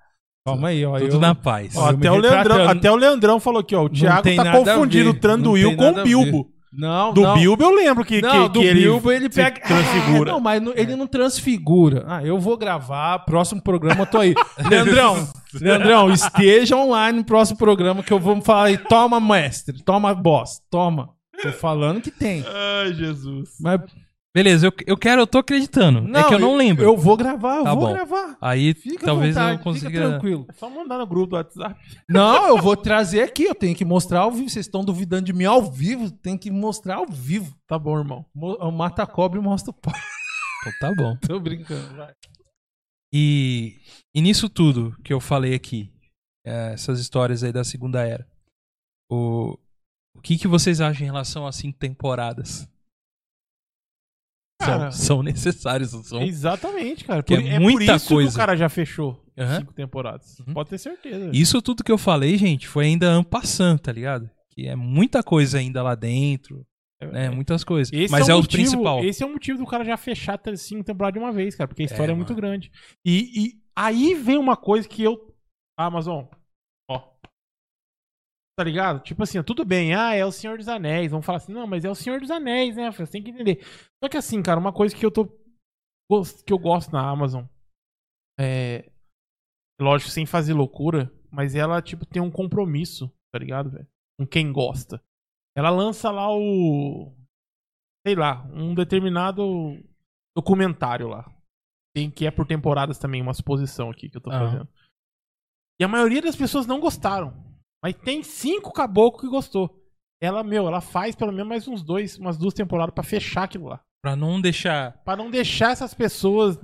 Calma 0.46 0.68
aí, 0.68 0.84
ó. 0.84 0.98
Tudo 0.98 1.14
eu- 1.16 1.20
na 1.20 1.34
paz. 1.34 1.76
Ó, 1.76 1.88
até, 1.90 2.10
o 2.10 2.16
Leandrão, 2.16 2.68
até 2.68 2.90
o 2.90 2.96
Leandrão 2.96 3.38
falou 3.38 3.60
aqui, 3.60 3.74
ó. 3.76 3.84
O 3.84 3.88
Thiago 3.90 4.22
tem 4.22 4.36
tá 4.36 4.52
confundindo 4.52 5.12
ver, 5.12 5.18
o 5.18 5.20
Tranduil 5.20 5.76
com 5.76 6.02
Bilbo. 6.02 6.50
Não, 6.72 7.12
Do 7.12 7.22
não. 7.22 7.34
Bilbo 7.34 7.62
eu 7.64 7.74
lembro 7.74 8.04
que, 8.04 8.22
Não, 8.22 8.48
que, 8.48 8.48
do 8.54 8.60
que 8.60 8.74
Bilbo 8.74 9.10
ele 9.10 9.28
pega. 9.28 9.60
transfigura. 9.60 10.30
É, 10.30 10.32
não, 10.34 10.40
mas 10.40 10.62
ele 10.76 10.94
não 10.94 11.06
transfigura. 11.06 12.04
Ah, 12.06 12.24
eu 12.24 12.38
vou 12.38 12.56
gravar, 12.56 13.18
próximo 13.20 13.60
programa 13.60 14.02
eu 14.02 14.06
tô 14.06 14.18
aí. 14.18 14.34
Leandrão, 14.70 15.28
Leandrão, 15.60 16.10
esteja 16.12 16.76
online 16.76 17.18
no 17.18 17.24
próximo 17.24 17.58
programa 17.58 18.02
que 18.02 18.12
eu 18.12 18.20
vou 18.20 18.40
falar 18.40 18.64
aí. 18.64 18.78
Toma, 18.78 19.20
mestre, 19.20 19.82
toma, 19.82 20.14
boss, 20.14 20.60
toma. 20.70 21.10
Tô 21.42 21.50
falando 21.52 22.00
que 22.02 22.10
tem. 22.10 22.44
Ai, 22.46 22.92
Jesus. 22.92 23.50
Mas 23.58 23.80
Beleza, 24.32 24.68
eu, 24.68 24.72
eu 24.86 24.96
quero, 24.96 25.22
eu 25.22 25.26
tô 25.26 25.38
acreditando. 25.38 26.16
é 26.16 26.22
que 26.22 26.34
eu 26.34 26.38
não 26.38 26.54
lembro. 26.56 26.84
Eu 26.84 26.96
vou 26.96 27.16
gravar, 27.16 27.56
eu 27.58 27.64
Tá 27.64 27.74
vou 27.74 27.88
bom. 27.88 27.92
gravar. 27.92 28.38
Aí 28.40 28.74
Fica 28.74 29.04
talvez 29.04 29.34
vontade, 29.34 29.58
eu 29.58 29.64
consiga. 29.64 29.90
Fica 29.90 30.08
tranquilo. 30.08 30.46
É 30.48 30.52
só 30.52 30.70
mandar 30.70 30.98
no 30.98 31.06
grupo 31.06 31.26
do 31.30 31.36
WhatsApp. 31.36 31.80
Não, 32.08 32.46
eu 32.46 32.58
vou 32.58 32.76
trazer 32.76 33.22
aqui, 33.22 33.42
eu 33.44 33.54
tenho 33.56 33.74
que 33.74 33.84
mostrar 33.84 34.20
ao 34.20 34.30
vivo. 34.30 34.48
Vocês 34.48 34.66
estão 34.66 34.84
duvidando 34.84 35.24
de 35.24 35.32
mim 35.32 35.46
ao 35.46 35.62
vivo, 35.62 36.12
tem 36.12 36.38
que 36.38 36.48
mostrar 36.48 36.96
ao 36.96 37.06
vivo. 37.06 37.52
Tá 37.66 37.76
bom, 37.76 37.98
irmão. 37.98 38.24
Mato 38.72 39.00
a 39.00 39.06
cobra 39.06 39.38
e 39.40 39.42
mostro 39.42 39.72
o 39.72 39.74
pau. 39.74 39.94
Então 40.62 40.72
tá 40.78 40.94
bom. 40.94 41.16
Tô 41.26 41.40
brincando, 41.40 41.96
vai. 41.96 42.12
E, 43.12 43.78
e 44.14 44.20
nisso 44.20 44.46
tudo 44.46 44.94
que 45.02 45.10
eu 45.10 45.18
falei 45.18 45.54
aqui, 45.54 45.90
é, 46.46 46.74
essas 46.74 47.00
histórias 47.00 47.42
aí 47.42 47.50
da 47.50 47.64
Segunda 47.64 48.06
Era, 48.06 48.28
o, 49.10 49.56
o 50.14 50.20
que, 50.20 50.36
que 50.36 50.46
vocês 50.46 50.82
acham 50.82 51.00
em 51.02 51.06
relação 51.06 51.46
a 51.46 51.52
cinco 51.52 51.78
temporadas? 51.78 52.68
Cara, 54.60 54.90
são, 54.92 55.16
são 55.16 55.22
necessários, 55.22 55.90
são? 55.90 56.22
Exatamente, 56.22 57.04
cara. 57.04 57.20
É 57.20 57.22
por 57.22 57.60
muita 57.60 57.96
isso 57.96 58.08
coisa. 58.08 58.30
que 58.30 58.34
o 58.34 58.38
cara 58.38 58.56
já 58.56 58.68
fechou 58.68 59.20
Aham. 59.38 59.60
cinco 59.60 59.72
temporadas. 59.72 60.38
Uhum. 60.40 60.52
Pode 60.54 60.68
ter 60.70 60.78
certeza. 60.78 61.30
Isso 61.32 61.62
tudo 61.62 61.82
que 61.82 61.90
eu 61.90 61.98
falei, 61.98 62.36
gente, 62.36 62.68
foi 62.68 62.84
ainda 62.86 63.08
ampassando, 63.10 63.80
tá 63.80 63.90
ligado? 63.90 64.30
Que 64.50 64.68
é 64.68 64.76
muita 64.76 65.22
coisa 65.22 65.58
ainda 65.58 65.82
lá 65.82 65.94
dentro, 65.94 66.66
né? 67.00 67.30
Muitas 67.30 67.64
coisas. 67.64 67.90
Esse 67.92 68.12
Mas 68.12 68.28
é, 68.28 68.32
é, 68.32 68.34
o 68.34 68.38
motivo, 68.38 68.62
principal. 68.62 69.04
Esse 69.04 69.22
é 69.22 69.26
o 69.26 69.32
motivo 69.32 69.58
do 69.58 69.66
cara 69.66 69.84
já 69.84 69.96
fechar 69.96 70.38
cinco 70.56 70.84
temporadas 70.84 71.18
de 71.18 71.24
uma 71.24 71.32
vez, 71.32 71.54
cara. 71.54 71.66
Porque 71.66 71.82
a 71.82 71.86
história 71.86 72.12
é, 72.12 72.14
É, 72.14 72.16
muito 72.16 72.34
grande. 72.34 72.70
E, 73.04 73.44
e 73.44 73.52
aí 73.74 74.14
vem 74.14 74.36
uma 74.36 74.56
coisa 74.56 74.86
que 74.86 75.02
eu. 75.02 75.18
Amazon. 75.78 76.24
Tá 78.56 78.64
ligado? 78.64 79.02
Tipo 79.02 79.22
assim, 79.22 79.42
tudo 79.42 79.64
bem, 79.64 79.94
ah, 79.94 80.14
é 80.14 80.24
o 80.24 80.32
Senhor 80.32 80.58
dos 80.58 80.68
Anéis. 80.68 81.10
Vamos 81.10 81.24
falar 81.24 81.38
assim, 81.38 81.52
não, 81.52 81.66
mas 81.66 81.84
é 81.84 81.90
o 81.90 81.94
Senhor 81.94 82.20
dos 82.20 82.30
Anéis, 82.30 82.76
né? 82.76 82.90
Você 82.90 83.06
tem 83.06 83.22
que 83.22 83.30
entender. 83.30 83.64
Só 84.02 84.08
que 84.08 84.16
assim, 84.16 84.42
cara, 84.42 84.60
uma 84.60 84.72
coisa 84.72 84.94
que 84.94 85.04
eu 85.04 85.10
tô. 85.10 85.26
que 86.44 86.52
eu 86.52 86.58
gosto 86.58 86.92
na 86.92 87.08
Amazon 87.08 87.44
é. 88.38 88.90
Lógico, 89.80 90.10
sem 90.10 90.26
fazer 90.26 90.52
loucura, 90.52 91.10
mas 91.30 91.54
ela, 91.54 91.80
tipo, 91.80 92.04
tem 92.04 92.20
um 92.20 92.30
compromisso, 92.30 93.10
tá 93.32 93.38
ligado, 93.38 93.70
velho? 93.70 93.88
Com 94.18 94.26
quem 94.26 94.52
gosta. 94.52 95.02
Ela 95.56 95.70
lança 95.70 96.10
lá 96.10 96.28
o. 96.30 97.14
Sei 98.06 98.14
lá, 98.14 98.42
um 98.52 98.74
determinado 98.74 99.42
documentário 100.36 101.08
lá. 101.08 101.30
Tem, 101.94 102.10
que 102.10 102.26
é 102.26 102.30
por 102.30 102.46
temporadas 102.46 102.98
também, 102.98 103.20
uma 103.20 103.34
suposição 103.34 103.90
aqui 103.90 104.08
que 104.08 104.16
eu 104.16 104.20
tô 104.20 104.30
fazendo. 104.30 104.68
E 105.80 105.84
a 105.84 105.88
maioria 105.88 106.22
das 106.22 106.36
pessoas 106.36 106.66
não 106.66 106.80
gostaram. 106.80 107.49
Mas 107.82 107.94
tem 107.94 108.22
cinco 108.22 108.72
caboclos 108.72 109.22
que 109.22 109.28
gostou. 109.28 109.80
Ela, 110.22 110.42
meu, 110.44 110.66
ela 110.66 110.80
faz 110.80 111.14
pelo 111.14 111.32
menos 111.32 111.48
mais 111.48 111.66
uns 111.66 111.82
dois, 111.82 112.18
umas 112.18 112.36
duas 112.36 112.52
temporadas 112.52 112.94
pra 112.94 113.02
fechar 113.02 113.44
aquilo 113.44 113.68
lá. 113.68 113.80
Pra 114.02 114.14
não 114.14 114.40
deixar. 114.40 115.02
Pra 115.02 115.16
não 115.16 115.30
deixar 115.30 115.72
essas 115.72 115.94
pessoas 115.94 116.58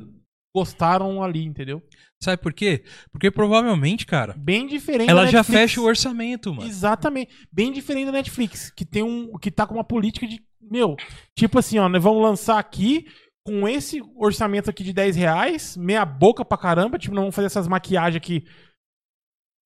gostaram 0.54 1.22
ali, 1.22 1.44
entendeu? 1.44 1.82
Sabe 2.22 2.40
por 2.40 2.52
quê? 2.52 2.82
Porque 3.12 3.30
provavelmente, 3.30 4.06
cara, 4.06 4.34
Bem 4.38 4.66
diferente 4.66 5.10
ela 5.10 5.26
já 5.26 5.44
fecha 5.44 5.80
o 5.80 5.84
orçamento, 5.84 6.54
mano. 6.54 6.66
Exatamente. 6.66 7.46
Bem 7.52 7.72
diferente 7.72 8.06
da 8.06 8.12
Netflix, 8.12 8.70
que 8.70 8.84
tem 8.86 9.02
um 9.02 9.36
que 9.38 9.50
tá 9.50 9.66
com 9.66 9.74
uma 9.74 9.84
política 9.84 10.26
de, 10.26 10.42
meu, 10.60 10.96
tipo 11.36 11.58
assim, 11.58 11.78
ó, 11.78 11.88
nós 11.88 12.02
vamos 12.02 12.22
lançar 12.22 12.58
aqui 12.58 13.06
com 13.46 13.68
esse 13.68 14.02
orçamento 14.16 14.70
aqui 14.70 14.82
de 14.82 14.94
10 14.94 15.16
reais, 15.16 15.76
meia 15.76 16.04
boca 16.06 16.44
pra 16.44 16.56
caramba, 16.58 16.98
tipo, 16.98 17.14
nós 17.14 17.22
vamos 17.22 17.34
fazer 17.34 17.46
essas 17.46 17.68
maquiagens 17.68 18.16
aqui 18.16 18.46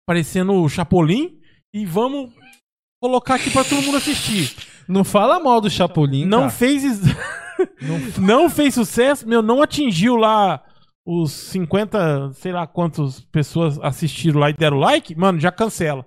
parecendo 0.06 0.54
o 0.54 0.68
Chapolin 0.68 1.39
e 1.74 1.84
vamos 1.86 2.32
colocar 3.02 3.34
aqui 3.36 3.50
pra 3.50 3.64
todo 3.64 3.82
mundo 3.82 3.96
assistir. 3.96 4.54
Não 4.88 5.04
fala 5.04 5.38
mal 5.40 5.60
do 5.60 5.70
Chapolin, 5.70 6.24
Não 6.24 6.40
cara. 6.40 6.50
fez... 6.50 6.84
is- 6.84 7.00
não 8.18 8.48
fez 8.48 8.74
sucesso, 8.74 9.26
meu, 9.28 9.42
não 9.42 9.62
atingiu 9.62 10.16
lá 10.16 10.64
os 11.06 11.32
50, 11.32 12.32
sei 12.34 12.52
lá 12.52 12.66
quantas 12.66 13.20
pessoas 13.20 13.78
assistiram 13.80 14.40
lá 14.40 14.50
e 14.50 14.54
deram 14.54 14.78
like, 14.78 15.14
mano, 15.14 15.38
já 15.40 15.50
cancela. 15.52 16.06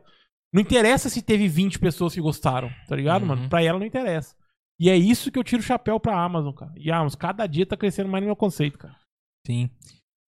Não 0.53 0.61
interessa 0.61 1.09
se 1.09 1.21
teve 1.21 1.47
20 1.47 1.79
pessoas 1.79 2.13
que 2.13 2.21
gostaram, 2.21 2.69
tá 2.87 2.95
ligado, 2.95 3.21
Uhum. 3.23 3.27
mano? 3.29 3.49
Pra 3.49 3.63
ela 3.63 3.79
não 3.79 3.85
interessa. 3.85 4.35
E 4.79 4.89
é 4.89 4.95
isso 4.97 5.31
que 5.31 5.37
eu 5.39 5.43
tiro 5.43 5.61
o 5.61 5.65
chapéu 5.65 5.99
pra 5.99 6.19
Amazon, 6.23 6.53
cara. 6.53 6.73
E 6.75 6.91
a 6.91 6.97
Amazon, 6.97 7.19
cada 7.19 7.45
dia 7.47 7.65
tá 7.65 7.77
crescendo 7.77 8.09
mais 8.09 8.21
no 8.21 8.27
meu 8.27 8.35
conceito, 8.35 8.77
cara. 8.77 8.95
Sim. 9.47 9.69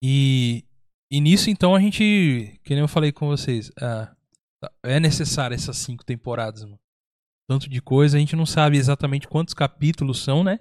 E, 0.03 0.63
e 1.11 1.19
nisso, 1.21 1.49
então, 1.49 1.75
a 1.75 1.79
gente, 1.79 2.59
que 2.63 2.73
nem 2.73 2.79
eu 2.81 2.87
falei 2.87 3.11
com 3.11 3.27
vocês, 3.27 3.71
ah, 3.81 4.11
é 4.83 4.99
necessário 4.99 5.55
essas 5.55 5.77
cinco 5.77 6.03
temporadas, 6.05 6.63
mano. 6.63 6.79
Tanto 7.49 7.69
de 7.69 7.81
coisa, 7.81 8.17
a 8.17 8.19
gente 8.19 8.35
não 8.35 8.45
sabe 8.45 8.77
exatamente 8.77 9.27
quantos 9.27 9.53
capítulos 9.53 10.23
são, 10.23 10.43
né? 10.43 10.59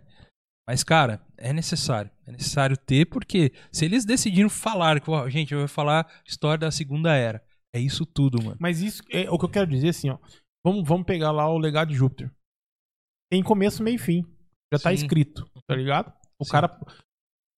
Mas, 0.68 0.82
cara, 0.82 1.24
é 1.36 1.52
necessário. 1.52 2.10
É 2.26 2.32
necessário 2.32 2.76
ter, 2.76 3.06
porque 3.06 3.52
se 3.72 3.84
eles 3.84 4.04
decidiram 4.04 4.48
falar, 4.50 5.00
que, 5.00 5.10
ó, 5.10 5.28
gente, 5.28 5.52
eu 5.52 5.60
vou 5.60 5.68
falar 5.68 6.10
história 6.26 6.58
da 6.58 6.70
Segunda 6.70 7.14
Era. 7.14 7.44
É 7.74 7.80
isso 7.80 8.06
tudo, 8.06 8.42
mano. 8.42 8.56
Mas 8.60 8.80
isso 8.80 9.02
é 9.10 9.30
o 9.30 9.38
que 9.38 9.44
eu 9.44 9.50
quero 9.50 9.66
dizer 9.66 9.88
assim, 9.90 10.10
ó. 10.10 10.18
Vamos, 10.64 10.86
vamos 10.86 11.06
pegar 11.06 11.32
lá 11.32 11.48
o 11.50 11.58
legado 11.58 11.88
de 11.88 11.94
Júpiter. 11.94 12.30
Tem 13.30 13.42
começo, 13.42 13.82
meio 13.82 13.96
e 13.96 13.98
fim. 13.98 14.22
Já 14.72 14.78
tá 14.78 14.90
Sim. 14.90 14.96
escrito, 14.96 15.50
tá 15.66 15.74
ligado? 15.74 16.12
O 16.38 16.44
Sim. 16.44 16.52
cara. 16.52 16.80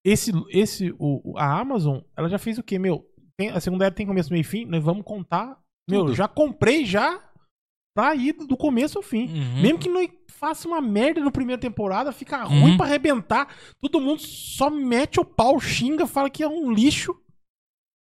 Esse. 0.05 0.31
esse 0.51 0.95
o- 0.99 1.37
a 1.37 1.61
Amazon, 1.61 2.01
ela 2.17 2.29
já 2.29 2.39
fez 2.39 2.59
o 2.59 2.63
quê, 2.63 2.79
meu? 2.79 3.09
Tem, 3.39 3.51
a 3.51 3.61
segunda 3.61 3.85
era 3.85 3.95
tem 3.95 4.07
começo, 4.07 4.31
meio 4.31 4.41
e 4.41 4.45
fim. 4.45 4.65
Nós 4.65 4.83
vamos 4.83 5.05
contar. 5.05 5.61
Meu, 5.89 6.01
Tudo. 6.01 6.15
já 6.15 6.27
comprei 6.29 6.85
já 6.85 7.23
pra 7.97 8.15
ir 8.15 8.33
do 8.33 8.57
começo 8.57 8.99
ao 8.99 9.03
fim. 9.03 9.27
Uhum. 9.29 9.63
Mesmo 9.63 9.79
que 9.79 9.89
não 9.89 10.07
faça 10.29 10.67
uma 10.69 10.81
merda 10.81 11.21
na 11.21 11.31
primeira 11.31 11.61
temporada, 11.61 12.13
fica 12.13 12.43
ruim 12.45 12.73
Uhum. 12.73 12.77
pra 12.77 12.87
arrebentar. 12.87 13.55
Todo 13.81 14.01
mundo 14.01 14.21
só 14.21 14.69
mete 14.69 15.19
o 15.21 15.25
pau, 15.25 15.59
xinga, 15.61 16.07
fala 16.07 16.29
que 16.29 16.43
é 16.43 16.49
um 16.49 16.71
lixo. 16.73 17.15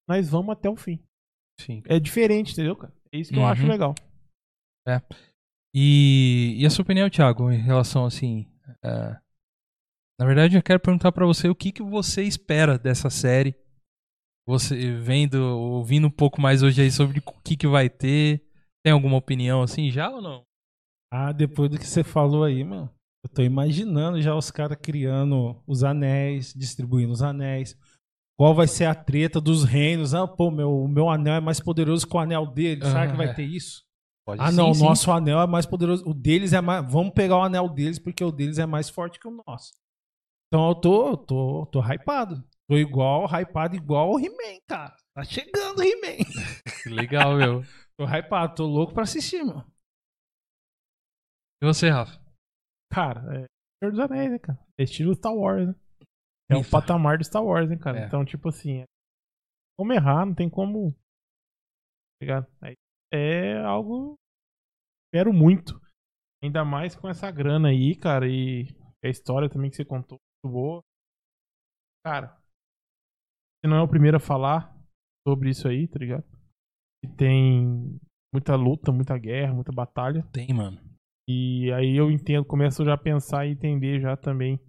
Nós 0.08 0.28
vamos 0.30 0.50
até 0.52 0.68
o 0.68 0.76
fim. 0.76 0.98
Sim. 1.60 1.82
É 1.86 2.00
diferente, 2.00 2.52
entendeu, 2.52 2.74
cara? 2.74 2.92
É 3.12 3.18
isso 3.18 3.30
que 3.32 3.38
eu 3.38 3.42
Uhum. 3.42 3.48
acho 3.48 3.66
legal. 3.66 3.94
E, 5.74 6.54
e 6.58 6.66
a 6.66 6.70
sua 6.70 6.82
opinião, 6.82 7.10
Thiago, 7.10 7.50
em 7.50 7.58
relação 7.60 8.04
assim. 8.04 8.46
é, 8.82 9.16
na 10.18 10.26
verdade, 10.26 10.56
eu 10.56 10.62
quero 10.62 10.78
perguntar 10.80 11.10
pra 11.12 11.26
você 11.26 11.48
o 11.48 11.54
que, 11.54 11.72
que 11.72 11.82
você 11.82 12.22
espera 12.22 12.78
dessa 12.78 13.10
série. 13.10 13.54
Você 14.46 14.92
vendo, 14.96 15.36
ouvindo 15.36 16.06
um 16.06 16.10
pouco 16.10 16.40
mais 16.40 16.62
hoje 16.62 16.82
aí 16.82 16.90
sobre 16.90 17.18
o 17.18 17.22
que, 17.42 17.56
que 17.56 17.66
vai 17.66 17.88
ter. 17.88 18.44
Tem 18.84 18.92
alguma 18.92 19.16
opinião 19.16 19.62
assim 19.62 19.90
já 19.90 20.10
ou 20.10 20.20
não? 20.20 20.42
Ah, 21.10 21.32
depois 21.32 21.70
do 21.70 21.78
que 21.78 21.86
você 21.86 22.04
falou 22.04 22.44
aí, 22.44 22.62
mano. 22.62 22.90
Eu 23.24 23.30
tô 23.30 23.42
imaginando 23.42 24.20
já 24.20 24.34
os 24.34 24.50
caras 24.50 24.76
criando 24.80 25.56
os 25.66 25.82
anéis, 25.82 26.52
distribuindo 26.54 27.12
os 27.12 27.22
anéis. 27.22 27.74
Qual 28.38 28.54
vai 28.54 28.66
ser 28.66 28.84
a 28.84 28.94
treta 28.94 29.40
dos 29.40 29.64
reinos? 29.64 30.12
Ah, 30.12 30.26
pô, 30.26 30.50
meu, 30.50 30.70
o 30.84 30.88
meu 30.88 31.08
anel 31.08 31.34
é 31.34 31.40
mais 31.40 31.60
poderoso 31.60 32.06
que 32.06 32.14
o 32.14 32.18
anel 32.18 32.46
dele. 32.46 32.84
Será 32.84 33.04
Ah, 33.04 33.10
que 33.10 33.16
vai 33.16 33.28
é. 33.28 33.32
ter 33.32 33.44
isso? 33.44 33.82
Pode 34.26 34.42
Ah, 34.42 34.50
não, 34.52 34.72
o 34.72 34.74
nosso 34.74 35.10
anel 35.10 35.40
é 35.40 35.46
mais 35.46 35.64
poderoso. 35.64 36.04
O 36.06 36.12
deles 36.12 36.52
é 36.52 36.60
mais. 36.60 36.84
Vamos 36.90 37.14
pegar 37.14 37.38
o 37.38 37.42
anel 37.42 37.68
deles 37.68 37.98
porque 37.98 38.22
o 38.22 38.32
deles 38.32 38.58
é 38.58 38.66
mais 38.66 38.90
forte 38.90 39.18
que 39.18 39.28
o 39.28 39.42
nosso. 39.46 39.72
Então 40.48 40.68
eu 40.68 40.74
tô, 40.74 41.08
eu 41.10 41.16
tô, 41.16 41.66
tô 41.66 41.80
hypado. 41.80 42.44
Tô 42.68 42.76
igual, 42.76 43.26
hypado 43.26 43.76
igual 43.76 44.12
o 44.12 44.18
He-Man, 44.18 44.60
cara. 44.66 44.96
Tá 45.14 45.22
chegando 45.22 45.78
o 45.78 45.82
He-Man. 45.82 46.24
Legal, 46.94 47.36
meu. 47.36 47.62
Tô 47.96 48.04
hypado, 48.06 48.54
tô 48.54 48.66
louco 48.66 48.94
pra 48.94 49.02
assistir, 49.02 49.44
mano. 49.44 49.64
E 51.62 51.66
você, 51.66 51.88
Rafa? 51.90 52.18
Cara, 52.90 53.20
é 53.36 53.46
Senhor 53.78 53.90
dos 53.90 54.00
Anéis, 54.00 54.30
né, 54.30 54.38
cara? 54.38 54.58
É 54.78 54.84
estilo 54.84 55.14
Star 55.14 55.34
Wars, 55.34 55.68
né? 55.68 55.74
É 56.50 56.56
o 56.56 56.60
Isso. 56.60 56.70
patamar 56.70 57.18
do 57.18 57.24
Star 57.24 57.44
Wars, 57.44 57.68
né, 57.68 57.76
cara? 57.76 58.00
É. 58.00 58.06
Então, 58.06 58.24
tipo 58.24 58.48
assim, 58.48 58.80
é... 58.80 58.84
como 59.78 59.92
errar, 59.92 60.26
não 60.26 60.34
tem 60.34 60.48
como. 60.48 60.92
tá 60.92 62.22
ligado? 62.22 62.46
É 63.12 63.58
algo. 63.58 64.16
Espero 65.06 65.32
muito. 65.32 65.80
Ainda 66.42 66.64
mais 66.64 66.94
com 66.96 67.08
essa 67.08 67.30
grana 67.30 67.68
aí, 67.68 67.96
cara, 67.96 68.28
e 68.28 68.66
a 69.02 69.08
história 69.08 69.48
também 69.48 69.70
que 69.70 69.76
você 69.76 69.84
contou, 69.84 70.18
muito 70.44 70.52
boa. 70.52 70.82
Cara, 72.04 72.38
você 73.64 73.68
não 73.68 73.78
é 73.78 73.82
o 73.82 73.88
primeiro 73.88 74.18
a 74.18 74.20
falar 74.20 74.78
sobre 75.26 75.48
isso 75.48 75.66
aí, 75.66 75.88
tá 75.88 75.98
ligado? 75.98 76.24
E 77.02 77.08
tem 77.08 77.98
muita 78.32 78.54
luta, 78.56 78.92
muita 78.92 79.16
guerra, 79.16 79.54
muita 79.54 79.72
batalha. 79.72 80.22
Tem, 80.32 80.52
mano. 80.52 80.78
E 81.26 81.72
aí 81.72 81.96
eu 81.96 82.10
entendo, 82.10 82.44
começo 82.44 82.84
já 82.84 82.92
a 82.92 82.98
pensar 82.98 83.46
e 83.46 83.52
entender 83.52 84.02
já 84.02 84.18
também 84.18 84.60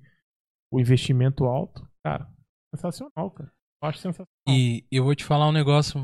o 0.71 0.79
investimento 0.79 1.43
alto. 1.43 1.85
Cara, 2.05 2.31
sensacional, 2.73 3.31
cara. 3.31 3.51
Eu 3.83 3.89
acho 3.89 3.99
sensacional. 3.99 4.27
E 4.47 4.85
eu 4.89 5.03
vou 5.03 5.13
te 5.13 5.25
falar 5.25 5.49
um 5.49 5.51
negócio 5.51 5.99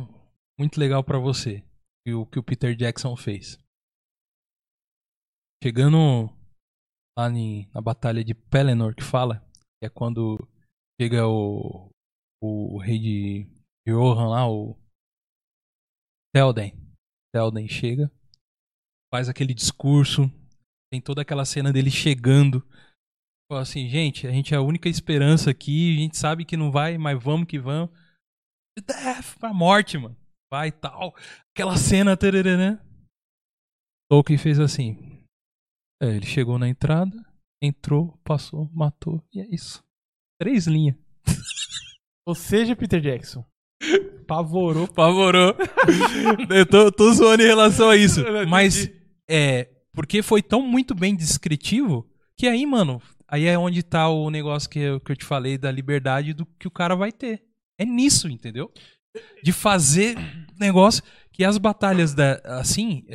muito 0.59 0.77
legal 0.77 1.01
pra 1.01 1.18
você. 1.18 1.63
Que 2.05 2.13
o 2.13 2.26
que 2.26 2.39
o 2.39 2.43
Peter 2.43 2.76
Jackson 2.76 3.15
fez. 3.15 3.57
Chegando 5.63 6.30
lá 7.18 7.30
em- 7.30 7.69
na 7.73 7.80
batalha 7.80 8.23
de 8.23 8.34
Pelennor, 8.34 8.95
que 8.95 9.03
fala, 9.03 9.39
que 9.80 9.85
é 9.85 9.89
quando 9.89 10.38
chega 10.99 11.26
o, 11.27 11.90
o 12.41 12.77
rei 12.77 12.97
de 12.99 13.47
Johan 13.88 14.27
lá, 14.27 14.49
o 14.49 14.77
Telden. 16.34 16.73
Telden 17.34 17.68
chega, 17.68 18.11
faz 19.13 19.30
aquele 19.30 19.53
discurso, 19.53 20.23
tem 20.91 21.01
toda 21.01 21.22
aquela 21.22 21.45
cena 21.45 21.72
dele 21.72 21.91
chegando. 21.91 22.65
Fala 23.49 23.61
assim, 23.61 23.88
gente, 23.88 24.27
a 24.27 24.31
gente 24.31 24.53
é 24.53 24.57
a 24.57 24.61
única 24.61 24.89
esperança 24.89 25.51
aqui, 25.51 25.95
a 25.95 25.99
gente 25.99 26.18
sabe 26.18 26.45
que 26.45 26.57
não 26.57 26.72
vai, 26.72 26.97
mas 26.97 27.22
vamos 27.22 27.47
que 27.47 27.59
vamos. 27.59 27.89
Death 28.80 29.38
pra 29.39 29.53
morte, 29.53 29.97
mano. 29.97 30.18
Vai 30.51 30.69
e 30.69 30.72
tal. 30.72 31.15
Aquela 31.53 31.77
cena, 31.77 32.18
tarará, 32.18 32.57
né? 32.57 32.80
Tolkien 34.09 34.38
fez 34.38 34.59
assim. 34.59 34.97
É, 36.01 36.07
ele 36.07 36.26
chegou 36.26 36.57
na 36.57 36.68
entrada, 36.68 37.15
entrou, 37.61 38.18
passou, 38.23 38.69
matou, 38.73 39.23
e 39.34 39.39
é 39.39 39.47
isso. 39.53 39.84
Três 40.39 40.68
linhas. 40.68 40.97
Ou 42.26 42.35
seja, 42.35 42.76
Peter 42.76 43.02
Jackson. 43.02 43.43
Pavorou. 44.27 44.88
Pavorou. 44.88 45.56
Eu 46.49 46.65
tô, 46.65 46.91
tô 46.91 47.11
zoando 47.14 47.43
em 47.43 47.48
relação 47.48 47.89
a 47.89 47.98
isso. 47.98 48.22
Mas 48.48 48.89
é. 49.30 49.69
Porque 49.93 50.22
foi 50.22 50.41
tão 50.41 50.61
muito 50.61 50.95
bem 50.95 51.15
descritivo 51.15 52.07
que 52.38 52.48
aí, 52.48 52.65
mano, 52.65 53.02
aí 53.27 53.45
é 53.45 53.57
onde 53.57 53.84
tá 53.84 54.07
o 54.07 54.30
negócio 54.30 54.69
que 54.69 54.80
eu, 54.80 54.99
que 54.99 55.11
eu 55.11 55.15
te 55.15 55.26
falei 55.26 55.57
da 55.57 55.69
liberdade 55.69 56.34
do 56.34 56.45
que 56.45 56.68
o 56.68 56.72
cara 56.72 56.95
vai 56.95 57.11
ter. 57.11 57.43
É 57.77 57.85
nisso, 57.85 58.30
entendeu? 58.30 58.72
De 59.43 59.52
fazer 59.52 60.15
negócio 60.57 61.03
que 61.31 61.43
as 61.43 61.57
batalhas 61.57 62.14
da 62.14 62.41
assim, 62.45 63.06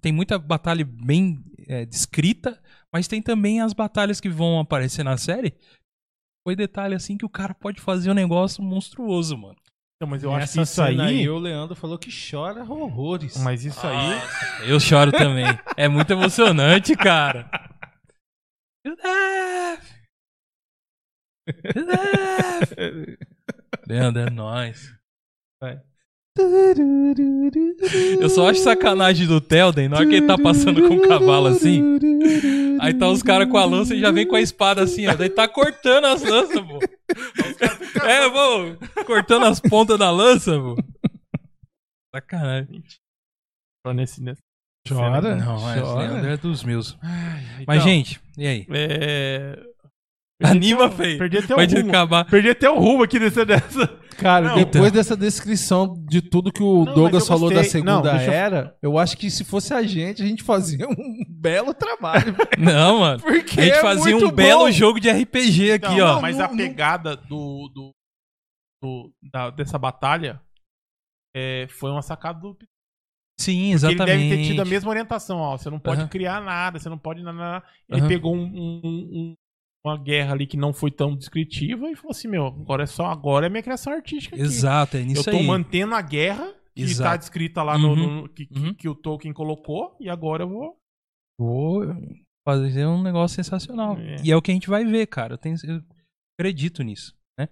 tem 0.00 0.12
muita 0.12 0.38
batalha 0.38 0.84
bem 0.84 1.42
é, 1.66 1.86
descrita, 1.86 2.60
mas 2.92 3.08
tem 3.08 3.22
também 3.22 3.60
as 3.60 3.72
batalhas 3.72 4.20
que 4.20 4.28
vão 4.28 4.60
aparecer 4.60 5.04
na 5.04 5.16
série. 5.16 5.54
Foi 6.46 6.54
detalhe 6.54 6.94
assim 6.94 7.18
que 7.18 7.24
o 7.24 7.28
cara 7.28 7.52
pode 7.52 7.80
fazer 7.80 8.08
um 8.08 8.14
negócio 8.14 8.62
monstruoso, 8.62 9.36
mano. 9.36 9.56
Não, 10.00 10.06
mas 10.06 10.22
eu 10.22 10.32
acho 10.32 10.52
que 10.52 10.60
isso 10.60 10.76
cena 10.76 11.06
aí. 11.06 11.28
o 11.28 11.40
Leandro 11.40 11.74
falou 11.74 11.98
que 11.98 12.08
chora 12.08 12.62
horrores. 12.62 13.36
Mas 13.38 13.64
isso 13.64 13.84
aí. 13.84 14.70
Eu 14.70 14.78
choro 14.78 15.10
também. 15.10 15.46
É 15.76 15.88
muito 15.88 16.12
emocionante, 16.12 16.94
cara. 16.94 17.50
Leandro, 23.88 24.22
é 24.22 24.30
nóis. 24.30 24.96
Vai. 25.60 25.82
Eu 28.20 28.28
só 28.28 28.50
acho 28.50 28.60
sacanagem 28.60 29.26
do 29.26 29.40
Telden, 29.40 29.88
na 29.88 29.96
hora 29.96 30.06
que 30.06 30.16
ele 30.16 30.26
tá 30.26 30.36
passando 30.36 30.86
com 30.86 30.96
o 30.96 31.08
cavalo 31.08 31.46
assim. 31.46 31.98
Aí 32.80 32.92
tá 32.94 33.08
os 33.08 33.22
caras 33.22 33.48
com 33.48 33.56
a 33.56 33.64
lança 33.64 33.94
e 33.94 34.00
já 34.00 34.10
vem 34.10 34.26
com 34.26 34.36
a 34.36 34.40
espada 34.40 34.82
assim, 34.82 35.06
ó. 35.06 35.14
Daí 35.14 35.30
tá 35.30 35.48
cortando 35.48 36.06
as 36.06 36.22
lanças, 36.22 36.60
pô. 36.60 36.78
É, 38.04 38.28
pô. 38.28 39.04
Cortando 39.04 39.46
as 39.46 39.60
pontas 39.60 39.98
da 39.98 40.10
lança, 40.10 40.52
pô. 40.58 40.76
Sacanagem. 42.14 42.82
Só 43.86 43.92
nesse, 43.92 44.22
nesse. 44.22 44.42
Chora? 44.88 45.36
Não, 45.36 45.60
mas 45.60 45.80
chora. 45.80 46.32
É 46.32 46.36
dos 46.36 46.62
meus. 46.62 46.96
Então, 47.54 47.64
Mas, 47.66 47.82
gente, 47.82 48.20
e 48.38 48.46
aí? 48.46 48.66
É. 48.70 49.58
Anima, 50.42 50.90
feio. 50.90 51.18
Perdi 51.18 51.38
até 51.38 51.54
o 51.54 51.56
Vai 51.56 51.66
rumo. 51.66 51.88
acabar. 51.88 52.24
Perdi 52.26 52.50
até 52.50 52.68
o 52.70 52.78
rumo 52.78 53.02
aqui 53.02 53.18
dessa. 53.18 53.44
dessa. 53.44 53.86
Cara, 54.18 54.48
Não, 54.48 54.54
depois 54.56 54.74
então. 54.86 54.90
dessa 54.90 55.16
descrição 55.16 55.94
de 56.08 56.20
tudo 56.22 56.52
que 56.52 56.62
o 56.62 56.84
Não, 56.84 56.94
Douglas 56.94 57.26
falou 57.26 57.48
da. 57.50 57.56
Não, 57.56 57.64
Segunda 57.64 58.10
eu- 58.24 58.32
Era, 58.32 58.76
eu 58.82 58.98
acho 58.98 59.16
que 59.16 59.30
se 59.30 59.44
fosse 59.44 59.72
a 59.74 59.82
gente, 59.82 60.22
a 60.22 60.26
gente 60.26 60.42
fazia 60.42 60.86
um 60.88 60.94
belo 61.28 61.72
trabalho. 61.74 62.34
Não, 62.58 63.00
mano. 63.00 63.20
Porque 63.22 63.60
A 63.60 63.64
gente 63.64 63.74
é 63.76 63.80
fazia 63.80 64.16
um 64.16 64.20
muito 64.20 64.34
belo 64.34 64.64
bom. 64.66 64.70
jogo 64.70 65.00
de 65.00 65.10
RPG 65.10 65.72
aqui, 65.72 65.96
Não, 65.96 66.18
ó. 66.18 66.20
Mas 66.20 66.36
não, 66.36 66.44
a 66.46 66.48
não. 66.48 66.56
pegada 66.56 67.16
do. 67.16 67.70
do, 67.74 67.90
do- 68.82 69.12
da- 69.32 69.50
dessa 69.50 69.78
batalha 69.78 70.40
é, 71.34 71.66
foi 71.70 71.90
uma 71.90 72.02
sacada 72.02 72.38
do. 72.40 72.54
Porque 72.54 72.66
Sim, 73.38 73.64
ele 73.66 73.72
exatamente. 73.74 74.06
deve 74.06 74.28
ter 74.30 74.44
tido 74.44 74.60
a 74.62 74.64
mesma 74.64 74.88
orientação, 74.90 75.38
ó. 75.38 75.56
Você 75.58 75.68
não 75.70 75.78
pode 75.78 76.00
Aham. 76.00 76.08
criar 76.08 76.40
nada, 76.40 76.78
você 76.78 76.88
não 76.88 76.98
pode. 76.98 77.22
Nada, 77.22 77.62
ele 77.88 78.00
Aham. 78.00 78.08
pegou 78.08 78.34
um- 78.34 78.44
um- 78.44 78.80
um- 78.84 79.34
uma 79.86 79.96
guerra 79.98 80.32
ali 80.32 80.46
que 80.46 80.56
não 80.56 80.72
foi 80.72 80.90
tão 80.90 81.14
descritiva 81.16 81.88
e 81.90 81.96
falou 81.96 82.10
assim, 82.10 82.28
meu, 82.28 82.46
agora 82.46 82.82
é 82.84 82.86
só 82.86 83.06
agora 83.06 83.46
é 83.46 83.48
minha 83.48 83.62
criação 83.62 83.92
artística 83.92 84.34
aqui. 84.36 84.44
Exato, 84.44 84.96
é 84.96 85.00
Eu 85.00 85.06
nisso 85.06 85.24
tô 85.24 85.30
aí. 85.36 85.46
mantendo 85.46 85.94
a 85.94 86.02
guerra 86.02 86.52
que 86.74 86.82
Exato. 86.82 87.10
tá 87.10 87.16
descrita 87.16 87.62
lá 87.62 87.78
no, 87.78 87.88
Uhum, 87.92 88.20
no- 88.22 88.28
que, 88.28 88.46
que- 88.46 88.58
uhum. 88.58 88.74
que 88.74 88.88
o 88.88 88.94
Tolkien 88.94 89.32
colocou 89.32 89.96
e 90.00 90.08
agora 90.08 90.42
eu 90.44 90.48
vou 90.48 90.76
Vou 91.38 91.84
fazer 92.48 92.86
um 92.86 93.02
negócio 93.02 93.34
sensacional. 93.36 93.98
É. 93.98 94.16
E 94.24 94.30
é 94.30 94.36
o 94.36 94.40
que 94.42 94.50
a 94.50 94.54
gente 94.54 94.68
vai 94.70 94.84
ver, 94.84 95.06
cara. 95.06 95.34
Eu, 95.34 95.38
tenho- 95.38 95.56
eu 95.64 95.82
acredito 96.38 96.82
nisso, 96.82 97.14
né? 97.38 97.48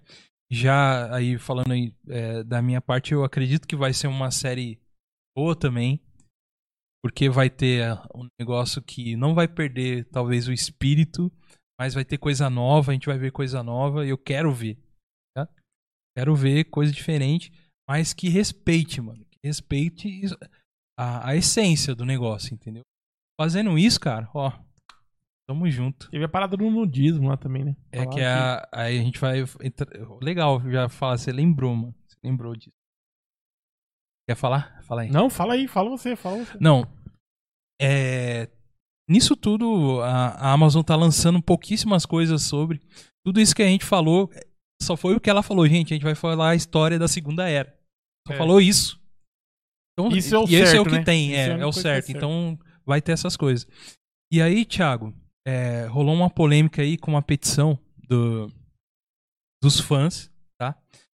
Já 0.51 1.13
aí 1.15 1.37
falando 1.37 1.71
aí 1.71 1.93
é, 2.07 2.43
da 2.43 2.61
minha 2.61 2.81
parte, 2.81 3.13
eu 3.13 3.23
acredito 3.23 3.67
que 3.67 3.75
vai 3.75 3.93
ser 3.93 4.07
uma 4.07 4.31
série 4.31 4.79
boa 5.37 5.55
também. 5.55 5.99
Porque 7.03 7.29
vai 7.29 7.49
ter 7.51 7.83
é, 7.83 7.93
um 8.15 8.27
negócio 8.39 8.81
que 8.81 9.15
não 9.15 9.35
vai 9.35 9.47
perder, 9.47 10.05
talvez, 10.05 10.47
o 10.47 10.51
espírito, 10.51 11.31
mas 11.79 11.93
vai 11.93 12.05
ter 12.05 12.17
coisa 12.17 12.49
nova, 12.49 12.91
a 12.91 12.93
gente 12.93 13.07
vai 13.07 13.17
ver 13.17 13.31
coisa 13.31 13.61
nova 13.63 14.05
e 14.05 14.09
eu 14.09 14.17
quero 14.17 14.51
ver. 14.53 14.77
Tá? 15.35 15.47
Quero 16.17 16.35
ver 16.35 16.65
coisa 16.65 16.91
diferente, 16.91 17.51
mas 17.87 18.13
que 18.13 18.29
respeite, 18.29 19.01
mano. 19.01 19.25
Que 19.25 19.37
respeite 19.43 20.21
a, 20.97 21.29
a 21.29 21.35
essência 21.35 21.93
do 21.95 22.05
negócio, 22.05 22.53
entendeu? 22.53 22.83
Fazendo 23.39 23.77
isso, 23.77 23.99
cara, 23.99 24.29
ó, 24.33 24.51
tamo 25.49 25.69
junto. 25.69 26.09
Teve 26.09 26.23
a 26.23 26.29
parada 26.29 26.55
do 26.55 26.69
nudismo 26.71 27.27
lá 27.27 27.35
também, 27.35 27.65
né? 27.65 27.75
É 27.91 27.97
Falaram 27.97 28.15
que 28.15 28.21
a, 28.23 28.69
aí 28.71 28.99
a 28.99 29.03
gente 29.03 29.19
vai. 29.19 29.39
entra- 29.61 30.17
Legal, 30.21 30.61
já 30.71 30.87
falar, 30.87 31.17
você 31.17 31.31
lembrou, 31.31 31.75
mano. 31.75 31.93
Você 32.07 32.17
lembrou 32.23 32.55
disso. 32.55 32.71
Quer 34.27 34.35
falar? 34.35 34.81
Fala 34.83 35.01
aí. 35.03 35.09
Não, 35.11 35.29
fala 35.29 35.53
aí, 35.53 35.67
fala 35.67 35.89
você, 35.89 36.15
fala 36.15 36.37
você. 36.43 36.57
Não. 36.59 36.83
É, 37.79 38.47
nisso 39.09 39.35
tudo, 39.35 40.01
a, 40.01 40.27
a 40.29 40.51
Amazon 40.53 40.81
tá 40.83 40.95
lançando 40.95 41.41
pouquíssimas 41.41 42.05
coisas 42.05 42.43
sobre. 42.43 42.81
Tudo 43.25 43.39
isso 43.39 43.55
que 43.55 43.63
a 43.63 43.67
gente 43.67 43.85
falou, 43.85 44.31
só 44.81 44.95
foi 44.95 45.15
o 45.15 45.19
que 45.19 45.29
ela 45.29 45.43
falou, 45.43 45.67
gente. 45.67 45.93
A 45.93 45.95
gente 45.95 46.03
vai 46.03 46.15
falar 46.15 46.49
a 46.49 46.55
história 46.55 46.99
da 46.99 47.07
Segunda 47.07 47.47
Era. 47.49 47.75
Só 48.27 48.33
É. 48.33 48.37
falou 48.37 48.59
isso. 48.61 48.99
Então, 49.97 50.09
Isso 50.15 50.35
é 50.35 50.39
o 50.39 50.41
e 50.49 50.55
esse 50.55 50.75
é 50.75 50.81
o 50.81 50.83
certo, 50.83 50.89
que 50.89 50.97
né? 50.97 51.03
tem, 51.03 51.31
Isso 51.31 51.39
é 51.39 51.43
é, 51.43 51.59
é 51.59 51.65
o 51.65 51.69
é 51.69 51.71
certo. 51.71 51.81
certo. 52.07 52.11
Então 52.11 52.59
vai 52.85 53.01
ter 53.01 53.13
essas 53.13 53.37
coisas. 53.37 53.65
E 54.31 54.41
aí, 54.41 54.65
Thiago, 54.65 55.13
é, 55.47 55.85
rolou 55.85 56.13
uma 56.13 56.29
polêmica 56.29 56.81
aí 56.81 56.97
com 56.97 57.11
uma 57.11 57.21
petição 57.21 57.79
do, 58.09 58.51
dos 59.63 59.79
fãs, 59.79 60.29
tá? 60.59 60.75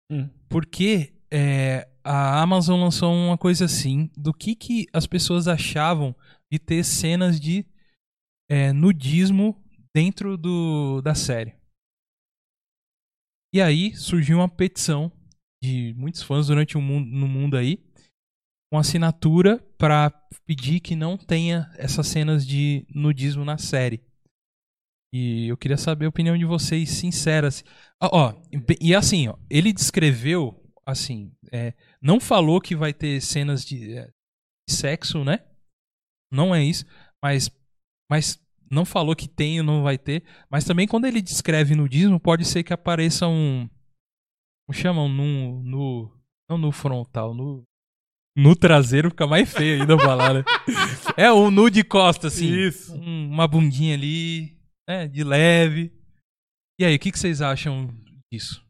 Hum. 0.09 0.29
Porque 0.47 1.13
é, 1.29 1.89
a 2.03 2.41
Amazon 2.41 2.79
lançou 2.79 3.13
uma 3.13 3.37
coisa 3.37 3.65
assim, 3.65 4.09
do 4.15 4.33
que, 4.33 4.55
que 4.55 4.85
as 4.93 5.05
pessoas 5.05 5.47
achavam 5.47 6.15
de 6.51 6.57
ter 6.57 6.83
cenas 6.85 7.37
de 7.37 7.65
é, 8.49 8.73
nudismo 8.73 9.55
dentro 9.95 10.37
do, 10.37 11.01
da 11.01 11.13
série. 11.13 11.55
E 13.53 13.61
aí 13.61 13.95
surgiu 13.95 14.37
uma 14.37 14.49
petição 14.49 15.11
de 15.63 15.93
muitos 15.97 16.21
fãs 16.21 16.47
durante 16.47 16.77
o 16.77 16.81
mundo, 16.81 17.09
no 17.09 17.27
mundo 17.27 17.57
aí, 17.57 17.83
com 18.71 18.77
assinatura 18.77 19.59
para 19.77 20.11
pedir 20.45 20.79
que 20.79 20.95
não 20.95 21.17
tenha 21.17 21.71
essas 21.75 22.07
cenas 22.07 22.45
de 22.45 22.85
nudismo 22.93 23.43
na 23.43 23.57
série. 23.57 24.03
E 25.13 25.47
eu 25.47 25.57
queria 25.57 25.77
saber 25.77 26.05
a 26.05 26.09
opinião 26.09 26.37
de 26.37 26.45
vocês 26.45 26.89
sinceras. 26.89 27.63
Ó, 28.01 28.33
e 28.79 28.93
assim, 28.93 29.27
ó, 29.27 29.37
ele 29.49 29.73
descreveu 29.73 30.63
assim, 30.85 31.31
é, 31.51 31.73
não 32.01 32.19
falou 32.19 32.61
que 32.61 32.75
vai 32.75 32.93
ter 32.93 33.21
cenas 33.21 33.65
de, 33.65 33.97
é, 33.97 34.11
de 34.67 34.75
sexo, 34.75 35.23
né? 35.23 35.45
Não 36.31 36.53
é 36.53 36.63
isso, 36.63 36.85
mas, 37.23 37.49
mas 38.09 38.39
não 38.71 38.85
falou 38.85 39.15
que 39.15 39.27
tem 39.27 39.59
ou 39.59 39.65
não 39.65 39.83
vai 39.83 39.97
ter. 39.97 40.23
Mas 40.49 40.63
também 40.65 40.87
quando 40.87 41.05
ele 41.05 41.21
descreve 41.21 41.75
nudismo, 41.75 42.19
pode 42.19 42.45
ser 42.45 42.63
que 42.63 42.73
apareça 42.73 43.27
um, 43.27 43.67
como 44.67 44.77
chamam 44.77 45.07
no, 45.09 45.63
no 45.63 46.17
não 46.49 46.57
no 46.57 46.71
frontal, 46.71 47.33
no 47.33 47.63
no 48.37 48.55
traseiro 48.55 49.09
fica 49.09 49.27
mais 49.27 49.51
feio 49.51 49.81
ainda 49.81 49.97
falar, 49.99 50.33
né? 50.33 50.43
É 51.17 51.33
um 51.33 51.51
nu 51.51 51.69
de 51.69 51.83
costa 51.83 52.27
assim, 52.27 52.47
Isso. 52.47 52.95
um- 52.95 53.27
uma 53.29 53.47
bundinha 53.47 53.93
ali, 53.95 54.57
né, 54.87 55.07
de 55.07 55.23
leve. 55.23 55.91
E 56.79 56.85
aí, 56.85 56.95
o 56.95 56.99
que, 56.99 57.11
que 57.11 57.19
vocês 57.19 57.41
acham 57.41 57.89
disso? 58.31 58.63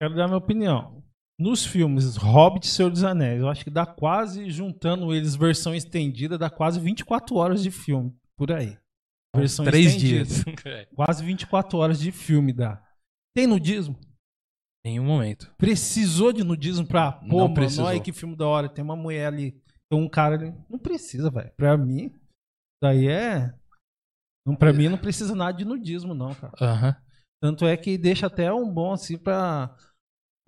Quero 0.00 0.14
dar 0.14 0.26
minha 0.28 0.36
opinião. 0.38 1.02
Nos 1.40 1.66
filmes 1.66 2.16
Hobbit 2.16 2.66
e 2.66 2.70
Senhor 2.70 2.90
dos 2.90 3.02
Anéis, 3.02 3.40
eu 3.40 3.48
acho 3.48 3.64
que 3.64 3.70
dá 3.70 3.84
quase, 3.84 4.48
juntando 4.50 5.12
eles, 5.12 5.34
versão 5.34 5.74
estendida, 5.74 6.38
dá 6.38 6.48
quase 6.48 6.78
24 6.78 7.34
horas 7.34 7.62
de 7.62 7.72
filme. 7.72 8.14
Por 8.38 8.52
aí. 8.52 8.78
Versão 9.36 9.64
Três 9.66 9.88
estendida. 9.94 10.24
dias. 10.24 10.44
Quase 10.94 11.22
24 11.24 11.76
horas 11.78 11.98
de 12.00 12.10
filme 12.10 12.52
dá. 12.52 12.82
Tem 13.36 13.46
nudismo? 13.46 13.98
Em 14.86 14.98
um 15.00 15.04
momento. 15.04 15.52
Precisou 15.58 16.32
de 16.32 16.42
nudismo 16.44 16.86
pra. 16.86 17.12
Pô, 17.12 17.26
Não 17.26 17.38
mano, 17.40 17.54
precisou. 17.54 17.84
olha 17.84 18.00
que 18.00 18.12
filme 18.12 18.34
da 18.36 18.46
hora. 18.46 18.68
Tem 18.68 18.82
uma 18.82 18.96
mulher 18.96 19.26
ali, 19.26 19.52
tem 19.90 20.00
um 20.00 20.08
cara 20.08 20.36
ali. 20.36 20.54
Não 20.70 20.78
precisa, 20.78 21.30
velho. 21.30 21.52
Pra 21.56 21.76
mim, 21.76 22.10
daí 22.82 23.08
é. 23.08 23.52
Não, 24.46 24.56
pra 24.56 24.72
mim 24.72 24.88
não 24.88 24.96
precisa 24.96 25.34
nada 25.34 25.58
de 25.58 25.64
nudismo, 25.64 26.14
não, 26.14 26.34
cara. 26.34 26.54
Aham. 26.60 26.96
Tanto 27.42 27.66
é 27.66 27.76
que 27.76 27.98
deixa 27.98 28.26
até 28.26 28.52
um 28.52 28.72
bom 28.72 28.92
assim 28.92 29.18
pra 29.18 29.76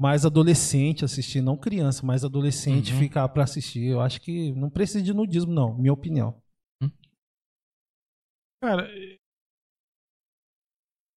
mais 0.01 0.25
adolescente 0.25 1.05
assistir, 1.05 1.43
não 1.43 1.57
criança, 1.57 2.05
mais 2.07 2.25
adolescente 2.25 2.93
Uhum. 2.95 2.99
ficar 2.99 3.29
pra 3.29 3.45
assistir. 3.45 3.85
Eu 3.85 4.01
acho 4.01 4.21
que 4.23 4.53
não 4.55 4.71
precisa 4.71 5.03
de 5.03 5.13
nudismo, 5.13 5.53
não, 5.53 5.77
minha 5.77 5.93
opinião. 5.93 6.40
Cara, 8.63 8.89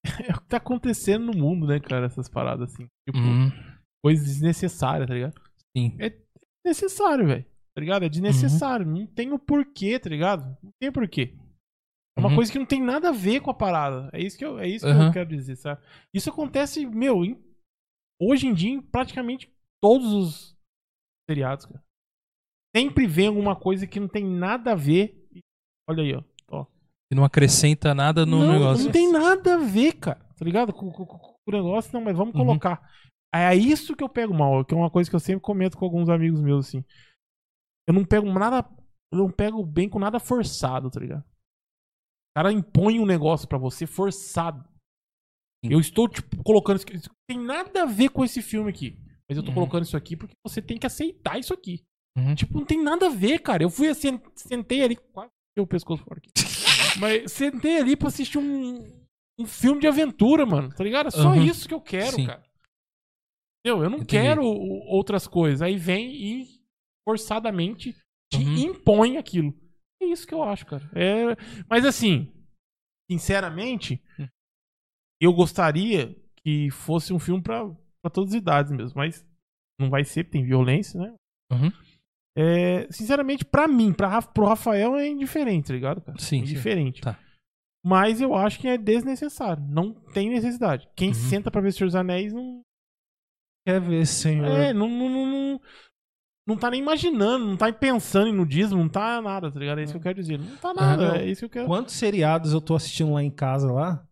é 0.27 0.31
o 0.35 0.41
que 0.41 0.47
tá 0.47 0.57
acontecendo 0.57 1.25
no 1.31 1.37
mundo, 1.37 1.67
né, 1.67 1.79
cara, 1.79 2.05
essas 2.05 2.29
paradas 2.29 2.73
assim. 2.73 2.87
Tipo, 3.07 3.17
Uhum. 3.19 3.49
coisas 4.03 4.25
desnecessárias, 4.25 5.07
tá 5.07 5.13
ligado? 5.13 5.41
Sim. 5.77 5.97
Necessário, 6.65 7.25
velho. 7.27 7.45
Tá 7.75 7.81
ligado? 7.81 8.05
É 8.05 8.09
desnecessário. 8.09 8.85
Não 8.85 9.07
tem 9.07 9.31
o 9.33 9.39
porquê, 9.39 9.99
tá 9.99 10.09
ligado? 10.09 10.57
Não 10.61 10.71
tem 10.79 10.91
porquê. 10.91 11.35
É 12.15 12.19
uma 12.19 12.29
Uhum. 12.29 12.35
coisa 12.35 12.51
que 12.51 12.59
não 12.59 12.65
tem 12.65 12.81
nada 12.81 13.09
a 13.09 13.11
ver 13.11 13.41
com 13.41 13.49
a 13.49 13.53
parada. 13.53 14.09
É 14.13 14.21
isso 14.21 14.37
que 14.37 14.45
eu, 14.45 14.59
é 14.59 14.67
isso 14.67 14.85
que 14.85 14.91
Uhum. 14.91 15.07
eu 15.07 15.11
quero 15.13 15.29
dizer, 15.29 15.55
sabe? 15.55 15.81
Isso 16.13 16.29
acontece, 16.29 16.85
meu, 16.85 17.25
em- 17.25 17.41
hoje 18.21 18.47
em 18.47 18.53
dia 18.53 18.69
em 18.71 18.81
praticamente 18.81 19.51
todos 19.81 20.13
os 20.13 20.55
seriados, 21.29 21.65
cara. 21.65 21.83
Sempre 22.75 23.07
vem 23.07 23.27
alguma 23.27 23.59
coisa 23.59 23.87
que 23.87 23.99
não 23.99 24.07
tem 24.07 24.23
nada 24.23 24.73
a 24.73 24.75
ver. 24.75 25.27
Olha 25.89 26.03
aí, 26.03 26.13
ó. 26.15 26.23
Não 27.13 27.23
acrescenta 27.23 27.93
nada 27.93 28.25
no 28.25 28.39
não, 28.39 28.53
negócio. 28.53 28.85
não 28.85 28.91
tem 28.91 29.11
nada 29.11 29.55
a 29.55 29.57
ver, 29.57 29.93
cara. 29.93 30.19
Tá 30.37 30.45
ligado? 30.45 30.73
Com, 30.73 30.91
com- 30.91 31.05
com- 31.05 31.33
o 31.47 31.51
negócio, 31.51 31.91
não, 31.93 32.01
mas 32.01 32.15
vamos 32.15 32.33
Uhum. 32.35 32.45
colocar. 32.45 32.89
É 33.33 33.55
isso 33.55 33.95
que 33.95 34.03
eu 34.03 34.09
pego 34.09 34.33
mal, 34.33 34.63
que 34.63 34.73
é 34.73 34.77
uma 34.77 34.89
coisa 34.91 35.09
que 35.09 35.15
eu 35.15 35.19
sempre 35.19 35.41
comento 35.41 35.77
com 35.77 35.85
alguns 35.85 36.07
amigos 36.09 36.39
meus, 36.41 36.67
assim. 36.67 36.83
Eu 37.87 37.93
não 37.93 38.05
pego 38.05 38.27
nada. 38.31 38.67
Eu 39.11 39.17
não 39.19 39.31
pego 39.31 39.63
bem 39.65 39.89
com 39.89 39.99
nada 39.99 40.19
forçado, 40.19 40.89
tá 40.89 40.99
ligado? 40.99 41.21
O 41.21 42.39
cara 42.39 42.51
impõe 42.51 42.99
um 42.99 43.05
negócio 43.05 43.47
pra 43.47 43.57
você 43.57 43.85
forçado. 43.85 44.63
Eu 45.63 45.79
estou, 45.79 46.07
tipo, 46.09 46.43
colocando 46.43 46.77
isso. 46.77 46.85
Isso 46.93 47.09
não 47.09 47.15
tem 47.35 47.45
nada 47.45 47.83
a 47.83 47.85
ver 47.85 48.09
com 48.09 48.23
esse 48.23 48.41
filme 48.41 48.69
aqui. 48.69 48.97
Mas 49.29 49.37
eu 49.37 49.43
tô 49.43 49.49
Uhum. 49.49 49.55
colocando 49.55 49.83
isso 49.83 49.95
aqui 49.97 50.15
porque 50.17 50.33
você 50.45 50.61
tem 50.61 50.77
que 50.77 50.85
aceitar 50.87 51.39
isso 51.39 51.53
aqui. 51.53 51.83
Uhum. 52.17 52.35
Tipo, 52.35 52.57
não 52.59 52.65
tem 52.65 52.81
nada 52.83 53.07
a 53.07 53.09
ver, 53.09 53.39
cara. 53.39 53.63
Eu 53.63 53.69
fui 53.69 53.87
assim, 53.87 54.19
sentei 54.35 54.83
ali, 54.83 54.95
quase 54.95 55.29
deu 55.55 55.63
o 55.63 55.67
pescoço 55.67 56.03
fora 56.03 56.19
aqui. 56.19 56.29
Mas 56.99 57.31
sentei 57.33 57.77
ali 57.79 57.95
pra 57.95 58.07
assistir 58.07 58.37
um, 58.37 58.91
um 59.39 59.45
filme 59.45 59.81
de 59.81 59.87
aventura, 59.87 60.45
mano. 60.45 60.69
Tá 60.73 60.83
ligado? 60.83 61.07
É 61.07 61.11
só 61.11 61.29
Uhum. 61.29 61.43
isso 61.43 61.67
que 61.67 61.73
eu 61.73 61.81
quero, 61.81 62.15
Sim. 62.15 62.27
cara. 62.27 62.43
Entendeu? 63.65 63.83
Eu 63.83 63.89
não 63.89 63.99
Entendi. 63.99 64.07
quero 64.11 64.43
outras 64.43 65.27
coisas. 65.27 65.61
Aí 65.61 65.77
vem 65.77 66.13
e 66.13 66.61
forçadamente 67.07 67.93
te 68.31 68.37
Uhum. 68.39 68.57
impõe 68.57 69.17
aquilo. 69.17 69.53
É 70.01 70.05
isso 70.05 70.27
que 70.27 70.33
eu 70.33 70.43
acho, 70.43 70.65
cara. 70.65 70.83
É... 70.93 71.35
Mas 71.69 71.85
assim, 71.85 72.33
sinceramente, 73.09 74.01
Hum. 74.19 74.27
eu 75.21 75.33
gostaria 75.33 76.13
que 76.43 76.69
fosse 76.71 77.13
um 77.13 77.19
filme 77.19 77.41
pra, 77.41 77.63
pra 78.01 78.11
todas 78.11 78.31
as 78.31 78.35
idades 78.35 78.71
mesmo. 78.73 78.97
Mas 78.97 79.25
não 79.79 79.89
vai 79.89 80.03
ser, 80.03 80.25
tem 80.25 80.43
violência, 80.43 80.99
né? 80.99 81.15
Uhum. 81.51 81.71
É, 82.35 82.87
sinceramente, 82.89 83.45
pra 83.45 83.67
mim, 83.67 83.93
pra, 83.93 84.07
Ra- 84.07 84.21
pro 84.21 84.45
Rafael 84.45 84.95
é 84.95 85.07
indiferente, 85.07 85.67
tá 85.67 85.73
ligado, 85.73 86.01
cara? 86.01 86.17
Sim, 86.19 86.37
sim. 86.45 86.51
indiferente. 86.51 87.01
Tá. 87.01 87.17
Mas 87.85 88.21
eu 88.21 88.33
acho 88.33 88.59
que 88.59 88.67
é 88.67 88.77
desnecessário. 88.77 89.61
Não 89.67 89.93
tem 89.93 90.29
necessidade. 90.29 90.87
Quem 90.95 91.09
Uhum. 91.09 91.13
senta 91.13 91.51
pra 91.51 91.61
ver 91.61 91.71
Senhor 91.73 91.87
dos 91.87 91.95
Anéis 91.95 92.33
não. 92.33 92.61
Quer 93.67 93.79
ver, 93.79 94.05
senhor? 94.07 94.45
É, 94.47 94.73
não, 94.73 94.89
não, 94.89 95.09
não, 95.09 95.25
não, 95.25 95.61
não 96.47 96.57
tá 96.57 96.69
nem 96.69 96.81
imaginando, 96.81 97.45
não 97.45 97.55
tá 97.55 97.71
pensando 97.71 98.27
em 98.27 98.33
nudismo, 98.33 98.77
não 98.79 98.89
tá 98.89 99.21
nada, 99.21 99.49
tá 99.51 99.57
ligado? 99.59 99.79
É 99.79 99.83
isso 99.83 99.93
que 99.93 99.97
eu 99.99 100.03
quero 100.03 100.19
dizer. 100.19 100.37
Não 100.39 100.57
tá 100.57 100.73
nada, 100.73 101.13
Ah, 101.13 101.17
é 101.17 101.27
isso 101.27 101.39
que 101.41 101.45
eu 101.45 101.49
quero. 101.49 101.67
Quantos 101.67 101.93
seriados 101.95 102.51
eu 102.51 102.59
tô 102.59 102.75
assistindo 102.75 103.13
lá 103.13 103.23
em 103.23 103.31
casa 103.31 103.71
lá? 103.71 104.05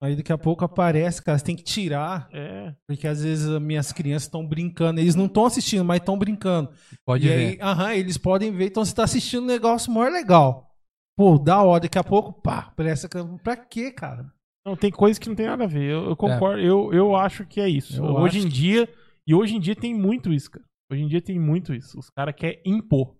Aí 0.00 0.14
daqui 0.14 0.32
a 0.32 0.38
pouco 0.38 0.64
aparece, 0.64 1.20
cara, 1.20 1.36
você 1.38 1.44
tem 1.44 1.56
que 1.56 1.64
tirar, 1.64 2.28
É. 2.32 2.72
porque 2.86 3.06
às 3.08 3.22
vezes 3.22 3.48
as 3.48 3.60
minhas 3.60 3.92
crianças 3.92 4.24
estão 4.24 4.46
brincando, 4.46 5.00
eles 5.00 5.16
não 5.16 5.26
estão 5.26 5.44
assistindo, 5.44 5.84
mas 5.84 5.98
estão 5.98 6.16
brincando. 6.16 6.70
Pode 7.04 7.26
e 7.26 7.28
ver. 7.28 7.34
aí, 7.34 7.58
aham, 7.60 7.94
eles 7.94 8.16
podem 8.16 8.52
ver, 8.52 8.66
então 8.66 8.84
você 8.84 8.94
tá 8.94 9.02
assistindo 9.02 9.42
um 9.42 9.46
negócio 9.46 9.92
maior 9.92 10.12
legal. 10.12 10.70
Pô, 11.16 11.36
da 11.36 11.60
hora, 11.62 11.80
daqui 11.80 11.98
a 11.98 12.04
pouco, 12.04 12.32
pá, 12.32 12.72
parece 12.76 13.08
que. 13.08 13.18
Pra 13.42 13.56
quê, 13.56 13.90
cara? 13.90 14.24
Não, 14.64 14.76
tem 14.76 14.90
coisas 14.90 15.18
que 15.18 15.28
não 15.28 15.34
tem 15.34 15.46
nada 15.46 15.64
a 15.64 15.66
ver. 15.66 15.90
Eu, 15.90 16.10
eu 16.10 16.16
concordo, 16.16 16.60
eu, 16.60 16.92
eu 16.92 17.16
acho 17.16 17.44
que 17.44 17.60
é 17.60 17.68
isso. 17.68 17.96
Eu 17.96 18.04
hoje 18.14 18.38
em 18.38 18.48
dia, 18.48 18.88
e 19.26 19.34
hoje 19.34 19.56
em 19.56 19.60
dia 19.60 19.74
tem 19.74 19.92
muito 19.94 20.32
isso, 20.32 20.48
cara. 20.50 20.64
Hoje 20.92 21.02
em 21.02 21.08
dia 21.08 21.20
tem 21.20 21.40
muito 21.40 21.74
isso. 21.74 21.98
Os 21.98 22.08
caras 22.08 22.34
querem 22.36 22.60
impor. 22.64 23.16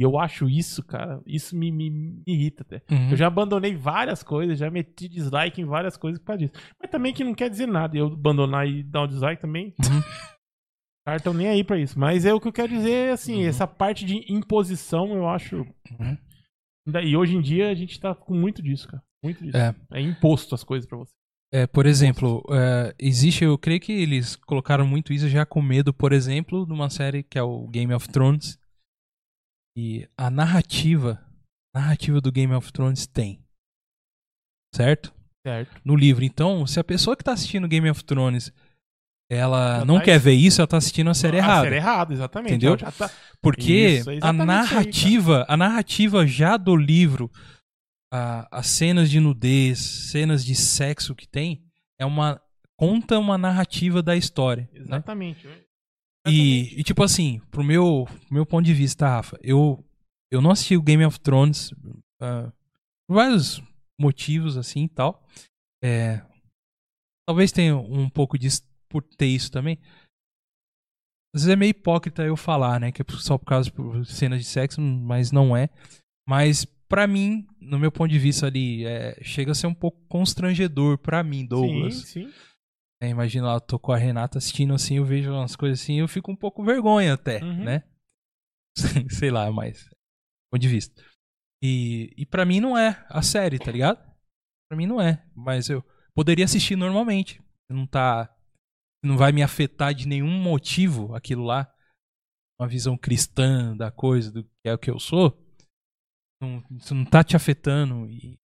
E 0.00 0.02
eu 0.02 0.18
acho 0.18 0.48
isso, 0.48 0.82
cara, 0.82 1.20
isso 1.26 1.54
me, 1.54 1.70
me, 1.70 1.90
me 1.90 2.22
irrita 2.26 2.62
até. 2.62 2.82
Uhum. 2.90 3.10
Eu 3.10 3.16
já 3.18 3.26
abandonei 3.26 3.76
várias 3.76 4.22
coisas, 4.22 4.58
já 4.58 4.70
meti 4.70 5.06
dislike 5.06 5.60
em 5.60 5.66
várias 5.66 5.98
coisas 5.98 6.18
por 6.18 6.28
causa 6.28 6.38
disso. 6.38 6.54
Mas 6.80 6.90
também 6.90 7.12
que 7.12 7.22
não 7.22 7.34
quer 7.34 7.50
dizer 7.50 7.66
nada. 7.66 7.98
Eu 7.98 8.06
abandonar 8.06 8.66
e 8.66 8.82
dar 8.82 9.02
um 9.02 9.06
dislike 9.06 9.42
também. 9.42 9.74
Uhum. 9.78 9.98
Os 9.98 11.04
caras 11.04 11.20
estão 11.20 11.34
nem 11.34 11.48
aí 11.48 11.62
pra 11.62 11.78
isso. 11.78 11.98
Mas 11.98 12.24
é 12.24 12.32
o 12.32 12.40
que 12.40 12.48
eu 12.48 12.52
quero 12.52 12.72
dizer, 12.72 13.12
assim, 13.12 13.44
essa 13.44 13.66
parte 13.66 14.06
de 14.06 14.24
imposição 14.32 15.14
eu 15.14 15.28
acho. 15.28 15.56
Uhum. 15.58 16.16
E 17.04 17.14
hoje 17.14 17.36
em 17.36 17.42
dia 17.42 17.68
a 17.68 17.74
gente 17.74 18.00
tá 18.00 18.14
com 18.14 18.32
muito 18.32 18.62
disso, 18.62 18.88
cara. 18.88 19.02
Muito 19.22 19.44
disso. 19.44 19.58
É. 19.58 19.74
É, 19.92 20.00
imposto 20.00 20.54
as 20.54 20.64
coisas 20.64 20.88
pra 20.88 20.96
você. 20.96 21.12
É, 21.52 21.66
por 21.66 21.84
exemplo, 21.84 22.42
é, 22.50 22.94
existe, 22.98 23.44
eu 23.44 23.58
creio 23.58 23.80
que 23.80 23.92
eles 23.92 24.34
colocaram 24.34 24.86
muito 24.86 25.12
isso 25.12 25.28
já 25.28 25.44
com 25.44 25.60
medo, 25.60 25.92
por 25.92 26.14
exemplo, 26.14 26.64
numa 26.64 26.88
série 26.88 27.22
que 27.22 27.38
é 27.38 27.42
o 27.42 27.68
Game 27.68 27.92
of 27.92 28.08
Thrones. 28.08 28.58
E 29.76 30.08
a 30.16 30.30
narrativa, 30.30 31.24
a 31.74 31.80
narrativa 31.80 32.20
do 32.20 32.32
Game 32.32 32.52
of 32.54 32.72
Thrones 32.72 33.06
tem. 33.06 33.42
Certo? 34.74 35.12
Certo. 35.46 35.80
No 35.84 35.96
livro. 35.96 36.24
Então, 36.24 36.66
se 36.66 36.78
a 36.78 36.84
pessoa 36.84 37.16
que 37.16 37.24
tá 37.24 37.32
assistindo 37.32 37.66
Game 37.68 37.88
of 37.90 38.04
Thrones, 38.04 38.52
ela 39.30 39.78
Já 39.80 39.84
não 39.84 39.98
tá 39.98 40.04
quer 40.04 40.16
es- 40.16 40.22
ver 40.22 40.32
isso, 40.34 40.60
ela 40.60 40.68
tá 40.68 40.76
assistindo 40.76 41.08
a 41.10 41.14
série 41.14 41.36
A 41.36 41.40
errada. 41.40 41.62
série 41.64 41.76
errada, 41.76 42.12
exatamente. 42.12 42.50
Entendeu? 42.54 42.76
Tá- 42.76 43.10
Porque 43.40 43.72
Isso, 43.72 44.10
é 44.10 44.14
a 44.14 44.16
exatamente 44.16 44.20
isso 44.20 44.28
aí, 44.42 44.46
narrativa, 44.46 45.46
a 45.48 45.56
narrativa 45.56 46.26
já 46.26 46.56
do 46.56 46.76
livro, 46.76 47.30
a- 48.12 48.46
as 48.50 48.66
cenas 48.66 49.08
de 49.10 49.18
nudez, 49.20 49.78
cenas 49.78 50.44
de 50.44 50.54
sexo 50.54 51.14
que 51.14 51.26
tem, 51.28 51.64
é 51.98 52.04
uma 52.04 52.40
conta 52.76 53.18
uma 53.18 53.38
narrativa 53.38 54.02
da 54.02 54.16
história. 54.16 54.68
né? 54.72 55.02
E, 56.26 56.78
e, 56.78 56.82
tipo 56.82 57.02
assim, 57.02 57.40
pro 57.50 57.64
meu, 57.64 58.06
pro 58.26 58.34
meu 58.34 58.46
ponto 58.46 58.64
de 58.64 58.74
vista, 58.74 59.08
Rafa, 59.08 59.38
eu, 59.42 59.82
eu 60.30 60.40
não 60.40 60.50
assisti 60.50 60.76
o 60.76 60.82
Game 60.82 61.04
of 61.04 61.18
Thrones 61.20 61.72
ah, 62.20 62.52
por 63.08 63.14
vários 63.14 63.62
motivos 63.98 64.56
assim 64.56 64.84
e 64.84 64.88
tal. 64.88 65.26
É, 65.82 66.22
talvez 67.26 67.52
tenha 67.52 67.76
um 67.76 68.08
pouco 68.08 68.38
disso 68.38 68.62
por 68.88 69.02
ter 69.02 69.26
isso 69.26 69.50
também. 69.50 69.78
Às 71.34 71.42
vezes 71.42 71.48
é 71.48 71.56
meio 71.56 71.70
hipócrita 71.70 72.24
eu 72.24 72.36
falar, 72.36 72.80
né? 72.80 72.90
Que 72.90 73.02
é 73.02 73.04
só 73.08 73.38
por 73.38 73.46
causa 73.46 73.70
de 73.70 74.12
cenas 74.12 74.40
de 74.40 74.46
sexo, 74.46 74.80
mas 74.80 75.30
não 75.30 75.56
é. 75.56 75.70
Mas 76.28 76.64
pra 76.64 77.06
mim, 77.06 77.46
no 77.60 77.78
meu 77.78 77.92
ponto 77.92 78.10
de 78.10 78.18
vista 78.18 78.46
ali, 78.46 78.84
é, 78.84 79.16
chega 79.22 79.52
a 79.52 79.54
ser 79.54 79.68
um 79.68 79.74
pouco 79.74 80.00
constrangedor 80.08 80.98
pra 80.98 81.22
mim, 81.22 81.46
Douglas. 81.46 81.94
Sim, 81.94 82.26
sim. 82.26 82.32
É, 83.02 83.08
imagina 83.08 83.46
lá, 83.46 83.54
eu 83.54 83.60
tô 83.60 83.78
com 83.78 83.92
a 83.92 83.96
Renata 83.96 84.38
assistindo 84.38 84.74
assim, 84.74 84.96
eu 84.98 85.04
vejo 85.04 85.32
umas 85.32 85.56
coisas 85.56 85.80
assim, 85.80 85.98
eu 86.00 86.06
fico 86.08 86.30
um 86.30 86.36
pouco 86.36 86.62
vergonha 86.62 87.14
até, 87.14 87.42
Uhum. 87.42 87.64
né? 87.64 87.82
Sei 89.10 89.30
lá, 89.30 89.50
mas. 89.50 89.88
Ponto 90.52 90.60
de 90.60 90.68
vista. 90.68 91.02
E, 91.62 92.12
e 92.16 92.26
pra 92.26 92.44
mim 92.44 92.60
não 92.60 92.76
é 92.76 93.04
a 93.08 93.22
série, 93.22 93.58
tá 93.58 93.70
ligado? 93.70 93.98
Pra 94.68 94.76
mim 94.76 94.86
não 94.86 95.00
é. 95.00 95.24
Mas 95.34 95.68
eu 95.68 95.82
poderia 96.14 96.44
assistir 96.44 96.76
normalmente. 96.76 97.42
Não 97.70 97.86
tá. 97.86 98.34
Não 99.04 99.16
vai 99.16 99.32
me 99.32 99.42
afetar 99.42 99.94
de 99.94 100.06
nenhum 100.06 100.30
motivo 100.42 101.14
aquilo 101.14 101.44
lá. 101.44 101.72
Uma 102.60 102.68
visão 102.68 102.96
cristã 102.98 103.76
da 103.76 103.90
coisa, 103.90 104.30
do 104.30 104.44
que 104.44 104.50
é 104.66 104.74
o 104.74 104.78
que 104.78 104.90
eu 104.90 104.98
sou. 104.98 105.36
Não, 106.42 106.62
isso 106.76 106.94
não 106.94 107.04
tá 107.04 107.22
te 107.24 107.36
afetando 107.36 108.08
e. 108.08 108.38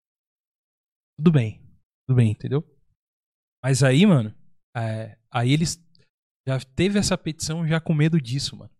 Tudo 1.18 1.32
bem. 1.32 1.60
Tudo 2.06 2.16
bem, 2.16 2.30
entendeu? 2.32 2.62
Mas 3.64 3.82
aí, 3.82 4.04
mano, 4.04 4.34
é, 4.76 5.16
aí 5.30 5.52
eles 5.52 5.82
já 6.46 6.60
teve 6.60 6.98
essa 6.98 7.16
petição 7.16 7.66
já 7.66 7.80
com 7.80 7.94
medo 7.94 8.20
disso, 8.20 8.56
mano. 8.56 8.70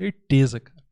Certeza, 0.00 0.60
cara. 0.60 0.82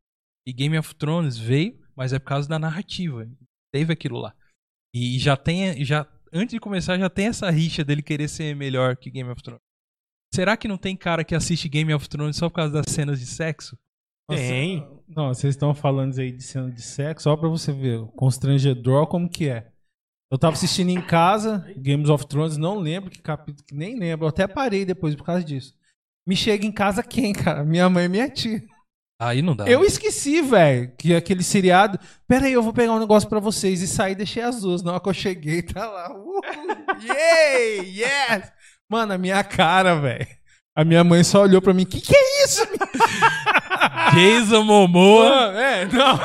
E 0.46 0.52
Game 0.52 0.78
of 0.78 0.94
Thrones 0.94 1.38
veio, 1.38 1.78
mas 1.96 2.12
é 2.12 2.18
por 2.18 2.26
causa 2.26 2.48
da 2.48 2.58
narrativa. 2.58 3.28
Teve 3.72 3.92
aquilo 3.92 4.18
lá. 4.18 4.34
E 4.94 5.18
já 5.18 5.36
tem, 5.36 5.84
já 5.84 6.06
antes 6.32 6.54
de 6.54 6.60
começar 6.60 6.98
já 6.98 7.08
tem 7.08 7.26
essa 7.26 7.50
rixa 7.50 7.84
dele 7.84 8.02
querer 8.02 8.28
ser 8.28 8.54
melhor 8.56 8.96
que 8.96 9.10
Game 9.10 9.30
of 9.30 9.42
Thrones. 9.42 9.62
Será 10.32 10.56
que 10.56 10.68
não 10.68 10.78
tem 10.78 10.96
cara 10.96 11.24
que 11.24 11.34
assiste 11.34 11.68
Game 11.68 11.92
of 11.92 12.08
Thrones 12.08 12.36
só 12.36 12.48
por 12.48 12.56
causa 12.56 12.72
das 12.72 12.92
cenas 12.92 13.18
de 13.18 13.26
sexo? 13.26 13.76
Tem. 14.28 14.86
Não, 15.08 15.28
vocês 15.28 15.54
estão 15.54 15.74
falando 15.74 16.16
aí 16.18 16.30
de 16.30 16.42
cena 16.42 16.70
de 16.70 16.82
sexo, 16.82 17.24
só 17.24 17.36
pra 17.36 17.48
você 17.48 17.72
ver, 17.72 17.98
o 17.98 18.06
constrangedor 18.08 19.06
como 19.08 19.28
que 19.28 19.48
é. 19.48 19.72
Eu 20.30 20.38
tava 20.38 20.54
assistindo 20.54 20.90
em 20.90 21.00
casa, 21.00 21.66
Games 21.76 22.08
of 22.08 22.24
Thrones, 22.26 22.56
não 22.56 22.78
lembro 22.78 23.10
que 23.10 23.20
capítulo, 23.20 23.66
nem 23.72 23.98
lembro, 23.98 24.26
eu 24.26 24.28
até 24.28 24.46
parei 24.46 24.84
depois 24.84 25.16
por 25.16 25.24
causa 25.24 25.42
disso. 25.42 25.74
Me 26.24 26.36
chega 26.36 26.64
em 26.64 26.70
casa 26.70 27.02
quem, 27.02 27.32
cara? 27.32 27.64
Minha 27.64 27.90
mãe 27.90 28.04
e 28.04 28.08
minha 28.08 28.28
tia. 28.28 28.62
Aí 29.20 29.42
não 29.42 29.56
dá. 29.56 29.66
Eu 29.66 29.84
esqueci, 29.84 30.40
velho, 30.40 30.92
que 30.96 31.14
aquele 31.14 31.42
seriado. 31.42 31.98
Pera 32.28 32.46
aí, 32.46 32.52
eu 32.52 32.62
vou 32.62 32.72
pegar 32.72 32.92
um 32.92 33.00
negócio 33.00 33.28
pra 33.28 33.40
vocês. 33.40 33.82
E 33.82 33.88
saí, 33.88 34.14
deixei 34.14 34.42
as 34.42 34.60
duas. 34.60 34.82
Na 34.82 34.92
hora 34.92 35.00
que 35.00 35.08
eu 35.08 35.14
cheguei, 35.14 35.60
tá 35.62 35.86
lá. 35.86 36.10
Uhul, 36.14 36.40
yay, 37.02 38.00
yes! 38.00 38.52
Mano, 38.88 39.12
a 39.12 39.18
minha 39.18 39.42
cara, 39.42 39.96
velho. 39.96 40.26
A 40.74 40.84
minha 40.84 41.02
mãe 41.02 41.24
só 41.24 41.42
olhou 41.42 41.60
pra 41.60 41.74
mim. 41.74 41.84
Que 41.84 42.00
que 42.00 42.14
é 42.16 42.44
isso? 42.44 42.62
Jason 44.14 44.62
Momoa 44.62 45.28
Mano, 45.28 45.58
é, 45.58 45.84
não. 45.86 46.18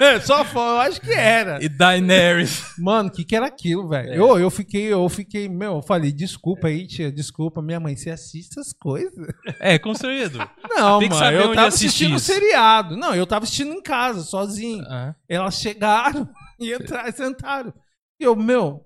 Só 0.24 0.44
foi, 0.44 0.62
eu 0.62 0.78
acho 0.80 1.00
que 1.00 1.12
era. 1.12 1.62
e 1.62 1.68
Daenerys. 1.68 2.74
Mano, 2.78 3.08
o 3.08 3.12
que 3.12 3.24
que 3.24 3.36
era 3.36 3.46
aquilo, 3.46 3.88
velho? 3.88 4.10
É. 4.12 4.18
Eu, 4.18 4.38
eu 4.38 4.50
fiquei, 4.50 4.86
eu 4.92 5.08
fiquei, 5.08 5.48
meu, 5.48 5.76
eu 5.76 5.82
falei, 5.82 6.10
desculpa 6.12 6.68
aí, 6.68 6.86
tia, 6.86 7.12
desculpa, 7.12 7.60
minha 7.62 7.78
mãe, 7.80 7.96
você 7.96 8.10
assiste 8.10 8.58
essas 8.58 8.72
coisas? 8.72 9.12
É, 9.60 9.78
constrangedor. 9.78 10.48
Não, 10.68 10.98
Tem 11.00 11.08
mano, 11.08 11.36
eu 11.36 11.54
tava 11.54 11.68
assistindo 11.68 12.16
isso. 12.16 12.24
seriado. 12.32 12.96
Não, 12.96 13.14
eu 13.14 13.26
tava 13.26 13.44
assistindo 13.44 13.72
em 13.72 13.82
casa, 13.82 14.22
sozinho. 14.22 14.82
Ah, 14.88 15.14
Elas 15.28 15.54
chegaram 15.54 16.28
e 16.58 16.72
entraram, 16.72 17.12
sentaram. 17.12 17.74
E 18.18 18.24
eu, 18.24 18.34
meu, 18.34 18.84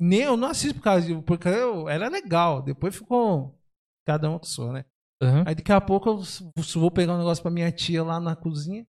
nem 0.00 0.20
eu 0.20 0.36
não 0.36 0.48
assisto 0.48 0.74
por 0.78 0.84
causa 0.84 1.06
de, 1.06 1.14
porque 1.22 1.48
eu, 1.48 1.88
era 1.88 2.08
legal. 2.08 2.62
Depois 2.62 2.94
ficou 2.94 3.58
cada 4.06 4.30
um 4.30 4.38
que 4.38 4.46
sou, 4.48 4.72
né? 4.72 4.84
aham. 5.22 5.44
Aí 5.46 5.54
daqui 5.54 5.72
a 5.72 5.80
pouco 5.80 6.10
eu 6.10 6.22
vou 6.80 6.90
pegar 6.90 7.14
um 7.14 7.18
negócio 7.18 7.42
pra 7.42 7.50
minha 7.50 7.72
tia 7.72 8.04
lá 8.04 8.20
na 8.20 8.36
cozinha. 8.36 8.86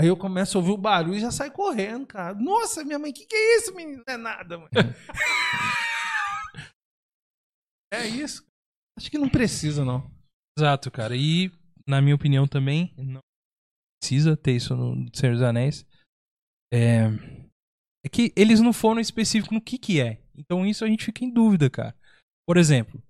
Aí 0.00 0.06
eu 0.06 0.16
começo 0.16 0.56
a 0.56 0.60
ouvir 0.60 0.72
o 0.72 0.78
barulho 0.78 1.16
e 1.16 1.20
já 1.20 1.30
sai 1.30 1.50
correndo, 1.50 2.06
cara. 2.06 2.34
Nossa, 2.34 2.82
minha 2.82 2.98
mãe, 2.98 3.12
que 3.12 3.26
que 3.26 3.36
é 3.36 3.58
isso, 3.58 3.74
menino? 3.74 4.02
Não 4.06 4.14
é 4.14 4.16
nada, 4.16 4.56
mãe. 4.56 4.70
é 7.92 8.06
isso. 8.06 8.42
Acho 8.98 9.10
que 9.10 9.18
não 9.18 9.28
precisa, 9.28 9.84
não. 9.84 10.10
Exato, 10.58 10.90
cara. 10.90 11.14
E, 11.14 11.52
na 11.86 12.00
minha 12.00 12.14
opinião, 12.14 12.48
também 12.48 12.94
não 12.96 13.20
precisa 14.00 14.38
ter 14.38 14.56
isso 14.56 14.74
no 14.74 15.06
Senhor 15.14 15.34
dos 15.34 15.42
Anéis. 15.42 15.84
É, 16.72 17.08
é 18.02 18.08
que 18.08 18.32
eles 18.34 18.60
não 18.60 18.72
foram 18.72 19.02
específicos 19.02 19.52
no 19.52 19.60
que 19.60 19.76
que 19.76 20.00
é. 20.00 20.22
Então 20.34 20.64
isso 20.64 20.82
a 20.82 20.88
gente 20.88 21.04
fica 21.04 21.22
em 21.24 21.30
dúvida, 21.30 21.68
cara. 21.68 21.94
Por 22.48 22.56
exemplo, 22.56 23.02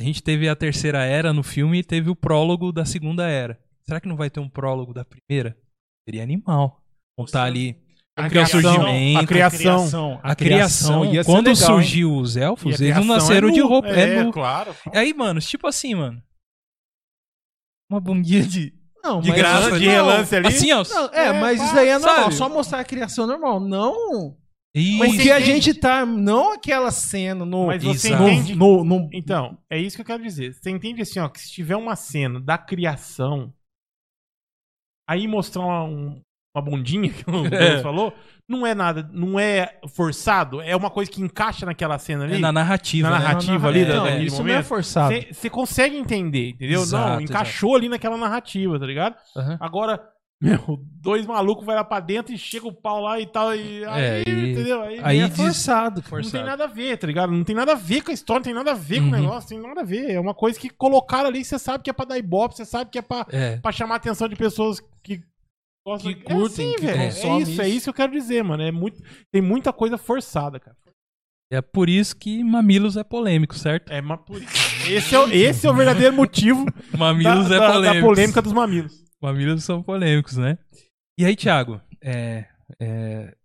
a 0.00 0.02
gente 0.02 0.20
teve 0.22 0.48
a 0.48 0.56
terceira 0.56 1.04
era 1.04 1.32
no 1.32 1.44
filme 1.44 1.78
e 1.78 1.84
teve 1.84 2.10
o 2.10 2.16
prólogo 2.16 2.72
da 2.72 2.84
segunda 2.84 3.28
era. 3.28 3.62
Será 3.92 4.00
que 4.00 4.08
não 4.08 4.16
vai 4.16 4.30
ter 4.30 4.40
um 4.40 4.48
prólogo 4.48 4.94
da 4.94 5.04
primeira? 5.04 5.54
Seria 6.08 6.22
animal. 6.22 6.82
Contar 7.14 7.44
ali 7.44 7.76
A 8.16 8.22
que 8.22 8.26
é 8.28 8.30
criação, 8.30 8.58
a 9.18 9.26
criação. 9.26 10.20
a 10.22 10.34
criação. 10.34 11.04
ia 11.04 11.22
ser 11.22 11.30
Quando 11.30 11.48
legal, 11.48 11.60
hein? 11.60 11.66
surgiu 11.66 12.16
os 12.16 12.34
E 12.34 12.40
a 12.40 12.44
elfos, 12.44 12.80
eles 12.80 12.96
não 12.96 13.02
criação 13.02 13.16
nasceram 13.28 13.48
é 13.48 13.52
de 13.52 13.60
roupa. 13.60 13.88
É, 13.88 14.18
É, 14.20 14.32
claro. 14.32 14.74
Aí, 14.94 15.12
mano, 15.12 15.40
tipo 15.40 15.66
assim, 15.66 15.94
mano. 15.94 16.22
Uma 17.90 18.00
bundinha 18.00 18.42
de. 18.42 18.72
Não, 19.04 19.20
De 19.20 19.28
mas- 19.28 19.38
graça, 19.38 19.70
não, 19.70 19.78
de 19.78 19.84
relance 19.84 20.34
ali. 20.36 20.46
Assim, 20.46 20.72
ó. 20.72 20.82
Não, 20.88 21.06
é, 21.12 21.26
É, 21.26 21.32
mas 21.38 21.58
pá, 21.58 21.64
isso 21.66 21.74
daí 21.74 21.88
é 21.88 21.98
normal. 21.98 22.16
sabe? 22.24 22.34
Só 22.34 22.48
mostrar 22.48 22.80
a 22.80 22.84
criação 22.84 23.26
normal. 23.26 23.60
Não. 23.60 24.38
Isso. 24.74 25.04
Porque 25.04 25.30
a 25.30 25.40
gente 25.40 25.74
tá. 25.74 26.06
Não 26.06 26.52
aquela 26.54 26.90
cena 26.90 27.44
no. 27.44 27.66
Mas 27.66 27.84
você 27.84 28.08
Exato. 28.08 28.22
no, 28.22 28.28
entende. 28.30 28.54
no, 28.54 28.82
no- 28.84 29.10
Então, 29.12 29.58
é 29.68 29.78
isso 29.78 29.96
que 29.96 30.00
eu 30.00 30.06
quero 30.06 30.22
dizer. 30.22 30.54
Você 30.54 30.70
entende 30.70 31.02
assim, 31.02 31.18
ó, 31.20 31.28
que 31.28 31.40
se 31.42 31.52
tiver 31.52 31.76
uma 31.76 31.94
cena 31.94 32.40
da 32.40 32.56
criação, 32.56 33.52
aí 35.12 35.26
mostrar 35.28 35.62
uma, 35.62 35.84
um- 35.84 36.20
uma 36.54 36.62
bundinha, 36.62 37.10
que 37.10 37.24
o 37.30 37.46
É. 37.46 37.50
Deus 37.50 37.82
falou, 37.82 38.12
não 38.46 38.66
é 38.66 38.74
nada, 38.74 39.08
não 39.12 39.40
é 39.40 39.78
forçado, 39.94 40.60
é 40.60 40.76
uma 40.76 40.90
coisa 40.90 41.10
que 41.10 41.22
encaixa 41.22 41.64
naquela 41.64 41.98
cena 41.98 42.24
ali. 42.24 42.36
É 42.36 42.38
na 42.38 42.52
narrativa. 42.52 43.08
Na 43.08 43.18
né? 43.18 43.24
narrativa 43.24 43.68
ali, 43.68 43.84
da- 43.86 43.94
Não, 43.96 44.04
daquele 44.04 44.24
isso 44.26 44.36
não 44.42 44.48
é 44.48 44.52
momento. 44.52 44.66
forçado. 44.66 45.14
Você 45.32 45.48
consegue 45.48 45.96
entender, 45.96 46.50
entendeu? 46.50 46.80
não, 46.80 46.82
Exato, 46.84 47.22
encaixou 47.22 47.74
ali 47.76 47.88
naquela 47.88 48.16
narrativa, 48.18 48.78
tá 48.78 48.84
ligado? 48.84 49.14
Aham. 49.36 49.56
Agora, 49.60 50.00
meu, 50.42 50.80
dois 51.00 51.24
malucos 51.24 51.64
vai 51.64 51.76
lá 51.76 51.84
pra 51.84 52.00
dentro 52.00 52.34
e 52.34 52.38
chega 52.38 52.66
o 52.66 52.72
pau 52.72 53.00
lá 53.00 53.20
e 53.20 53.26
tal, 53.26 53.54
e 53.54 53.84
aí, 53.84 54.02
É, 54.02 54.22
e- 54.26 54.50
entendeu? 54.52 54.82
Aí, 54.82 54.98
aí 55.02 55.18
é 55.20 55.30
forçado, 55.30 56.02
cara. 56.02 56.20
não 56.20 56.30
tem 56.30 56.42
nada 56.44 56.64
a 56.64 56.66
ver, 56.66 56.98
tá 56.98 57.06
ligado? 57.06 57.32
Não 57.32 57.44
tem 57.44 57.54
nada 57.54 57.72
a 57.72 57.76
ver 57.76 58.02
com 58.02 58.10
a 58.10 58.14
história, 58.14 58.40
não 58.40 58.44
tem 58.44 58.54
nada 58.54 58.72
a 58.72 58.74
ver 58.74 58.96
com 58.98 59.02
Uhum. 59.04 59.08
o 59.08 59.20
negócio, 59.20 59.48
tem 59.48 59.60
nada 59.60 59.80
a 59.80 59.84
ver. 59.84 60.10
É 60.10 60.18
uma 60.20 60.34
coisa 60.34 60.58
que 60.58 60.68
colocaram 60.68 61.28
ali, 61.28 61.44
você 61.44 61.58
sabe 61.58 61.84
que 61.84 61.90
é 61.90 61.92
pra 61.92 62.04
dar 62.04 62.18
ibope, 62.18 62.56
você 62.56 62.64
sabe 62.64 62.90
que 62.90 62.98
é 62.98 63.02
pra, 63.02 63.24
É. 63.30 63.56
pra 63.58 63.70
chamar 63.70 63.94
a 63.94 63.96
atenção 63.98 64.28
de 64.28 64.34
pessoas 64.36 64.80
que 65.02 65.22
gostam 65.86 66.12
Que 66.12 66.20
curtem, 66.22 66.72
é 66.72 66.74
assim, 66.74 66.86
velho. 66.86 67.00
É 67.00 67.08
isso, 67.08 67.26
é 67.26 67.38
isso. 67.40 67.62
isso 67.62 67.84
que 67.84 67.90
eu 67.90 67.94
quero 67.94 68.12
dizer, 68.12 68.42
mano. 68.42 68.62
É 68.62 68.72
muito, 68.72 69.00
tem 69.32 69.40
muita 69.40 69.72
coisa 69.72 69.96
forçada, 69.96 70.58
cara. 70.58 70.76
É 71.52 71.60
por 71.60 71.88
isso 71.88 72.16
que 72.16 72.42
Mamilos 72.42 72.96
é 72.96 73.04
polêmico, 73.04 73.54
certo? 73.54 73.92
É, 73.92 74.00
mas 74.00 74.18
por. 74.24 74.40
Esse 74.88 75.14
é, 75.14 75.18
o- 75.18 75.28
esse 75.30 75.66
é 75.66 75.70
o 75.70 75.74
verdadeiro 75.74 76.16
motivo 76.16 76.64
Mamilos 76.96 77.48
da, 77.48 77.56
é 77.56 77.58
da- 77.58 77.66
da 77.66 77.72
polêmico. 77.74 78.06
polêmica 78.06 78.42
dos 78.42 78.52
mamilos. 78.54 79.01
Mamilos 79.22 79.64
são 79.64 79.82
polêmicos, 79.82 80.36
né? 80.36 80.58
E 81.18 81.24
aí, 81.24 81.36
Thiago, 81.36 81.80
é, 82.00 82.48
é, 82.80 83.36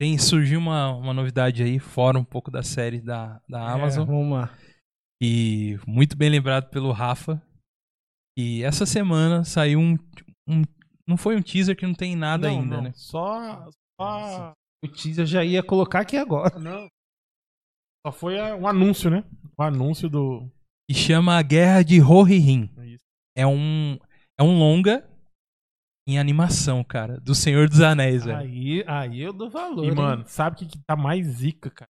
tem, 0.00 0.18
surgiu 0.18 0.58
uma, 0.58 0.92
uma 0.92 1.14
novidade 1.14 1.62
aí, 1.62 1.78
fora 1.78 2.18
um 2.18 2.24
pouco 2.24 2.50
da 2.50 2.62
série 2.62 3.00
da, 3.00 3.40
da 3.48 3.70
Amazon, 3.72 4.02
É, 4.02 4.06
vamos 4.06 4.38
lá. 4.38 4.56
e 5.22 5.78
muito 5.86 6.16
bem 6.16 6.28
lembrado 6.30 6.68
pelo 6.70 6.92
Rafa. 6.92 7.40
E 8.36 8.62
essa 8.62 8.84
semana 8.86 9.44
saiu 9.44 9.80
um, 9.80 9.96
um- 10.48 10.62
Não 11.08 11.16
foi 11.16 11.34
um 11.36 11.42
teaser 11.42 11.76
que 11.76 11.86
não 11.86 11.94
tem 11.94 12.14
nada 12.14 12.48
Não, 12.48 12.60
ainda, 12.60 12.76
não, 12.76 12.82
né? 12.84 12.92
Só. 12.94 13.68
só 14.00 14.52
O 14.84 14.88
teaser 14.88 15.26
já 15.26 15.44
ia 15.44 15.62
colocar 15.62 16.00
aqui 16.00 16.16
agora. 16.16 16.58
não. 16.58 16.86
Só 18.06 18.12
foi 18.12 18.38
a- 18.38 18.54
um 18.54 18.66
anúncio, 18.68 19.10
né? 19.10 19.24
O 19.56 19.62
anúncio 19.62 20.08
do. 20.08 20.48
E 20.88 20.94
chama 20.94 21.36
A 21.36 21.42
Guerra 21.42 21.82
de 21.82 21.98
Rohirrim. 21.98 22.70
Isso. 22.84 22.98
É 23.36 23.46
um, 23.46 23.98
é 24.38 24.42
um 24.42 24.58
longa 24.58 25.08
em 26.08 26.18
animação, 26.18 26.82
cara, 26.82 27.20
do 27.20 27.34
Senhor 27.34 27.68
dos 27.68 27.80
Anéis, 27.80 28.24
velho. 28.24 28.38
Aí, 28.38 28.84
aí 28.86 29.20
eu 29.20 29.32
dou 29.32 29.50
valor. 29.50 29.84
E, 29.84 29.88
hein? 29.88 29.94
mano, 29.94 30.24
sabe 30.26 30.56
o 30.56 30.58
que, 30.58 30.66
que 30.66 30.78
tá 30.86 30.96
mais 30.96 31.26
zica, 31.26 31.70
cara? 31.70 31.88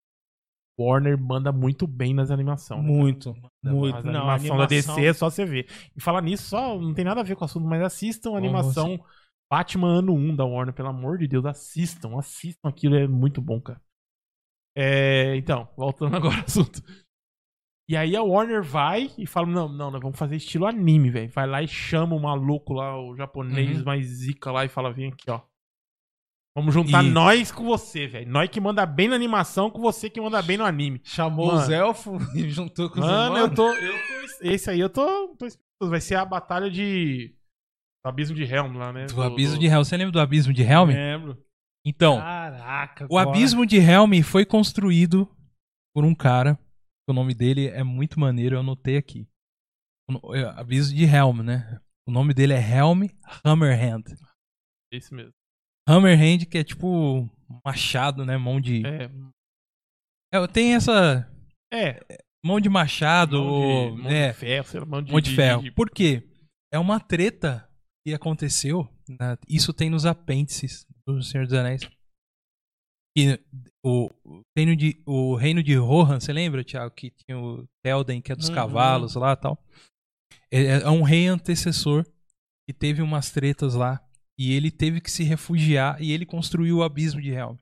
Warner 0.80 1.18
manda 1.18 1.50
muito 1.52 1.86
bem 1.86 2.14
nas 2.14 2.30
animações. 2.30 2.80
né? 2.82 2.86
Muito. 2.88 3.34
Muito. 3.64 3.96
As 3.96 4.04
Não, 4.04 4.28
animação, 4.28 4.54
a 4.54 4.58
da 4.58 4.64
animação- 4.64 4.94
DC 4.96 5.06
é 5.06 5.12
só 5.12 5.28
você 5.30 5.44
ver. 5.44 5.68
E 5.96 6.00
falar 6.00 6.20
nisso, 6.22 6.44
só 6.48 6.78
não 6.80 6.94
tem 6.94 7.04
nada 7.04 7.20
a 7.20 7.24
ver 7.24 7.34
com 7.36 7.42
o 7.42 7.44
assunto, 7.44 7.66
mas 7.66 7.82
assistam 7.82 8.34
a 8.34 8.38
animação 8.38 8.98
Batman 9.50 9.98
ano 9.98 10.14
1 10.14 10.36
da 10.36 10.44
Warner, 10.44 10.74
pelo 10.74 10.88
amor 10.88 11.18
de 11.18 11.26
Deus, 11.26 11.44
assistam, 11.46 12.18
assistam 12.18 12.68
aquilo, 12.68 12.94
é 12.96 13.08
muito 13.08 13.40
bom, 13.40 13.60
cara. 13.60 13.80
É, 14.76 15.34
então, 15.36 15.68
voltando 15.76 16.14
agora 16.16 16.36
ao 16.36 16.44
assunto. 16.44 16.80
E 17.88 17.96
aí 17.96 18.14
a 18.14 18.22
Warner 18.22 18.62
vai 18.62 19.10
e 19.16 19.26
fala: 19.26 19.46
não, 19.46 19.68
não, 19.68 19.90
nós 19.90 20.00
vamos 20.02 20.18
fazer 20.18 20.36
estilo 20.36 20.66
anime, 20.66 21.10
velho. 21.10 21.30
Vai 21.30 21.46
lá 21.46 21.62
e 21.62 21.68
chama 21.68 22.14
o 22.14 22.20
maluco 22.20 22.74
lá, 22.74 23.00
o 23.00 23.16
japonês 23.16 23.78
Uhum. 23.78 23.84
mais 23.84 24.04
zica 24.06 24.50
lá 24.52 24.64
e 24.64 24.68
fala: 24.68 24.92
vem 24.92 25.08
aqui, 25.10 25.30
ó. 25.30 25.40
Vamos 26.56 26.74
juntar 26.74 27.04
E- 27.04 27.10
nós 27.10 27.52
com 27.52 27.64
você, 27.64 28.06
velho. 28.08 28.28
Nós 28.30 28.50
que 28.50 28.60
manda 28.60 28.84
bem 28.84 29.08
na 29.08 29.14
animação 29.14 29.70
com 29.70 29.80
você 29.80 30.10
que 30.10 30.20
manda 30.20 30.42
bem 30.42 30.56
no 30.56 30.64
anime. 30.64 31.00
Chamou 31.04 31.46
Mano. 31.46 31.60
os 31.60 31.70
elfos 31.70 32.22
e 32.34 32.50
juntou 32.50 32.90
com 32.90 32.98
os 33.00 33.06
Mano, 33.06 33.36
eu 33.36 33.54
tô, 33.54 33.72
eu 33.72 33.92
tô. 33.92 34.44
Esse 34.48 34.68
aí 34.70 34.80
eu 34.80 34.90
tô, 34.90 35.36
tô. 35.38 35.46
Vai 35.88 36.00
ser 36.00 36.16
a 36.16 36.24
batalha 36.24 36.68
de. 36.70 37.34
Do 38.04 38.08
abismo 38.08 38.34
de 38.36 38.42
Helm 38.44 38.76
lá, 38.76 38.92
né? 38.92 39.06
Do 39.06 39.22
Abismo 39.22 39.58
de 39.58 39.66
Helm. 39.66 39.78
Você 39.84 39.96
lembra 39.96 40.12
do 40.12 40.20
Abismo 40.20 40.52
de 40.52 40.62
Helm? 40.62 40.88
Lembro. 40.90 41.36
Então, 41.86 42.18
Caraca. 42.18 43.04
o 43.04 43.18
agora- 43.18 43.30
Abismo 43.30 43.64
de 43.64 43.76
Helm 43.78 44.20
foi 44.22 44.44
construído 44.44 45.28
por 45.94 46.04
um 46.04 46.14
cara. 46.14 46.58
O 47.08 47.12
nome 47.12 47.34
dele 47.34 47.68
é 47.68 47.82
muito 47.82 48.20
maneiro, 48.20 48.56
eu 48.56 48.60
anotei 48.60 48.96
aqui. 48.96 49.26
No- 50.10 50.34
é, 50.34 50.44
Abismo 50.58 50.94
de 50.96 51.04
Helm, 51.04 51.40
né? 51.42 51.80
O 52.06 52.10
nome 52.10 52.32
dele 52.34 52.52
é 52.54 52.60
Helm 52.60 53.04
Hammerhand. 53.44 54.04
Esse 54.92 55.12
mesmo. 55.14 55.32
Hammerhand, 55.88 56.44
que 56.46 56.58
é 56.58 56.64
tipo 56.64 57.28
machado, 57.64 58.24
né? 58.24 58.36
Mão 58.36 58.60
de. 58.60 58.82
É. 58.86 59.10
É, 60.34 60.46
tem 60.46 60.74
essa. 60.74 61.30
É. 61.72 62.00
Mão 62.44 62.60
de 62.60 62.68
machado. 62.68 63.42
Mão 63.42 63.96
de, 63.96 64.02
mão 64.02 64.10
é, 64.10 64.28
de 64.32 64.34
ferro, 64.38 64.66
sei 64.68 64.80
lá, 64.80 64.86
mão 64.86 65.02
de, 65.02 65.12
mão 65.12 65.20
de 65.20 65.34
ferro. 65.34 65.62
de- 65.62 65.70
Por 65.70 65.90
quê? 65.90 66.22
É 66.72 66.78
uma 66.78 67.00
treta 67.00 67.68
que 68.06 68.12
aconteceu. 68.14 68.86
né? 69.08 69.36
Isso 69.48 69.72
tem 69.72 69.88
nos 69.90 70.04
apêndices 70.06 70.86
do 71.06 71.22
Senhor 71.22 71.46
dos 71.46 71.54
Anéis. 71.54 71.82
Que 73.18 73.40
o, 73.84 74.08
o 74.24 74.42
reino 74.56 74.76
de, 74.76 75.02
o 75.04 75.34
reino 75.34 75.62
de 75.62 75.74
Rohan, 75.74 76.20
você 76.20 76.32
lembra, 76.32 76.62
Thiago? 76.62 76.94
Que 76.94 77.10
tinha 77.10 77.36
o 77.38 77.66
Telden, 77.84 78.20
que 78.20 78.30
é 78.30 78.36
dos 78.36 78.48
Uhum. 78.48 78.54
cavalos 78.54 79.14
lá 79.16 79.32
e 79.32 79.36
tal. 79.36 79.64
É, 80.52 80.64
é 80.82 80.90
um 80.90 81.02
rei 81.02 81.26
antecessor 81.26 82.04
que 82.68 82.72
teve 82.72 83.02
umas 83.02 83.30
tretas 83.32 83.74
lá. 83.74 84.00
E 84.38 84.52
ele 84.52 84.70
teve 84.70 85.00
que 85.00 85.10
se 85.10 85.24
refugiar 85.24 86.00
e 86.00 86.12
ele 86.12 86.24
construiu 86.24 86.76
o 86.78 86.82
abismo 86.84 87.20
de 87.20 87.30
Helm. 87.30 87.56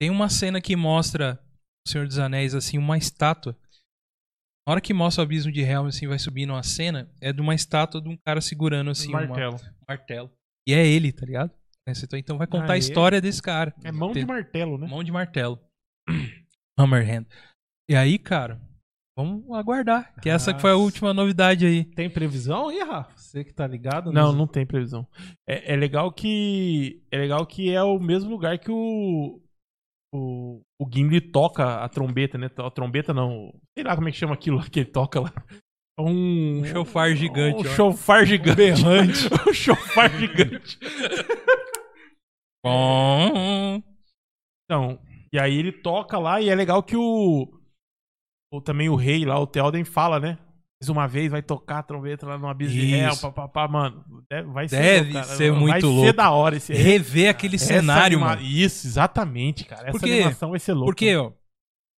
Tem 0.00 0.08
uma 0.10 0.30
cena 0.30 0.58
que 0.60 0.74
mostra 0.74 1.38
o 1.86 1.90
Senhor 1.90 2.06
dos 2.06 2.18
Anéis, 2.18 2.54
assim, 2.54 2.78
uma 2.78 2.96
estátua. 2.96 3.52
Na 4.66 4.72
hora 4.72 4.80
que 4.80 4.94
mostra 4.94 5.22
o 5.22 5.24
abismo 5.26 5.52
de 5.52 5.60
Helm, 5.60 5.88
assim, 5.88 6.06
vai 6.06 6.18
subindo 6.18 6.50
uma 6.50 6.62
cena, 6.62 7.12
é 7.20 7.30
de 7.32 7.40
uma 7.42 7.54
estátua 7.54 8.00
de 8.00 8.08
um 8.08 8.16
cara 8.16 8.40
segurando, 8.40 8.90
assim, 8.90 9.08
uma- 9.10 9.26
martelo. 9.26 9.56
um 9.56 9.84
martelo. 9.86 10.32
E 10.66 10.72
é 10.72 10.86
ele, 10.86 11.12
tá 11.12 11.26
ligado? 11.26 11.52
Esse- 11.88 12.06
Então 12.14 12.38
vai 12.38 12.46
contar 12.46 12.70
Ah, 12.70 12.72
a 12.72 12.76
é? 12.76 12.78
história 12.78 13.20
desse 13.20 13.42
cara. 13.42 13.74
É 13.82 13.90
mão 13.90 14.12
de 14.12 14.24
martelo, 14.24 14.78
né? 14.78 14.86
Mão 14.88 15.02
de 15.02 15.10
martelo. 15.12 15.58
Hammerhand. 16.78 17.26
E 17.90 17.94
aí, 17.96 18.18
cara, 18.18 18.60
vamos 19.16 19.50
aguardar. 19.52 20.14
Que 20.22 20.30
essa 20.30 20.54
que 20.54 20.60
foi 20.60 20.70
a 20.70 20.74
Nossa. 20.74 20.84
última 20.84 21.12
novidade 21.12 21.66
aí. 21.66 21.84
Tem 21.84 22.08
previsão 22.08 22.68
aí, 22.68 22.78
Rafa? 22.80 23.12
Você 23.16 23.44
que 23.44 23.52
tá 23.52 23.66
ligado? 23.66 24.12
Não, 24.12 24.28
nos- 24.28 24.36
não 24.36 24.46
tem 24.46 24.64
previsão. 24.64 25.06
É, 25.48 25.72
é 25.74 25.76
legal 25.76 26.12
que. 26.12 27.02
É 27.10 27.18
legal 27.18 27.44
que 27.46 27.70
é 27.74 27.82
o 27.82 27.98
mesmo 27.98 28.30
lugar 28.30 28.58
que 28.58 28.70
o. 28.70 29.40
O, 30.14 30.60
o 30.78 30.86
Gimli 30.92 31.22
toca 31.22 31.76
a 31.82 31.88
trombeta, 31.88 32.36
né? 32.36 32.50
A 32.58 32.70
trombeta 32.70 33.14
não. 33.14 33.50
Sei 33.76 33.82
lá 33.82 33.94
como 33.96 34.08
é 34.08 34.12
que 34.12 34.18
chama 34.18 34.34
aquilo 34.34 34.58
lá 34.58 34.68
que 34.68 34.80
ele 34.80 34.90
toca 34.90 35.20
lá. 35.20 35.32
É 35.98 36.02
Um, 36.02 36.60
Um 36.60 36.64
chofar 36.64 37.14
gigante, 37.16 37.66
Um 37.66 37.70
ó. 37.70 37.74
chofar 37.74 38.26
gigante. 38.26 38.56
berrante. 38.56 39.28
um 39.48 39.52
chofar 39.54 40.10
gigante. 40.18 40.78
Bom. 42.64 43.82
Então, 44.64 44.98
e 45.32 45.38
aí 45.38 45.56
ele 45.56 45.72
toca 45.72 46.18
lá 46.18 46.40
e 46.40 46.48
é 46.48 46.54
legal 46.54 46.82
que 46.82 46.96
o. 46.96 47.48
o 48.52 48.60
também 48.60 48.88
o 48.88 48.94
rei 48.96 49.24
lá, 49.24 49.38
o 49.38 49.46
Theoden, 49.46 49.84
fala, 49.84 50.18
né? 50.20 50.38
Mais 50.80 50.88
uma 50.88 51.06
vez 51.06 51.30
vai 51.30 51.42
tocar 51.42 51.78
a 51.78 51.82
trombeta 51.82 52.26
lá 52.26 52.36
no 52.36 52.48
abismo 52.48 52.80
de 52.80 53.20
papapá, 53.20 53.68
mano. 53.68 54.04
Deve, 54.28 54.48
vai 54.50 54.68
ser, 54.68 54.76
Deve 54.76 55.12
louco, 55.12 55.28
ser 55.28 55.50
vai 55.52 55.60
muito 55.60 55.80
ser 55.80 55.86
louco. 55.86 56.12
da 56.14 56.30
hora 56.32 56.56
esse 56.56 56.72
Rever 56.72 57.30
aquele 57.30 57.54
essa 57.56 57.66
cenário, 57.66 58.18
anima- 58.18 58.30
mano. 58.36 58.42
Isso, 58.42 58.86
exatamente, 58.86 59.64
cara. 59.64 59.82
Essa 59.88 59.92
Por 59.92 60.00
quê? 60.00 60.12
animação 60.14 60.50
vai 60.50 60.58
ser 60.58 60.72
louca. 60.72 60.86
Porque, 60.86 61.14
ó. 61.16 61.30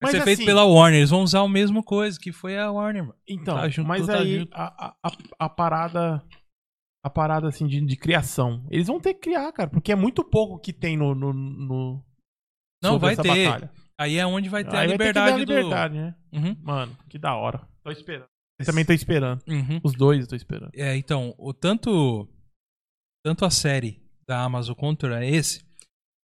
Vai 0.03 0.13
ser 0.13 0.23
feito 0.23 0.39
assim- 0.41 0.45
pela 0.47 0.65
Warner. 0.65 0.99
Eles 1.01 1.09
vão 1.09 1.23
usar 1.23 1.41
a 1.41 1.49
mesma 1.49 1.83
coisa 1.83 2.19
que 2.21 2.31
foi 2.31 2.59
a 2.59 2.71
Warner, 2.71 3.05
mano. 3.05 3.15
Então, 3.27 3.57
Tá 3.57 3.69
junto, 3.71 3.89
mas 3.89 4.07
tá 4.07 4.19
aí 4.19 4.47
a, 4.53 4.95
a- 5.03 5.13
a 5.39 5.49
parada. 5.49 6.23
A 7.05 7.11
parada 7.11 7.47
assim 7.49 7.67
de, 7.67 7.81
de 7.83 7.97
criação. 7.97 8.67
Eles 8.71 8.87
vão 8.87 8.99
ter 8.99 9.13
que 9.15 9.21
criar, 9.21 9.53
cara, 9.53 9.69
porque 9.69 9.93
é 9.93 9.95
muito 9.95 10.25
pouco 10.25 10.59
que 10.59 10.73
tem 10.73 10.97
no. 10.97 11.15
no, 11.15 11.33
no- 11.35 12.05
Não, 12.83 12.99
vai 12.99 13.15
ter. 13.15 13.29
batalha. 13.47 13.71
Aí 13.99 14.17
é 14.17 14.27
onde 14.27 14.49
vai 14.49 14.65
ter 14.65 14.75
Aí 14.77 14.87
a 14.87 14.89
vai 14.89 14.99
ter 14.99 15.07
que 15.09 15.13
dar 15.13 15.37
liberdade 15.39 15.43
a 15.43 15.45
do. 15.45 15.53
liberdade, 15.53 15.95
né? 15.95 16.15
Uhum, 16.33 16.57
Mano, 16.63 16.97
que 17.09 17.19
da 17.19 17.37
hora. 17.37 17.61
Tô 17.83 17.91
esperando. 17.91 18.27
Eu 18.59 18.65
também 18.67 18.85
tô 18.85 18.93
esperando. 18.93 19.43
uhum. 19.47 19.81
Os 19.85 19.93
dois 19.95 20.21
eu 20.23 20.27
tô 20.29 20.35
esperando. 20.35 20.71
É, 20.75 20.97
então, 20.97 21.35
o 21.39 21.53
tanto 21.53 22.27
tanto 23.25 23.45
a 23.45 23.51
série 23.51 24.03
da 24.27 24.43
Amazon 24.43 24.75
quanto 24.75 25.07
a 25.07 25.25
esse 25.25 25.63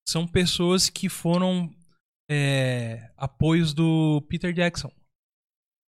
são 0.08 0.26
pessoas 0.26 0.90
que 0.90 1.10
foram 1.10 1.70
é, 2.32 3.12
apoios 3.18 3.74
do 3.74 4.22
Peter 4.30 4.54
Jackson. 4.54 4.92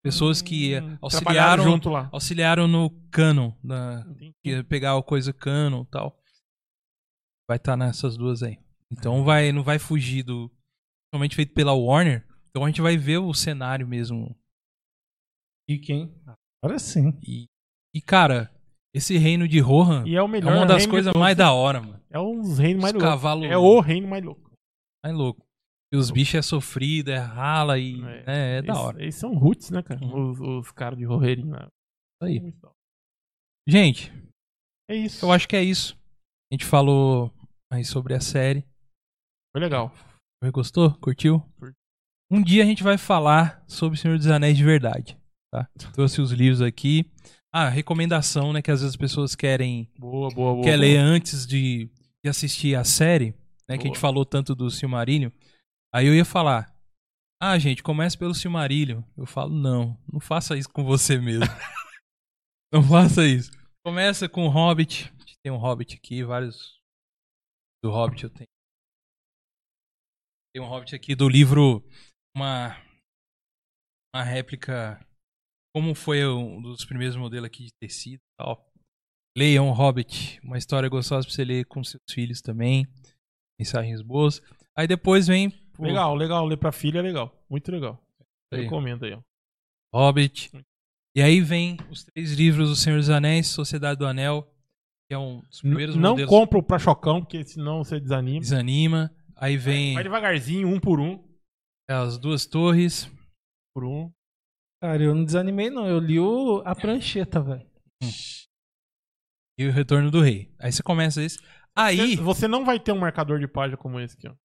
Pessoas 0.04 0.42
que 0.42 0.80
Hum, 0.80 0.98
auxiliaram 1.02 1.64
junto 1.64 1.90
lá. 1.90 2.10
auxiliaram 2.12 2.68
no 2.68 2.90
canon, 3.12 3.52
na, 3.64 4.04
que 4.44 4.64
pegar 4.64 4.98
a 4.98 5.04
coisa 5.04 5.32
canon 5.32 5.84
e 5.84 5.88
tal. 5.88 6.20
Vai 7.48 7.58
estar 7.58 7.78
nessas 7.78 8.18
duas 8.18 8.42
aí. 8.42 8.58
Então 8.92 9.24
vai 9.24 9.52
não 9.52 9.62
vai 9.64 9.78
fugir 9.78 10.24
do 10.24 10.50
somente 11.14 11.36
feito 11.36 11.54
pela 11.54 11.74
Warner. 11.74 12.26
Então 12.50 12.66
a 12.66 12.68
gente 12.68 12.82
vai 12.82 12.98
ver 12.98 13.20
o 13.20 13.34
cenário 13.34 13.88
mesmo. 13.88 14.36
Chique, 15.70 15.94
hein? 15.94 16.14
Agora 16.64 16.80
sim. 16.80 17.18
E, 17.26 17.46
e 17.96 18.02
cara, 18.02 18.52
esse 18.94 19.18
reino 19.18 19.48
de 19.48 19.60
Rohan 19.60 20.04
E 20.08 20.16
é 20.16 20.22
o 20.22 20.26
é 20.26 20.28
melhor. 20.28 20.56
uma 20.58 20.66
das 20.66 20.86
coisas 20.86 21.14
mais 21.16 21.38
da 21.38 21.54
hora, 21.54 21.80
mano. 21.82 22.02
É 22.10 22.20
um 22.20 22.42
reinos 22.56 22.82
mais 22.82 22.96
Os 22.96 23.02
loucos. 23.04 23.44
É 23.50 23.58
o 23.58 23.80
reino 23.80 24.08
mais 24.08 24.24
louco. 24.24 24.52
mais 25.04 25.16
louco. 25.16 25.46
E 25.94 25.98
os 25.98 26.10
bichos 26.10 26.36
é 26.36 26.42
sofrido, 26.42 27.12
é 27.12 27.18
rala 27.18 27.78
e 27.78 28.02
É. 28.04 28.24
é, 28.26 28.58
é 28.58 28.62
da 28.62 28.74
Eles- 28.74 28.78
hora. 28.82 29.02
Eles 29.02 29.16
são 29.16 29.34
roots, 29.36 29.70
né, 29.72 29.82
cara? 29.84 30.00
Uhum. 30.04 30.32
Os, 30.32 30.40
os 30.40 30.72
caras 30.72 30.98
de 30.98 31.04
Roheirinho 31.06 31.52
lá. 31.52 31.68
Isso 31.68 32.24
aí. 32.24 32.54
Gente, 33.68 34.12
É 34.90 34.96
isso. 34.96 35.26
eu 35.26 35.32
acho 35.32 35.48
que 35.48 35.56
é 35.56 35.64
isso. 35.64 35.98
A 36.52 36.56
gente 36.56 36.66
falou 36.66 37.32
aí 37.72 37.84
sobre 37.86 38.14
a 38.14 38.20
série. 38.22 38.66
Foi 39.54 39.62
legal. 39.62 39.94
Gostou? 40.54 40.94
Curtiu? 40.96 41.40
Curti. 41.60 41.76
Um 42.32 42.42
dia 42.42 42.64
a 42.64 42.66
gente 42.66 42.82
vai 42.84 42.98
falar 42.98 43.64
sobre 43.68 43.98
Senhor 44.00 44.18
dos 44.18 44.28
Anéis 44.28 44.58
de 44.58 44.64
verdade. 44.64 45.18
Tá? 45.54 45.70
Trouxe 45.94 46.22
os 46.22 46.32
livros 46.32 46.62
aqui. 46.62 47.06
Ah, 47.54 47.68
recomendação, 47.70 48.54
né? 48.54 48.62
Que 48.62 48.72
às 48.72 48.80
vezes 48.80 48.94
as 48.96 48.98
pessoas 48.98 49.36
querem 49.36 49.90
Boa, 50.00 50.30
boa, 50.34 50.54
boa. 50.54 50.64
quer 50.64 50.78
boa. 50.78 50.82
ler 50.82 50.98
antes 50.98 51.46
de, 51.46 51.90
de 52.24 52.30
assistir 52.30 52.76
a 52.76 52.84
série, 52.86 53.36
né? 53.70 53.78
Que 53.78 53.84
a 53.84 53.88
gente 53.88 53.96
Boa. 53.96 54.00
falou 54.00 54.26
tanto 54.26 54.56
do 54.56 54.72
Silmarillion. 54.72 55.30
Aí 55.94 56.08
eu 56.08 56.16
ia 56.16 56.24
falar, 56.24 56.74
ah, 57.42 57.58
gente, 57.60 57.84
comece 57.84 58.18
pelo 58.18 58.36
Silmarillion. 58.36 59.02
Eu 59.18 59.26
falo, 59.26 59.54
não, 59.54 59.98
não 60.12 60.20
faça 60.20 60.56
isso 60.56 60.70
com 60.70 60.84
você 60.84 61.18
mesmo. 61.18 61.44
não 62.72 62.84
faça 62.84 63.26
isso. 63.26 63.52
Começa 63.84 64.30
com 64.30 64.46
o 64.46 64.50
Hobbit. 64.50 65.12
Tem 65.44 65.52
um 65.52 65.58
Hobbit 65.58 65.96
aqui, 65.96 66.24
vários 66.24 66.80
do 67.84 67.90
Hobbit 67.90 68.24
eu 68.24 68.30
tenho. 68.30 68.48
Tem 70.54 70.62
um 70.62 70.68
Hobbit 70.68 70.96
aqui 70.96 71.16
do 71.16 71.28
livro 71.28 71.84
uma, 72.36 72.78
uma 74.14 74.24
réplica. 74.24 75.04
Como 75.76 75.96
foi 75.96 76.26
um 76.26 76.62
dos 76.62 76.86
primeiros 76.86 77.16
modelos 77.16 77.48
aqui 77.48 77.66
de 77.66 77.74
tecido 77.82 78.20
e 78.20 78.38
tal. 78.38 78.72
Leiam 79.36 79.72
Hobbit, 79.72 80.40
uma 80.44 80.58
história 80.58 80.90
gostosa 80.90 81.26
pra 81.26 81.34
você 81.34 81.44
ler 81.44 81.66
com 81.66 81.84
seus 81.84 82.04
filhos 82.10 82.42
também. 82.42 82.86
Mensagens 83.60 84.02
boas. 84.02 84.42
Aí 84.78 84.88
depois 84.88 85.28
vem. 85.28 85.61
Pô, 85.82 85.88
Legal, 85.88 86.16
legal. 86.16 86.46
Ler 86.46 86.58
pra 86.58 86.72
filha 86.72 87.00
é 87.00 87.02
legal. 87.02 87.44
Muito 87.50 87.72
legal. 87.72 88.02
Aí. 88.54 88.62
Recomendo 88.64 89.06
aí, 89.06 89.14
ó. 89.14 89.22
Hobbit. 89.94 90.52
E 91.16 91.22
aí 91.22 91.42
vem 91.42 91.78
os 91.90 92.04
três 92.06 92.34
livros 92.34 92.70
do 92.70 92.76
Senhor 92.76 92.98
dos 92.98 93.10
Anéis, 93.10 93.48
Sociedade 93.48 94.00
do 94.00 94.06
Anel, 94.06 94.44
que 95.10 95.14
é 95.14 95.18
um 95.18 95.42
dos 95.42 95.60
primeiros 95.62 95.96
Não 95.96 96.12
modelos 96.12 96.30
compra 96.30 96.58
o 96.60 96.64
pra 96.64 96.80
chocão, 96.80 97.20
porque 97.22 97.44
senão 97.44 97.84
você 97.84 98.00
desanima. 98.00 98.40
desanima. 98.40 99.16
Aí 99.36 99.58
vem 99.58 99.94
Vai 99.96 100.04
devagarzinho, 100.04 100.68
um 100.70 100.80
por 100.80 101.00
um. 101.00 101.22
as 101.90 102.18
duas 102.18 102.46
torres. 102.46 103.12
Por 103.76 103.84
um. 103.86 104.12
Cara, 104.82 105.04
eu 105.04 105.14
não 105.14 105.24
desanimei, 105.26 105.70
não. 105.70 105.86
Eu 105.88 106.00
li 106.00 106.20
o... 106.20 106.62
a 106.66 106.74
prancheta, 106.76 107.42
velho. 107.42 107.66
e 109.58 109.68
o 109.68 109.72
Retorno 109.72 110.10
do 110.10 110.22
Rei. 110.22 110.54
Aí 110.60 110.72
você 110.72 110.82
começa 110.82 111.22
esse. 111.24 111.38
Aí, 111.76 112.16
Você, 112.16 112.22
você 112.22 112.48
não 112.48 112.66
vai 112.66 112.80
ter 112.80 112.92
um 112.92 113.00
marcador 113.00 113.40
de 113.40 113.48
página 113.48 113.78
como 113.78 114.00
esse 114.00 114.16
aqui, 114.18 114.28
ó. 114.28 114.36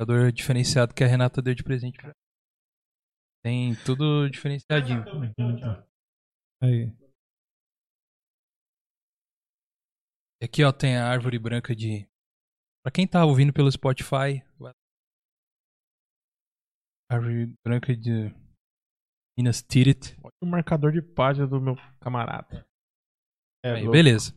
Jogador 0.00 0.30
diferenciado 0.32 0.94
que 0.94 1.02
a 1.02 1.06
Renata 1.06 1.40
deu 1.40 1.54
de 1.54 1.62
presente 1.64 1.96
pra 1.98 2.12
Tem 3.44 3.74
tudo 3.84 4.28
diferenciadinho. 4.28 5.04
Aí. 6.62 6.92
E 10.42 10.44
Aqui, 10.44 10.62
ó, 10.64 10.72
tem 10.72 10.96
a 10.96 11.08
árvore 11.08 11.38
branca 11.38 11.74
de. 11.74 12.06
Pra 12.84 12.92
quem 12.92 13.06
tá 13.08 13.24
ouvindo 13.24 13.52
pelo 13.52 13.70
Spotify. 13.72 14.44
Árvore 17.10 17.54
branca 17.64 17.96
de 17.96 18.34
Minas 19.38 19.62
Tirith. 19.62 20.16
Olha 20.22 20.32
o 20.42 20.46
marcador 20.46 20.92
de 20.92 21.00
página 21.00 21.46
do 21.46 21.60
meu 21.60 21.76
camarada. 22.00 22.66
É, 23.64 23.72
Aí, 23.72 23.80
louco. 23.82 23.92
beleza. 23.92 24.34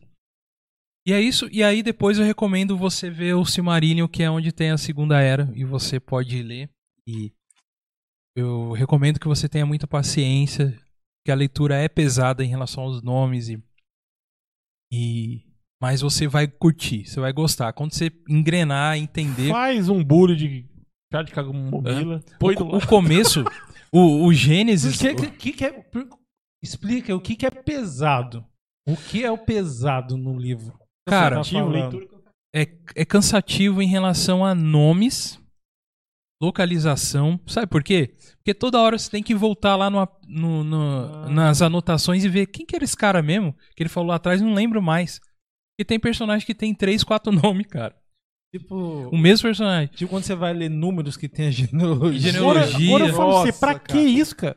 E 1.06 1.12
é 1.12 1.20
isso. 1.20 1.48
E 1.50 1.62
aí 1.62 1.82
depois 1.82 2.18
eu 2.18 2.24
recomendo 2.24 2.76
você 2.76 3.10
ver 3.10 3.34
o 3.34 3.44
Silmarillion, 3.44 4.06
que 4.06 4.22
é 4.22 4.30
onde 4.30 4.52
tem 4.52 4.70
a 4.70 4.78
Segunda 4.78 5.20
Era, 5.20 5.50
e 5.54 5.64
você 5.64 5.98
pode 5.98 6.42
ler. 6.42 6.70
E 7.06 7.32
eu 8.36 8.72
recomendo 8.72 9.18
que 9.18 9.28
você 9.28 9.48
tenha 9.48 9.66
muita 9.66 9.86
paciência, 9.86 10.76
que 11.24 11.32
a 11.32 11.34
leitura 11.34 11.76
é 11.76 11.88
pesada 11.88 12.44
em 12.44 12.48
relação 12.48 12.84
aos 12.84 13.02
nomes 13.02 13.48
e, 13.48 13.62
e 14.92 15.44
mas 15.82 16.02
você 16.02 16.28
vai 16.28 16.46
curtir, 16.46 17.06
você 17.06 17.20
vai 17.20 17.32
gostar. 17.32 17.72
Quando 17.72 17.94
você 17.94 18.12
engrenar, 18.28 18.98
entender 18.98 19.48
Faz 19.48 19.88
um 19.88 20.04
bullying 20.04 20.36
de 20.36 20.66
chá 21.12 21.22
de 21.22 21.32
camomila. 21.32 22.22
Põe 22.38 22.54
do 22.54 22.64
o, 22.64 22.76
o 22.76 22.86
começo, 22.86 23.44
o, 23.92 24.26
o 24.26 24.32
Gênesis, 24.32 24.98
que, 24.98 25.30
que 25.30 25.52
que 25.52 25.64
é... 25.64 25.90
Explica 26.62 27.16
o 27.16 27.20
que, 27.20 27.34
que 27.34 27.46
é 27.46 27.50
pesado. 27.50 28.44
O 28.86 28.94
que 28.94 29.24
é 29.24 29.30
o 29.30 29.38
pesado 29.38 30.16
no 30.18 30.38
livro? 30.38 30.78
Cara, 31.10 31.42
tá 31.42 31.66
leitura. 31.66 32.06
é, 32.54 32.62
é 32.96 33.04
cansativo 33.04 33.82
em 33.82 33.86
relação 33.88 34.44
a 34.44 34.54
nomes, 34.54 35.38
localização. 36.42 37.38
Sabe 37.46 37.66
por 37.66 37.82
quê? 37.82 38.14
Porque 38.36 38.54
toda 38.54 38.80
hora 38.80 38.98
você 38.98 39.10
tem 39.10 39.22
que 39.22 39.34
voltar 39.34 39.76
lá 39.76 39.90
no, 39.90 40.08
no- 40.26 40.64
no- 40.64 41.24
Ah. 41.24 41.28
nas 41.28 41.60
anotações 41.62 42.24
e 42.24 42.28
ver 42.28 42.46
quem 42.46 42.64
que 42.64 42.74
era 42.74 42.84
esse 42.84 42.96
cara 42.96 43.22
mesmo, 43.22 43.54
que 43.76 43.82
ele 43.82 43.90
falou 43.90 44.08
lá 44.10 44.16
atrás, 44.16 44.40
não 44.40 44.54
lembro 44.54 44.80
mais. 44.82 45.20
E 45.78 45.84
tem 45.84 45.98
personagem 46.00 46.46
que 46.46 46.54
tem 46.54 46.74
três, 46.74 47.04
quatro 47.04 47.30
nomes, 47.32 47.66
cara. 47.66 47.94
Tipo, 48.54 48.74
O 49.10 49.16
mesmo 49.18 49.44
personagem. 49.44 49.88
tipo 49.94 50.10
quando 50.10 50.24
você 50.24 50.34
vai 50.34 50.52
ler 50.52 50.68
números 50.68 51.16
que 51.16 51.28
tem 51.28 51.46
a 51.46 51.50
genealogia. 51.52 52.32
Genealogia. 52.32 52.74
Agora, 52.88 53.04
agora 53.04 53.06
eu 53.06 53.14
falo 53.14 53.32
você, 53.32 53.46
Nossa, 53.48 53.60
pra 53.60 53.74
cara. 53.78 53.86
que 53.86 53.98
isso, 54.00 54.34
cara? 54.36 54.56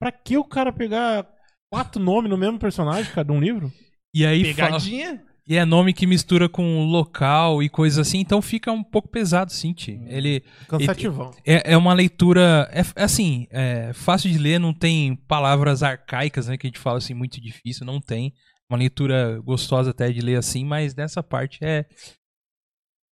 Pra 0.00 0.10
que 0.10 0.36
o 0.36 0.44
cara 0.44 0.72
pegar 0.72 1.30
quatro 1.72 2.02
nomes 2.02 2.28
no 2.30 2.36
mesmo 2.36 2.58
personagem, 2.58 3.12
cara, 3.12 3.24
de 3.26 3.32
um 3.32 3.40
livro? 3.40 3.70
E 4.14 4.26
aí 4.26 4.52
fala- 4.54 4.68
Pegadinha? 4.72 5.22
E 5.50 5.56
é 5.56 5.64
nome 5.64 5.92
que 5.92 6.06
mistura 6.06 6.48
com 6.48 6.84
local 6.84 7.60
e 7.60 7.68
coisa 7.68 8.02
assim, 8.02 8.18
então 8.20 8.40
fica 8.40 8.70
um 8.70 8.84
pouco 8.84 9.08
pesado, 9.08 9.50
sim, 9.52 9.72
Ti. 9.72 10.00
Ele 10.06 10.44
Cansativão. 10.68 11.32
é, 11.44 11.72
é 11.72 11.76
uma 11.76 11.92
leitura. 11.92 12.70
É, 12.72 12.82
é 12.94 13.02
assim, 13.04 13.48
é 13.50 13.92
fácil 13.92 14.30
de 14.30 14.38
ler, 14.38 14.60
não 14.60 14.72
tem 14.72 15.16
palavras 15.16 15.82
arcaicas, 15.82 16.46
né? 16.46 16.56
Que 16.56 16.68
a 16.68 16.70
gente 16.70 16.78
fala 16.78 16.98
assim, 16.98 17.14
muito 17.14 17.40
difícil, 17.40 17.84
não 17.84 18.00
tem. 18.00 18.32
Uma 18.70 18.78
leitura 18.78 19.40
gostosa 19.40 19.90
até 19.90 20.12
de 20.12 20.20
ler 20.20 20.36
assim, 20.36 20.64
mas 20.64 20.94
nessa 20.94 21.20
parte 21.20 21.58
é. 21.64 21.84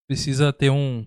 Precisa 0.08 0.52
ter 0.52 0.70
um. 0.70 1.06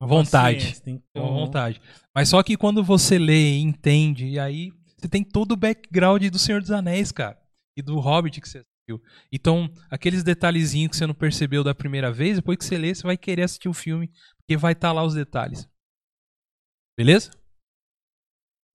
Vontade. 0.00 0.80
Tem 0.80 0.98
que 0.98 1.04
ter 1.12 1.20
Uma 1.20 1.32
um- 1.32 1.34
vontade. 1.46 1.80
Mas 2.14 2.28
só 2.28 2.40
que 2.44 2.56
quando 2.56 2.84
você 2.84 3.18
lê 3.18 3.56
e 3.56 3.60
entende, 3.60 4.26
e 4.26 4.38
aí 4.38 4.70
você 4.96 5.08
tem 5.08 5.24
todo 5.24 5.50
o 5.52 5.56
background 5.56 6.24
do 6.28 6.38
Senhor 6.38 6.60
dos 6.60 6.70
Anéis, 6.70 7.10
cara. 7.10 7.36
E 7.76 7.82
do 7.82 7.98
Hobbit 7.98 8.40
que 8.40 8.48
você. 8.48 8.62
Então, 9.32 9.68
aqueles 9.90 10.22
detalhezinhos 10.22 10.90
que 10.90 10.96
você 10.96 11.06
não 11.06 11.14
percebeu 11.14 11.62
da 11.62 11.74
primeira 11.74 12.10
vez, 12.12 12.36
depois 12.36 12.56
que 12.58 12.64
você 12.64 12.78
lê, 12.78 12.94
você 12.94 13.02
vai 13.02 13.16
querer 13.16 13.42
assistir 13.42 13.68
o 13.68 13.74
filme, 13.74 14.08
porque 14.38 14.56
vai 14.56 14.72
estar 14.72 14.92
lá 14.92 15.04
os 15.04 15.14
detalhes. 15.14 15.68
Beleza? 16.98 17.30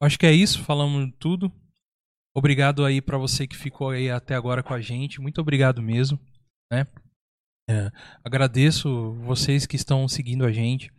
Acho 0.01 0.19
que 0.19 0.25
é 0.25 0.31
isso, 0.33 0.63
falamos 0.63 1.11
tudo. 1.19 1.51
Obrigado 2.35 2.83
aí 2.83 3.01
pra 3.01 3.17
você 3.17 3.47
que 3.47 3.55
ficou 3.55 3.89
aí 3.91 4.09
até 4.09 4.35
agora 4.35 4.63
com 4.63 4.73
a 4.73 4.81
gente. 4.81 5.21
Muito 5.21 5.39
obrigado 5.39 5.81
mesmo, 5.81 6.19
né? 6.71 6.85
É, 7.69 7.89
agradeço 8.23 9.13
vocês 9.21 9.65
que 9.65 9.75
estão 9.75 10.07
seguindo 10.07 10.45
a 10.45 10.51
gente. 10.51 10.91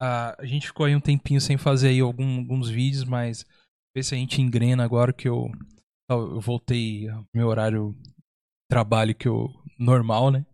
Ah, 0.00 0.34
a 0.38 0.46
gente 0.46 0.66
ficou 0.66 0.86
aí 0.86 0.94
um 0.94 1.00
tempinho 1.00 1.40
sem 1.40 1.58
fazer 1.58 1.88
aí 1.88 2.00
algum- 2.00 2.38
alguns 2.38 2.68
vídeos, 2.68 3.04
mas 3.04 3.44
ver 3.94 4.02
se 4.02 4.14
a 4.14 4.18
gente 4.18 4.40
engrena 4.40 4.84
agora 4.84 5.12
que 5.12 5.28
eu, 5.28 5.50
eu 6.08 6.40
voltei 6.40 7.06
meu 7.34 7.48
horário 7.48 7.94
trabalho 8.68 9.14
que 9.14 9.28
eu 9.28 9.48
normal, 9.78 10.30
né? 10.30 10.44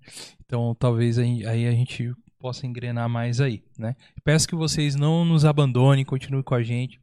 Então 0.44 0.74
talvez 0.74 1.18
aí, 1.18 1.47
aí 1.47 1.66
a 1.66 1.72
gente 1.72 2.14
possa 2.39 2.66
engrenar 2.66 3.09
mais 3.09 3.40
aí, 3.40 3.62
né? 3.78 3.94
Peço 4.24 4.48
que 4.48 4.55
vocês 4.55 4.94
não 4.97 5.24
nos 5.24 5.44
abandonem, 5.44 6.05
continuem 6.05 6.43
com 6.43 6.55
a 6.55 6.62
gente, 6.62 7.01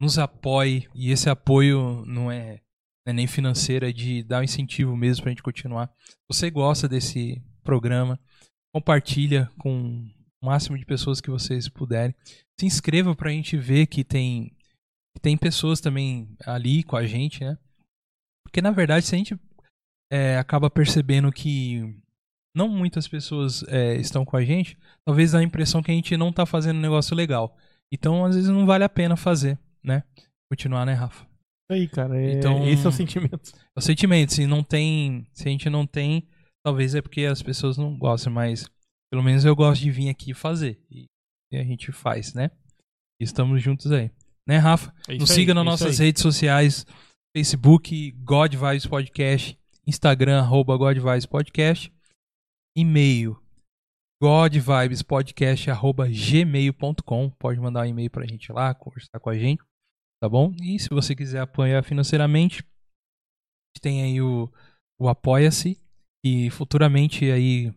nos 0.00 0.18
apoiem 0.18 0.88
e 0.94 1.10
esse 1.10 1.28
apoio 1.28 2.04
não 2.06 2.30
é, 2.30 2.60
é 3.06 3.12
nem 3.12 3.26
financeiro, 3.26 3.86
é 3.86 3.92
de 3.92 4.22
dar 4.22 4.40
um 4.40 4.44
incentivo 4.44 4.96
mesmo 4.96 5.22
pra 5.22 5.30
gente 5.30 5.42
continuar. 5.42 5.92
Você 6.28 6.50
gosta 6.50 6.88
desse 6.88 7.42
programa, 7.62 8.18
compartilha 8.72 9.50
com 9.58 10.08
o 10.42 10.46
máximo 10.46 10.78
de 10.78 10.86
pessoas 10.86 11.20
que 11.20 11.30
vocês 11.30 11.68
puderem. 11.68 12.14
Se 12.58 12.66
inscreva 12.66 13.14
pra 13.14 13.30
gente 13.30 13.56
ver 13.56 13.86
que 13.86 14.02
tem 14.02 14.54
que 15.14 15.20
tem 15.20 15.36
pessoas 15.36 15.80
também 15.80 16.34
ali 16.46 16.82
com 16.82 16.96
a 16.96 17.06
gente, 17.06 17.44
né? 17.44 17.58
Porque 18.44 18.62
na 18.62 18.70
verdade, 18.70 19.04
se 19.04 19.14
a 19.14 19.18
gente 19.18 19.38
é, 20.10 20.38
acaba 20.38 20.70
percebendo 20.70 21.30
que 21.32 21.94
não 22.56 22.68
muitas 22.68 23.06
pessoas 23.06 23.62
é, 23.68 23.94
estão 23.96 24.24
com 24.24 24.36
a 24.36 24.44
gente, 24.44 24.76
talvez 25.06 25.32
dá 25.32 25.38
a 25.38 25.42
impressão 25.42 25.82
que 25.82 25.90
a 25.90 25.94
gente 25.94 26.16
não 26.16 26.32
tá 26.32 26.44
fazendo 26.46 26.76
um 26.78 26.82
negócio 26.82 27.14
legal. 27.14 27.56
Então, 27.92 28.24
às 28.24 28.34
vezes, 28.34 28.50
não 28.50 28.66
vale 28.66 28.84
a 28.84 28.88
pena 28.88 29.16
fazer, 29.16 29.58
né? 29.82 30.02
Continuar, 30.50 30.84
né, 30.84 30.92
Rafa? 30.94 31.26
Aí, 31.70 31.86
cara. 31.86 32.20
é- 32.20 32.32
Então- 32.32 32.66
Esse 32.66 32.84
é 32.86 32.88
o 32.88 32.92
sentimento. 32.92 33.40
É 33.54 33.78
o 33.78 33.80
sentimento, 33.82 34.32
se 34.32 34.46
não 34.46 34.62
tem. 34.62 35.26
Se 35.32 35.46
a 35.48 35.50
gente 35.50 35.68
não 35.70 35.86
tem, 35.86 36.26
talvez 36.64 36.94
é 36.94 37.02
porque 37.02 37.24
as 37.24 37.42
pessoas 37.42 37.76
não 37.76 37.96
gostam, 37.96 38.32
mas 38.32 38.68
pelo 39.12 39.22
menos 39.22 39.44
eu 39.44 39.54
gosto 39.54 39.80
de 39.82 39.90
vir 39.90 40.08
aqui 40.08 40.32
fazer. 40.34 40.80
E, 40.90 41.06
a 41.52 41.62
gente 41.62 41.92
faz, 41.92 42.34
né? 42.34 42.50
E 43.20 43.24
estamos 43.24 43.62
juntos 43.62 43.90
aí. 43.92 44.10
Né, 44.46 44.56
Rafa? 44.58 44.92
É 45.08 45.14
Nos 45.16 45.30
aí, 45.30 45.36
siga 45.36 45.52
é 45.52 45.54
nas 45.54 45.62
isso 45.62 45.70
nossas 45.70 46.00
aí. 46.00 46.06
redes 46.06 46.22
sociais: 46.22 46.86
Facebook, 47.36 48.10
God 48.22 48.54
Vibes 48.54 48.86
Podcast, 48.86 49.58
Instagram, 49.88 50.40
arroba 50.40 50.76
God 50.76 50.98
Vibes 50.98 51.24
Podcast, 51.24 51.90
e-mail, 52.76 53.40
godvibespodcast, 54.22 55.70
arroba 55.70 56.06
gmail.com. 56.08 57.30
Pode 57.30 57.58
mandar 57.58 57.82
um 57.82 57.86
e-mail 57.86 58.10
pra 58.10 58.26
gente 58.26 58.52
lá, 58.52 58.74
conversar 58.74 59.18
com 59.18 59.30
a 59.30 59.38
gente, 59.38 59.62
tá 60.22 60.28
bom? 60.28 60.52
E 60.62 60.78
se 60.78 60.90
você 60.90 61.14
quiser 61.14 61.40
apoiar 61.40 61.82
financeiramente, 61.82 62.62
tem 63.80 64.02
aí 64.02 64.20
o, 64.20 64.52
o 65.00 65.08
Apoia-se 65.08 65.80
e 66.24 66.50
futuramente 66.50 67.30
aí, 67.30 67.72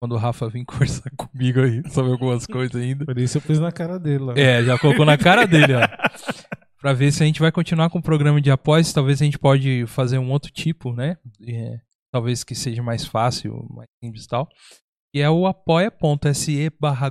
quando 0.00 0.12
o 0.12 0.18
Rafa 0.18 0.48
vir 0.48 0.64
conversar 0.66 1.10
comigo 1.16 1.60
aí 1.60 1.82
sobre 1.90 2.12
algumas 2.12 2.46
coisas 2.46 2.80
ainda, 2.80 3.04
Por 3.04 3.18
isso 3.18 3.38
eu 3.38 3.42
pus 3.42 3.58
na 3.58 3.72
cara 3.72 3.98
dele 3.98 4.24
lá. 4.24 4.34
é, 4.38 4.64
já 4.64 4.78
colocou 4.78 5.04
na 5.04 5.18
cara 5.18 5.46
dele, 5.46 5.74
ó. 5.74 5.80
Pra 6.82 6.92
ver 6.92 7.12
se 7.12 7.22
a 7.22 7.26
gente 7.26 7.38
vai 7.38 7.52
continuar 7.52 7.88
com 7.90 8.00
o 8.00 8.02
programa 8.02 8.40
de 8.40 8.50
apoios. 8.50 8.92
Talvez 8.92 9.22
a 9.22 9.24
gente 9.24 9.38
pode 9.38 9.86
fazer 9.86 10.18
um 10.18 10.32
outro 10.32 10.50
tipo, 10.50 10.92
né? 10.92 11.16
É, 11.40 11.80
talvez 12.12 12.42
que 12.42 12.56
seja 12.56 12.82
mais 12.82 13.06
fácil, 13.06 13.64
mais 13.70 13.88
simples 14.02 14.24
e 14.24 14.28
tal. 14.28 14.48
E 15.14 15.20
é 15.20 15.30
o 15.30 15.46
apoia.se 15.46 16.70
barra 16.80 17.08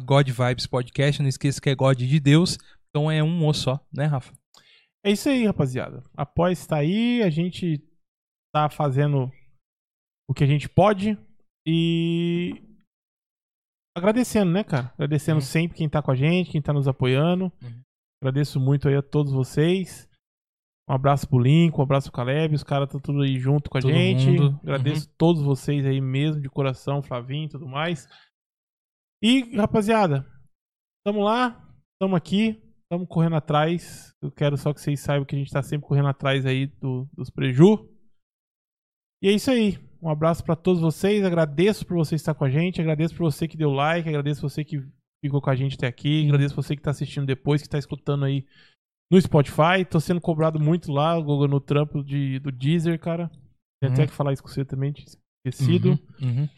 Podcast. 0.69 1.21
Não 1.21 1.29
esqueça 1.29 1.61
que 1.61 1.69
é 1.69 1.75
God 1.75 1.97
de 1.97 2.19
Deus. 2.19 2.57
Então 2.89 3.09
é 3.09 3.23
um 3.23 3.45
ou 3.45 3.53
só, 3.53 3.79
né, 3.93 4.07
Rafa? 4.07 4.33
É 5.05 5.11
isso 5.11 5.29
aí, 5.29 5.45
rapaziada. 5.45 6.03
Após 6.17 6.59
está 6.59 6.75
aí, 6.75 7.23
a 7.23 7.29
gente 7.29 7.81
tá 8.53 8.69
fazendo 8.69 9.31
o 10.29 10.33
que 10.33 10.43
a 10.43 10.47
gente 10.47 10.67
pode 10.67 11.17
e 11.65 12.61
agradecendo, 13.95 14.51
né, 14.51 14.65
cara? 14.65 14.91
Agradecendo 14.95 15.39
Uhum. 15.39 15.45
sempre 15.45 15.77
quem 15.77 15.87
tá 15.87 16.01
com 16.01 16.11
a 16.11 16.15
gente, 16.15 16.51
quem 16.51 16.61
tá 16.61 16.73
nos 16.73 16.89
apoiando. 16.89 17.45
Uhum. 17.63 17.81
Agradeço 18.21 18.59
muito 18.59 18.87
aí 18.87 18.95
a 18.95 19.01
todos 19.01 19.31
vocês. 19.33 20.07
Um 20.89 20.93
abraço 20.93 21.27
pro 21.27 21.39
Lincoln, 21.39 21.81
um 21.81 21.83
abraço 21.83 22.11
pro 22.11 22.17
Caleb, 22.17 22.53
os 22.53 22.63
caras 22.63 22.87
estão 22.87 22.99
tudo 22.99 23.21
aí 23.21 23.39
junto 23.39 23.69
com 23.69 23.77
a 23.77 23.81
Todo 23.81 23.91
gente. 23.93 24.25
mundo. 24.29 24.59
Agradeço 24.61 25.09
todos 25.17 25.41
vocês 25.41 25.85
aí 25.85 26.01
mesmo, 26.01 26.41
de 26.41 26.49
coração, 26.49 27.01
Flavinho 27.01 27.45
e 27.45 27.49
tudo 27.49 27.67
mais. 27.67 28.07
E, 29.23 29.55
rapaziada, 29.55 30.25
tamo 31.05 31.21
lá, 31.23 31.67
tamo 31.99 32.15
aqui, 32.15 32.61
tamo 32.91 33.07
correndo 33.07 33.35
atrás. 33.37 34.13
Eu 34.21 34.31
quero 34.31 34.57
só 34.57 34.73
que 34.73 34.81
vocês 34.81 34.99
saibam 34.99 35.25
que 35.25 35.35
a 35.35 35.39
gente 35.39 35.51
tá 35.51 35.61
sempre 35.63 35.87
correndo 35.87 36.07
atrás 36.09 36.45
aí 36.45 36.65
do- 36.67 37.07
dos 37.13 37.29
preju. 37.29 37.87
E 39.23 39.27
é 39.29 39.31
isso 39.31 39.49
aí. 39.49 39.77
Um 40.01 40.09
abraço 40.09 40.43
pra 40.43 40.55
todos 40.55 40.81
vocês. 40.81 41.23
Agradeço 41.23 41.85
por 41.85 41.95
você 41.95 42.15
estar 42.15 42.33
com 42.33 42.43
a 42.43 42.49
gente. 42.49 42.81
Agradeço 42.81 43.15
por 43.15 43.23
você 43.31 43.47
que 43.47 43.55
deu 43.55 43.69
like. 43.71 44.09
Agradeço 44.09 44.41
você 44.41 44.65
que 44.65 44.77
ficou 45.23 45.41
com 45.41 45.49
a 45.49 45.55
gente 45.55 45.75
até 45.75 45.87
aqui. 45.87 46.25
Agradeço 46.25 46.55
você 46.55 46.75
que 46.75 46.81
tá 46.81 46.91
assistindo 46.91 47.25
depois, 47.25 47.61
que 47.61 47.69
tá 47.69 47.77
escutando 47.77 48.25
aí 48.25 48.45
no 49.11 49.21
Spotify. 49.21 49.85
Tô 49.89 49.99
sendo 49.99 50.19
cobrado 50.21 50.59
muito 50.59 50.91
lá, 50.91 51.17
Google, 51.19 51.47
no 51.47 51.59
trampo 51.59 52.03
de, 52.03 52.39
do 52.39 52.51
Deezer, 52.51 52.99
cara. 52.99 53.29
Tem 53.81 53.91
até 53.91 54.01
Uhum. 54.01 54.07
que 54.07 54.13
falar 54.13 54.33
isso 54.33 54.43
com 54.43 54.49
você 54.49 54.63
também, 54.65 54.93
esquecido. 55.45 55.99
Uhum, 56.21 56.41
uhum. 56.41 56.49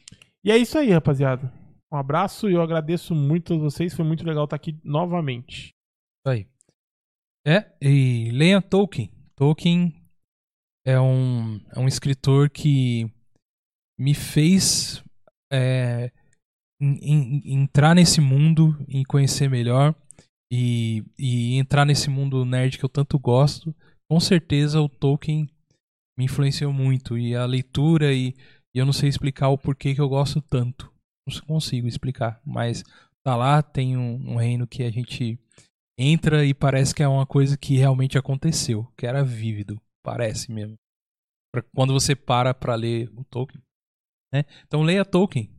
E 0.44 0.52
é 0.52 0.58
isso 0.58 0.78
aí, 0.78 0.92
rapaziada. 0.92 1.52
Um 1.92 1.98
abraço 1.98 2.50
e 2.50 2.54
eu 2.54 2.62
agradeço 2.62 3.14
muito 3.14 3.54
a 3.54 3.58
vocês. 3.58 3.94
Foi 3.94 4.04
muito 4.04 4.26
legal 4.26 4.46
estar 4.46 4.56
aqui 4.56 4.78
novamente. 4.84 5.68
Isso 5.68 6.28
aí. 6.28 6.48
É, 7.46 7.72
e 7.82 8.32
leia 8.32 8.62
Tolkien. 8.62 9.12
Tolkien 9.36 9.94
é 10.86 11.00
um, 11.00 11.58
é 11.76 11.80
um 11.80 11.88
escritor 11.88 12.50
que 12.50 13.10
me 13.98 14.14
fez 14.14 15.04
é, 15.52 16.12
em- 16.82 16.98
em- 17.02 17.54
entrar 17.62 17.96
nesse 17.96 18.20
mundo 18.22 18.78
e 18.88 19.04
conhecer 19.06 19.50
melhor 19.50 19.96
e, 20.52 21.04
e 21.18 21.56
entrar 21.56 21.86
nesse 21.86 22.10
mundo 22.10 22.46
nerd 22.46 22.78
que 22.78 22.86
eu 22.86 22.90
tanto 22.90 23.18
gosto. 23.18 23.74
Com 24.10 24.20
certeza 24.20 24.82
o 24.82 24.90
Tolkien 24.90 25.50
me 26.18 26.26
influenciou 26.26 26.72
muito 26.72 27.18
e 27.18 27.36
a 27.36 27.46
leitura 27.46 28.14
e, 28.14 28.36
e 28.76 28.80
eu 28.80 28.86
não 28.86 28.94
sei 28.94 29.10
explicar 29.10 29.50
o 29.50 29.58
porquê 29.58 29.96
que 29.96 30.02
eu 30.02 30.10
gosto 30.10 30.42
tanto. 30.42 30.92
Não 31.28 31.42
consigo 31.48 31.88
explicar, 31.88 32.42
mas 32.46 32.84
tá 33.26 33.36
lá, 33.36 33.62
tem 33.64 33.96
um, 33.98 34.34
um 34.34 34.36
reino 34.36 34.68
que 34.68 34.84
a 34.84 34.92
gente 34.92 35.40
entra 35.98 36.46
e 36.46 36.54
parece 36.54 36.94
que 36.94 37.02
é 37.02 37.08
uma 37.08 37.26
coisa 37.26 37.58
que 37.58 37.78
realmente 37.78 38.18
aconteceu, 38.18 38.86
que 38.98 39.06
era 39.08 39.24
vívido, 39.24 39.80
parece 40.04 40.52
mesmo. 40.52 40.76
Pra- 41.54 41.64
Quando 41.74 41.94
você 41.94 42.16
para 42.16 42.54
pra 42.54 42.76
ler 42.76 43.10
o 43.16 43.24
Tolkien, 43.24 43.62
né? 44.34 44.44
Então 44.68 44.82
leia 44.84 45.06
Tolkien, 45.06 45.50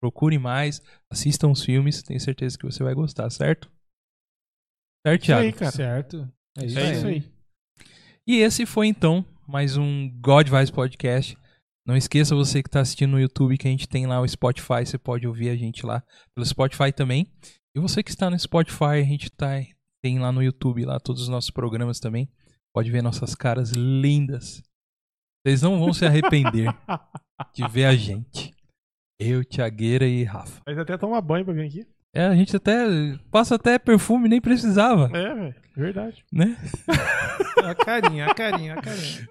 procure 0.00 0.38
mais, 0.38 0.80
assistam 1.10 1.50
os 1.50 1.62
filmes, 1.62 2.02
tenho 2.02 2.20
certeza 2.20 2.56
que 2.58 2.64
você 2.64 2.82
vai 2.82 2.94
gostar, 2.94 3.28
certo? 3.30 3.70
Certo, 5.06 5.22
Isso 5.22 5.32
aí, 5.34 5.52
Thiago? 5.52 5.58
cara. 5.58 5.72
Certo. 5.72 6.32
É 6.58 6.66
isso, 6.66 6.78
É 6.78 6.82
aí. 6.82 6.92
isso 6.96 7.06
aí. 7.06 7.32
E 8.26 8.36
esse 8.38 8.66
foi 8.66 8.86
então 8.86 9.24
mais 9.46 9.76
um 9.76 10.10
God 10.20 10.48
Vibes 10.48 10.70
Podcast. 10.70 11.36
Não 11.86 11.96
esqueça 11.96 12.34
você 12.34 12.62
que 12.62 12.68
está 12.68 12.80
assistindo 12.80 13.10
no 13.12 13.20
YouTube 13.20 13.56
que 13.58 13.66
a 13.66 13.70
gente 13.70 13.88
tem 13.88 14.06
lá 14.06 14.20
o 14.20 14.28
Spotify, 14.28 14.84
você 14.86 14.98
pode 14.98 15.26
ouvir 15.26 15.48
a 15.50 15.56
gente 15.56 15.84
lá 15.84 16.02
pelo 16.34 16.46
Spotify 16.46 16.92
também. 16.92 17.26
E 17.74 17.80
você 17.80 18.02
que 18.02 18.10
está 18.10 18.28
no 18.30 18.38
Spotify, 18.38 19.00
a 19.00 19.02
gente 19.02 19.30
tá, 19.30 19.48
tem 20.02 20.18
lá 20.18 20.30
no 20.30 20.42
YouTube 20.42 20.84
lá 20.84 21.00
todos 21.00 21.22
os 21.22 21.28
nossos 21.28 21.50
programas 21.50 21.98
também. 21.98 22.28
Pode 22.72 22.90
ver 22.90 23.02
nossas 23.02 23.34
caras 23.34 23.70
lindas. 23.72 24.62
Vocês 25.44 25.62
não 25.62 25.80
vão 25.80 25.92
se 25.92 26.04
arrepender 26.04 26.68
de 27.54 27.66
ver 27.68 27.86
a 27.86 27.96
gente. 27.96 28.54
Eu, 29.20 29.44
Tiagueira 29.44 30.06
e 30.06 30.24
Rafa. 30.24 30.60
Mas 30.66 30.78
até 30.78 30.96
tomar 30.96 31.20
banho 31.20 31.44
pra 31.44 31.52
vir 31.52 31.66
aqui. 31.66 31.86
É, 32.14 32.24
a 32.26 32.34
gente 32.34 32.56
até 32.56 32.84
passa 33.30 33.54
até 33.54 33.78
perfume, 33.78 34.28
nem 34.28 34.40
precisava, 34.40 35.10
É, 35.16 35.34
velho. 35.34 35.54
Verdade. 35.76 36.24
né? 36.32 36.56
A 37.62 37.74
carinha, 37.74 38.26
a 38.26 38.34
carinha, 38.34 38.74
a 38.74 38.80
carinha. 38.82 39.28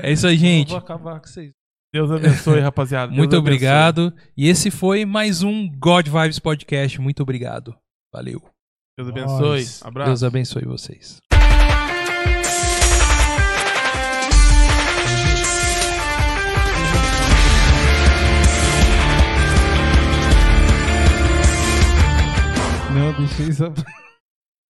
É 0.00 0.12
isso 0.12 0.26
aí, 0.26 0.34
Eu 0.34 0.38
gente. 0.38 0.68
vou 0.68 0.78
acabar 0.78 1.18
com 1.18 1.26
vocês. 1.26 1.50
Deus 1.92 2.10
abençoe, 2.10 2.60
rapaziada. 2.60 3.06
Deus 3.06 3.16
Muito 3.18 3.34
abençoe. 3.34 3.40
obrigado. 3.54 4.12
E 4.36 4.48
esse 4.48 4.70
foi 4.70 5.04
mais 5.06 5.42
um 5.42 5.66
God 5.78 6.06
Vibes 6.08 6.38
Podcast. 6.38 7.00
Muito 7.00 7.22
obrigado. 7.22 7.74
Valeu. 8.12 8.42
Deus 8.98 9.08
abençoe. 9.08 9.40
Nós. 9.40 9.82
Abraço. 9.82 10.08
Deus 10.10 10.22
abençoe 10.22 10.64
vocês. 10.66 11.18
Não, 22.94 23.12
deixa 23.14 23.42
isso. 23.42 23.64